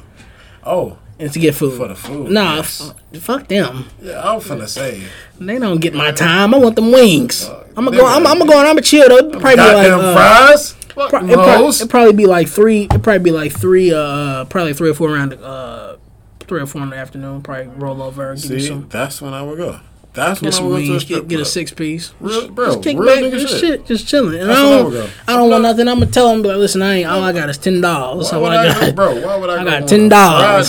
Oh, 0.66 0.98
and 1.24 1.34
to 1.34 1.40
get 1.40 1.56
food. 1.56 1.78
for 1.78 1.88
the 1.88 1.96
food. 1.96 2.32
Nah, 2.32 2.56
yes. 2.58 2.94
f- 3.14 3.22
fuck 3.22 3.48
them. 3.48 3.86
Yeah, 4.02 4.20
I 4.20 4.36
was 4.36 4.48
finna 4.48 4.68
say. 4.68 5.04
They 5.40 5.58
don't 5.58 5.80
get 5.80 5.94
my 5.94 6.12
time. 6.12 6.54
I 6.54 6.58
want 6.58 6.76
them 6.76 6.92
wings. 6.92 7.50
I'm 7.76 7.86
gonna 7.86 7.98
go. 7.98 8.06
I'm, 8.06 8.28
I'm 8.28 8.38
gonna 8.38 8.52
go. 8.52 8.60
and 8.60 8.68
I'm 8.68 8.76
gonna 8.76 8.82
chill 8.82 9.08
though. 9.10 9.18
It'd 9.18 9.32
probably 9.32 9.56
be 9.56 9.62
like 9.62 9.92
uh, 9.92 10.14
fries. 10.14 10.74
Pro- 10.90 11.26
it 11.28 11.36
hoes. 11.40 11.82
it'd 11.82 11.90
probably 11.90 12.14
be 12.14 12.26
like 12.28 12.48
three. 12.48 12.84
It'd 12.84 13.04
probably 13.04 13.24
be 13.24 13.32
like 13.32 13.52
three. 13.52 13.94
Uh, 13.94 14.46
probably 14.46 14.74
three 14.74 14.92
or 14.92 14.94
four 14.94 15.10
around. 15.10 15.34
Uh, 15.34 15.98
three 16.42 16.62
or 16.62 16.66
four 16.68 16.84
in 16.84 16.90
the 16.92 16.98
afternoon. 16.98 17.42
Probably 17.42 17.68
roll 17.68 18.02
over. 18.02 18.36
See, 18.38 18.60
some. 18.60 18.88
that's 18.90 19.22
when 19.22 19.34
I 19.34 19.42
would 19.42 19.58
go. 19.58 19.80
That's 20.14 20.42
Get 20.42 20.54
I 20.54 20.58
some 20.58 20.66
would 20.70 20.72
go 20.72 20.78
to 20.78 20.84
a 20.86 20.90
wings. 20.92 21.06
Get, 21.06 21.28
get 21.28 21.40
a 21.40 21.46
six 21.46 21.72
piece. 21.72 22.14
Real- 22.20 22.48
bro, 22.50 22.68
just 22.68 22.84
kick 22.84 22.98
real 23.00 23.32
back. 23.32 23.40
Just 23.40 23.60
shit. 23.60 23.86
Just 23.88 24.08
chilling. 24.08 24.40
And 24.40 24.50
That's 24.50 24.60
I 24.60 24.78
don't. 24.78 25.12
I 25.28 25.36
don't 25.36 25.50
want 25.50 25.64
nothing. 25.64 25.88
I'm 25.88 26.00
gonna 26.00 26.12
tell 26.12 26.30
them. 26.30 26.44
Like, 26.44 26.58
listen, 26.58 26.82
I 26.84 26.96
ain't. 26.98 27.08
All 27.10 27.24
I 27.24 27.32
got 27.34 27.50
is 27.50 27.58
ten 27.58 27.82
dollars. 27.82 28.32
Why 28.32 28.38
would 28.38 28.52
I 28.52 28.62
I 28.62 28.74
go, 28.74 28.80
got. 28.88 28.96
bro? 28.96 29.26
Why 29.26 29.36
would 29.38 29.50
I, 29.50 29.54
I 29.62 29.64
go 29.64 29.70
got 29.80 29.84
$10. 29.90 30.10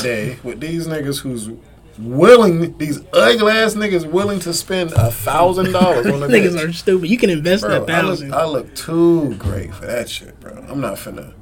Friday 0.01 0.39
with 0.43 0.61
these 0.61 0.87
niggas 0.87 1.21
who's 1.21 1.51
willing, 1.99 2.77
these 2.79 3.01
ugly 3.13 3.53
ass 3.53 3.75
niggas 3.75 4.11
willing 4.11 4.41
to 4.41 4.53
spend 4.55 4.93
a 4.93 5.11
thousand 5.11 5.73
dollars 5.73 6.07
on 6.07 6.23
a 6.23 6.27
Niggas 6.29 6.55
bitch. 6.57 6.69
are 6.69 6.73
stupid. 6.73 7.09
You 7.11 7.19
can 7.19 7.31
invest 7.31 7.63
Bro, 7.65 7.85
that 7.85 7.91
I 7.95 8.01
look, 8.03 8.19
thousand. 8.19 8.35
I 8.35 8.45
look 8.47 8.75
too 8.75 9.35
great 9.35 9.75
for 9.75 9.87
that 9.87 10.09
shit, 10.09 10.39
bro. 10.41 10.53
I'm 10.69 10.81
not 10.81 10.95
finna. 10.95 11.35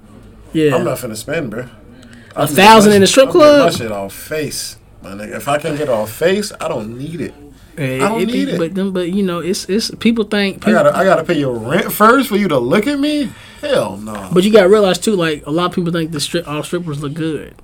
yeah. 0.52 0.74
I'm 0.74 0.84
not 0.84 0.98
finna 0.98 1.16
spend, 1.16 1.50
bro. 1.52 1.68
A 2.34 2.46
thousand 2.48 2.92
in 2.94 3.00
the 3.02 3.06
strip 3.06 3.26
I'm 3.26 3.32
club? 3.32 3.64
My 3.66 3.70
shit 3.78 3.92
off 3.92 4.12
face, 4.12 4.78
my 5.02 5.10
nigga. 5.10 5.36
If 5.36 5.48
I 5.48 5.58
can 5.58 5.76
get 5.76 5.88
off 5.88 6.10
face, 6.10 6.52
I 6.60 6.68
don't 6.68 6.98
need 6.98 7.20
it. 7.20 7.34
I 7.78 7.98
don't 7.98 8.26
need 8.26 8.48
it. 8.50 8.58
But 8.58 8.74
them, 8.74 8.92
but 8.92 9.10
you 9.12 9.22
know, 9.22 9.38
it's 9.40 9.64
it's 9.68 9.90
people 9.96 10.24
think. 10.24 10.66
I 10.66 10.72
gotta 10.72 10.96
I 10.96 11.04
gotta 11.04 11.24
pay 11.24 11.38
your 11.38 11.54
rent 11.56 11.92
first 11.92 12.28
for 12.28 12.36
you 12.36 12.48
to 12.48 12.58
look 12.58 12.86
at 12.86 12.98
me. 12.98 13.30
Hell 13.60 13.96
no. 13.96 14.30
but 14.32 14.42
you 14.44 14.52
gotta 14.52 14.68
realize 14.68 14.98
too, 14.98 15.14
like 15.16 15.46
a 15.46 15.50
lot 15.50 15.66
of 15.66 15.74
people 15.74 15.92
think 15.92 16.10
the 16.12 16.20
strip 16.20 16.46
all 16.48 16.62
strippers 16.62 17.00
look 17.02 17.14
good, 17.14 17.54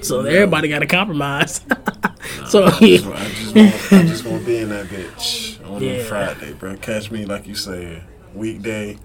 so 0.00 0.20
everybody 0.20 0.68
got 0.68 0.78
to 0.80 0.86
compromise. 0.86 1.60
so 2.48 2.64
I 2.64 2.70
just, 2.80 3.06
I 3.06 3.28
just 3.28 3.54
want, 3.54 3.92
I 3.92 4.02
just 4.06 4.24
want 4.24 4.40
to 4.40 4.46
be 4.46 4.56
in 4.58 4.68
that 4.70 4.86
bitch 4.86 5.64
on 5.70 5.82
Yeah. 5.82 6.02
Friday, 6.04 6.54
bro. 6.54 6.76
Catch 6.78 7.10
me 7.10 7.24
like 7.26 7.46
you 7.46 7.54
say, 7.54 8.02
weekday. 8.34 8.98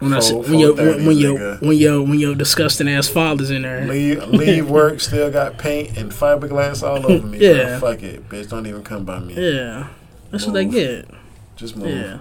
When 0.00 0.12
I, 0.12 0.20
Four- 0.20 0.42
when 0.44 0.58
your 0.58 0.74
4:30, 0.74 1.06
when 1.06 1.16
your 1.16 1.56
when 1.56 1.76
your 1.76 2.02
when 2.02 2.18
your 2.18 2.34
disgusting 2.34 2.88
ass 2.88 3.08
father's 3.08 3.50
in 3.50 3.62
there. 3.62 3.84
Leave 3.86 4.26
leave 4.28 4.68
work, 4.78 5.00
still 5.00 5.30
got 5.30 5.58
paint 5.58 5.96
and 5.96 6.12
fiberglass 6.12 6.82
all 6.86 7.10
over 7.10 7.26
me. 7.26 7.38
Yeah. 7.38 7.78
bro. 7.78 7.92
Fuck 7.92 8.02
it, 8.02 8.28
bitch. 8.28 8.48
Don't 8.50 8.66
even 8.66 8.82
come 8.84 9.04
by 9.04 9.18
me. 9.18 9.34
Yeah, 9.34 9.88
that's 10.30 10.44
what 10.46 10.52
they 10.54 10.64
get. 10.66 11.08
Just 11.56 11.76
move. 11.76 11.88
Yeah, 11.88 12.18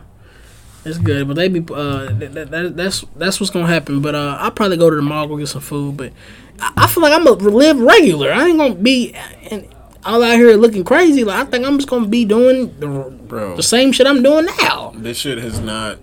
it's 0.85 0.97
good, 0.97 1.27
but 1.27 1.35
they 1.35 1.47
be 1.47 1.59
uh 1.73 2.11
that, 2.13 2.33
that, 2.33 2.51
that, 2.51 2.75
that's 2.77 3.05
that's 3.15 3.39
what's 3.39 3.51
gonna 3.51 3.67
happen. 3.67 4.01
But 4.01 4.15
uh, 4.15 4.37
I'll 4.39 4.51
probably 4.51 4.77
go 4.77 4.89
to 4.89 4.95
the 4.95 5.01
mall 5.01 5.27
go 5.27 5.37
get 5.37 5.47
some 5.47 5.61
food. 5.61 5.97
But 5.97 6.13
I, 6.59 6.73
I 6.77 6.87
feel 6.87 7.03
like 7.03 7.13
I'm 7.13 7.23
gonna 7.23 7.49
live 7.49 7.79
regular. 7.79 8.31
I 8.31 8.47
ain't 8.47 8.57
gonna 8.57 8.73
be 8.75 9.13
and 9.51 9.67
all 10.03 10.23
out 10.23 10.35
here 10.35 10.55
looking 10.55 10.83
crazy. 10.83 11.23
Like 11.23 11.45
I 11.47 11.49
think 11.49 11.65
I'm 11.65 11.77
just 11.77 11.89
gonna 11.89 12.07
be 12.07 12.25
doing 12.25 12.79
the, 12.79 12.87
Bro, 12.87 13.57
the 13.57 13.63
same 13.63 13.91
shit 13.91 14.07
I'm 14.07 14.23
doing 14.23 14.45
now. 14.63 14.93
this 14.95 15.17
shit 15.17 15.37
has 15.37 15.59
not. 15.59 15.99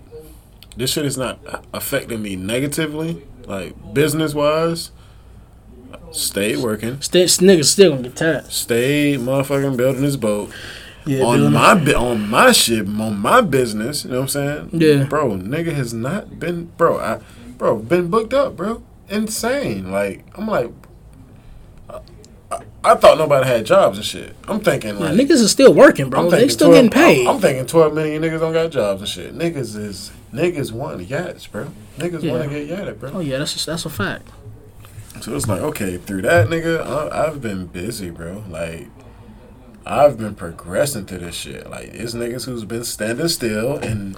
This 0.77 0.91
shit 0.91 1.05
is 1.05 1.17
not 1.17 1.39
affecting 1.73 2.21
me 2.21 2.35
negatively, 2.35 3.23
like 3.45 3.93
business 3.93 4.33
wise. 4.33 4.91
Stay 6.11 6.55
working. 6.55 7.01
Stay, 7.01 7.25
niggas 7.25 7.65
still 7.65 7.91
gonna 7.91 8.03
get 8.03 8.15
tired. 8.15 8.51
Stay 8.51 9.17
motherfucking 9.17 9.77
building 9.77 10.01
this 10.01 10.15
boat. 10.15 10.51
Yeah, 11.05 11.23
on 11.23 11.53
my 11.53 11.75
bi- 11.75 11.93
on 11.93 12.29
my 12.29 12.51
shit, 12.51 12.87
on 12.87 13.17
my 13.19 13.41
business. 13.41 14.05
You 14.05 14.11
know 14.11 14.21
what 14.21 14.35
I'm 14.35 14.69
saying? 14.69 14.69
Yeah. 14.73 15.03
bro. 15.05 15.31
Nigga 15.31 15.73
has 15.73 15.93
not 15.93 16.39
been, 16.39 16.65
bro. 16.77 16.99
I, 16.99 17.19
bro, 17.57 17.77
been 17.77 18.09
booked 18.09 18.33
up, 18.33 18.55
bro. 18.55 18.81
Insane. 19.09 19.91
Like 19.91 20.25
I'm 20.35 20.47
like, 20.47 20.71
I, 22.85 22.95
thought 22.95 23.17
nobody 23.17 23.47
had 23.47 23.65
jobs 23.65 23.97
and 23.97 24.05
shit. 24.05 24.35
I'm 24.47 24.59
thinking 24.59 24.99
like 24.99 25.13
niggas 25.13 25.31
is 25.31 25.51
still 25.51 25.73
working, 25.73 26.09
bro. 26.09 26.29
They 26.29 26.47
still 26.47 26.69
12 26.69 26.75
getting 26.75 26.89
paid. 26.91 27.27
I'm, 27.27 27.35
I'm 27.35 27.41
thinking 27.41 27.65
12 27.65 27.93
million 27.93 28.21
niggas 28.21 28.39
don't 28.39 28.53
got 28.53 28.71
jobs 28.71 29.01
and 29.01 29.09
shit. 29.09 29.35
Niggas 29.35 29.75
is 29.75 30.11
niggas 30.33 30.71
want 30.71 31.01
yachts, 31.07 31.47
bro. 31.47 31.67
Niggas 31.97 32.23
Yeah. 32.23 32.31
want 32.33 32.49
to 32.51 32.65
get 32.65 32.69
yatted, 32.69 32.99
bro. 32.99 33.11
oh 33.15 33.19
yeah, 33.19 33.37
that's 33.39 33.53
just, 33.53 33.65
that's 33.65 33.85
a 33.85 33.89
fact. 33.89 34.27
So 35.21 35.35
it's 35.35 35.47
like, 35.47 35.61
okay, 35.61 35.97
through 35.97 36.23
that 36.23 36.47
nigga, 36.49 36.85
I, 36.85 37.27
I've 37.27 37.41
been 37.41 37.67
busy, 37.67 38.09
bro. 38.09 38.43
Like, 38.49 38.87
I've 39.85 40.17
been 40.17 40.35
progressing 40.35 41.05
through 41.05 41.19
this 41.19 41.35
shit. 41.35 41.69
Like, 41.69 41.85
it's 41.93 42.13
niggas 42.13 42.45
who's 42.45 42.65
been 42.65 42.83
standing 42.83 43.27
still, 43.29 43.77
and 43.77 44.17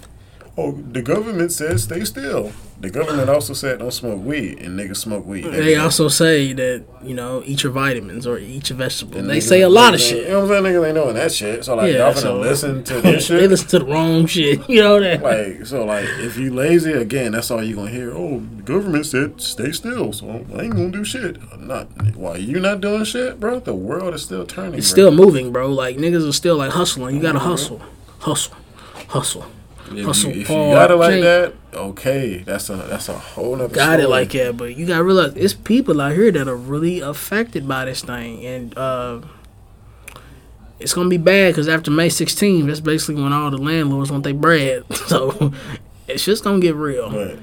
oh, 0.58 0.72
the 0.72 1.02
government 1.02 1.52
says 1.52 1.84
stay 1.84 2.04
still. 2.04 2.52
The 2.80 2.92
government 2.92 3.28
also 3.28 3.54
said 3.54 3.80
don't 3.80 3.92
smoke 3.92 4.24
weed, 4.24 4.60
and 4.60 4.80
niggas 4.80 4.98
smoke 4.98 5.26
weed. 5.26 5.46
They 5.46 5.76
also 5.78 6.10
say 6.10 6.54
that 6.54 6.86
you 7.02 7.16
know 7.16 7.42
eat 7.44 7.64
your 7.64 7.72
vitamins 7.72 8.28
or 8.28 8.38
eat 8.38 8.70
your 8.70 8.78
vegetables. 8.78 9.18
And 9.18 9.28
They 9.28 9.40
say 9.40 9.62
a 9.62 9.70
lot 9.70 9.96
of 9.96 10.00
shit. 10.00 10.26
You 10.28 10.34
know 10.34 10.46
what 10.46 10.56
I'm 10.58 10.64
saying? 10.64 10.76
Niggas 10.76 10.86
ain't 10.86 10.96
knowing 10.96 11.16
that 11.16 11.32
shit. 11.32 11.66
So 11.66 11.76
like, 11.76 11.92
Yeah, 11.92 12.00
y'all 12.00 12.14
finna 12.14 12.22
so- 12.22 12.40
listen 12.40 12.84
to 12.84 13.02
this 13.02 13.28
they 13.28 13.48
listen 13.48 13.68
to 13.70 13.80
the 13.80 13.86
wrong 13.86 14.26
shit. 14.28 14.68
You 14.70 14.82
know 14.84 15.00
that. 15.00 15.24
Like 15.24 15.66
so, 15.66 15.86
like 15.86 16.06
if 16.20 16.38
you 16.38 16.54
lazy 16.54 16.92
again, 16.92 17.32
that's 17.32 17.50
all 17.50 17.64
you 17.64 17.76
gonna 17.76 17.90
hear. 17.90 18.12
Oh, 18.14 18.40
the 18.58 18.62
government 18.64 19.08
said 19.08 19.42
stay 19.42 19.72
still, 19.72 20.14
so 20.14 20.30
I 20.30 20.62
ain't 20.64 20.76
gonna 20.76 20.92
do 20.92 21.04
shit. 21.04 21.38
Not 21.60 21.88
why 22.16 22.36
you 22.38 22.60
not 22.60 22.82
doing 22.82 23.06
shit, 23.06 23.40
bro. 23.40 23.60
The 23.60 23.74
world 23.74 24.14
is 24.14 24.24
still 24.24 24.46
turning. 24.46 24.76
It's 24.76 24.90
bro. 24.94 25.10
still 25.10 25.12
moving, 25.12 25.52
bro. 25.52 25.72
Like 25.72 25.98
niggas 25.98 26.28
are 26.28 26.32
still 26.32 26.58
like 26.58 26.72
hustling. 26.72 27.16
You 27.16 27.22
gotta 27.24 27.40
mm-hmm, 27.40 27.48
hustle, 27.48 27.82
hustle, 28.20 28.56
hustle. 29.08 29.46
If, 29.92 30.06
hustle 30.06 30.32
you, 30.32 30.42
if 30.42 30.50
you 30.50 30.56
got 30.56 30.92
it 30.92 30.96
like 30.96 31.22
can't- 31.22 31.24
that, 31.72 31.78
okay, 31.80 32.38
that's 32.40 32.70
a 32.70 32.76
that's 32.76 33.08
a 33.10 33.18
whole 33.18 33.56
nother. 33.56 33.74
Got 33.74 34.00
it 34.00 34.10
like 34.10 34.32
that, 34.34 34.58
but 34.58 34.76
you 34.76 34.86
gotta 34.86 35.04
realize 35.04 35.34
it's 35.36 35.54
people 35.54 36.02
out 36.02 36.12
here 36.14 36.32
that 36.32 36.48
are 36.48 36.56
really 36.58 37.00
affected 37.00 37.68
by 37.68 37.86
this 37.86 38.02
thing, 38.04 38.46
and 38.46 38.78
uh, 38.78 39.22
it's 40.80 40.94
gonna 40.94 41.10
be 41.10 41.18
bad 41.18 41.54
because 41.54 41.68
after 41.70 41.90
May 41.90 42.10
16th, 42.10 42.68
that's 42.68 42.80
basically 42.82 43.22
when 43.24 43.32
all 43.34 43.50
the 43.50 43.58
landlords 43.58 44.12
want 44.12 44.24
their 44.24 44.34
bread. 44.34 44.84
So 45.08 45.54
it's 46.08 46.26
just 46.26 46.44
gonna 46.44 46.60
get 46.60 46.76
real. 46.76 47.10
But 47.10 47.40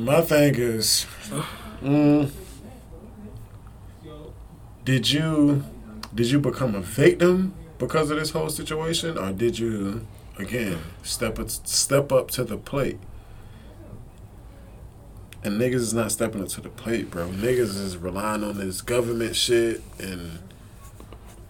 my 0.00 0.20
thing 0.22 0.54
is, 0.56 1.06
mm, 1.82 2.30
did 4.84 5.10
you 5.10 5.64
did 6.14 6.30
you 6.30 6.40
become 6.40 6.74
a 6.74 6.80
victim 6.80 7.54
because 7.78 8.10
of 8.10 8.18
this 8.18 8.30
whole 8.30 8.48
situation, 8.48 9.16
or 9.18 9.30
did 9.32 9.58
you 9.58 10.06
again 10.38 10.78
step 11.02 11.38
up, 11.38 11.50
step 11.50 12.12
up 12.12 12.30
to 12.32 12.44
the 12.44 12.56
plate? 12.56 12.98
And 15.44 15.60
niggas 15.60 15.74
is 15.74 15.94
not 15.94 16.10
stepping 16.10 16.42
up 16.42 16.48
to 16.48 16.60
the 16.60 16.68
plate, 16.68 17.10
bro. 17.10 17.28
Niggas 17.28 17.80
is 17.80 17.96
relying 17.96 18.42
on 18.42 18.58
this 18.58 18.80
government 18.82 19.36
shit 19.36 19.82
and 20.00 20.40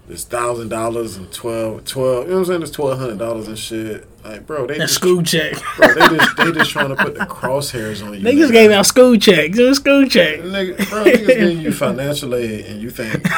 this 0.07 0.25
thousand 0.25 0.69
dollars 0.69 1.17
and 1.17 1.31
twelve, 1.33 1.85
twelve. 1.85 2.25
You 2.25 2.31
know 2.31 2.35
what 2.37 2.41
I'm 2.41 2.45
saying? 2.47 2.61
This 2.61 2.71
twelve 2.71 2.99
hundred 2.99 3.19
dollars 3.19 3.49
and 3.49 3.59
shit. 3.59 4.07
Like, 4.25 4.47
bro, 4.47 4.67
they 4.67 4.75
That 4.79 4.89
just 4.89 4.95
school 4.95 5.23
check. 5.23 5.55
Bro, 5.77 5.95
they 5.95 6.17
just 6.17 6.37
they 6.37 6.53
just 6.53 6.71
trying 6.71 6.89
to 6.91 6.97
put 6.97 7.15
the 7.15 7.21
crosshairs 7.21 8.05
on 8.07 8.13
you. 8.15 8.21
Niggas 8.21 8.49
nigga. 8.49 8.53
gave 8.53 8.71
out 8.71 8.85
school 8.87 9.17
checks. 9.17 9.59
It 9.59 9.63
was 9.63 9.79
school 9.79 10.07
check. 10.07 10.41
Nigga, 10.41 10.77
bro, 10.91 11.05
niggas 11.05 11.27
giving 11.27 11.61
you 11.61 11.73
financial 11.73 12.35
aid, 12.35 12.67
and 12.67 12.83
you 12.83 12.91
think 12.91 13.15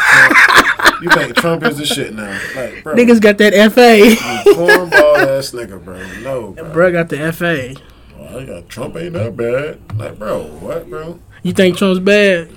you 1.03 1.09
think 1.11 1.35
Trump 1.37 1.63
is 1.65 1.77
the 1.79 1.87
shit 1.87 2.15
now? 2.15 2.31
Like, 2.57 2.83
bro, 2.83 2.95
Niggas 2.95 3.21
got 3.21 3.39
that 3.39 3.53
FA. 3.73 3.99
you 3.99 4.17
cornball 4.55 5.17
ass 5.39 5.51
nigga, 5.53 5.83
bro. 5.85 5.99
No, 6.23 6.53
bro. 6.53 6.73
Bro 6.73 6.93
got 6.93 7.09
the 7.09 7.33
FA. 7.33 7.75
Well, 8.19 8.39
I 8.39 8.45
got 8.45 8.69
Trump 8.69 8.97
ain't 8.97 9.15
that 9.15 9.37
bad. 9.37 9.99
Like, 9.99 10.19
bro, 10.19 10.43
what, 10.45 10.89
bro? 10.91 11.19
You 11.43 11.53
think 11.53 11.77
Trump's 11.79 12.01
bad? 12.01 12.51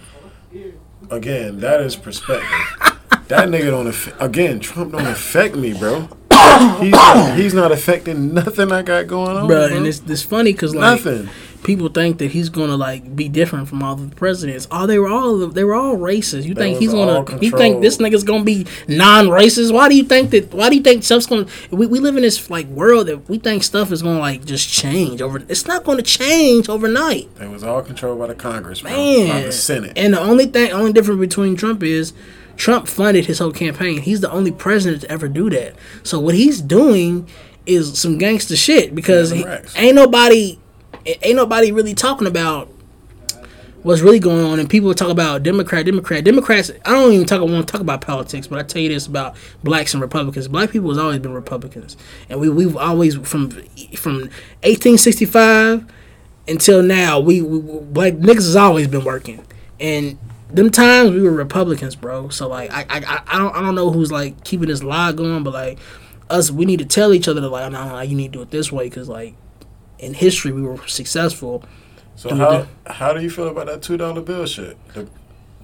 Again, 1.10 1.60
that 1.60 1.82
is 1.82 1.96
perspective. 1.96 2.48
that 3.28 3.48
nigga 3.50 3.66
don't. 3.72 3.88
Aff- 3.88 4.20
again, 4.22 4.60
Trump 4.60 4.92
don't 4.94 5.06
affect 5.08 5.56
me, 5.56 5.74
bro. 5.78 6.08
He's 6.80 6.92
not, 6.92 7.38
he's 7.38 7.54
not 7.54 7.72
affecting 7.72 8.34
nothing 8.34 8.72
I 8.72 8.82
got 8.84 9.08
going 9.08 9.36
on, 9.38 9.48
Bro, 9.48 9.68
bro. 9.70 9.78
and 9.78 9.88
it's, 9.88 10.02
it's 10.08 10.22
funny 10.24 10.52
because 10.54 10.76
like 10.76 11.04
nothing. 11.04 11.30
People 11.64 11.88
think 11.90 12.18
that 12.20 12.32
he's 12.32 12.50
gonna 12.50 12.76
like 12.78 13.16
be 13.16 13.30
different 13.30 13.68
from 13.68 13.82
all 13.84 13.96
the 13.96 14.14
presidents. 14.16 14.68
Oh, 14.72 14.86
they 14.86 15.00
were 15.00 15.08
all 15.10 15.48
they 15.48 15.64
were 15.64 15.76
all 15.76 15.98
racist. 15.98 16.44
You 16.44 16.54
They 16.54 16.72
think 16.72 16.80
he's 16.80 16.92
gonna? 16.94 17.20
all 17.20 17.40
You 17.44 17.52
think 17.52 17.82
this 17.82 17.98
nigga's 17.98 18.24
gonna 18.24 18.44
be 18.44 18.66
non-racist? 18.88 19.74
Why 19.74 19.90
do 19.90 19.96
you 19.96 20.04
think 20.04 20.32
that? 20.32 20.54
Why 20.54 20.70
do 20.70 20.76
you 20.76 20.82
think 20.82 21.04
stuff's 21.04 21.26
gonna? 21.26 21.48
We, 21.72 21.88
we 21.88 22.00
live 22.00 22.16
in 22.16 22.24
this 22.24 22.50
like 22.50 22.68
world 22.68 23.08
that 23.08 23.30
we 23.30 23.38
think 23.38 23.64
stuff 23.64 23.92
is 23.92 24.02
gonna 24.02 24.20
like 24.20 24.46
just 24.46 24.70
change 24.70 25.22
over. 25.22 25.42
It's 25.50 25.66
not 25.68 25.84
gonna 25.84 26.02
change 26.02 26.70
overnight, 26.70 27.30
It 27.42 27.50
was 27.50 27.64
all 27.64 27.82
controlled 27.82 28.20
by 28.20 28.28
the 28.28 28.36
Congress, 28.36 28.82
bro. 28.82 28.92
man. 28.92 29.30
By 29.30 29.42
the 29.44 29.52
Senate. 29.52 29.94
And 29.96 30.14
the 30.14 30.20
only 30.22 30.46
thing, 30.46 30.72
only 30.72 30.94
difference 30.94 31.20
between 31.20 31.56
Trump 31.56 31.84
is. 31.84 32.14
Trump 32.56 32.88
funded 32.88 33.26
his 33.26 33.40
whole 33.40 33.52
campaign. 33.52 34.00
He's 34.04 34.22
the 34.22 34.30
only 34.32 34.52
president 34.52 35.02
to 35.02 35.12
ever 35.12 35.28
do 35.28 35.50
that. 35.50 35.74
So 36.04 36.20
what 36.20 36.36
he's 36.36 36.62
doing 36.62 37.28
is 37.66 38.00
some 38.00 38.20
gangster 38.20 38.56
shit 38.56 38.94
because 38.94 39.32
he, 39.32 39.44
ain't 39.76 39.96
nobody 39.96 40.60
ain't 41.06 41.36
nobody 41.36 41.72
really 41.72 41.94
talking 41.94 42.28
about 42.28 42.70
what's 43.84 44.02
really 44.02 44.20
going 44.20 44.46
on. 44.46 44.60
And 44.60 44.70
people 44.70 44.94
talk 44.94 45.10
about 45.10 45.44
democrat 45.44 45.86
democrat 45.86 46.24
democrats 46.24 46.72
i 46.86 46.92
don't 46.92 47.12
even 47.12 47.26
talk 47.26 47.42
I 47.42 47.44
want 47.44 47.68
to 47.68 47.72
talk 47.72 47.82
about 47.82 48.02
politics 48.02 48.48
but 48.48 48.58
i 48.60 48.64
tell 48.64 48.82
you 48.82 48.90
this 48.90 49.08
about 49.08 49.36
blacks 49.64 49.94
and 49.94 50.02
republicans. 50.02 50.48
Black 50.48 50.72
people 50.72 50.90
has 50.90 50.98
always 50.98 51.20
been 51.20 51.34
republicans. 51.34 51.98
And 52.30 52.40
we, 52.40 52.50
we've 52.50 52.78
always 52.78 53.16
from 53.16 53.50
from 53.96 54.30
1865 54.64 55.86
until 56.48 56.82
now 56.84 57.20
we, 57.20 57.42
we 57.42 57.60
black 57.82 58.14
niggas 58.14 58.36
has 58.36 58.56
always 58.56 58.88
been 58.88 59.04
working. 59.04 59.46
And 59.80 60.18
them 60.50 60.70
times 60.70 61.12
we 61.12 61.22
were 61.22 61.32
republicans 61.32 61.96
bro. 61.96 62.30
So 62.30 62.48
like 62.48 62.72
i 62.72 62.82
i, 62.90 63.24
I- 63.28 63.38
don't 63.38 63.56
i 63.56 63.62
don't 63.62 63.76
know 63.76 63.90
who's 63.92 64.12
like 64.12 64.44
keeping 64.44 64.70
this 64.70 64.84
lie 64.84 65.12
going 65.12 65.44
but 65.44 65.54
like 65.54 65.80
us 66.30 66.50
we 66.50 66.64
need 66.66 66.80
to 66.80 66.86
tell 66.86 67.14
each 67.14 67.28
other 67.28 67.42
that 67.42 67.50
like 67.50 67.70
no, 67.72 67.90
no, 67.90 68.00
you 68.02 68.16
need 68.16 68.32
to 68.32 68.40
do 68.40 68.42
it 68.44 68.52
this 68.52 68.72
way 68.72 68.86
because 68.86 69.10
like 69.10 69.36
in 70.04 70.14
history 70.14 70.52
we 70.52 70.62
were 70.62 70.78
successful 70.88 71.64
So 72.16 72.36
how 72.36 72.68
how 72.86 73.14
do 73.14 73.22
you 73.22 73.30
feel 73.30 73.48
about 73.48 73.66
that 73.68 73.82
two 73.82 73.98
dollar 73.98 74.22
bill 74.22 74.46
shit? 74.46 74.78
The, 74.94 75.08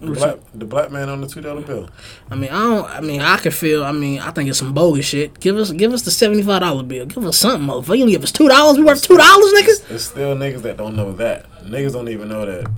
the 0.02 0.12
black 0.12 0.38
the 0.54 0.66
black 0.66 0.92
man 0.92 1.10
on 1.10 1.22
the 1.22 1.28
two 1.28 1.42
dollar 1.42 1.62
bill. 1.62 1.90
I 2.32 2.36
mean, 2.36 2.50
I 2.50 2.60
don't. 2.60 2.86
I 2.90 3.02
mean, 3.02 3.22
I 3.22 3.38
can 3.38 3.52
feel. 3.52 3.84
I 3.84 3.92
mean, 3.92 4.20
I 4.20 4.32
think 4.32 4.50
it's 4.50 4.58
some 4.60 4.74
bogus 4.74 5.06
shit. 5.06 5.40
Give 5.42 5.58
us, 5.58 5.72
give 5.72 5.92
us 5.94 6.04
the 6.04 6.12
seventy 6.12 6.42
five 6.42 6.62
dollar 6.62 6.84
bill. 6.84 7.06
Give 7.06 7.26
us 7.26 7.38
something, 7.38 7.68
motherfucker. 7.68 7.98
You 8.00 8.08
give 8.10 8.24
us 8.24 8.32
two 8.32 8.48
dollars? 8.48 8.78
We 8.78 8.84
worth 8.86 9.04
two 9.04 9.18
dollars, 9.18 9.52
niggas. 9.54 9.92
It's 9.92 10.06
still 10.06 10.36
niggas 10.36 10.62
that 10.64 10.78
don't 10.78 10.96
know 10.96 11.12
that. 11.14 11.52
Niggas 11.64 11.94
don't 11.94 12.10
even 12.10 12.30
know 12.30 12.46
that. 12.46 12.72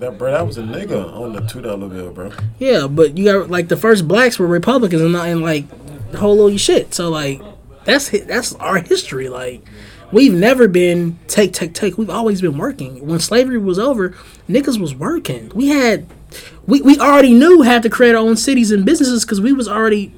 That 0.00 0.18
bro, 0.18 0.30
that 0.32 0.46
was 0.46 0.58
a 0.58 0.62
nigga 0.62 1.10
on 1.16 1.32
the 1.32 1.40
two 1.46 1.62
dollar 1.62 1.88
bill, 1.88 2.12
bro. 2.12 2.30
Yeah, 2.58 2.86
but 2.86 3.16
you 3.16 3.24
got 3.24 3.50
like 3.50 3.68
the 3.68 3.76
first 3.78 4.06
blacks 4.06 4.38
were 4.38 4.46
Republicans 4.46 5.00
and 5.00 5.12
not 5.12 5.28
in 5.28 5.40
like 5.40 5.64
the 6.12 6.18
whole 6.18 6.36
little 6.36 6.58
shit. 6.58 6.92
So 6.92 7.08
like 7.08 7.40
that's 7.84 8.10
that's 8.10 8.54
our 8.56 8.78
history. 8.78 9.30
Like 9.30 9.62
we've 10.12 10.32
never 10.32 10.68
been 10.68 11.18
take 11.28 11.52
take 11.52 11.74
take. 11.74 11.98
We've 11.98 12.10
always 12.10 12.40
been 12.40 12.58
working. 12.58 13.06
When 13.06 13.20
slavery 13.20 13.58
was 13.58 13.78
over, 13.78 14.10
niggas 14.48 14.80
was 14.80 14.94
working. 14.94 15.50
We 15.54 15.68
had 15.68 16.06
we 16.66 16.80
we 16.82 16.98
already 16.98 17.34
knew 17.34 17.62
how 17.62 17.80
to 17.80 17.88
create 17.88 18.14
our 18.14 18.20
own 18.20 18.36
cities 18.36 18.70
and 18.70 18.84
businesses 18.84 19.24
because 19.24 19.40
we 19.40 19.52
was 19.52 19.68
already 19.68 20.14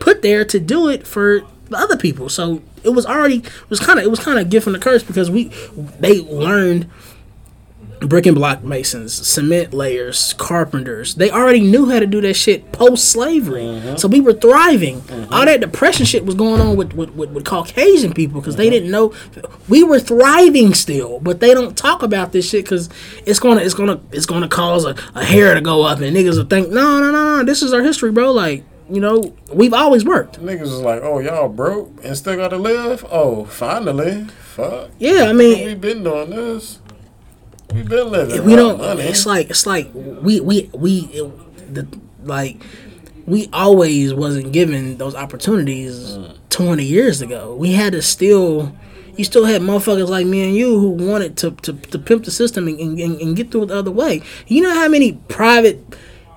put 0.00 0.22
there 0.22 0.44
to 0.44 0.60
do 0.60 0.88
it 0.88 1.06
for 1.06 1.42
the 1.70 1.76
other 1.76 1.96
people. 1.96 2.28
So 2.28 2.62
it 2.82 2.90
was 2.90 3.06
already 3.06 3.38
it 3.38 3.70
was 3.70 3.80
kind 3.80 3.98
of 3.98 4.04
it 4.04 4.10
was 4.10 4.20
kind 4.20 4.38
of 4.38 4.50
gift 4.50 4.66
and 4.66 4.76
a 4.76 4.78
curse 4.78 5.02
because 5.02 5.30
we 5.30 5.50
they 5.98 6.20
learned 6.20 6.90
brick 8.06 8.26
and 8.26 8.34
block 8.34 8.62
masons, 8.62 9.14
cement 9.14 9.72
layers, 9.72 10.32
carpenters. 10.34 11.14
They 11.14 11.30
already 11.30 11.60
knew 11.60 11.88
how 11.90 11.98
to 11.98 12.06
do 12.06 12.20
that 12.22 12.34
shit 12.34 12.72
post 12.72 13.10
slavery. 13.10 13.62
Mm-hmm. 13.62 13.96
So 13.96 14.08
we 14.08 14.20
were 14.20 14.32
thriving. 14.32 15.00
Mm-hmm. 15.02 15.32
All 15.32 15.44
that 15.44 15.60
depression 15.60 16.06
shit 16.06 16.24
was 16.24 16.34
going 16.34 16.60
on 16.60 16.76
with, 16.76 16.92
with, 16.94 17.10
with, 17.10 17.30
with 17.30 17.44
Caucasian 17.44 18.12
people 18.12 18.40
because 18.40 18.56
they 18.56 18.70
didn't 18.70 18.90
know 18.90 19.14
we 19.68 19.82
were 19.84 20.00
thriving 20.00 20.74
still. 20.74 21.20
But 21.20 21.40
they 21.40 21.54
don't 21.54 21.76
talk 21.76 22.02
about 22.02 22.32
this 22.32 22.48
shit 22.48 22.64
because 22.64 22.88
it's 23.26 23.38
gonna 23.38 23.60
it's 23.60 23.74
gonna 23.74 24.00
it's 24.12 24.26
gonna 24.26 24.48
cause 24.48 24.84
a, 24.84 24.96
a 25.14 25.24
hair 25.24 25.54
to 25.54 25.60
go 25.60 25.82
up 25.82 26.00
and 26.00 26.16
niggas 26.16 26.36
will 26.36 26.44
think 26.44 26.70
no 26.70 27.00
no 27.00 27.10
no 27.10 27.38
no 27.38 27.44
this 27.44 27.62
is 27.62 27.72
our 27.72 27.82
history, 27.82 28.12
bro. 28.12 28.32
Like 28.32 28.64
you 28.90 29.00
know 29.00 29.34
we've 29.52 29.74
always 29.74 30.04
worked. 30.04 30.40
Niggas 30.40 30.62
is 30.62 30.80
like, 30.80 31.02
oh 31.02 31.18
y'all 31.18 31.48
broke 31.48 32.04
and 32.04 32.16
still 32.16 32.36
gotta 32.36 32.56
live. 32.56 33.04
Oh, 33.10 33.44
finally, 33.44 34.24
fuck. 34.24 34.90
Yeah, 34.98 35.24
I 35.24 35.32
mean 35.32 35.66
We've 35.66 35.80
been 35.80 36.04
doing 36.04 36.30
this. 36.30 36.80
We 37.74 37.82
been 37.82 38.10
living. 38.10 38.44
we 38.44 38.54
don't 38.56 38.78
money. 38.78 39.02
it's 39.02 39.26
like 39.26 39.50
it's 39.50 39.66
like 39.66 39.90
we 39.94 40.40
we 40.40 40.70
we 40.72 41.00
it, 41.12 41.74
the 41.74 41.88
like 42.22 42.62
we 43.26 43.48
always 43.52 44.14
wasn't 44.14 44.52
given 44.52 44.96
those 44.98 45.14
opportunities 45.14 46.16
20 46.50 46.84
years 46.84 47.20
ago 47.20 47.54
we 47.56 47.72
had 47.72 47.92
to 47.92 48.02
still 48.02 48.74
you 49.16 49.24
still 49.24 49.44
had 49.44 49.60
motherfuckers 49.62 50.08
like 50.08 50.26
me 50.26 50.44
and 50.44 50.54
you 50.54 50.78
who 50.78 50.90
wanted 50.90 51.36
to, 51.38 51.50
to, 51.52 51.72
to 51.72 51.98
pimp 51.98 52.24
the 52.24 52.30
system 52.30 52.66
and, 52.68 52.78
and, 52.98 53.20
and 53.20 53.36
get 53.36 53.50
through 53.50 53.62
it 53.64 53.66
the 53.66 53.76
other 53.76 53.90
way 53.90 54.22
you 54.46 54.60
know 54.62 54.72
how 54.74 54.88
many 54.88 55.12
private 55.28 55.82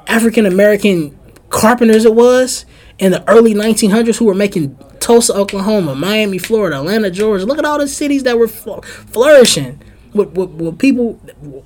african 0.08 0.46
american 0.46 1.18
carpenters 1.50 2.06
it 2.06 2.16
was 2.16 2.66
in 3.00 3.12
the 3.12 3.30
early 3.30 3.54
1900s 3.54 4.18
who 4.18 4.26
were 4.26 4.34
making 4.36 4.76
tulsa 5.00 5.34
oklahoma 5.36 5.94
miami 5.94 6.38
florida 6.38 6.78
atlanta 6.78 7.12
georgia 7.12 7.46
look 7.46 7.60
at 7.60 7.66
all 7.66 7.78
the 7.80 7.88
cities 7.88 8.24
that 8.24 8.38
were 8.40 8.48
fl- 8.48 8.80
flourishing 8.82 9.80
with, 10.18 10.36
with, 10.36 10.50
with 10.50 10.80
people, 10.80 11.20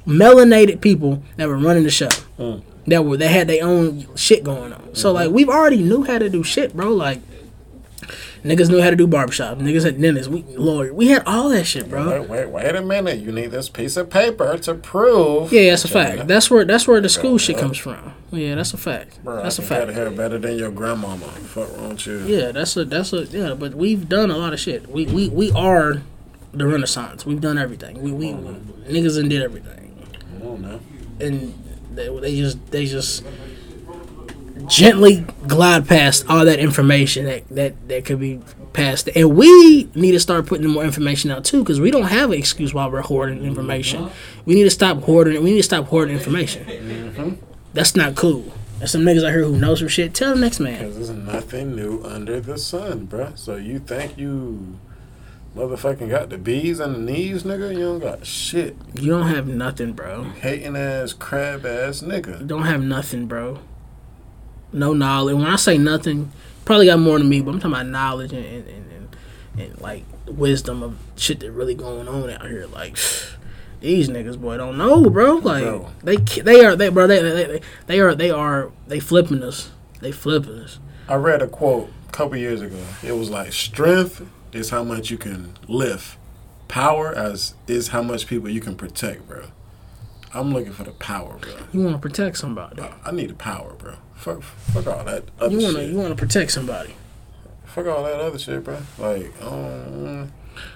melanated 0.06 0.82
people 0.82 1.24
that 1.38 1.48
were 1.48 1.58
running 1.58 1.84
the 1.84 1.92
show. 1.92 2.10
Mm. 2.38 2.64
That 2.88 3.06
were 3.06 3.16
they 3.16 3.28
had 3.28 3.48
their 3.48 3.64
own 3.64 4.16
shit 4.16 4.44
going 4.44 4.74
on. 4.74 4.96
So 4.96 5.12
like 5.12 5.28
mm-hmm. 5.28 5.36
we've 5.36 5.50
already 5.50 5.84
knew 5.84 6.04
how 6.04 6.18
to 6.18 6.30
do 6.30 6.44
shit, 6.44 6.76
bro. 6.76 6.90
Like 6.90 7.22
niggas 8.44 8.70
knew 8.70 8.82
how 8.82 8.90
to 8.90 8.96
do 8.96 9.06
barbershop. 9.06 9.60
Niggas 9.60 9.84
had 9.84 10.02
dentists. 10.02 10.28
We 10.28 10.42
lawyer. 10.42 10.92
We 10.92 11.08
had 11.10 11.24
all 11.28 11.50
that 11.50 11.66
shit, 11.66 11.90
bro. 11.90 12.22
Wait, 12.22 12.30
wait, 12.30 12.50
wait 12.50 12.76
a 12.76 12.82
minute. 12.82 13.20
You 13.20 13.32
need 13.32 13.52
this 13.52 13.70
piece 13.70 13.98
of 13.98 14.10
paper 14.10 14.58
to 14.58 14.74
prove. 14.74 15.54
Yeah, 15.54 15.70
that's 15.70 15.86
a 15.86 15.90
fact. 15.90 16.28
That's 16.28 16.50
where 16.50 16.66
that's 16.66 16.88
where 16.88 17.00
the 17.00 17.10
school 17.10 17.38
shit 17.38 17.60
comes 17.60 17.78
from. 17.78 18.14
Yeah, 18.32 18.56
that's 18.56 18.74
a 18.74 18.78
fact. 18.78 19.22
Bro, 19.24 19.44
That's 19.44 19.60
a 19.60 19.64
I 19.64 19.68
cut 19.68 19.88
fact. 19.88 19.98
hair 19.98 20.10
better 20.10 20.40
than 20.40 20.58
your 20.58 20.72
grandmama. 20.72 21.26
Fuck 21.26 21.76
wrong 21.78 21.90
with 21.90 22.08
you? 22.08 22.20
Yeah, 22.20 22.52
that's 22.52 22.78
a 22.78 22.86
that's 22.86 23.12
a 23.12 23.26
yeah. 23.26 23.54
But 23.54 23.76
we've 23.76 24.08
done 24.08 24.32
a 24.32 24.38
lot 24.38 24.54
of 24.54 24.60
shit. 24.60 24.88
We 24.88 25.06
we, 25.06 25.28
we 25.28 25.52
are 25.52 26.02
the 26.54 26.68
Renaissance. 26.68 27.26
We've 27.26 27.42
done 27.42 27.58
everything. 27.58 28.02
We 28.02 28.12
we 28.12 28.34
niggas 28.34 29.20
and 29.20 29.30
did 29.30 29.42
everything. 29.42 30.08
I 30.36 30.40
don't 30.40 30.62
know. 30.62 30.80
and 31.20 31.54
they, 31.94 32.08
they 32.20 32.36
just 32.38 32.72
they 32.72 32.86
just 32.86 33.24
gently 34.68 35.26
glide 35.48 35.88
past 35.88 36.26
all 36.30 36.46
that 36.46 36.60
information 36.60 37.26
that 37.26 37.48
that, 37.50 37.88
that 37.88 38.06
could 38.06 38.20
be 38.20 38.40
passed 38.74 39.10
and 39.16 39.36
we 39.36 39.90
need 39.96 40.12
to 40.12 40.20
start 40.20 40.46
putting 40.46 40.68
more 40.68 40.84
information 40.84 41.30
out 41.30 41.44
too 41.44 41.62
because 41.62 41.82
we 41.82 41.92
don't 41.92 42.04
have 42.04 42.32
an 42.32 42.38
excuse 42.38 42.74
while 42.74 42.90
we're 42.90 43.02
hoarding 43.02 43.44
information 43.44 44.04
uh-huh. 44.04 44.14
we 44.46 44.54
need 44.54 44.64
to 44.64 44.70
stop 44.70 45.02
hoarding 45.02 45.44
we 45.44 45.52
need 45.52 45.58
to 45.58 45.64
stop 45.64 45.86
hoarding 45.88 46.16
information 46.16 46.64
mm-hmm. 46.64 47.34
that's 47.74 47.98
not 47.98 48.16
cool 48.16 48.54
there's 48.82 48.90
some 48.90 49.02
niggas 49.02 49.24
out 49.24 49.30
here 49.30 49.44
who 49.44 49.58
knows 49.58 49.78
some 49.78 49.88
shit 49.88 50.16
tell 50.16 50.34
the 50.34 50.42
next 50.42 50.60
man 50.60 50.80
Because 50.80 50.96
there's 50.96 51.10
nothing 51.12 51.76
new 51.76 52.02
under 52.04 52.40
the 52.40 52.58
sun, 52.58 53.06
bruh. 53.06 53.38
So 53.38 53.56
you 53.56 53.78
think 53.78 54.18
you 54.18 54.80
motherfucking 55.56 56.10
got 56.10 56.30
the 56.30 56.38
bees 56.38 56.80
and 56.80 56.96
the 56.96 57.00
knees, 57.12 57.44
nigga? 57.44 57.74
You 57.74 57.80
don't 57.80 58.00
got 58.00 58.26
shit. 58.26 58.76
you 58.96 59.10
don't 59.12 59.28
have 59.28 59.48
nothing 59.48 59.94
bro 59.94 60.24
Hating 60.24 60.76
ass, 60.78 61.14
crab 61.14 61.66
ass 61.66 62.02
you 62.02 62.08
nigga. 62.08 62.46
don't 62.48 62.64
have 62.66 62.82
nothing 62.82 63.26
bro 63.28 63.60
no 64.74 64.94
knowledge 64.94 65.36
when 65.36 65.46
i 65.46 65.58
say 65.58 65.78
nothing 65.78 66.32
probably 66.64 66.86
got 66.86 66.98
more 67.00 67.18
than 67.20 67.28
me 67.28 67.42
but 67.42 67.52
i'm 67.52 67.60
talking 67.60 67.74
about 67.74 67.88
knowledge 67.88 68.32
and 68.32 68.46
and, 68.46 68.68
and, 68.70 68.92
and, 68.94 69.62
and 69.62 69.82
like 69.82 70.06
wisdom 70.28 70.82
of 70.82 70.98
shit 71.18 71.42
that 71.42 71.52
really 71.52 71.76
going 71.76 72.08
on 72.08 72.30
out 72.30 72.48
here 72.48 72.66
like 72.68 72.98
these 73.82 74.08
niggas 74.08 74.40
boy 74.40 74.56
don't 74.56 74.78
know 74.78 75.10
bro 75.10 75.34
like 75.36 75.64
Bro. 75.64 75.90
they 76.04 76.16
they 76.16 76.64
are 76.64 76.76
they 76.78 76.88
bro 76.88 77.06
they, 77.08 77.22
they, 77.22 77.44
they, 77.46 77.62
they 77.88 78.00
are 78.00 78.16
they 78.16 78.30
are 78.32 78.72
they 78.88 79.00
flipping 79.02 79.44
us 79.44 79.72
they 80.00 80.12
flipping 80.14 80.60
us 80.60 80.80
I 81.10 81.16
read 81.16 81.42
a 81.42 81.48
quote 81.48 81.90
a 82.08 82.12
couple 82.14 82.38
years 82.38 82.62
ago. 82.62 82.78
It 83.04 83.12
was 83.12 83.30
like, 83.30 83.52
strength 83.52 84.26
is 84.54 84.70
how 84.70 84.84
much 84.84 85.10
you 85.10 85.18
can 85.18 85.58
lift. 85.68 86.18
Power 86.68 87.14
as 87.14 87.54
is 87.68 87.90
how 87.90 88.02
much 88.02 88.28
people 88.28 88.50
you 88.50 88.62
can 88.62 88.76
protect, 88.76 89.28
bro. 89.28 89.46
I'm 90.34 90.54
looking 90.54 90.72
for 90.72 90.84
the 90.84 90.92
power, 90.92 91.38
bro. 91.42 91.52
you 91.74 91.82
want 91.84 91.96
to 91.96 92.00
protect 92.02 92.38
somebody 92.38 92.82
I- 92.82 92.94
I 93.06 93.12
need 93.12 93.30
the 93.30 93.34
power, 93.36 93.74
bro. 93.78 93.96
Fuck, 94.16 94.42
fuck 94.44 94.88
all 94.88 95.04
that 95.04 95.26
other 95.40 95.54
you 95.56 95.62
want 95.64 95.76
to 95.76 95.82
shit. 95.82 95.90
you 95.92 95.98
want 95.98 96.10
to 96.10 96.16
protect 96.16 96.52
somebody 96.52 96.94
Fuck 97.66 97.88
all 97.88 98.04
that 98.04 98.20
other 98.20 98.38
shit, 98.38 98.64
bro. 98.66 98.78
Like, 99.00 99.32
um, 99.42 100.32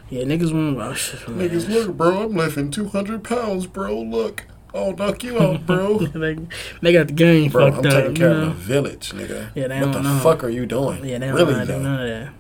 yeah 0.10 0.24
niggas 0.24 0.54
want 0.54 0.80
oh, 0.80 0.94
shit, 0.94 1.28
man. 1.28 1.50
niggas, 1.50 1.68
look, 1.70 1.96
bro. 1.98 2.24
I'm 2.24 2.36
lifting 2.36 2.72
200 2.72 3.24
pounds, 3.24 3.68
bro. 3.68 4.00
Look, 4.02 4.46
I'll 4.74 4.94
knock 4.94 5.24
you 5.24 5.38
out, 5.40 5.66
bro. 5.68 6.00
they, 6.00 6.38
they 6.82 6.94
got 6.94 7.08
the 7.08 7.14
game 7.14 7.52
bro, 7.52 7.68
I'm 7.68 7.74
fucked 7.74 7.86
up 7.88 7.92
taking 7.94 8.10
you 8.12 8.16
care 8.18 8.30
know? 8.34 8.42
of 8.48 8.58
the 8.58 8.64
village, 8.64 9.12
nigga. 9.12 9.50
Yeah, 9.56 9.68
they 9.68 9.76
what 9.80 9.92
don't 9.92 10.04
the 10.04 10.14
know. 10.14 10.20
fuck 10.20 10.44
are 10.44 10.50
you 10.50 10.66
doing? 10.66 11.04
yeah 11.06 11.18
they 11.20 11.28
don't 11.28 11.36
really, 11.36 11.52
know 11.54 11.60
how 11.60 11.66
to 11.66 11.66
do 11.68 11.74
though. 11.74 11.80
none 11.82 12.00
of 12.02 12.08
that 12.08 12.14
they 12.14 12.20
don't 12.20 12.26
know 12.26 12.40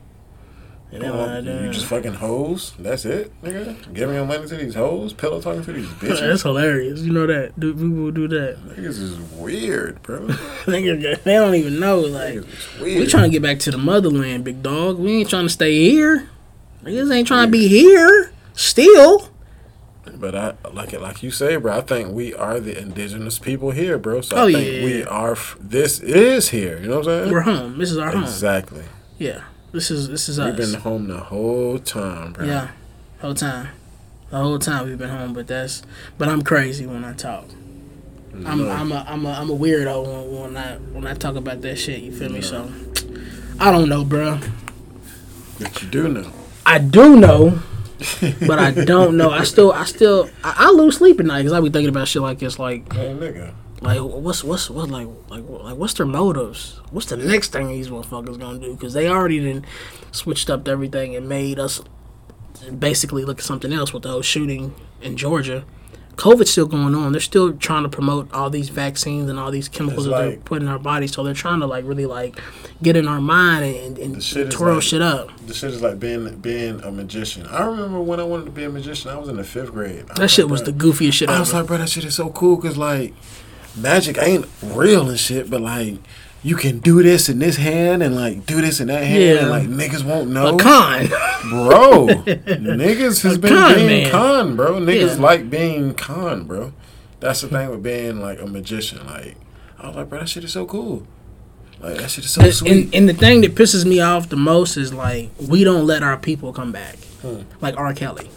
how 0.91 1.25
to 1.25 1.41
do 1.41 1.65
you 1.65 1.71
just 1.71 1.85
fucking 1.87 2.13
hoes. 2.15 2.73
That's 2.79 3.05
it, 3.05 3.31
nigga. 3.41 3.93
Giving 3.93 4.15
your 4.15 4.25
money 4.25 4.47
to 4.47 4.55
these 4.55 4.75
hoes, 4.75 5.11
pillow 5.13 5.41
talking 5.41 5.63
to 5.63 5.73
these 5.73 5.87
bitches. 5.99 6.21
That's 6.21 6.43
hilarious. 6.43 7.01
You 7.01 7.11
know 7.11 7.27
that. 7.27 7.59
Do 7.59 7.73
people 7.73 8.11
do 8.11 8.27
that? 8.29 8.57
Niggas 8.65 9.01
is 9.01 9.17
weird, 9.33 10.01
bro. 10.03 10.19
Niggas, 10.65 11.23
they 11.23 11.33
don't 11.33 11.55
even 11.55 11.79
know. 11.79 11.99
Like 11.99 12.35
weird. 12.79 12.99
we 12.99 13.07
trying 13.07 13.23
to 13.23 13.29
get 13.29 13.41
back 13.41 13.59
to 13.59 13.71
the 13.71 13.77
motherland, 13.77 14.43
big 14.45 14.63
dog. 14.63 14.97
We 14.97 15.19
ain't 15.19 15.29
trying 15.29 15.45
to 15.45 15.49
stay 15.49 15.89
here. 15.89 16.29
Niggas 16.83 17.13
ain't 17.13 17.27
trying 17.27 17.47
to 17.47 17.51
be 17.51 17.67
here 17.67 18.31
still. 18.53 19.29
But 20.17 20.35
I 20.35 20.53
like 20.71 20.93
it, 20.93 21.01
like 21.01 21.23
you 21.23 21.31
say, 21.31 21.55
bro. 21.57 21.77
I 21.77 21.81
think 21.81 22.11
we 22.13 22.33
are 22.35 22.59
the 22.59 22.79
indigenous 22.79 23.39
people 23.39 23.71
here, 23.71 23.97
bro. 23.97 24.21
So 24.21 24.37
Oh, 24.37 24.47
I 24.47 24.53
think 24.53 24.71
yeah. 24.73 24.83
we 24.85 25.03
are. 25.03 25.31
F- 25.31 25.57
this 25.59 25.99
is 25.99 26.49
here. 26.49 26.77
You 26.79 26.87
know 26.87 26.99
what 26.99 27.07
I'm 27.07 27.23
saying? 27.23 27.33
We're 27.33 27.41
home. 27.41 27.77
This 27.79 27.91
is 27.91 27.97
our 27.97 28.11
home. 28.11 28.23
exactly. 28.23 28.83
Yeah. 29.17 29.41
This 29.75 29.91
is 29.91 30.07
this 30.07 30.29
is 30.29 30.39
We've 30.39 30.57
us. 30.57 30.71
been 30.71 30.79
home 30.79 31.09
the 31.09 31.17
whole 31.17 31.77
time, 31.79 32.31
bro. 32.31 32.45
Yeah. 32.45 32.69
Whole 33.19 33.33
time. 33.33 33.67
The 34.29 34.37
whole 34.37 34.57
time 34.57 34.85
we've 34.85 34.97
been 34.97 35.09
home, 35.09 35.33
but 35.33 35.47
that's 35.47 35.83
but 36.17 36.29
I'm 36.29 36.43
crazy 36.43 36.85
when 36.85 37.03
I 37.03 37.11
talk. 37.11 37.43
I'm 38.45 38.69
I'm 38.69 38.93
a 38.93 39.05
I'm 39.05 39.25
a 39.25 39.31
I'm 39.31 39.49
a 39.49 39.53
weirdo 39.53 40.31
when, 40.31 40.53
when 40.53 40.57
I 40.57 40.77
when 40.77 41.05
I 41.05 41.13
talk 41.13 41.35
about 41.35 41.59
that 41.63 41.75
shit. 41.75 41.99
You 41.99 42.13
feel 42.13 42.29
me? 42.29 42.39
So 42.39 42.71
I 43.59 43.69
don't 43.69 43.89
know, 43.89 44.05
bro. 44.05 44.39
But 45.59 45.81
you 45.81 45.89
do 45.89 46.07
know. 46.07 46.31
I 46.65 46.77
do 46.77 47.17
know, 47.17 47.59
but 48.47 48.57
I 48.57 48.71
don't 48.71 49.17
know. 49.17 49.31
I 49.31 49.43
still, 49.43 49.73
I 49.73 49.83
still, 49.83 50.29
I, 50.41 50.67
I 50.67 50.71
lose 50.71 50.97
sleep 50.99 51.19
at 51.19 51.25
night 51.25 51.39
because 51.39 51.51
I 51.51 51.59
be 51.59 51.69
thinking 51.69 51.89
about 51.89 52.07
shit 52.07 52.21
like 52.21 52.39
this. 52.39 52.57
Like, 52.57 52.93
Hey, 52.93 53.13
nigga. 53.13 53.53
Like 53.85 53.99
what's 54.01 54.43
what's 54.43 54.69
what 54.69 54.89
like 54.89 55.07
like 55.29 55.43
like 55.47 55.75
what's 55.77 55.93
their 55.93 56.05
motives? 56.05 56.79
What's 56.91 57.07
the 57.07 57.17
next 57.17 57.51
thing 57.51 57.67
these 57.67 57.89
motherfuckers 57.89 58.39
gonna 58.39 58.59
do? 58.59 58.73
Because 58.73 58.93
they 58.93 59.07
already 59.07 59.39
done 59.39 59.65
switched 60.11 60.49
up 60.49 60.67
everything 60.67 61.15
and 61.15 61.27
made 61.29 61.59
us 61.59 61.81
basically 62.79 63.25
look 63.25 63.39
at 63.39 63.45
something 63.45 63.73
else 63.73 63.93
with 63.93 64.03
the 64.03 64.09
whole 64.09 64.21
shooting 64.21 64.73
in 65.01 65.17
Georgia. 65.17 65.65
COVID's 66.15 66.49
still 66.49 66.65
going 66.65 66.95
on. 66.95 67.11
They're 67.11 67.19
still 67.19 67.51
trying 67.57 67.83
to 67.83 67.89
promote 67.89 68.31
all 68.33 68.49
these 68.49 68.69
vaccines 68.69 69.29
and 69.29 69.37
all 69.37 69.51
these 69.51 69.67
chemicals 69.67 70.05
It's 70.05 70.15
that 70.15 70.21
they're 70.21 70.37
putting 70.37 70.67
in 70.67 70.71
our 70.71 70.79
bodies. 70.79 71.11
So 71.11 71.23
they're 71.23 71.33
trying 71.33 71.59
to 71.59 71.65
like 71.67 71.83
really 71.83 72.05
like 72.05 72.39
get 72.81 72.95
in 72.95 73.05
our 73.05 73.19
mind 73.19 73.65
and, 73.75 73.97
and, 73.97 74.23
shit 74.23 74.49
twirl 74.49 74.75
like- 74.75 74.83
shit 74.83 75.01
up. 75.01 75.29
The 75.45 75.53
shit 75.53 75.71
is 75.71 75.81
like 75.81 75.99
being 75.99 76.37
being 76.37 76.79
a 76.81 76.91
magician. 76.91 77.45
I 77.47 77.65
remember 77.65 77.99
when 77.99 78.21
I 78.21 78.23
wanted 78.23 78.45
to 78.45 78.51
be 78.51 78.63
a 78.63 78.69
magician. 78.69 79.11
I 79.11 79.17
was 79.17 79.27
in 79.27 79.35
the 79.35 79.43
fifth 79.43 79.73
grade. 79.73 80.05
I 80.09 80.13
That 80.13 80.29
shit 80.29 80.45
like, 80.45 80.51
was 80.51 80.61
bro, 80.61 80.71
the 80.71 80.83
goofiest 80.85 81.13
shit 81.13 81.29
I 81.29 81.37
was 81.37 81.53
like, 81.53 81.67
bro, 81.67 81.77
that 81.79 81.89
shit 81.89 82.05
is 82.05 82.15
so 82.15 82.29
cool 82.29 82.55
because 82.55 82.77
like 82.77 83.13
magic 83.77 84.17
ain't 84.19 84.45
real 84.63 85.09
and 85.09 85.19
shit, 85.19 85.49
but 85.49 85.61
like 85.61 85.95
you 86.43 86.55
can 86.55 86.77
do 86.79 87.01
this 87.01 87.27
in 87.27 87.39
this 87.39 87.55
hand 87.57 88.03
and 88.03 88.15
like 88.15 88.45
do 88.45 88.61
this 88.61 88.79
in 88.79 88.87
that 88.87 89.03
hand, 89.03 89.21
Yeah. 89.23 89.35
and 89.41 89.49
like 89.49 89.63
niggas 89.67 90.03
won't 90.05 90.29
know, 90.29 90.55
A 90.55 90.59
con. 90.59 91.07
bro. 91.49 92.07
niggas 92.25 93.23
has 93.23 93.35
A 93.35 93.39
been 93.39 93.51
con 93.53 93.75
being 93.75 93.87
man. 94.03 94.11
con, 94.11 94.55
bro. 94.55 94.73
Niggas 94.79 95.15
Yeah. 95.17 95.21
like 95.23 95.49
being 95.49 95.93
con, 95.93 96.43
bro. 96.45 96.73
That's 97.19 97.41
the 97.41 97.47
thing 97.47 97.69
with 97.71 97.83
being 97.83 98.21
like 98.21 98.39
a 98.41 98.45
magician. 98.45 99.05
Like 99.05 99.35
I 99.79 99.87
was 99.87 99.95
like, 99.95 100.09
bro, 100.09 100.19
that 100.19 100.29
shit 100.29 100.43
is 100.43 100.53
so 100.53 100.65
cool. 100.65 101.05
Like 101.81 101.97
that 101.97 102.09
shit 102.11 102.25
is 102.25 102.31
so 102.31 102.41
And, 102.41 102.53
sweet. 102.53 102.71
and, 102.71 102.95
and 102.95 103.09
the 103.09 103.13
thing 103.13 103.41
that 103.41 103.55
pisses 103.55 103.85
me 103.85 103.99
off 103.99 104.29
the 104.29 104.37
most 104.37 104.77
is 104.77 104.93
like 104.93 105.29
we 105.39 105.63
don't 105.63 105.85
let 105.85 106.03
our 106.03 106.17
people 106.17 106.53
come 106.53 106.71
back, 106.71 106.95
Hmm. 107.21 107.41
like 107.61 107.75
R. 107.77 107.93
Kelly. 107.93 108.29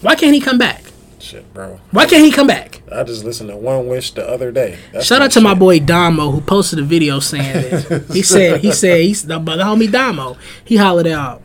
Why 0.00 0.14
can't 0.16 0.34
he 0.34 0.40
come 0.40 0.58
back? 0.58 0.84
Shit, 1.22 1.54
bro. 1.54 1.78
Why 1.92 2.06
can't 2.06 2.24
he 2.24 2.32
come 2.32 2.48
back? 2.48 2.82
I 2.90 3.04
just 3.04 3.24
listened 3.24 3.48
to 3.50 3.56
One 3.56 3.86
Wish 3.86 4.10
the 4.10 4.28
other 4.28 4.50
day. 4.50 4.76
That's 4.92 5.06
Shout 5.06 5.22
out 5.22 5.30
to 5.30 5.34
shit. 5.34 5.42
my 5.44 5.54
boy 5.54 5.78
Damo 5.78 6.32
who 6.32 6.40
posted 6.40 6.80
a 6.80 6.82
video 6.82 7.20
saying 7.20 7.52
this. 7.52 8.12
He 8.12 8.22
said 8.34 8.60
he 8.60 8.72
said 8.72 9.02
he's 9.02 9.24
the, 9.24 9.38
the 9.38 9.52
homie 9.52 9.90
Damo. 9.90 10.36
He 10.64 10.76
hollered 10.76 11.06
out. 11.06 11.40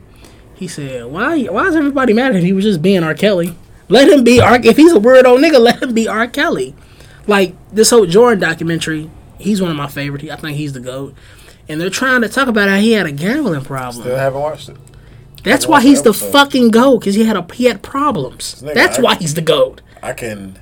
He 0.55 0.67
said, 0.67 1.05
"Why 1.05 1.43
why 1.43 1.67
is 1.67 1.75
everybody 1.75 2.13
mad 2.13 2.31
at 2.31 2.37
him? 2.39 2.43
He 2.45 2.53
was 2.53 2.65
just 2.65 2.81
being 2.81 3.03
R. 3.03 3.13
Kelly. 3.13 3.55
Let 3.87 4.09
him 4.09 4.23
be 4.23 4.41
R. 4.41 4.59
If 4.63 4.77
he's 4.77 4.93
a 4.93 4.99
weirdo 4.99 5.37
nigga, 5.39 5.59
let 5.59 5.83
him 5.83 5.93
be 5.93 6.07
R. 6.07 6.27
Kelly. 6.27 6.73
Like 7.27 7.55
this 7.71 7.91
whole 7.91 8.07
Jordan 8.07 8.39
documentary. 8.39 9.11
He's 9.37 9.61
one 9.61 9.69
of 9.69 9.77
my 9.77 9.87
favorite. 9.87 10.27
I 10.31 10.37
think 10.37 10.57
he's 10.57 10.73
the 10.73 10.79
goat. 10.79 11.13
And 11.69 11.79
they're 11.79 11.91
trying 11.91 12.21
to 12.21 12.29
talk 12.29 12.47
about 12.47 12.67
how 12.67 12.77
he 12.77 12.93
had 12.93 13.05
a 13.05 13.11
gambling 13.11 13.63
problem. 13.63 14.01
Still 14.01 14.17
haven't 14.17 14.41
watched 14.41 14.69
it. 14.69 14.77
That's 15.43 15.67
why 15.67 15.81
he's 15.81 16.01
the 16.01 16.11
the 16.11 16.17
fucking 16.17 16.69
goat 16.71 16.99
because 16.99 17.15
he 17.15 17.23
had 17.25 17.37
a 17.37 17.45
he 17.53 17.65
had 17.65 17.81
problems. 17.81 18.61
Nigga, 18.61 18.73
That's 18.73 18.99
I- 18.99 19.01
why 19.01 19.15
he's 19.15 19.33
the 19.33 19.41
goat. 19.41 19.81
I 20.03 20.13
can, 20.13 20.59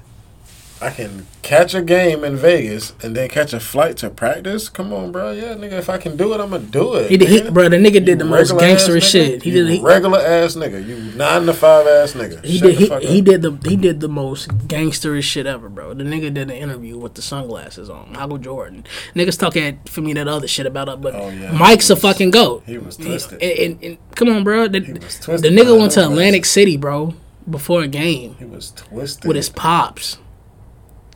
I 0.86 0.92
can 0.92 1.26
catch 1.42 1.74
a 1.74 1.82
game 1.82 2.24
in 2.24 2.36
Vegas 2.38 2.94
and 3.02 3.16
then 3.16 3.28
catch 3.30 3.54
a 3.54 3.60
flight 3.60 3.98
to 3.98 4.10
practice. 4.10 4.70
Come 4.70 4.94
on, 4.94 5.12
bro. 5.12 5.32
Yeah, 5.32 5.56
nigga. 5.56 5.74
If 5.74 5.90
I 5.90 5.98
can 5.98 6.16
do 6.16 6.34
it, 6.34 6.40
I'm 6.40 6.52
gonna 6.52 6.64
do 6.64 6.94
it. 6.96 7.10
He, 7.10 7.18
did- 7.18 7.30
he, 7.30 7.50
bro, 7.50 7.70
the 7.70 7.78
nigga 7.78 8.04
did 8.06 8.20
the 8.20 8.26
most 8.26 8.52
regular 8.52 8.74
ass 8.76 8.84
gangsterous 8.84 8.98
nigga. 8.98 9.12
shit. 9.12 9.44
He 9.44 9.50
You 9.52 9.64
did. 9.66 9.74
He, 9.78 9.82
regular 9.82 10.20
ass 10.20 10.56
nigga. 10.56 10.86
You 10.86 11.18
nine 11.18 11.46
to 11.48 11.54
five 11.54 11.88
ass 11.88 12.14
nigga. 12.14 12.44
He 12.46 12.58
Shut 12.60 12.68
did. 12.78 12.90
the 12.92 13.00
He, 13.00 13.08
he 13.16 13.22
did 13.22 13.42
the 13.42 13.52
he 13.70 13.76
did 13.76 14.00
the 14.00 14.08
most 14.08 14.50
gangsterish 14.68 15.24
shit 15.24 15.46
ever, 15.48 15.70
bro. 15.70 15.94
The 15.94 16.04
nigga 16.04 16.34
did 16.34 16.38
an 16.38 16.52
interview 16.52 16.98
with 16.98 17.16
the 17.16 17.22
sunglasses 17.22 17.90
on, 17.90 18.14
Michael 18.14 18.38
Jordan. 18.38 18.84
Niggas 19.16 19.40
talk 19.40 19.58
at 19.58 19.90
for 19.90 20.02
me 20.02 20.14
that 20.14 20.28
other 20.28 20.48
shit 20.48 20.66
about 20.66 20.88
it, 20.90 21.02
but 21.02 21.16
Oh, 21.16 21.30
yeah. 21.30 21.52
Mike's 21.52 21.88
He 21.88 21.94
a 21.94 21.98
fucking 21.98 22.32
goat. 22.32 22.64
he 22.66 22.78
was 22.78 22.98
And- 22.98 23.08
twisted. 23.08 23.42
And, 23.42 23.84
and- 23.84 23.98
come 24.16 24.30
on, 24.30 24.44
bro. 24.44 24.68
The, 24.68 24.82
was 25.28 25.42
the 25.42 25.50
nigga 25.50 25.78
went 25.80 25.94
to 25.94 26.04
Atlantic 26.06 26.46
City, 26.46 26.78
bro, 26.78 27.14
before 27.50 27.82
a 27.84 27.88
game 27.88 28.36
He 28.40 28.46
was 28.46 28.72
twisted. 28.72 29.26
with 29.28 29.36
his 29.38 29.50
pops, 29.50 30.18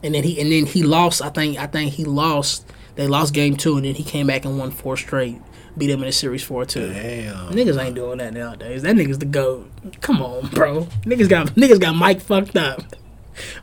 and 0.04 0.14
then 0.16 0.24
he 0.24 0.40
and 0.40 0.52
then 0.52 0.66
he 0.66 0.84
lost. 0.84 1.22
I 1.22 1.30
think 1.30 1.58
I 1.58 1.68
think 1.68 1.94
he 1.94 2.06
lost. 2.06 2.66
They 2.96 3.08
lost 3.08 3.34
game 3.34 3.56
two, 3.56 3.78
and 3.78 3.86
then 3.86 3.96
he 3.96 4.04
came 4.04 4.28
back 4.28 4.46
and 4.46 4.58
won 4.58 4.72
four 4.72 4.98
straight. 4.98 5.42
Beat 5.78 5.90
him 5.92 6.00
in 6.02 6.08
the 6.08 6.12
series 6.12 6.44
four 6.44 6.66
two. 6.66 6.92
Damn. 6.92 7.50
Niggas 7.54 7.82
ain't 7.82 7.96
doing 7.96 8.18
that 8.18 8.34
nowadays. 8.34 8.82
That 8.82 8.96
nigga's 8.96 9.20
the 9.20 9.26
goat. 9.26 9.70
Come 10.02 10.22
on, 10.22 10.48
bro. 10.50 10.84
Niggas 11.04 11.30
got 11.30 11.48
niggas 11.56 11.80
got 11.80 11.96
Mike 11.96 12.20
fucked 12.22 12.58
up. 12.58 12.82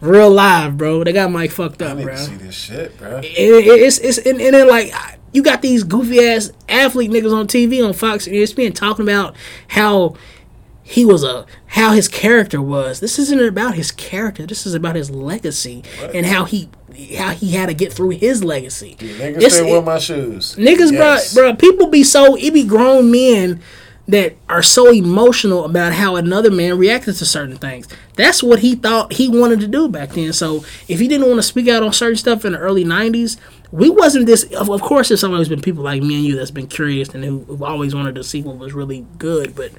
Real 0.00 0.30
live, 0.30 0.78
bro. 0.78 1.04
They 1.04 1.12
got 1.12 1.30
Mike 1.30 1.50
fucked 1.50 1.82
I 1.82 1.86
up, 1.88 1.98
need 1.98 2.04
bro. 2.04 2.16
see 2.16 2.34
this 2.36 2.54
shit, 2.54 2.96
bro. 2.96 3.18
It- 3.18 3.24
it- 3.26 3.66
it's 3.82 3.98
it's 3.98 4.18
and, 4.18 4.40
and 4.40 4.54
then 4.54 4.68
like 4.68 4.90
you 5.32 5.42
got 5.42 5.60
these 5.60 5.84
goofy 5.84 6.20
ass 6.26 6.50
athlete 6.68 7.10
niggas 7.10 7.34
on 7.36 7.46
TV 7.46 7.86
on 7.86 7.92
Fox 7.92 8.26
and 8.26 8.34
ESPN 8.36 8.74
talking 8.74 9.04
about 9.04 9.36
how 9.68 10.14
he 10.88 11.04
was 11.04 11.24
a 11.24 11.44
how 11.66 11.90
his 11.92 12.06
character 12.06 12.62
was. 12.62 13.00
This 13.00 13.18
isn't 13.18 13.42
about 13.42 13.74
his 13.74 13.90
character. 13.90 14.46
This 14.46 14.66
is 14.66 14.74
about 14.74 14.94
his 14.94 15.10
legacy 15.10 15.82
and 16.14 16.24
how 16.26 16.44
he 16.44 16.68
how 17.18 17.30
he 17.30 17.50
had 17.52 17.66
to 17.66 17.74
get 17.74 17.92
through 17.92 18.10
his 18.10 18.44
legacy. 18.44 18.96
Niggas 19.00 19.36
It's- 19.42 19.60
wear 19.60 19.82
my 19.82 19.98
shoes. 19.98 20.54
Niggas, 20.56 20.92
Yes. 20.92 21.34
bro, 21.34 21.48
bro, 21.52 21.54
people 21.56 21.88
be 21.88 22.04
so 22.04 22.36
it 22.36 22.54
be 22.54 22.62
grown 22.62 23.10
men 23.10 23.60
that 24.08 24.36
are 24.48 24.62
so 24.62 24.92
emotional 24.92 25.64
about 25.64 25.92
how 25.92 26.14
another 26.14 26.50
man 26.52 26.78
reacted 26.78 27.16
to 27.16 27.24
certain 27.26 27.56
things. 27.56 27.88
That's 28.14 28.40
what 28.40 28.60
he 28.60 28.76
thought 28.76 29.14
he 29.14 29.28
wanted 29.28 29.58
to 29.60 29.66
do 29.66 29.88
back 29.88 30.12
then. 30.12 30.32
So 30.32 30.64
if 30.86 31.00
he 31.00 31.08
didn't 31.08 31.26
want 31.26 31.38
to 31.38 31.42
speak 31.42 31.66
out 31.68 31.82
on 31.82 31.92
certain 31.92 32.16
stuff 32.16 32.44
in 32.44 32.52
the 32.52 32.58
early 32.58 32.84
'90s, 32.84 33.36
we 33.72 33.90
wasn't 33.90 34.26
this. 34.26 34.44
Of, 34.52 34.70
of 34.70 34.80
course, 34.80 35.08
there's 35.08 35.24
always 35.24 35.48
been 35.48 35.60
people 35.60 35.82
like 35.82 36.00
me 36.04 36.14
and 36.14 36.24
you 36.24 36.36
that's 36.36 36.52
been 36.52 36.68
curious 36.68 37.08
and 37.08 37.24
who, 37.24 37.40
who've 37.48 37.62
always 37.64 37.96
wanted 37.96 38.14
to 38.14 38.22
see 38.22 38.40
what 38.42 38.56
was 38.58 38.72
really 38.72 39.04
good. 39.18 39.56
But 39.56 39.72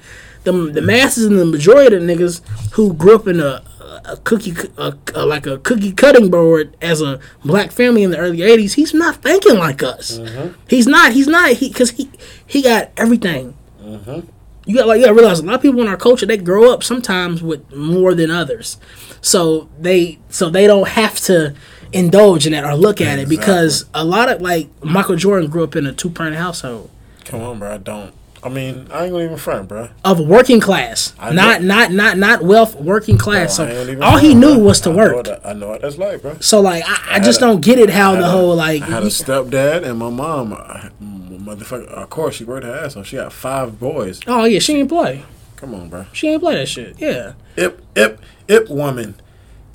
the 0.48 0.72
the 0.72 0.82
masses 0.82 1.26
and 1.26 1.38
the 1.38 1.44
majority 1.44 1.96
of 1.96 2.02
the 2.02 2.14
niggas 2.14 2.46
who 2.72 2.92
grew 2.94 3.14
up 3.14 3.26
in 3.26 3.40
a 3.40 3.62
a 4.04 4.16
cookie, 4.18 4.54
a, 4.78 4.94
a, 5.14 5.26
like 5.26 5.46
a 5.46 5.58
cookie 5.58 5.92
cutting 5.92 6.30
board 6.30 6.76
as 6.80 7.02
a 7.02 7.20
black 7.44 7.70
family 7.70 8.02
in 8.02 8.10
the 8.10 8.18
early 8.18 8.38
'80s. 8.38 8.74
He's 8.74 8.94
not 8.94 9.16
thinking 9.16 9.58
like 9.58 9.82
us. 9.82 10.18
Mm-hmm. 10.18 10.54
He's 10.68 10.86
not. 10.86 11.12
He's 11.12 11.26
not. 11.26 11.52
He 11.52 11.68
because 11.68 11.90
he 11.92 12.10
he 12.46 12.62
got 12.62 12.90
everything. 12.96 13.54
Mm-hmm. 13.82 14.20
You 14.66 14.76
got 14.76 14.86
like 14.86 14.98
you 14.98 15.04
got 15.04 15.12
to 15.12 15.14
realize 15.14 15.40
a 15.40 15.44
lot 15.44 15.56
of 15.56 15.62
people 15.62 15.80
in 15.80 15.88
our 15.88 15.96
culture 15.96 16.26
they 16.26 16.36
grow 16.36 16.72
up 16.72 16.82
sometimes 16.82 17.42
with 17.42 17.70
more 17.74 18.14
than 18.14 18.30
others, 18.30 18.78
so 19.20 19.68
they 19.78 20.18
so 20.28 20.48
they 20.50 20.66
don't 20.66 20.88
have 20.88 21.18
to 21.20 21.54
indulge 21.92 22.46
in 22.46 22.52
that 22.52 22.64
or 22.64 22.74
look 22.74 23.00
at 23.00 23.18
it 23.18 23.28
because 23.28 23.86
a 23.94 24.04
lot 24.04 24.28
of 24.28 24.42
like 24.42 24.68
Michael 24.84 25.16
Jordan 25.16 25.50
grew 25.50 25.64
up 25.64 25.74
in 25.74 25.86
a 25.86 25.92
two 25.92 26.10
parent 26.10 26.36
household 26.36 26.90
Come 27.28 27.42
on, 27.42 27.58
bro. 27.58 27.74
I 27.74 27.78
don't. 27.78 28.14
I 28.48 28.54
mean, 28.54 28.88
I 28.90 29.04
ain't 29.04 29.12
gonna 29.12 29.24
even 29.24 29.36
front, 29.36 29.68
bro. 29.68 29.90
of 30.04 30.20
working 30.20 30.58
class, 30.60 31.12
I 31.18 31.32
not 31.32 31.60
know. 31.60 31.66
not 31.68 31.92
not 31.92 32.16
not 32.18 32.42
wealth, 32.42 32.74
working 32.76 33.18
class. 33.18 33.60
Ain't 33.60 33.70
so 33.98 34.00
all 34.02 34.16
he 34.16 34.34
knew 34.34 34.54
bro. 34.54 34.64
was 34.64 34.80
to 34.82 34.90
I 34.90 34.92
know 34.92 34.98
work. 34.98 35.26
I 35.44 35.52
know 35.52 35.68
what 35.68 35.82
that's 35.82 35.98
like, 35.98 36.22
bro. 36.22 36.38
So 36.40 36.60
like 36.60 36.82
I, 36.86 37.16
I 37.16 37.20
just 37.20 37.38
a- 37.38 37.44
don't 37.44 37.60
get 37.60 37.78
it 37.78 37.90
how 37.90 38.16
the 38.16 38.24
a- 38.24 38.28
whole 38.30 38.56
like 38.56 38.82
I 38.82 38.86
had 38.86 39.02
a 39.02 39.06
stepdad 39.06 39.84
and 39.84 39.98
my 39.98 40.10
mom. 40.10 40.52
uh, 40.54 40.88
Motherfucker, 41.02 41.86
of 41.86 42.10
course 42.10 42.34
she 42.36 42.44
worked 42.44 42.64
her 42.66 42.74
ass 42.74 42.94
off. 42.96 43.06
She 43.06 43.16
got 43.16 43.32
five 43.32 43.78
boys. 43.80 44.20
oh 44.26 44.44
yeah 44.44 44.58
she 44.58 44.76
ain't 44.76 44.88
play 44.88 45.24
Come 45.56 45.74
on, 45.74 45.88
bro. 45.88 46.04
she 46.12 46.28
ain't 46.28 46.42
play 46.42 46.54
that 46.56 46.68
shit 46.68 46.96
yeah 47.00 47.32
Ip, 47.56 47.80
Ip, 47.96 48.20
Ip 48.48 48.68
woman. 48.68 49.14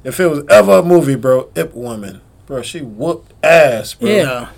If 0.03 0.19
it 0.19 0.28
was 0.28 0.43
ever 0.49 0.80
a 0.80 0.84
movie, 0.84 1.15
bro, 1.15 1.49
Ip 1.55 1.74
woman. 1.74 2.21
Bro, 2.45 2.61
she 2.63 2.82
whooped 2.82 3.34
ass, 3.43 3.93
bro. 3.95 4.09
yeah 4.09 4.49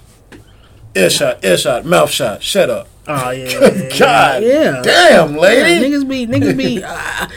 Ear 0.95 1.09
shot, 1.09 1.43
ear 1.45 1.57
shot, 1.57 1.85
mouth 1.85 2.09
shot. 2.09 2.41
Shut 2.43 2.69
up. 2.69 2.87
Oh 3.07 3.29
yeah 3.31 3.47
yeah, 3.59 3.97
God 3.99 4.43
yeah. 4.43 4.81
damn, 4.81 5.33
Yeah, 5.33 5.39
lady. 5.39 5.85
niggas 5.89 6.07
be 6.07 6.27
niggas 6.27 6.57
be 6.57 6.83
uh, 6.83 7.27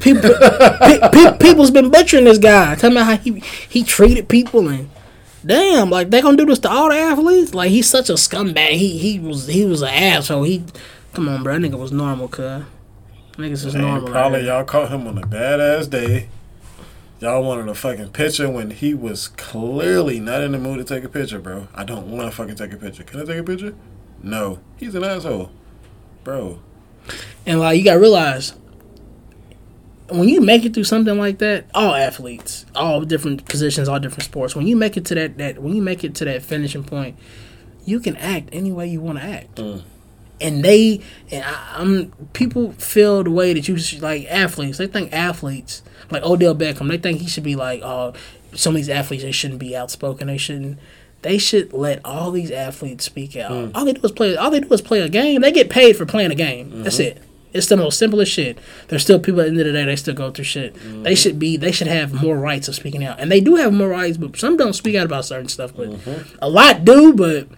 people 0.00 0.30
pe- 0.80 1.08
pe- 1.10 1.38
people's 1.38 1.70
been 1.70 1.90
butchering 1.90 2.24
this 2.24 2.38
guy 2.38 2.74
talking 2.74 2.92
about 2.92 3.06
how 3.06 3.16
he 3.16 3.40
he 3.68 3.82
treated 3.84 4.28
people 4.28 4.68
and 4.68 4.90
damn 5.44 5.90
like 5.90 6.10
they 6.10 6.20
gonna 6.20 6.36
do 6.36 6.46
this 6.46 6.58
to 6.60 6.70
all 6.70 6.88
the 6.88 6.94
athletes 6.96 7.54
like 7.54 7.70
he's 7.70 7.88
such 7.88 8.08
a 8.10 8.14
scumbag 8.14 8.70
he 8.70 8.98
he 8.98 9.18
was 9.18 9.46
he 9.48 9.64
was 9.64 9.82
an 9.82 9.88
asshole 9.88 10.42
he 10.44 10.62
come 11.14 11.28
on 11.28 11.42
bro 11.42 11.58
that 11.58 11.70
nigga 11.70 11.78
was 11.78 11.90
normal 11.92 12.28
cuz 12.28 12.62
niggas 13.38 13.64
is 13.66 13.74
normal 13.74 14.08
probably 14.10 14.38
right? 14.40 14.46
y'all 14.46 14.64
caught 14.64 14.90
him 14.90 15.06
on 15.06 15.16
a 15.18 15.22
badass 15.22 15.88
day. 15.88 16.28
Y'all 17.20 17.42
wanted 17.44 17.68
a 17.68 17.74
fucking 17.74 18.08
picture 18.08 18.50
when 18.50 18.70
he 18.72 18.92
was 18.94 19.28
clearly 19.28 20.18
not 20.18 20.40
in 20.42 20.50
the 20.50 20.58
mood 20.58 20.78
to 20.78 20.84
take 20.84 21.04
a 21.04 21.08
picture, 21.08 21.38
bro. 21.38 21.68
I 21.72 21.84
don't 21.84 22.08
want 22.10 22.28
to 22.28 22.36
fucking 22.36 22.56
take 22.56 22.72
a 22.72 22.76
picture. 22.76 23.04
Can 23.04 23.20
I 23.20 23.24
take 23.24 23.38
a 23.38 23.44
picture? 23.44 23.74
No. 24.22 24.60
He's 24.76 24.94
an 24.94 25.04
asshole. 25.04 25.50
Bro. 26.24 26.60
And 27.46 27.60
like 27.60 27.78
you 27.78 27.84
gotta 27.84 28.00
realize 28.00 28.54
when 30.08 30.28
you 30.28 30.40
make 30.40 30.64
it 30.64 30.74
through 30.74 30.84
something 30.84 31.18
like 31.18 31.38
that, 31.38 31.66
all 31.74 31.94
athletes, 31.94 32.66
all 32.74 33.00
different 33.00 33.46
positions, 33.46 33.88
all 33.88 33.98
different 33.98 34.24
sports, 34.24 34.54
when 34.54 34.66
you 34.66 34.76
make 34.76 34.96
it 34.96 35.04
to 35.06 35.14
that 35.14 35.38
that 35.38 35.58
when 35.60 35.74
you 35.74 35.82
make 35.82 36.04
it 36.04 36.14
to 36.16 36.24
that 36.26 36.42
finishing 36.42 36.84
point, 36.84 37.18
you 37.84 38.00
can 38.00 38.16
act 38.16 38.48
any 38.52 38.72
way 38.72 38.86
you 38.86 39.00
want 39.00 39.18
to 39.18 39.24
act. 39.24 39.56
Mm. 39.56 39.82
And 40.40 40.64
they 40.64 41.00
and 41.30 41.44
I, 41.44 41.74
I'm 41.76 42.12
people 42.32 42.72
feel 42.72 43.22
the 43.22 43.30
way 43.30 43.54
that 43.54 43.66
you 43.68 43.76
should, 43.78 44.02
like 44.02 44.26
athletes. 44.26 44.78
They 44.78 44.86
think 44.86 45.12
athletes 45.12 45.82
like 46.10 46.22
Odell 46.22 46.54
Beckham. 46.54 46.88
They 46.88 46.98
think 46.98 47.20
he 47.20 47.28
should 47.28 47.44
be 47.44 47.56
like 47.56 47.82
oh 47.82 48.12
some 48.54 48.74
of 48.74 48.76
these 48.76 48.88
athletes 48.88 49.22
they 49.22 49.32
shouldn't 49.32 49.60
be 49.60 49.76
outspoken. 49.76 50.26
They 50.26 50.38
shouldn't. 50.38 50.78
They 51.22 51.38
should 51.38 51.72
let 51.72 52.00
all 52.04 52.30
these 52.32 52.50
athletes 52.50 53.04
speak 53.04 53.36
out. 53.36 53.52
Mm. 53.52 53.70
All 53.74 53.84
they 53.84 53.92
do 53.92 54.00
is 54.02 54.12
play. 54.12 54.36
All 54.36 54.50
they 54.50 54.60
do 54.60 54.72
is 54.72 54.82
play 54.82 55.00
a 55.00 55.08
game. 55.08 55.40
They 55.40 55.52
get 55.52 55.70
paid 55.70 55.96
for 55.96 56.04
playing 56.04 56.32
a 56.32 56.34
game. 56.34 56.82
That's 56.82 56.98
mm-hmm. 56.98 57.18
it. 57.18 57.22
It's 57.52 57.66
the 57.66 57.76
most 57.76 57.98
simplest 57.98 58.32
shit. 58.32 58.58
There's 58.88 59.02
still 59.02 59.20
people 59.20 59.40
at 59.40 59.44
the 59.44 59.50
end 59.50 59.60
of 59.60 59.66
the 59.66 59.72
day. 59.72 59.84
They 59.84 59.96
still 59.96 60.14
go 60.14 60.30
through 60.30 60.44
shit. 60.44 60.74
Mm-hmm. 60.74 61.02
They 61.02 61.14
should 61.14 61.38
be. 61.38 61.56
They 61.56 61.70
should 61.70 61.86
have 61.86 62.12
more 62.12 62.36
rights 62.36 62.66
of 62.66 62.74
speaking 62.74 63.04
out, 63.04 63.20
and 63.20 63.30
they 63.30 63.40
do 63.40 63.56
have 63.56 63.72
more 63.72 63.88
rights. 63.88 64.16
But 64.16 64.36
some 64.36 64.56
don't 64.56 64.72
speak 64.72 64.96
out 64.96 65.06
about 65.06 65.24
certain 65.24 65.48
stuff. 65.48 65.72
But 65.76 65.90
mm-hmm. 65.90 66.36
a 66.40 66.48
lot 66.48 66.84
do. 66.84 67.12
But 67.12 67.48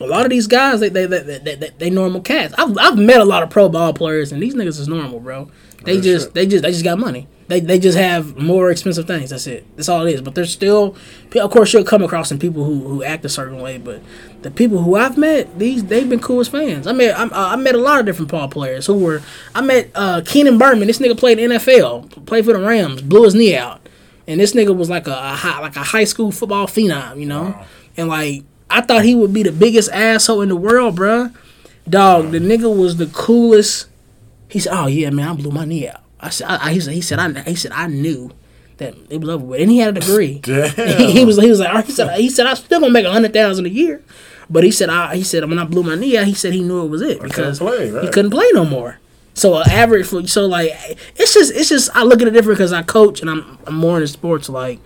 a 0.00 0.06
lot 0.06 0.24
of 0.24 0.30
these 0.30 0.46
guys, 0.46 0.80
they 0.80 0.88
they 0.88 1.06
they, 1.06 1.20
they, 1.20 1.54
they, 1.56 1.70
they 1.78 1.90
normal 1.90 2.20
cats. 2.20 2.54
I've, 2.56 2.76
I've 2.78 2.98
met 2.98 3.20
a 3.20 3.24
lot 3.24 3.42
of 3.42 3.50
pro 3.50 3.68
ball 3.68 3.92
players, 3.92 4.32
and 4.32 4.42
these 4.42 4.54
niggas 4.54 4.80
is 4.80 4.88
normal, 4.88 5.20
bro. 5.20 5.50
They 5.82 5.94
Real 5.94 6.02
just 6.02 6.26
shit. 6.26 6.34
they 6.34 6.46
just 6.46 6.62
they 6.62 6.70
just 6.70 6.84
got 6.84 6.98
money. 6.98 7.28
They 7.46 7.60
they 7.60 7.78
just 7.78 7.98
have 7.98 8.36
more 8.38 8.70
expensive 8.70 9.06
things. 9.06 9.30
That's 9.30 9.46
it. 9.46 9.66
That's 9.76 9.88
all 9.88 10.06
it 10.06 10.14
is. 10.14 10.22
But 10.22 10.34
there's 10.34 10.50
still, 10.50 10.96
of 11.34 11.50
course, 11.50 11.72
you'll 11.72 11.84
come 11.84 12.02
across 12.02 12.28
some 12.28 12.38
people 12.38 12.64
who, 12.64 12.88
who 12.88 13.04
act 13.04 13.24
a 13.24 13.28
certain 13.28 13.60
way. 13.60 13.76
But 13.76 14.00
the 14.42 14.50
people 14.50 14.78
who 14.78 14.96
I've 14.96 15.18
met, 15.18 15.58
these 15.58 15.84
they've 15.84 16.08
been 16.08 16.20
cool 16.20 16.40
as 16.40 16.48
fans. 16.48 16.86
I 16.86 16.92
met 16.92 17.18
I'm, 17.18 17.32
uh, 17.32 17.48
I 17.48 17.56
met 17.56 17.74
a 17.74 17.78
lot 17.78 18.00
of 18.00 18.06
different 18.06 18.30
ball 18.30 18.48
players 18.48 18.86
who 18.86 18.94
were. 18.94 19.22
I 19.54 19.60
met 19.60 19.90
uh, 19.94 20.22
Keenan 20.24 20.56
Berman. 20.56 20.86
This 20.86 20.98
nigga 20.98 21.18
played 21.18 21.38
NFL, 21.38 22.24
played 22.24 22.46
for 22.46 22.54
the 22.54 22.60
Rams, 22.60 23.02
blew 23.02 23.24
his 23.24 23.34
knee 23.34 23.56
out, 23.56 23.86
and 24.26 24.40
this 24.40 24.54
nigga 24.54 24.74
was 24.74 24.88
like 24.88 25.06
a, 25.06 25.12
a 25.12 25.34
high, 25.34 25.60
like 25.60 25.76
a 25.76 25.82
high 25.82 26.04
school 26.04 26.32
football 26.32 26.66
phenom, 26.66 27.20
you 27.20 27.26
know. 27.26 27.62
And 27.96 28.08
like 28.08 28.44
I 28.70 28.80
thought 28.80 29.04
he 29.04 29.14
would 29.14 29.34
be 29.34 29.42
the 29.42 29.52
biggest 29.52 29.90
asshole 29.92 30.40
in 30.40 30.48
the 30.48 30.56
world, 30.56 30.98
bruh. 30.98 31.34
Dog, 31.86 32.30
the 32.30 32.38
nigga 32.38 32.74
was 32.74 32.96
the 32.96 33.06
coolest. 33.06 33.88
He 34.48 34.60
said, 34.60 34.72
"Oh 34.74 34.86
yeah, 34.86 35.10
man, 35.10 35.28
I 35.28 35.34
blew 35.34 35.50
my 35.50 35.66
knee 35.66 35.88
out." 35.88 36.03
I 36.24 36.30
said, 36.30 36.46
I, 36.48 36.68
I, 36.68 36.72
he 36.72 36.80
said, 36.80 36.94
he 36.94 37.00
said, 37.00 37.18
I, 37.18 37.42
he 37.42 37.54
said, 37.54 37.72
I 37.72 37.86
knew 37.86 38.30
that 38.78 38.94
it 39.10 39.20
was 39.20 39.28
over 39.28 39.44
with, 39.44 39.60
and 39.60 39.70
he 39.70 39.78
had 39.78 39.96
a 39.96 40.00
degree. 40.00 40.40
He, 40.44 41.12
he 41.12 41.24
was, 41.24 41.40
he 41.40 41.50
was 41.50 41.60
like, 41.60 41.86
he 41.86 41.92
said, 41.92 42.18
he 42.18 42.30
said, 42.30 42.46
I 42.46 42.54
still 42.54 42.80
gonna 42.80 42.92
make 42.92 43.06
a 43.06 43.12
hundred 43.12 43.32
thousand 43.32 43.66
a 43.66 43.70
year, 43.70 44.02
but 44.48 44.64
he 44.64 44.70
said, 44.70 44.88
I, 44.88 45.16
he 45.16 45.22
said, 45.22 45.48
when 45.48 45.58
I 45.58 45.64
blew 45.64 45.82
my 45.82 45.94
knee 45.94 46.16
out, 46.16 46.26
he 46.26 46.34
said 46.34 46.52
he 46.52 46.62
knew 46.62 46.84
it 46.84 46.88
was 46.88 47.02
it 47.02 47.20
because 47.20 47.58
play, 47.58 47.90
right. 47.90 48.04
he 48.04 48.10
couldn't 48.10 48.30
play 48.30 48.48
no 48.52 48.64
more. 48.64 48.98
So 49.34 49.56
an 49.56 49.68
average 49.68 50.06
so 50.28 50.46
like 50.46 50.70
it's 51.16 51.34
just 51.34 51.52
it's 51.54 51.68
just 51.68 51.90
I 51.94 52.04
look 52.04 52.22
at 52.22 52.28
it 52.28 52.30
different 52.30 52.56
because 52.56 52.72
I 52.72 52.82
coach 52.82 53.20
and 53.20 53.28
I'm 53.28 53.58
I'm 53.66 53.74
more 53.74 53.96
into 53.96 54.06
sports 54.06 54.48
like 54.48 54.78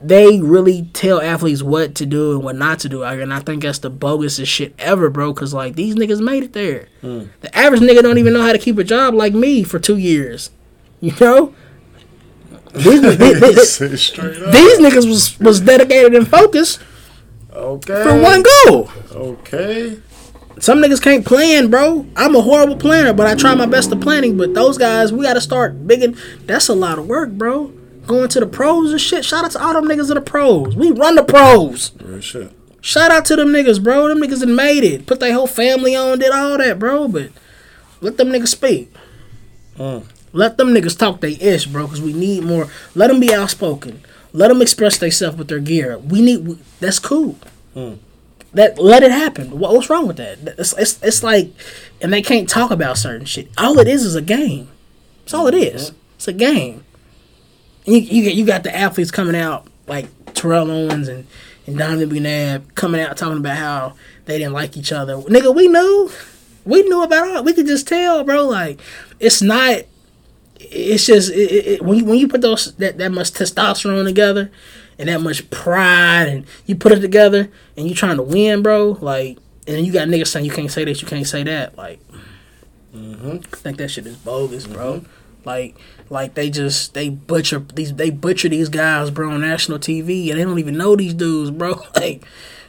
they 0.00 0.38
really 0.40 0.88
tell 0.92 1.20
athletes 1.20 1.62
what 1.62 1.94
to 1.96 2.06
do 2.06 2.32
and 2.32 2.42
what 2.44 2.54
not 2.56 2.78
to 2.80 2.88
do 2.88 3.02
out 3.04 3.14
here, 3.14 3.22
and 3.22 3.34
I 3.34 3.40
think 3.40 3.62
that's 3.62 3.80
the 3.80 3.90
bogusest 3.90 4.46
shit 4.46 4.74
ever, 4.78 5.10
bro. 5.10 5.34
Cause 5.34 5.52
like 5.52 5.74
these 5.74 5.94
niggas 5.96 6.20
made 6.20 6.44
it 6.44 6.52
there. 6.52 6.88
The 7.02 7.50
average 7.52 7.80
nigga 7.80 8.02
don't 8.02 8.18
even 8.18 8.32
know 8.32 8.42
how 8.42 8.52
to 8.52 8.58
keep 8.58 8.78
a 8.78 8.84
job 8.84 9.14
like 9.14 9.34
me 9.34 9.62
for 9.64 9.78
two 9.78 9.96
years. 9.96 10.50
You 11.00 11.12
know, 11.20 11.54
these, 12.74 13.00
these, 13.18 13.40
these- 13.40 13.72
Say 13.76 13.86
these 13.88 14.78
niggas 14.78 15.08
was 15.08 15.38
was 15.40 15.60
dedicated 15.60 16.14
and 16.14 16.26
focused 16.28 16.80
Okay. 17.52 18.02
for 18.04 18.20
one 18.20 18.44
goal. 18.66 18.90
Okay. 19.12 19.98
Some 20.60 20.78
niggas 20.78 21.00
can't 21.00 21.24
plan, 21.24 21.70
bro. 21.70 22.06
I'm 22.16 22.34
a 22.34 22.40
horrible 22.40 22.76
planner, 22.76 23.12
but 23.12 23.26
I 23.28 23.34
try 23.36 23.54
my 23.54 23.66
best 23.66 23.90
to 23.90 23.96
planning. 23.96 24.36
But 24.36 24.54
those 24.54 24.76
guys, 24.76 25.12
we 25.12 25.24
got 25.24 25.34
to 25.34 25.40
start 25.40 25.86
big 25.86 26.02
and 26.02 26.16
that's 26.46 26.68
a 26.68 26.74
lot 26.74 26.98
of 26.98 27.06
work, 27.06 27.30
bro. 27.30 27.72
Going 28.08 28.28
to 28.30 28.40
the 28.40 28.46
pros 28.46 28.90
and 28.90 29.00
shit. 29.00 29.22
Shout 29.22 29.44
out 29.44 29.50
to 29.50 29.62
all 29.62 29.74
them 29.74 29.84
niggas 29.84 30.08
in 30.08 30.14
the 30.14 30.22
pros. 30.22 30.74
We 30.74 30.90
run 30.90 31.14
the 31.14 31.22
pros. 31.22 31.92
Real 32.00 32.22
shit. 32.22 32.52
Shout 32.80 33.10
out 33.10 33.26
to 33.26 33.36
them 33.36 33.48
niggas, 33.48 33.84
bro. 33.84 34.08
Them 34.08 34.18
niggas 34.18 34.40
that 34.40 34.46
made 34.46 34.82
it. 34.82 35.04
Put 35.04 35.20
their 35.20 35.34
whole 35.34 35.46
family 35.46 35.94
on, 35.94 36.18
did 36.18 36.32
all 36.32 36.56
that, 36.56 36.78
bro. 36.78 37.06
But 37.06 37.32
let 38.00 38.16
them 38.16 38.28
niggas 38.28 38.48
speak. 38.48 38.90
Mm. 39.76 40.06
Let 40.32 40.56
them 40.56 40.68
niggas 40.68 40.98
talk 40.98 41.20
they 41.20 41.32
ish, 41.34 41.66
bro, 41.66 41.84
because 41.84 42.00
we 42.00 42.14
need 42.14 42.44
more. 42.44 42.68
Let 42.94 43.08
them 43.08 43.20
be 43.20 43.34
outspoken. 43.34 44.00
Let 44.32 44.48
them 44.48 44.62
express 44.62 44.96
themselves 44.96 45.36
with 45.36 45.48
their 45.48 45.58
gear. 45.58 45.98
We 45.98 46.22
need. 46.22 46.46
We, 46.46 46.58
that's 46.80 46.98
cool. 46.98 47.36
Mm. 47.76 47.98
That 48.54 48.78
let 48.78 49.02
it 49.02 49.10
happen. 49.10 49.58
What, 49.58 49.74
what's 49.74 49.90
wrong 49.90 50.06
with 50.06 50.16
that? 50.16 50.38
It's, 50.58 50.72
it's 50.78 51.02
it's 51.02 51.22
like, 51.22 51.50
and 52.00 52.10
they 52.10 52.22
can't 52.22 52.48
talk 52.48 52.70
about 52.70 52.96
certain 52.96 53.26
shit. 53.26 53.50
All 53.58 53.78
it 53.78 53.86
is 53.86 54.04
is 54.06 54.14
a 54.14 54.22
game. 54.22 54.68
That's 55.24 55.34
all 55.34 55.46
it 55.46 55.54
is. 55.54 55.92
It's 56.16 56.28
a 56.28 56.32
game. 56.32 56.84
You 57.88 57.98
you, 57.98 58.22
get, 58.22 58.34
you 58.34 58.44
got 58.44 58.62
the 58.62 58.74
athletes 58.74 59.10
coming 59.10 59.36
out 59.36 59.66
like 59.86 60.06
Terrell 60.34 60.70
Owens 60.70 61.08
and 61.08 61.26
and 61.66 61.78
Donovan 61.78 62.10
McNabb 62.10 62.74
coming 62.74 63.00
out 63.00 63.16
talking 63.16 63.38
about 63.38 63.56
how 63.56 63.94
they 64.24 64.38
didn't 64.38 64.54
like 64.54 64.76
each 64.76 64.90
other. 64.92 65.16
Nigga, 65.16 65.54
we 65.54 65.68
knew. 65.68 66.10
We 66.64 66.82
knew 66.82 67.02
about 67.02 67.28
all. 67.28 67.44
We 67.44 67.52
could 67.52 67.66
just 67.66 67.88
tell, 67.88 68.24
bro. 68.24 68.46
Like 68.46 68.80
it's 69.20 69.42
not. 69.42 69.82
It's 70.60 71.06
just 71.06 71.30
it, 71.30 71.36
it, 71.36 71.82
when 71.82 71.98
you 71.98 72.04
when 72.04 72.18
you 72.18 72.28
put 72.28 72.40
those 72.40 72.74
that, 72.76 72.98
that 72.98 73.10
much 73.12 73.32
testosterone 73.32 74.04
together 74.04 74.50
and 74.98 75.08
that 75.08 75.20
much 75.20 75.48
pride 75.50 76.26
and 76.28 76.46
you 76.66 76.74
put 76.74 76.92
it 76.92 77.00
together 77.00 77.48
and 77.76 77.88
you 77.88 77.94
trying 77.94 78.16
to 78.16 78.22
win, 78.22 78.62
bro. 78.62 78.98
Like 79.00 79.38
and 79.66 79.76
then 79.76 79.84
you 79.84 79.92
got 79.92 80.08
niggas 80.08 80.28
saying 80.28 80.44
you 80.44 80.50
can't 80.50 80.70
say 80.70 80.84
this, 80.84 81.00
you 81.00 81.08
can't 81.08 81.26
say 81.26 81.42
that. 81.42 81.76
Like 81.76 82.00
mm-hmm. 82.94 83.30
I 83.30 83.56
think 83.56 83.76
that 83.78 83.88
shit 83.88 84.06
is 84.06 84.16
bogus, 84.16 84.66
bro. 84.66 85.00
Mm-hmm. 85.00 85.06
Like 85.44 85.76
like 86.10 86.34
they 86.34 86.50
just 86.50 86.94
they 86.94 87.08
butcher 87.08 87.58
these 87.58 87.94
they 87.94 88.10
butcher 88.10 88.48
these 88.48 88.68
guys, 88.68 89.10
bro, 89.10 89.30
on 89.30 89.40
national 89.40 89.78
TV 89.78 90.30
and 90.30 90.38
they 90.38 90.44
don't 90.44 90.58
even 90.58 90.76
know 90.76 90.96
these 90.96 91.14
dudes, 91.14 91.50
bro. 91.50 91.82
Like 91.94 92.24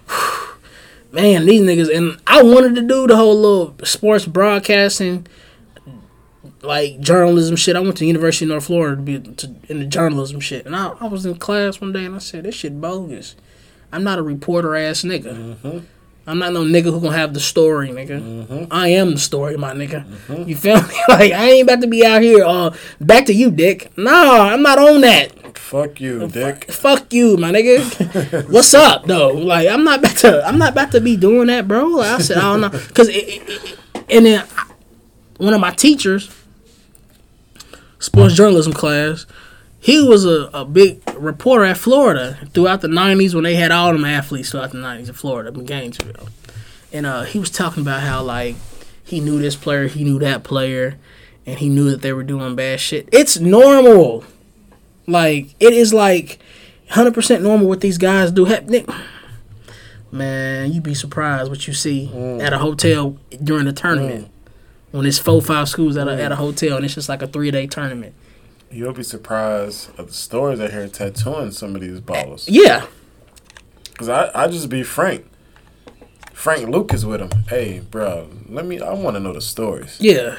man, 1.11 1.45
these 1.45 1.61
niggas 1.61 1.95
and 1.95 2.19
I 2.27 2.43
wanted 2.43 2.75
to 2.75 2.81
do 2.81 3.07
the 3.07 3.15
whole 3.15 3.35
little 3.35 3.75
sports 3.85 4.25
broadcasting 4.25 5.27
like 6.61 6.99
journalism 6.99 7.55
shit. 7.55 7.75
I 7.75 7.79
went 7.79 7.97
to 7.97 8.05
University 8.05 8.45
of 8.45 8.49
North 8.49 8.65
Florida 8.65 8.95
to 8.95 9.01
be 9.01 9.19
to, 9.19 9.55
in 9.69 9.79
the 9.79 9.85
journalism 9.85 10.39
shit, 10.39 10.65
and 10.65 10.75
I, 10.75 10.89
I 10.99 11.07
was 11.07 11.25
in 11.25 11.35
class 11.35 11.79
one 11.79 11.93
day 11.93 12.05
and 12.05 12.15
I 12.15 12.19
said, 12.19 12.43
"This 12.43 12.55
shit 12.55 12.79
bogus. 12.81 13.35
I'm 13.91 14.03
not 14.03 14.19
a 14.19 14.23
reporter 14.23 14.75
ass 14.75 15.03
nigga. 15.03 15.55
Mm-hmm. 15.55 15.79
I'm 16.29 16.37
not 16.39 16.53
no 16.53 16.61
nigga 16.63 16.83
who 16.85 17.01
gonna 17.01 17.17
have 17.17 17.33
the 17.33 17.39
story, 17.39 17.89
nigga. 17.89 18.67
I 18.69 18.89
am 18.89 19.11
the 19.13 19.19
story, 19.19 19.57
my 19.57 19.73
nigga. 19.73 20.05
You 20.47 20.55
feel 20.55 20.81
me? 20.81 20.87
Like 21.09 21.31
I 21.31 21.49
ain't 21.49 21.63
about 21.69 21.81
to 21.81 21.87
be 21.87 22.05
out 22.05 22.21
here. 22.21 22.43
Uh, 22.45 22.75
back 23.01 23.25
to 23.25 23.33
you, 23.33 23.49
dick. 23.51 23.91
Nah, 23.97 24.49
I'm 24.53 24.61
not 24.61 24.77
on 24.77 25.01
that. 25.01 25.57
Fuck 25.57 25.99
you, 25.99 26.27
dick. 26.27 26.71
Fuck 26.71 27.11
you, 27.13 27.35
my 27.37 27.51
nigga. 27.51 28.49
What's 28.51 28.73
up, 28.73 29.05
though? 29.05 29.29
Like 29.29 29.67
I'm 29.67 29.83
not 29.83 29.99
about 29.99 30.17
to. 30.17 30.45
I'm 30.47 30.57
not 30.59 30.73
about 30.73 30.91
to 30.91 31.01
be 31.01 31.17
doing 31.17 31.47
that, 31.47 31.67
bro. 31.67 31.85
Like 31.87 32.19
I 32.19 32.21
said, 32.21 32.37
I 32.37 32.41
don't 32.41 32.61
know, 32.61 32.69
cause 32.93 33.07
it, 33.09 33.15
it, 33.27 33.49
it, 33.49 33.79
and 34.09 34.25
then 34.25 34.45
I- 34.57 34.65
one 35.37 35.53
of 35.53 35.61
my 35.61 35.71
teachers, 35.71 36.29
sports 37.99 38.35
journalism 38.35 38.73
class, 38.73 39.25
he 39.79 40.03
was 40.03 40.25
a, 40.25 40.49
a 40.53 40.65
big 40.65 41.01
reporter 41.15 41.65
at 41.65 41.77
Florida 41.77 42.37
throughout 42.53 42.81
the 42.81 42.87
'90s 42.87 43.33
when 43.33 43.43
they 43.43 43.55
had 43.55 43.71
all 43.71 43.93
them 43.93 44.05
athletes 44.05 44.51
throughout 44.51 44.71
the 44.71 44.77
'90s 44.77 45.07
in 45.07 45.13
Florida, 45.13 45.57
in 45.57 45.65
Gainesville, 45.65 46.29
and 46.91 47.05
uh, 47.05 47.23
he 47.23 47.39
was 47.39 47.49
talking 47.49 47.81
about 47.81 48.01
how 48.01 48.21
like 48.21 48.55
he 49.03 49.19
knew 49.19 49.39
this 49.39 49.55
player, 49.55 49.87
he 49.87 50.03
knew 50.03 50.19
that 50.19 50.43
player, 50.43 50.97
and 51.45 51.59
he 51.59 51.69
knew 51.69 51.89
that 51.89 52.01
they 52.01 52.13
were 52.13 52.23
doing 52.23 52.55
bad 52.55 52.79
shit. 52.79 53.07
It's 53.11 53.39
normal. 53.39 54.25
Like 55.07 55.55
it 55.59 55.73
is 55.73 55.93
like 55.93 56.39
hundred 56.89 57.13
percent 57.13 57.41
normal 57.41 57.67
what 57.67 57.81
these 57.81 57.97
guys 57.97 58.31
do. 58.31 58.45
Heck, 58.45 58.67
Nick, 58.67 58.87
man, 60.11 60.71
you'd 60.73 60.83
be 60.83 60.93
surprised 60.93 61.49
what 61.49 61.67
you 61.67 61.73
see 61.73 62.11
mm. 62.13 62.41
at 62.41 62.51
a 62.51 62.57
hotel 62.57 63.17
during 63.43 63.65
the 63.65 63.73
tournament 63.73 64.25
mm. 64.25 64.29
when 64.91 65.05
it's 65.05 65.19
four 65.19 65.41
five 65.41 65.69
schools 65.69 65.95
at 65.97 66.07
a 66.07 66.11
mm. 66.11 66.19
at 66.19 66.31
a 66.31 66.35
hotel 66.35 66.75
and 66.75 66.85
it's 66.85 66.95
just 66.95 67.09
like 67.09 67.21
a 67.21 67.27
three 67.27 67.49
day 67.49 67.65
tournament. 67.65 68.13
You'll 68.71 68.93
be 68.93 69.03
surprised 69.03 69.89
at 69.99 70.07
the 70.07 70.13
stories 70.13 70.59
I 70.59 70.69
hear 70.69 70.87
tattooing 70.87 71.51
some 71.51 71.75
of 71.75 71.81
these 71.81 71.99
ballers. 72.01 72.45
Yeah, 72.47 72.85
Cause 73.97 74.09
I, 74.09 74.29
I 74.33 74.47
just 74.47 74.69
be 74.69 74.83
frank. 74.83 75.25
Frank 76.33 76.69
Lucas 76.69 77.03
with 77.03 77.19
him. 77.21 77.31
Hey, 77.49 77.79
bro, 77.79 78.29
let 78.47 78.65
me. 78.65 78.79
I 78.79 78.93
want 78.93 79.15
to 79.15 79.19
know 79.19 79.33
the 79.33 79.41
stories. 79.41 79.97
yeah, 79.99 80.37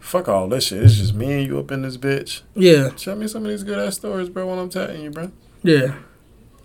Fuck 0.00 0.28
all 0.28 0.48
this 0.48 0.66
shit. 0.68 0.82
It's 0.82 0.94
just 0.96 1.12
me 1.14 1.32
and 1.32 1.46
you 1.46 1.58
up 1.58 1.70
in 1.70 1.82
this 1.82 1.96
bitch. 1.98 2.40
yeah, 2.54 2.94
Show 2.96 3.14
me 3.16 3.26
some 3.28 3.44
of 3.44 3.50
these 3.50 3.62
good 3.64 3.78
ass 3.78 3.96
stories, 3.96 4.28
bro. 4.30 4.46
When 4.46 4.58
I'm 4.58 4.70
telling 4.70 5.02
you, 5.02 5.10
bro. 5.10 5.30
yeah. 5.62 5.96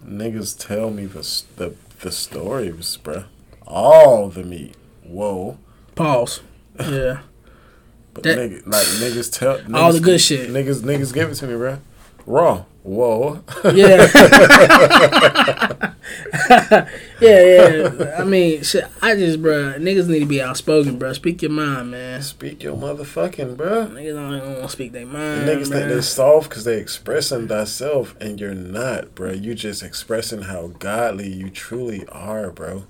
Niggas 0.05 0.57
tell 0.57 0.89
me 0.91 1.05
the 1.05 1.19
the, 1.57 1.75
the 2.01 2.11
stories, 2.11 2.95
bro. 2.97 3.25
All 3.65 4.29
the 4.29 4.43
meat. 4.43 4.75
Whoa. 5.03 5.57
Pause. 5.95 6.41
Yeah, 6.79 7.19
But 8.17 8.23
That- 8.23 8.37
nigga, 8.39 8.65
like 8.65 8.87
niggas 8.87 9.31
tell 9.31 9.61
All 9.75 9.93
the 9.93 9.99
good 9.99 10.19
shit. 10.19 10.49
Niggas, 10.49 10.81
niggas 10.81 11.13
give 11.13 11.29
it 11.29 11.35
to 11.35 11.45
me, 11.47 11.55
bro. 11.55 11.77
Raw. 12.25 12.63
Whoa. 12.81 13.43
yeah, 13.65 14.07
yeah, 17.19 17.21
yeah. 17.21 18.15
I 18.17 18.23
mean, 18.23 18.63
shit, 18.63 18.85
I 19.01 19.15
just, 19.15 19.41
bruh, 19.41 19.75
niggas 19.77 20.07
need 20.07 20.21
to 20.21 20.25
be 20.25 20.41
outspoken, 20.41 20.97
bruh. 20.97 21.13
Speak 21.13 21.41
your 21.41 21.51
mind, 21.51 21.91
man. 21.91 22.21
Speak 22.21 22.63
your 22.63 22.75
motherfucking, 22.77 23.57
bro. 23.57 23.87
Niggas 23.87 24.13
don't, 24.15 24.31
don't 24.39 24.47
want 24.53 24.61
to 24.63 24.69
speak 24.69 24.93
their 24.93 25.05
mind. 25.05 25.47
niggas 25.47 25.69
think 25.69 25.89
they 25.89 26.01
soft 26.01 26.49
because 26.49 26.63
they 26.63 26.77
expressing 26.79 27.47
thyself, 27.47 28.15
and 28.21 28.39
you're 28.39 28.55
not, 28.55 29.13
bro. 29.13 29.31
You 29.31 29.53
just 29.53 29.83
expressing 29.83 30.43
how 30.43 30.67
godly 30.79 31.29
you 31.29 31.49
truly 31.49 32.07
are, 32.07 32.49
bro. 32.51 32.85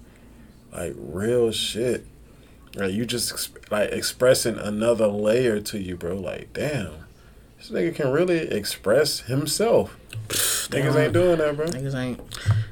Like 0.71 0.93
real 0.95 1.51
shit. 1.51 2.05
Like 2.77 2.93
you 2.93 3.05
just 3.05 3.31
ex- 3.31 3.49
like 3.71 3.91
expressing 3.91 4.57
another 4.57 5.07
layer 5.07 5.59
to 5.61 5.79
you, 5.79 5.95
bro. 5.95 6.15
Like 6.15 6.53
damn, 6.53 6.91
this 7.57 7.69
nigga 7.69 7.95
can 7.95 8.11
really 8.11 8.37
express 8.37 9.21
himself. 9.21 9.97
Niggas 10.29 10.95
ain't 10.95 11.13
doing 11.13 11.37
that, 11.37 11.55
bro. 11.55 11.65
Niggas 11.67 11.95
ain't. 11.95 12.19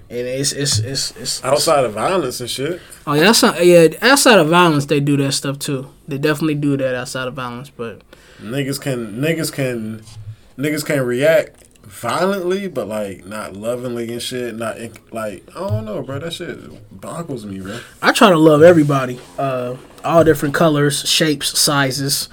And 0.07 0.27
it's 0.27 0.52
it's 0.52 0.80
it's 0.80 1.11
it's 1.18 1.44
Outside 1.44 1.84
of 1.86 1.94
violence 1.94 2.40
and 2.40 2.49
shit. 2.49 2.80
Oh 3.07 3.14
yeah, 3.14 3.30
outside, 3.30 3.61
yeah, 3.64 3.88
outside 4.02 4.38
of 4.38 4.49
violence, 4.49 4.86
they 4.86 4.99
do 4.99 5.18
that 5.18 5.32
stuff 5.32 5.57
too. 5.60 5.90
They 6.07 6.18
definitely 6.18 6.56
do 6.56 6.77
that 6.77 6.94
outside 6.94 7.27
of 7.27 7.34
violence, 7.34 7.69
but 7.69 8.02
Niggas 8.41 8.80
can 8.80 9.15
niggas 9.15 9.52
can 9.52 10.03
niggas 10.57 10.86
can 10.86 11.02
react 11.02 11.64
violently, 11.86 12.68
but 12.68 12.88
like 12.88 13.26
not 13.26 13.56
lovingly 13.56 14.12
and 14.12 14.22
shit. 14.22 14.56
Not 14.56 14.78
in, 14.78 14.94
like 15.12 15.44
I 15.56 15.60
don't 15.60 15.86
know, 15.86 16.02
bro. 16.02 16.20
That 16.20 16.34
shit 16.34 16.57
boggles 17.02 17.45
me, 17.45 17.60
bro. 17.60 17.80
I 18.02 18.12
try 18.12 18.30
to 18.30 18.38
love 18.38 18.62
everybody. 18.62 19.20
Uh, 19.38 19.76
all 20.03 20.24
different 20.24 20.53
colors, 20.56 21.07
shapes, 21.07 21.57
sizes. 21.60 22.30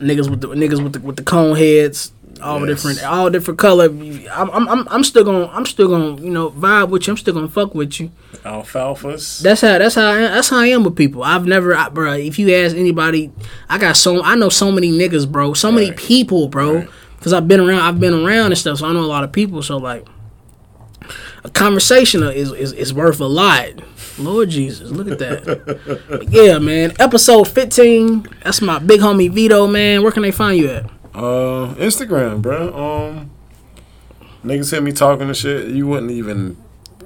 Niggas 0.00 0.28
with 0.30 0.40
the 0.40 0.48
niggas 0.48 0.82
with 0.82 0.92
the 0.94 1.00
with 1.00 1.16
the 1.16 1.22
cone 1.22 1.56
heads, 1.56 2.12
all 2.42 2.58
Yes. 2.60 2.68
different, 2.82 3.04
all 3.04 3.30
different 3.30 3.58
color. 3.58 3.86
I'm, 3.86 4.50
I'm 4.50 4.68
I'm 4.68 4.88
I'm 4.88 5.04
still 5.04 5.24
gonna 5.24 5.46
I'm 5.48 5.66
still 5.66 5.88
gonna 5.88 6.20
you 6.20 6.30
know 6.30 6.50
vibe 6.50 6.88
with 6.90 7.06
you. 7.06 7.12
I'm 7.12 7.16
still 7.16 7.34
gonna 7.34 7.48
fuck 7.48 7.74
with 7.74 8.00
you. 8.00 8.10
Alfalfas. 8.44 9.40
That's 9.40 9.60
how 9.60 9.78
that's 9.78 9.94
how 9.94 10.10
I, 10.10 10.20
that's 10.22 10.48
how 10.50 10.58
I 10.58 10.66
am 10.66 10.84
with 10.84 10.96
people. 10.96 11.22
I've 11.22 11.46
never, 11.46 11.74
I, 11.76 11.88
bro. 11.88 12.12
If 12.14 12.38
you 12.38 12.52
ask 12.54 12.76
anybody, 12.76 13.30
I 13.68 13.78
got 13.78 13.96
so 13.96 14.22
I 14.22 14.34
know 14.34 14.48
so 14.48 14.70
many 14.72 14.90
niggas, 14.90 15.30
bro. 15.30 15.54
So 15.54 15.70
many 15.72 15.92
people, 15.92 16.48
bro. 16.48 16.74
Right. 16.74 16.88
Because 17.24 17.32
I've 17.32 17.48
been 17.48 17.58
around, 17.58 17.80
I've 17.80 17.98
been 17.98 18.12
around 18.12 18.52
and 18.52 18.58
stuff. 18.58 18.80
So 18.80 18.86
I 18.86 18.92
know 18.92 19.00
a 19.00 19.06
lot 19.06 19.24
of 19.24 19.32
people. 19.32 19.62
So 19.62 19.78
like, 19.78 20.06
a 21.42 21.48
conversation 21.48 22.22
is 22.22 22.52
is, 22.52 22.72
is 22.74 22.92
worth 22.92 23.18
a 23.18 23.24
lot. 23.24 23.80
Lord 24.18 24.50
Jesus, 24.50 24.90
look 24.90 25.08
at 25.08 25.18
that. 25.20 26.26
Yeah, 26.28 26.58
man. 26.58 26.92
Episode 26.98 27.48
fifteen. 27.48 28.28
That's 28.42 28.60
my 28.60 28.78
big 28.78 29.00
homie 29.00 29.30
Vito, 29.30 29.66
man. 29.66 30.02
Where 30.02 30.12
can 30.12 30.22
they 30.22 30.32
find 30.32 30.58
you 30.58 30.68
at? 30.68 30.84
Uh, 31.14 31.74
Instagram, 31.76 32.42
bro. 32.42 32.74
Um, 32.76 33.30
niggas 34.44 34.70
hear 34.70 34.82
me 34.82 34.92
talking 34.92 35.28
and 35.28 35.36
shit. 35.36 35.68
You 35.68 35.86
wouldn't 35.86 36.12
even 36.12 36.58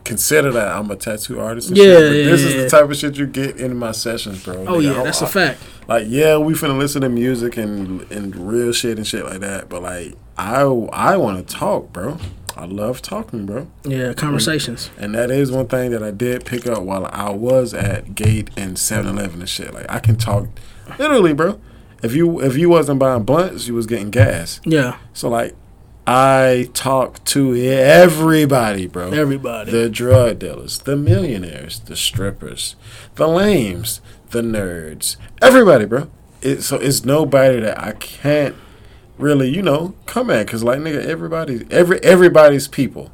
consider 0.09 0.51
that 0.53 0.69
I'm 0.69 0.91
a 0.91 0.97
tattoo 0.97 1.39
artist. 1.41 1.69
And 1.69 1.77
Yeah, 1.79 1.85
shit, 1.85 1.99
but 1.99 2.17
yeah, 2.17 2.25
this 2.31 2.41
yeah, 2.43 2.49
is 2.49 2.55
yeah. 2.55 2.63
the 2.63 2.69
type 2.71 2.91
of 2.91 2.97
shit 2.97 3.17
you 3.17 3.27
get 3.27 3.57
in 3.61 3.77
my 3.77 3.93
sessions, 3.93 4.43
bro. 4.45 4.55
Oh 4.67 4.79
Nigga, 4.79 4.83
yeah, 4.97 5.03
that's 5.05 5.23
a 5.23 5.27
I- 5.27 5.29
fact. 5.29 5.61
Like, 5.87 6.05
yeah, 6.09 6.37
we 6.37 6.53
finna 6.55 6.77
listen 6.79 7.03
to 7.03 7.09
music 7.09 7.57
and 7.57 8.03
and 8.11 8.35
real 8.37 8.73
shit 8.73 8.97
and 8.99 9.07
shit 9.07 9.25
like 9.25 9.41
that. 9.41 9.69
But 9.69 9.83
like, 9.83 10.15
I 10.37 10.63
I 10.93 11.17
want 11.17 11.47
to 11.47 11.55
talk, 11.55 11.93
bro. 11.93 12.19
I 12.57 12.65
love 12.65 13.01
talking, 13.03 13.47
bro. 13.47 13.69
Yeah, 13.85 14.13
conversations. 14.15 14.91
And 14.99 15.15
that 15.15 15.31
is 15.31 15.53
one 15.53 15.69
thing 15.69 15.93
that 15.93 16.03
I 16.03 16.11
did 16.11 16.45
pick 16.45 16.67
up 16.67 16.83
while 16.83 17.07
I 17.13 17.31
was 17.31 17.73
at 17.73 18.17
Gate 18.17 18.51
and 18.57 18.77
7-Eleven 18.77 19.39
and 19.39 19.49
shit. 19.49 19.73
Like, 19.73 19.87
I 19.89 20.01
can 20.01 20.17
talk, 20.17 20.49
literally, 20.99 21.33
bro. 21.35 21.61
If 22.03 22.15
you 22.17 22.41
if 22.41 22.57
you 22.57 22.69
wasn't 22.69 22.99
buying 22.99 23.23
blunts, 23.23 23.69
you 23.69 23.75
was 23.75 23.87
getting 23.87 24.11
gas. 24.11 24.61
Yeah, 24.65 24.97
So 25.13 25.29
like, 25.29 25.55
I 26.11 26.71
talk 26.73 27.23
to 27.27 27.55
everybody, 27.55 28.87
bro. 28.87 29.11
everybody. 29.11 29.71
The 29.71 29.91
drug 29.91 30.39
dealers, 30.39 30.79
the 30.79 30.97
millionaires, 30.97 31.81
the 31.81 31.97
strippers, 31.97 32.77
the 33.17 33.29
lames, 33.29 34.01
the 34.31 34.41
nerds, 34.41 35.17
everybody, 35.43 35.85
bro. 35.85 36.11
It, 36.41 36.63
so 36.63 36.77
it's 36.77 37.05
nobody 37.05 37.61
that 37.61 37.79
I 37.79 37.93
can't 37.93 38.57
really, 39.19 39.51
you 39.51 39.61
know, 39.61 39.97
come 40.07 40.31
at 40.31 40.47
because 40.47 40.65
like 40.65 40.79
nigga, 40.79 41.05
everybody, 41.05 41.67
every 41.71 42.03
everybody's 42.03 42.69
people, 42.69 43.13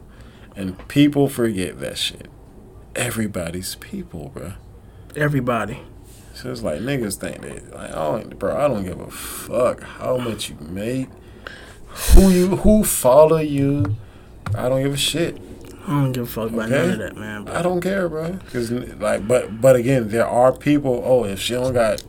and 0.55 0.87
people 0.87 1.29
forget 1.29 1.81
that 1.81 1.99
shit. 1.99 2.29
Everybody's 2.95 3.75
people, 3.75 4.31
bro. 4.33 4.53
everybody. 5.17 5.81
So 6.35 6.53
it's 6.53 6.63
like 6.63 6.79
niggas 6.79 7.17
think 7.17 7.41
that 7.41 7.75
like, 7.75 7.91
oh, 7.93 8.23
bro, 8.39 8.57
I 8.57 8.69
don't 8.69 8.85
give 8.85 9.01
a 9.01 9.11
fuck 9.11 9.83
how 9.83 10.17
much 10.17 10.49
you 10.49 10.57
make, 10.61 11.09
who 12.15 12.31
you, 12.31 12.57
who 12.57 12.85
follow 12.85 13.39
you. 13.39 13.97
I 14.55 14.69
don't 14.69 14.83
give 14.83 14.95
a 14.95 14.97
shit. 14.97 15.39
I 15.87 15.91
don't 16.01 16.13
give 16.13 16.25
a 16.25 16.27
fuck 16.27 16.51
about 16.51 16.71
Okay. 16.73 16.77
none 16.77 16.91
of 16.93 16.99
that, 16.99 17.17
man. 17.17 17.49
I 17.49 17.61
don't 17.63 17.81
care, 17.81 18.09
bro. 18.09 18.39
Cause 18.53 18.71
like, 18.71 19.27
but 19.29 19.61
but 19.61 19.77
again, 19.77 20.09
there 20.09 20.27
are 20.27 20.53
people. 20.53 21.03
Oh, 21.05 21.25
if 21.25 21.41
she 21.41 21.55
don't 21.55 21.75
got 21.75 22.03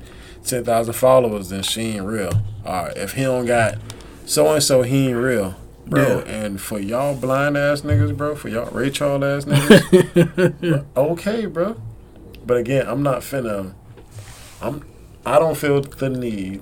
ten 0.43 0.63
thousand 0.63 0.93
followers, 0.93 1.49
then 1.49 1.61
she 1.63 1.81
ain't 1.97 2.05
real. 2.05 2.31
All 2.65 2.85
right, 2.85 2.95
if 2.97 3.13
he 3.13 3.23
don't 3.23 3.45
got 3.45 3.75
so 4.25 4.47
and 4.53 4.63
so, 4.63 4.81
he 4.81 5.09
ain't 5.09 5.17
real, 5.17 5.55
bro. 5.85 6.19
Yeah. 6.19 6.31
And 6.31 6.61
for 6.61 6.79
y'all 6.79 7.15
blind 7.15 7.57
ass 7.57 7.81
niggas, 7.81 8.15
bro, 8.15 8.35
for 8.35 8.47
y'all 8.49 8.71
Ray 8.71 8.89
Charles 8.89 9.23
ass 9.23 9.45
niggas, 9.45 10.85
okay, 10.97 11.45
bro. 11.45 11.75
But 12.45 12.57
again, 12.57 12.87
I'm 12.87 13.03
not 13.03 13.21
finna. 13.21 13.73
I'm. 14.61 14.85
I 15.25 15.37
don't 15.39 15.57
feel 15.57 15.81
the 15.81 16.09
need 16.09 16.61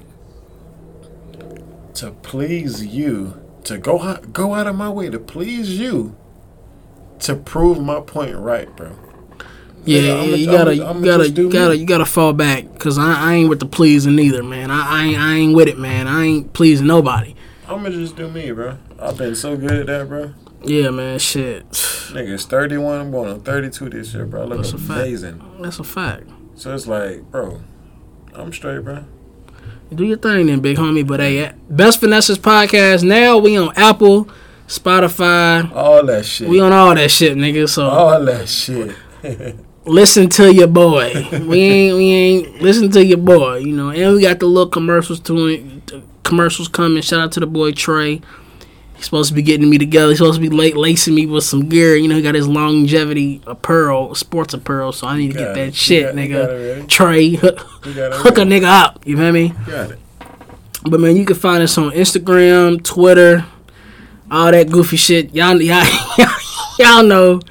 to 1.95 2.11
please 2.11 2.85
you. 2.85 3.39
To 3.65 3.77
go 3.77 4.01
out, 4.01 4.33
go 4.33 4.53
out 4.55 4.67
of 4.67 4.75
my 4.75 4.89
way 4.89 5.09
to 5.09 5.19
please 5.19 5.79
you. 5.79 6.15
To 7.19 7.35
prove 7.35 7.79
my 7.81 8.01
point 8.01 8.35
right, 8.35 8.73
bro. 8.75 8.91
Yeah, 9.85 10.01
Nigga, 10.01 10.05
yeah, 10.07 10.13
I'ma- 10.23 10.35
you 10.35 10.45
gotta, 10.45 10.71
I'ma- 10.71 10.99
you 10.99 11.05
gotta, 11.05 11.29
you 11.29 11.49
gotta, 11.51 11.77
you 11.77 11.85
gotta 11.85 12.05
fall 12.05 12.33
back 12.33 12.71
because 12.73 12.97
I, 12.97 13.31
I 13.31 13.33
ain't 13.35 13.49
with 13.49 13.59
the 13.59 13.65
pleasing 13.65 14.17
either, 14.19 14.43
man. 14.43 14.71
I, 14.71 14.85
I, 15.01 15.03
ain't, 15.05 15.19
I 15.19 15.33
ain't 15.35 15.55
with 15.55 15.67
it, 15.67 15.77
man. 15.77 16.07
I 16.07 16.23
ain't 16.23 16.53
pleasing 16.53 16.87
nobody. 16.87 17.35
I'ma 17.67 17.89
just 17.89 18.15
do 18.15 18.29
me, 18.29 18.51
bro. 18.51 18.77
I've 18.99 19.17
been 19.17 19.35
so 19.35 19.55
good 19.57 19.71
at 19.71 19.85
that, 19.87 20.07
bro. 20.09 20.33
Yeah, 20.63 20.89
man. 20.91 21.19
Shit, 21.19 21.69
Nigga, 21.69 22.33
it's 22.33 22.45
31. 22.45 22.99
I'm 23.01 23.11
going 23.11 23.29
on 23.31 23.41
32 23.41 23.89
this 23.89 24.13
year, 24.13 24.25
bro. 24.25 24.43
I 24.43 24.45
look 24.45 24.57
That's 24.59 24.73
a 24.73 24.77
fact. 24.77 24.99
amazing. 25.01 25.41
that's 25.61 25.79
a 25.79 25.83
fact. 25.83 26.29
So 26.55 26.73
it's 26.73 26.87
like, 26.87 27.23
bro, 27.31 27.61
I'm 28.33 28.53
straight, 28.53 28.79
bro. 28.83 29.05
Do 29.93 30.03
your 30.03 30.17
thing 30.17 30.47
then, 30.47 30.59
big 30.59 30.77
homie. 30.77 31.05
But 31.05 31.19
hey, 31.19 31.51
Best 31.69 32.01
Finessers 32.01 32.37
podcast. 32.37 33.03
Now 33.03 33.37
we 33.37 33.57
on 33.57 33.73
Apple, 33.75 34.27
Spotify. 34.67 35.71
All 35.73 36.05
that 36.05 36.25
shit. 36.25 36.47
We 36.47 36.59
on 36.59 36.71
all 36.71 36.95
that 36.95 37.11
shit, 37.11 37.37
nigga. 37.37 37.69
So 37.69 37.87
all 37.87 38.23
that 38.25 38.47
shit. 38.49 38.95
listen 39.85 40.29
to 40.29 40.53
your 40.53 40.67
boy. 40.67 41.11
we 41.45 41.59
ain't 41.59 41.97
we 41.97 42.05
ain't 42.11 42.61
listen 42.61 42.89
to 42.91 43.05
your 43.05 43.17
boy. 43.17 43.57
You 43.57 43.75
know, 43.75 43.89
and 43.89 44.15
we 44.15 44.21
got 44.21 44.39
the 44.39 44.45
little 44.45 44.69
commercials 44.69 45.19
to 45.21 45.47
it. 45.47 45.91
Commercials 46.23 46.67
coming. 46.67 47.01
Shout 47.01 47.19
out 47.19 47.31
to 47.33 47.39
the 47.39 47.47
boy 47.47 47.71
Trey. 47.71 48.21
He's 49.03 49.07
supposed 49.07 49.27
to 49.31 49.35
be 49.35 49.41
getting 49.41 49.69
me 49.69 49.77
together. 49.77 50.09
He's 50.11 50.19
supposed 50.19 50.41
to 50.41 50.49
be 50.49 50.55
late 50.55 50.77
lacing 50.77 51.13
me 51.13 51.25
with 51.25 51.43
some 51.43 51.67
gear. 51.67 51.93
You 51.97 52.07
know, 52.07 52.15
he 52.15 52.21
got 52.21 52.35
his 52.35 52.47
longevity 52.47 53.41
apparel, 53.45 54.15
sports 54.15 54.53
apparel. 54.53 54.93
So 54.93 55.07
I 55.07 55.17
need 55.17 55.33
to 55.33 55.37
get 55.37 55.47
Got 55.47 55.55
that 55.55 55.67
it. 55.67 55.75
shit, 55.75 56.05
got- 56.05 56.15
nigga. 56.15 56.87
Trey, 56.87 57.31
hook, 57.31 57.67
it 57.85 58.13
hook 58.13 58.37
a 58.37 58.41
nigga 58.41 58.63
up. 58.63 59.05
You 59.05 59.17
feel 59.17 59.33
me? 59.33 59.49
Got 59.67 59.91
it. 59.91 59.99
But 60.85 61.01
man, 61.01 61.17
you 61.17 61.25
can 61.25 61.35
find 61.35 61.61
us 61.61 61.77
on 61.77 61.91
Instagram, 61.91 62.81
Twitter, 62.81 63.45
all 64.31 64.51
that 64.51 64.69
goofy 64.71 64.95
shit. 64.95 65.35
Y'all, 65.35 65.61
y'all, 65.61 65.85
y'all 66.79 67.03
know, 67.03 67.41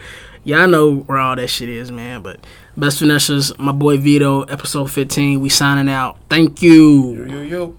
y'all 0.44 0.66
know 0.68 0.96
where 1.00 1.18
all 1.18 1.36
that 1.36 1.48
shit 1.48 1.68
is, 1.68 1.92
man. 1.92 2.22
But 2.22 2.40
best 2.78 3.02
finessers, 3.02 3.58
my 3.58 3.72
boy 3.72 3.98
Vito, 3.98 4.42
episode 4.44 4.90
fifteen. 4.90 5.40
We 5.40 5.50
signing 5.50 5.90
out. 5.92 6.16
Thank 6.30 6.62
you. 6.62 7.12
Yo, 7.14 7.24
yo, 7.26 7.42
yo. 7.42 7.76